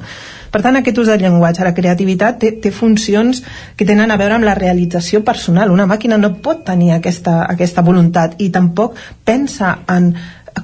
Per 0.53 0.63
tant, 0.65 0.79
aquest 0.79 0.99
ús 1.03 1.11
del 1.11 1.21
llenguatge, 1.23 1.65
la 1.67 1.75
creativitat 1.77 2.39
té, 2.43 2.53
té 2.63 2.73
funcions 2.75 3.43
que 3.77 3.87
tenen 3.89 4.11
a 4.11 4.19
veure 4.21 4.39
amb 4.39 4.49
la 4.49 4.57
realització 4.59 5.23
personal. 5.27 5.73
Una 5.75 5.87
màquina 5.91 6.19
no 6.21 6.35
pot 6.45 6.65
tenir 6.67 6.95
aquesta, 6.97 7.43
aquesta 7.47 7.85
voluntat 7.85 8.39
i 8.43 8.51
tampoc 8.55 8.97
pensa 9.29 9.79
en 9.89 10.13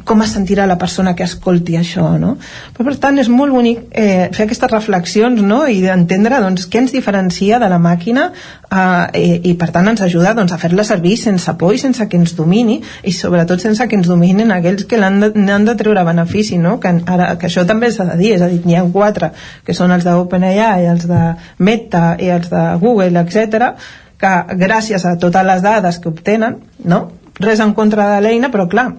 com 0.05 0.23
es 0.25 0.33
sentirà 0.35 0.67
la 0.67 0.77
persona 0.81 1.15
que 1.17 1.25
escolti 1.27 1.77
això, 1.79 2.07
no? 2.21 2.35
Però, 2.75 2.87
per 2.89 2.97
tant, 3.03 3.19
és 3.23 3.31
molt 3.33 3.55
bonic 3.55 3.85
eh, 3.91 4.29
fer 4.35 4.47
aquestes 4.47 4.71
reflexions, 4.73 5.43
no?, 5.43 5.65
i 5.71 5.81
d'entendre, 5.85 6.41
doncs, 6.43 6.67
què 6.71 6.83
ens 6.83 6.95
diferencia 6.95 7.61
de 7.63 7.71
la 7.71 7.79
màquina 7.83 8.27
eh, 8.31 9.21
i, 9.21 9.27
i, 9.51 9.55
per 9.61 9.71
tant, 9.75 9.89
ens 9.93 10.05
ajuda, 10.07 10.35
doncs, 10.37 10.55
a 10.55 10.61
fer-la 10.61 10.85
servir 10.87 11.17
sense 11.21 11.57
por 11.61 11.75
i 11.75 11.83
sense 11.83 12.09
que 12.09 12.21
ens 12.21 12.37
domini 12.39 12.81
i, 13.03 13.15
sobretot, 13.15 13.63
sense 13.63 13.87
que 13.89 13.99
ens 13.99 14.11
dominin 14.11 14.53
aquells 14.55 14.87
que 14.91 15.01
l'han 15.01 15.21
de, 15.23 15.33
de 15.35 15.77
treure 15.81 16.07
benefici, 16.07 16.61
no?, 16.61 16.79
que, 16.83 16.95
ara, 17.07 17.35
que 17.41 17.51
això 17.51 17.67
també 17.69 17.93
s'ha 17.95 18.09
de 18.13 18.21
dir, 18.21 18.35
és 18.39 18.45
a 18.45 18.53
dir, 18.53 18.63
n'hi 18.65 18.79
ha 18.79 18.87
quatre, 18.95 19.33
que 19.67 19.77
són 19.77 19.95
els 19.95 20.07
d'OpenAI, 20.07 20.89
els 20.95 21.09
de 21.11 21.27
Meta 21.59 22.15
i 22.21 22.33
els 22.35 22.51
de 22.53 22.65
Google, 22.83 23.27
etc 23.27 23.75
que 24.25 24.57
gràcies 24.61 25.05
a 25.05 25.17
totes 25.21 25.45
les 25.45 25.63
dades 25.65 25.99
que 26.01 26.09
obtenen, 26.09 26.61
no?, 26.89 27.01
res 27.41 27.61
en 27.61 27.75
contra 27.75 28.07
de 28.15 28.21
l'eina, 28.23 28.51
però 28.51 28.69
clar, 28.71 28.93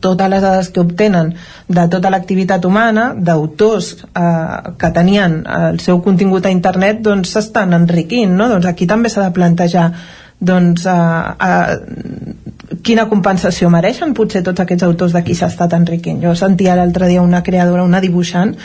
totes 0.00 0.30
les 0.32 0.42
dades 0.42 0.70
que 0.72 0.80
obtenen 0.80 1.34
de 1.68 1.86
tota 1.92 2.10
l'activitat 2.10 2.64
humana, 2.64 3.10
d'autors 3.16 3.92
eh, 3.96 4.72
que 4.78 4.92
tenien 4.94 5.42
el 5.46 5.80
seu 5.84 6.00
contingut 6.02 6.46
a 6.46 6.54
internet, 6.54 7.02
doncs 7.04 7.34
s'estan 7.36 7.76
enriquint, 7.76 8.32
no? 8.36 8.48
Doncs 8.52 8.66
aquí 8.66 8.88
també 8.88 9.12
s'ha 9.12 9.28
de 9.28 9.34
plantejar 9.36 9.90
doncs, 10.38 10.86
eh, 10.86 10.92
eh, 10.92 12.76
quina 12.82 13.06
compensació 13.08 13.70
mereixen 13.72 14.12
potser 14.14 14.42
tots 14.44 14.60
aquests 14.60 14.84
autors 14.84 15.14
de 15.16 15.22
qui 15.24 15.34
s'ha 15.34 15.48
estat 15.52 15.72
enriquint. 15.72 16.20
Jo 16.22 16.34
sentia 16.34 16.76
l'altre 16.76 17.08
dia 17.08 17.22
una 17.22 17.42
creadora, 17.42 17.84
una 17.84 18.00
dibuixant, 18.00 18.56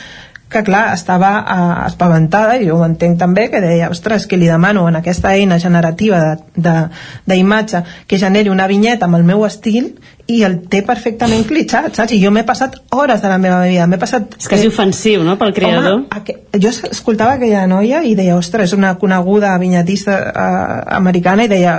que 0.52 0.64
clar, 0.68 0.92
estava 0.94 1.32
uh, 1.40 1.86
espaventada 1.88 2.58
i 2.60 2.68
jo 2.68 2.78
ho 2.78 2.86
entenc 2.86 3.18
també, 3.20 3.48
que 3.52 3.62
deia 3.64 3.90
ostres, 3.92 4.28
que 4.28 4.40
li 4.40 4.50
demano 4.52 4.88
en 4.90 5.00
aquesta 5.00 5.32
eina 5.38 5.60
generativa 5.64 6.20
d'imatge 6.56 7.84
que 8.08 8.20
generi 8.20 8.52
una 8.52 8.68
vinyeta 8.68 9.08
amb 9.08 9.20
el 9.20 9.24
meu 9.28 9.46
estil 9.48 9.94
i 10.32 10.42
el 10.48 10.60
té 10.72 10.82
perfectament 10.88 11.46
clitxat, 11.48 11.96
saps? 11.96 12.14
I 12.16 12.20
jo 12.22 12.32
m'he 12.34 12.44
passat 12.48 12.78
hores 12.96 13.24
de 13.24 13.32
la 13.32 13.40
meva 13.42 13.62
vida, 13.66 13.88
m'he 13.90 14.00
passat... 14.02 14.38
És 14.40 14.52
quasi 14.52 14.70
ofensiu, 14.70 15.26
no?, 15.28 15.38
pel 15.40 15.56
creador. 15.56 15.98
Home, 15.98 16.08
aqu... 16.20 16.36
jo 16.62 16.72
escoltava 16.92 17.36
aquella 17.40 17.66
noia 17.72 18.04
i 18.08 18.14
deia, 18.20 18.38
ostres, 18.40 18.72
és 18.72 18.78
una 18.78 18.94
coneguda 19.02 19.56
vinyetista 19.62 20.20
uh, 20.30 20.78
americana 21.00 21.48
i 21.48 21.52
deia, 21.52 21.76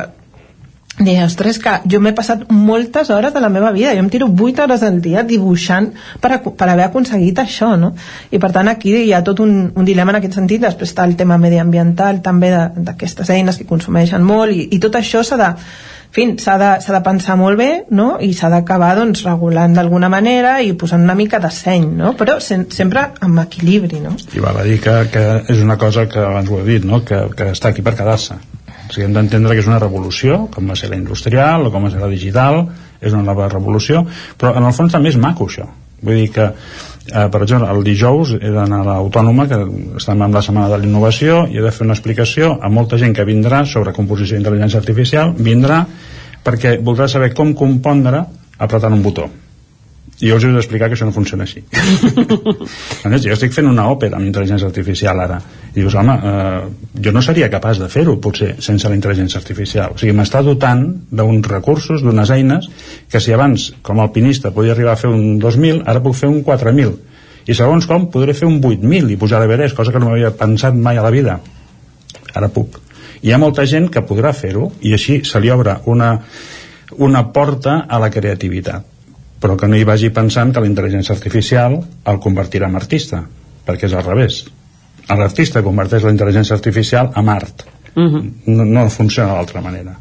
deia, 1.07 1.27
ostres, 1.27 1.59
que 1.63 1.77
jo 1.91 2.01
m'he 2.03 2.15
passat 2.17 2.45
moltes 2.51 3.11
hores 3.11 3.35
de 3.35 3.43
la 3.43 3.51
meva 3.53 3.73
vida, 3.75 3.95
jo 3.97 4.03
em 4.05 4.11
tiro 4.13 4.29
8 4.31 4.65
hores 4.65 4.83
al 4.87 5.01
dia 5.05 5.23
dibuixant 5.29 5.93
per, 6.21 6.33
a, 6.37 6.41
per 6.43 6.69
haver 6.69 6.89
aconseguit 6.89 7.39
això, 7.43 7.75
no? 7.79 7.93
I 8.31 8.41
per 8.43 8.53
tant 8.55 8.69
aquí 8.73 8.95
hi 9.03 9.13
ha 9.13 9.23
tot 9.27 9.41
un, 9.45 9.73
un 9.75 9.89
dilema 9.89 10.15
en 10.15 10.21
aquest 10.21 10.39
sentit, 10.41 10.63
després 10.63 10.93
està 10.93 11.07
el 11.09 11.17
tema 11.17 11.39
mediambiental 11.41 12.23
també 12.23 12.53
d'aquestes 12.77 13.31
eines 13.31 13.59
que 13.59 13.69
consumeixen 13.69 14.23
molt 14.25 14.55
i, 14.55 14.69
i 14.77 14.83
tot 14.83 15.01
això 15.01 15.25
s'ha 15.27 15.41
de 15.41 15.51
en 16.13 16.15
fi, 16.15 16.25
s'ha 16.45 16.59
de, 16.61 16.71
de 16.93 17.01
pensar 17.01 17.39
molt 17.41 17.57
bé 17.57 17.71
no? 17.97 18.19
i 18.21 18.35
s'ha 18.37 18.51
d'acabar 18.53 18.93
doncs, 18.99 19.25
regulant 19.25 19.73
d'alguna 19.73 20.11
manera 20.13 20.59
i 20.61 20.75
posant 20.77 21.01
una 21.01 21.17
mica 21.17 21.41
de 21.41 21.49
seny 21.51 21.87
no? 21.97 22.13
però 22.19 22.37
sen, 22.41 22.67
sempre 22.71 23.07
amb 23.25 23.41
equilibri 23.41 24.01
no? 24.05 24.13
i 24.37 24.45
val 24.45 24.61
a 24.61 24.67
dir 24.67 24.79
que, 24.85 24.97
que 25.13 25.25
és 25.49 25.63
una 25.65 25.79
cosa 25.81 26.05
que 26.13 26.21
abans 26.21 26.51
ho 26.51 26.61
he 26.61 26.67
dit 26.69 26.85
no? 26.85 27.01
que, 27.01 27.25
que 27.37 27.49
està 27.57 27.73
aquí 27.73 27.81
per 27.81 27.97
quedar-se 27.97 28.37
o 28.93 28.95
sigui, 28.95 29.07
hem 29.09 29.15
d'entendre 29.17 29.55
que 29.57 29.63
és 29.63 29.69
una 29.71 29.81
revolució, 29.81 30.51
com 30.53 30.69
va 30.69 30.75
ser 30.77 30.91
la 30.93 30.99
industrial 31.01 31.65
o 31.65 31.71
com 31.73 31.87
va 31.87 31.91
ser 31.91 32.01
la 32.03 32.11
digital, 32.13 32.67
és 33.01 33.15
una 33.17 33.25
nova 33.25 33.47
revolució, 33.49 34.03
però 34.37 34.53
en 34.59 34.67
el 34.69 34.75
fons 34.77 34.93
també 34.93 35.09
és 35.09 35.17
maco 35.17 35.47
això. 35.49 35.65
Vull 36.03 36.19
dir 36.21 36.29
que, 36.35 36.45
eh, 36.45 37.29
per 37.33 37.41
exemple, 37.41 37.71
el 37.73 37.81
dijous 37.87 38.35
he 38.37 38.51
d'anar 38.53 38.83
a 38.83 38.89
l'Autònoma, 38.91 39.47
que 39.49 39.61
estem 39.97 40.23
en 40.23 40.37
la 40.37 40.43
Setmana 40.43 40.69
de 40.69 40.83
l'Innovació, 40.83 41.47
i 41.49 41.57
he 41.57 41.63
de 41.65 41.73
fer 41.73 41.87
una 41.87 41.97
explicació 41.97 42.59
a 42.61 42.69
molta 42.69 42.99
gent 42.99 43.15
que 43.17 43.25
vindrà 43.25 43.65
sobre 43.65 43.95
composició 43.97 44.37
d'intel·ligència 44.37 44.83
artificial, 44.83 45.33
vindrà 45.39 45.87
perquè 46.45 46.77
voldrà 46.83 47.09
saber 47.09 47.33
com 47.33 47.55
compondre 47.55 48.27
apretant 48.59 48.93
un 48.93 49.03
botó 49.03 49.31
i 50.23 50.29
jo 50.31 50.37
us 50.39 50.45
he 50.47 50.51
d'explicar 50.55 50.87
que 50.87 50.95
això 50.95 51.07
no 51.09 51.13
funciona 51.15 51.43
així. 51.43 51.65
A 53.05 53.11
més, 53.11 53.25
jo 53.25 53.35
estic 53.35 53.55
fent 53.57 53.67
una 53.67 53.89
òpera 53.91 54.21
amb 54.21 54.29
intel·ligència 54.29 54.69
artificial 54.69 55.19
ara. 55.19 55.41
I 55.73 55.81
dius, 55.81 55.97
home, 55.99 56.15
eh, 56.15 56.93
jo 57.03 57.13
no 57.15 57.23
seria 57.27 57.49
capaç 57.51 57.81
de 57.83 57.89
fer-ho 57.91 58.15
potser 58.23 58.53
sense 58.63 58.87
la 58.87 58.95
intel·ligència 58.95 59.41
artificial. 59.43 59.97
O 59.97 59.99
sigui, 59.99 60.15
m'està 60.15 60.45
dotant 60.47 60.85
d'uns 61.11 61.49
recursos 61.51 62.05
d'unes 62.07 62.31
eines 62.31 62.69
que 63.11 63.19
si 63.19 63.35
abans 63.35 63.73
com 63.83 63.99
a 63.99 64.07
alpinista 64.07 64.53
podia 64.55 64.77
arribar 64.77 64.95
a 64.95 65.01
fer 65.01 65.11
un 65.11 65.41
2.000 65.43 65.83
ara 65.91 66.05
puc 66.07 66.15
fer 66.21 66.31
un 66.31 66.39
4.000 66.47 66.95
i 67.51 67.59
segons 67.59 67.91
com 67.91 68.07
podré 68.15 68.39
fer 68.39 68.47
un 68.47 68.61
8.000 68.63 69.11
i 69.11 69.19
pujar 69.19 69.41
a 69.41 69.43
l'Everest, 69.43 69.75
cosa 69.75 69.91
que 69.91 69.99
no 69.99 70.13
m'havia 70.13 70.31
pensat 70.39 70.79
mai 70.79 71.03
a 71.03 71.03
la 71.03 71.11
vida. 71.11 71.41
Ara 72.31 72.53
puc. 72.55 72.79
Hi 73.27 73.35
ha 73.35 73.43
molta 73.43 73.67
gent 73.67 73.91
que 73.91 74.07
podrà 74.07 74.31
fer-ho 74.31 74.71
i 74.87 74.95
així 74.95 75.25
se 75.27 75.43
li 75.43 75.51
obre 75.51 75.81
una, 75.91 76.15
una 77.03 77.27
porta 77.35 77.81
a 77.91 77.99
la 77.99 78.15
creativitat 78.15 78.92
però 79.43 79.57
que 79.59 79.67
no 79.67 79.75
hi 79.75 79.83
vagi 79.83 80.13
pensant 80.15 80.53
que 80.55 80.63
la 80.63 80.71
intel·ligència 80.71 81.17
artificial 81.17 81.75
el 81.83 82.19
convertirà 82.23 82.69
en 82.71 82.79
artista, 82.79 83.25
perquè 83.67 83.89
és 83.89 83.97
al 83.99 84.07
revés. 84.07 84.45
L'artista 85.11 85.65
converteix 85.67 86.07
la 86.07 86.13
intel·ligència 86.15 86.55
artificial 86.55 87.11
en 87.19 87.29
art. 87.29 87.67
Uh 87.95 88.03
-huh. 88.03 88.23
no, 88.47 88.65
no 88.65 88.89
funciona 88.89 89.35
d'altra 89.35 89.61
manera. 89.61 89.99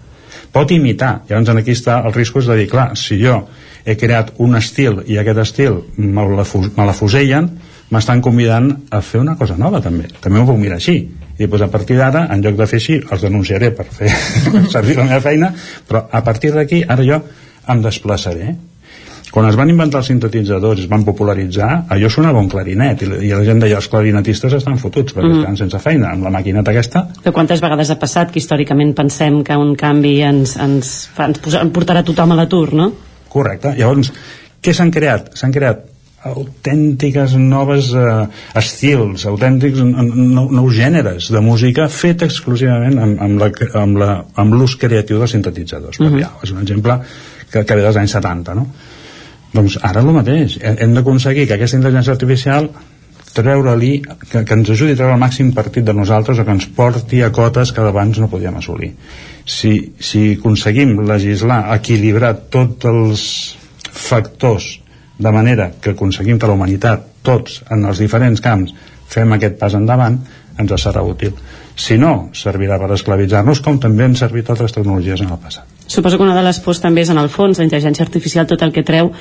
Pot 0.52 0.72
imitar, 0.72 1.24
llavors 1.28 1.50
aquí 1.50 1.72
està 1.72 2.06
el 2.06 2.14
risc 2.14 2.38
de 2.38 2.56
dir, 2.56 2.68
clar, 2.68 2.96
si 2.96 3.18
jo 3.24 3.48
he 3.86 3.96
creat 3.98 4.34
un 4.38 4.56
estil 4.56 5.04
i 5.08 5.18
aquest 5.18 5.40
estil 5.40 5.84
me 5.98 6.22
la, 6.30 6.46
me 6.78 6.86
la 6.86 6.94
fusellen, 6.94 7.50
m'estan 7.90 8.22
convidant 8.22 8.72
a 8.90 9.02
fer 9.02 9.20
una 9.20 9.36
cosa 9.36 9.58
nova 9.58 9.82
també. 9.82 10.08
També 10.22 10.40
ho 10.40 10.46
puc 10.46 10.58
mirar 10.58 10.76
així. 10.76 11.10
I 11.38 11.48
doncs 11.48 11.64
a 11.64 11.68
partir 11.68 11.98
d'ara, 11.98 12.28
en 12.32 12.42
lloc 12.42 12.56
de 12.56 12.68
fer 12.68 12.78
així, 12.78 13.02
els 13.12 13.22
denunciaré 13.22 13.72
per 13.72 13.86
fer 13.86 14.10
servir 14.76 14.98
la 14.98 15.04
meva 15.04 15.22
feina, 15.22 15.54
però 15.88 16.08
a 16.12 16.24
partir 16.24 16.54
d'aquí, 16.54 16.84
ara 16.88 17.04
jo 17.04 17.24
em 17.68 17.82
desplaçaré 17.82 18.56
quan 19.32 19.48
es 19.48 19.56
van 19.56 19.70
inventar 19.72 20.02
els 20.02 20.10
sintetitzadors 20.12 20.82
i 20.82 20.86
es 20.86 20.90
van 20.92 21.06
popularitzar, 21.08 21.70
allò 21.96 22.10
sonava 22.12 22.42
un 22.44 22.50
clarinet 22.52 23.06
i, 23.06 23.10
i 23.28 23.32
la 23.32 23.44
gent 23.48 23.62
deia, 23.64 23.80
els 23.80 23.88
clarinetistes 23.92 24.58
estan 24.60 24.80
fotuts 24.82 25.16
perquè 25.16 25.30
Mm. 25.32 25.40
estan 25.40 25.58
sense 25.58 25.80
feina, 25.80 26.10
amb 26.12 26.26
la 26.26 26.32
maquineta 26.34 26.72
aquesta 26.72 27.06
Que 27.24 27.32
quantes 27.32 27.62
vegades 27.62 27.90
ha 27.90 28.00
passat 28.00 28.32
que 28.32 28.40
històricament 28.40 28.94
pensem 28.98 29.44
que 29.44 29.56
un 29.56 29.76
canvi 29.76 30.22
ens, 30.28 30.58
ens, 30.58 30.92
fa, 31.16 31.30
ens, 31.30 31.40
posa, 31.40 31.62
ens 31.62 31.72
portarà 31.72 32.04
tothom 32.04 32.32
a 32.32 32.36
l'atur, 32.36 32.74
no? 32.74 32.92
Correcte. 33.30 33.72
Llavors, 33.78 34.12
què 34.62 34.74
s'han 34.76 34.92
creat? 34.92 35.32
S'han 35.40 35.54
creat 35.56 35.88
autèntiques 36.28 37.34
noves 37.40 37.94
eh, 37.98 38.28
estils, 38.60 39.26
autèntics 39.26 39.82
nou, 39.82 40.50
nous 40.52 40.76
gèneres 40.76 41.32
de 41.34 41.42
música 41.42 41.88
fet 41.90 42.26
exclusivament 42.28 43.00
amb, 43.02 43.22
amb, 43.26 43.42
la, 43.42 43.52
amb, 43.82 43.98
la, 43.98 44.12
amb 44.36 44.54
l'ús 44.54 44.76
creatiu 44.82 45.18
dels 45.18 45.34
sintetitzadors. 45.38 46.00
Mm. 46.00 46.14
-hmm. 46.14 46.44
És 46.44 46.52
un 46.52 46.62
exemple 46.62 47.00
que, 47.52 47.64
que 47.66 47.76
ve 47.76 47.82
dels 47.82 47.98
anys 47.98 48.12
70, 48.12 48.56
no? 48.56 48.68
Doncs 49.52 49.78
ara 49.84 50.02
el 50.02 50.14
mateix. 50.16 50.58
Hem 50.62 50.96
d'aconseguir 50.96 51.48
que 51.48 51.58
aquesta 51.58 51.78
intel·ligència 51.80 52.16
artificial 52.16 52.70
treure-li, 53.32 53.92
que, 54.04 54.44
que 54.44 54.58
ens 54.58 54.70
ajudi 54.74 54.96
a 54.96 55.00
treure 55.00 55.16
el 55.16 55.22
màxim 55.22 55.52
partit 55.56 55.86
de 55.88 55.96
nosaltres 55.96 56.40
o 56.40 56.46
que 56.48 56.56
ens 56.56 56.68
porti 56.76 57.22
a 57.24 57.32
cotes 57.36 57.72
que 57.72 57.84
abans 57.88 58.20
no 58.20 58.30
podíem 58.32 58.58
assolir. 58.60 58.92
Si, 59.46 59.74
si 60.00 60.24
aconseguim 60.38 60.98
legislar, 61.08 61.64
equilibrar 61.76 62.34
tots 62.54 62.90
els 62.92 63.26
factors 63.92 64.74
de 65.22 65.32
manera 65.32 65.72
que 65.82 65.96
aconseguim 65.96 66.40
que 66.40 66.50
la 66.50 66.58
humanitat, 66.58 67.08
tots, 67.24 67.62
en 67.72 67.86
els 67.88 68.02
diferents 68.02 68.42
camps, 68.44 68.74
fem 69.12 69.36
aquest 69.36 69.60
pas 69.60 69.76
endavant, 69.78 70.18
ens 70.60 70.74
serà 70.84 71.04
útil. 71.06 71.36
Si 71.76 71.98
no, 71.98 72.32
servirà 72.36 72.80
per 72.82 72.92
esclavitzar-nos, 72.96 73.62
com 73.64 73.80
també 73.80 74.08
han 74.08 74.18
servit 74.20 74.50
altres 74.50 74.76
tecnologies 74.76 75.24
en 75.24 75.32
el 75.32 75.40
passat. 75.42 75.81
Suposo 75.92 76.16
que 76.16 76.24
una 76.24 76.38
de 76.38 76.44
les 76.46 76.60
pors 76.64 76.80
també 76.80 77.04
és 77.04 77.10
en 77.12 77.20
el 77.20 77.28
fons, 77.28 77.60
la 77.60 77.66
intel·ligència 77.68 78.06
artificial, 78.08 78.48
tot 78.48 78.62
el 78.64 78.72
que 78.72 78.86
treu 78.88 79.12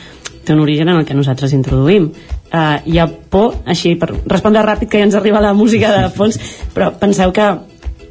té 0.46 0.54
un 0.54 0.62
origen 0.62 0.88
en 0.88 1.00
el 1.00 1.08
que 1.08 1.16
nosaltres 1.18 1.50
introduïm. 1.56 2.06
Uh, 2.50 2.78
hi 2.86 3.00
ha 3.02 3.08
por, 3.10 3.58
així, 3.66 3.96
per 3.98 4.12
respondre 4.30 4.62
ràpid 4.62 4.92
que 4.92 5.02
ja 5.02 5.08
ens 5.08 5.18
arriba 5.18 5.42
la 5.42 5.50
música 5.52 5.90
de 5.96 6.06
fons, 6.16 6.38
però 6.74 6.92
penseu 7.02 7.34
que 7.34 7.50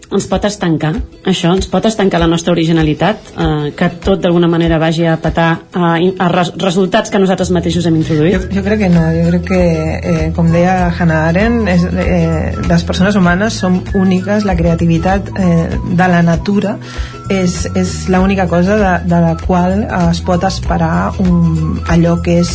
ens 0.10 0.26
pot 0.26 0.46
estancar, 0.48 0.92
això, 1.30 1.52
ens 1.54 1.68
pot 1.70 1.86
estancar 1.86 2.20
la 2.22 2.28
nostra 2.28 2.52
originalitat, 2.56 3.28
eh, 3.30 3.68
que 3.78 3.90
tot 4.02 4.24
d'alguna 4.24 4.48
manera 4.50 4.80
vagi 4.82 5.06
a 5.06 5.16
petar 5.22 5.50
eh, 5.70 6.10
a 6.18 6.30
res 6.34 6.50
resultats 6.58 7.14
que 7.14 7.22
nosaltres 7.22 7.52
mateixos 7.54 7.86
hem 7.86 8.00
introduït? 8.00 8.40
Jo, 8.40 8.56
jo 8.58 8.64
crec 8.66 8.82
que 8.82 8.90
no, 8.90 9.04
jo 9.14 9.28
crec 9.30 9.46
que, 9.52 9.62
eh, 10.00 10.26
com 10.34 10.50
deia 10.50 10.90
Hannah 10.90 11.22
Arendt, 11.30 11.70
és, 11.70 11.86
eh, 11.86 12.56
les 12.66 12.88
persones 12.90 13.20
humanes 13.20 13.62
som 13.62 13.78
úniques, 13.94 14.50
la 14.50 14.58
creativitat 14.58 15.30
eh, 15.38 15.78
de 15.78 16.10
la 16.10 16.24
natura 16.26 16.80
és, 17.30 17.68
és 17.78 17.92
l'única 18.10 18.48
cosa 18.50 18.76
de, 18.80 18.94
de 19.10 19.20
la 19.22 19.36
qual 19.38 19.86
es 20.10 20.22
pot 20.26 20.44
esperar 20.48 21.14
un, 21.22 21.78
allò 21.88 22.18
que 22.26 22.40
és 22.42 22.52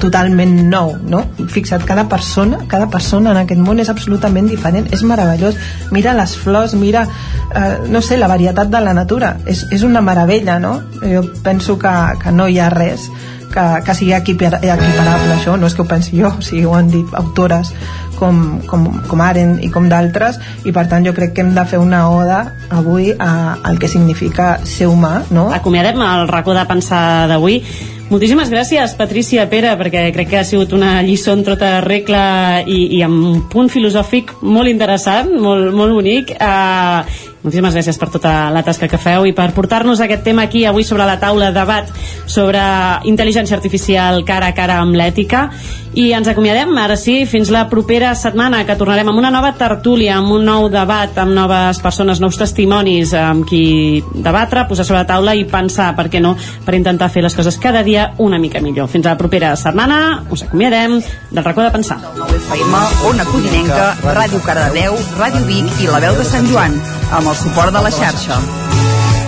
totalment 0.00 0.56
nou, 0.72 0.94
no? 1.04 1.22
Fixa't, 1.52 1.84
cada 1.86 2.06
persona, 2.08 2.62
cada 2.70 2.88
persona 2.92 3.34
en 3.34 3.42
aquest 3.44 3.60
món 3.62 3.82
és 3.82 3.92
absolutament 3.92 4.48
diferent, 4.50 4.88
és 4.92 5.04
meravellós. 5.06 5.60
Mira 5.92 6.16
les 6.16 6.36
flors, 6.40 6.74
mira, 6.74 7.06
eh, 7.52 7.70
no 7.92 8.02
sé, 8.02 8.16
la 8.16 8.32
varietat 8.32 8.72
de 8.72 8.82
la 8.82 8.96
natura, 8.96 9.36
és, 9.46 9.66
és 9.70 9.84
una 9.86 10.00
meravella, 10.00 10.58
no? 10.58 10.78
Jo 11.04 11.22
penso 11.44 11.78
que, 11.78 11.94
que 12.22 12.32
no 12.32 12.48
hi 12.48 12.58
ha 12.58 12.72
res 12.72 13.10
que, 13.52 13.66
que 13.84 13.94
sigui 13.96 14.12
equipar, 14.16 14.56
equiparable 14.60 15.36
això, 15.36 15.56
no 15.60 15.68
és 15.68 15.76
que 15.76 15.84
ho 15.84 15.88
pensi 15.88 16.18
jo, 16.18 16.32
o 16.32 16.44
sigui, 16.44 16.66
ho 16.68 16.74
han 16.76 16.90
dit 16.92 17.14
autores 17.16 17.72
com, 18.18 18.60
com, 18.68 18.86
com 19.08 19.24
Aren 19.24 19.56
i 19.64 19.70
com 19.72 19.88
d'altres 19.92 20.40
i 20.64 20.74
per 20.74 20.86
tant 20.90 21.06
jo 21.06 21.14
crec 21.16 21.34
que 21.36 21.44
hem 21.44 21.54
de 21.56 21.66
fer 21.68 21.80
una 21.82 22.06
oda 22.10 22.40
avui 22.70 23.12
a, 23.12 23.58
al 23.62 23.78
que 23.78 23.90
significa 23.92 24.56
ser 24.64 24.90
humà 24.90 25.20
no? 25.30 25.50
Acomiadem 25.54 26.00
el 26.02 26.26
racó 26.28 26.54
de 26.56 26.64
pensar 26.68 27.28
d'avui. 27.30 27.60
Moltíssimes 28.06 28.50
gràcies, 28.52 28.92
Patrícia 28.94 29.48
Pere, 29.50 29.72
perquè 29.80 30.04
crec 30.14 30.28
que 30.30 30.38
ha 30.38 30.46
sigut 30.46 30.70
una 30.76 31.00
lliçó 31.02 31.32
en 31.34 31.42
tota 31.46 31.80
regla 31.82 32.60
i, 32.62 32.84
i 32.94 33.00
amb 33.02 33.24
un 33.32 33.40
punt 33.50 33.70
filosòfic 33.72 34.30
molt 34.46 34.70
interessant, 34.70 35.32
molt, 35.42 35.72
molt 35.74 35.96
bonic. 35.96 36.30
Uh, 36.38 37.02
moltíssimes 37.42 37.74
gràcies 37.74 37.98
per 37.98 38.08
tota 38.14 38.34
la 38.54 38.62
tasca 38.66 38.86
que 38.90 39.00
feu 39.02 39.26
i 39.26 39.34
per 39.34 39.48
portar-nos 39.54 40.00
aquest 40.02 40.22
tema 40.26 40.46
aquí 40.46 40.62
avui 40.66 40.86
sobre 40.86 41.06
la 41.06 41.18
taula, 41.18 41.50
debat 41.54 41.90
sobre 42.30 42.62
intel·ligència 43.10 43.58
artificial 43.58 44.22
cara 44.26 44.52
a 44.52 44.54
cara 44.54 44.78
amb 44.84 44.94
l'ètica. 44.94 45.48
I 45.96 46.10
ens 46.12 46.28
acomiadem, 46.28 46.74
ara 46.76 46.92
sí, 47.00 47.22
fins 47.24 47.48
la 47.48 47.62
propera 47.70 48.10
setmana, 48.20 48.58
que 48.68 48.74
tornarem 48.76 49.08
amb 49.08 49.16
una 49.16 49.30
nova 49.32 49.54
tertúlia, 49.56 50.18
amb 50.18 50.34
un 50.34 50.42
nou 50.44 50.66
debat, 50.68 51.16
amb 51.22 51.32
noves 51.32 51.80
persones, 51.80 52.20
nous 52.20 52.36
testimonis, 52.36 53.14
amb 53.16 53.46
qui 53.48 54.02
debatre, 54.12 54.66
posar 54.68 54.84
sobre 54.84 55.00
la 55.00 55.08
taula 55.08 55.32
i 55.32 55.46
pensar, 55.48 55.94
per 55.96 56.10
què 56.12 56.20
no, 56.20 56.34
per 56.66 56.76
intentar 56.76 57.08
fer 57.14 57.24
les 57.24 57.32
coses 57.32 57.56
cada 57.56 57.80
dia 57.86 58.10
una 58.20 58.36
mica 58.36 58.60
millor. 58.60 58.90
Fins 58.92 59.08
a 59.08 59.14
la 59.14 59.22
propera 59.22 59.54
setmana, 59.56 60.26
us 60.28 60.44
acomiadem 60.44 60.98
del 61.00 61.44
racó 61.48 61.64
de 61.64 61.72
pensar. 61.72 61.96
FM, 62.42 62.84
Ona 63.08 63.24
Codinenca, 63.32 63.88
Ràdio 64.04 64.44
Cardedeu, 64.44 65.00
Ràdio 65.16 65.46
Vic 65.48 65.80
i 65.80 65.88
La 65.88 66.04
Veu 66.04 66.20
de 66.20 66.28
Sant 66.28 66.52
Joan, 66.52 66.76
amb 67.08 67.32
el 67.32 67.40
suport 67.40 67.72
de 67.72 67.86
la 67.88 67.94
xarxa. 68.02 68.42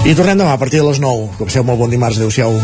I 0.05 0.12
tornem 0.12 0.36
demà 0.36 0.53
a 0.53 0.61
partir 0.61 0.82
de 0.82 0.86
les 0.93 1.01
9. 1.01 1.32
Que 1.40 1.49
passeu 1.49 1.65
molt 1.65 1.81
bon 1.81 1.97
dimarts. 1.97 2.20
Adéu-siau. 2.20 2.61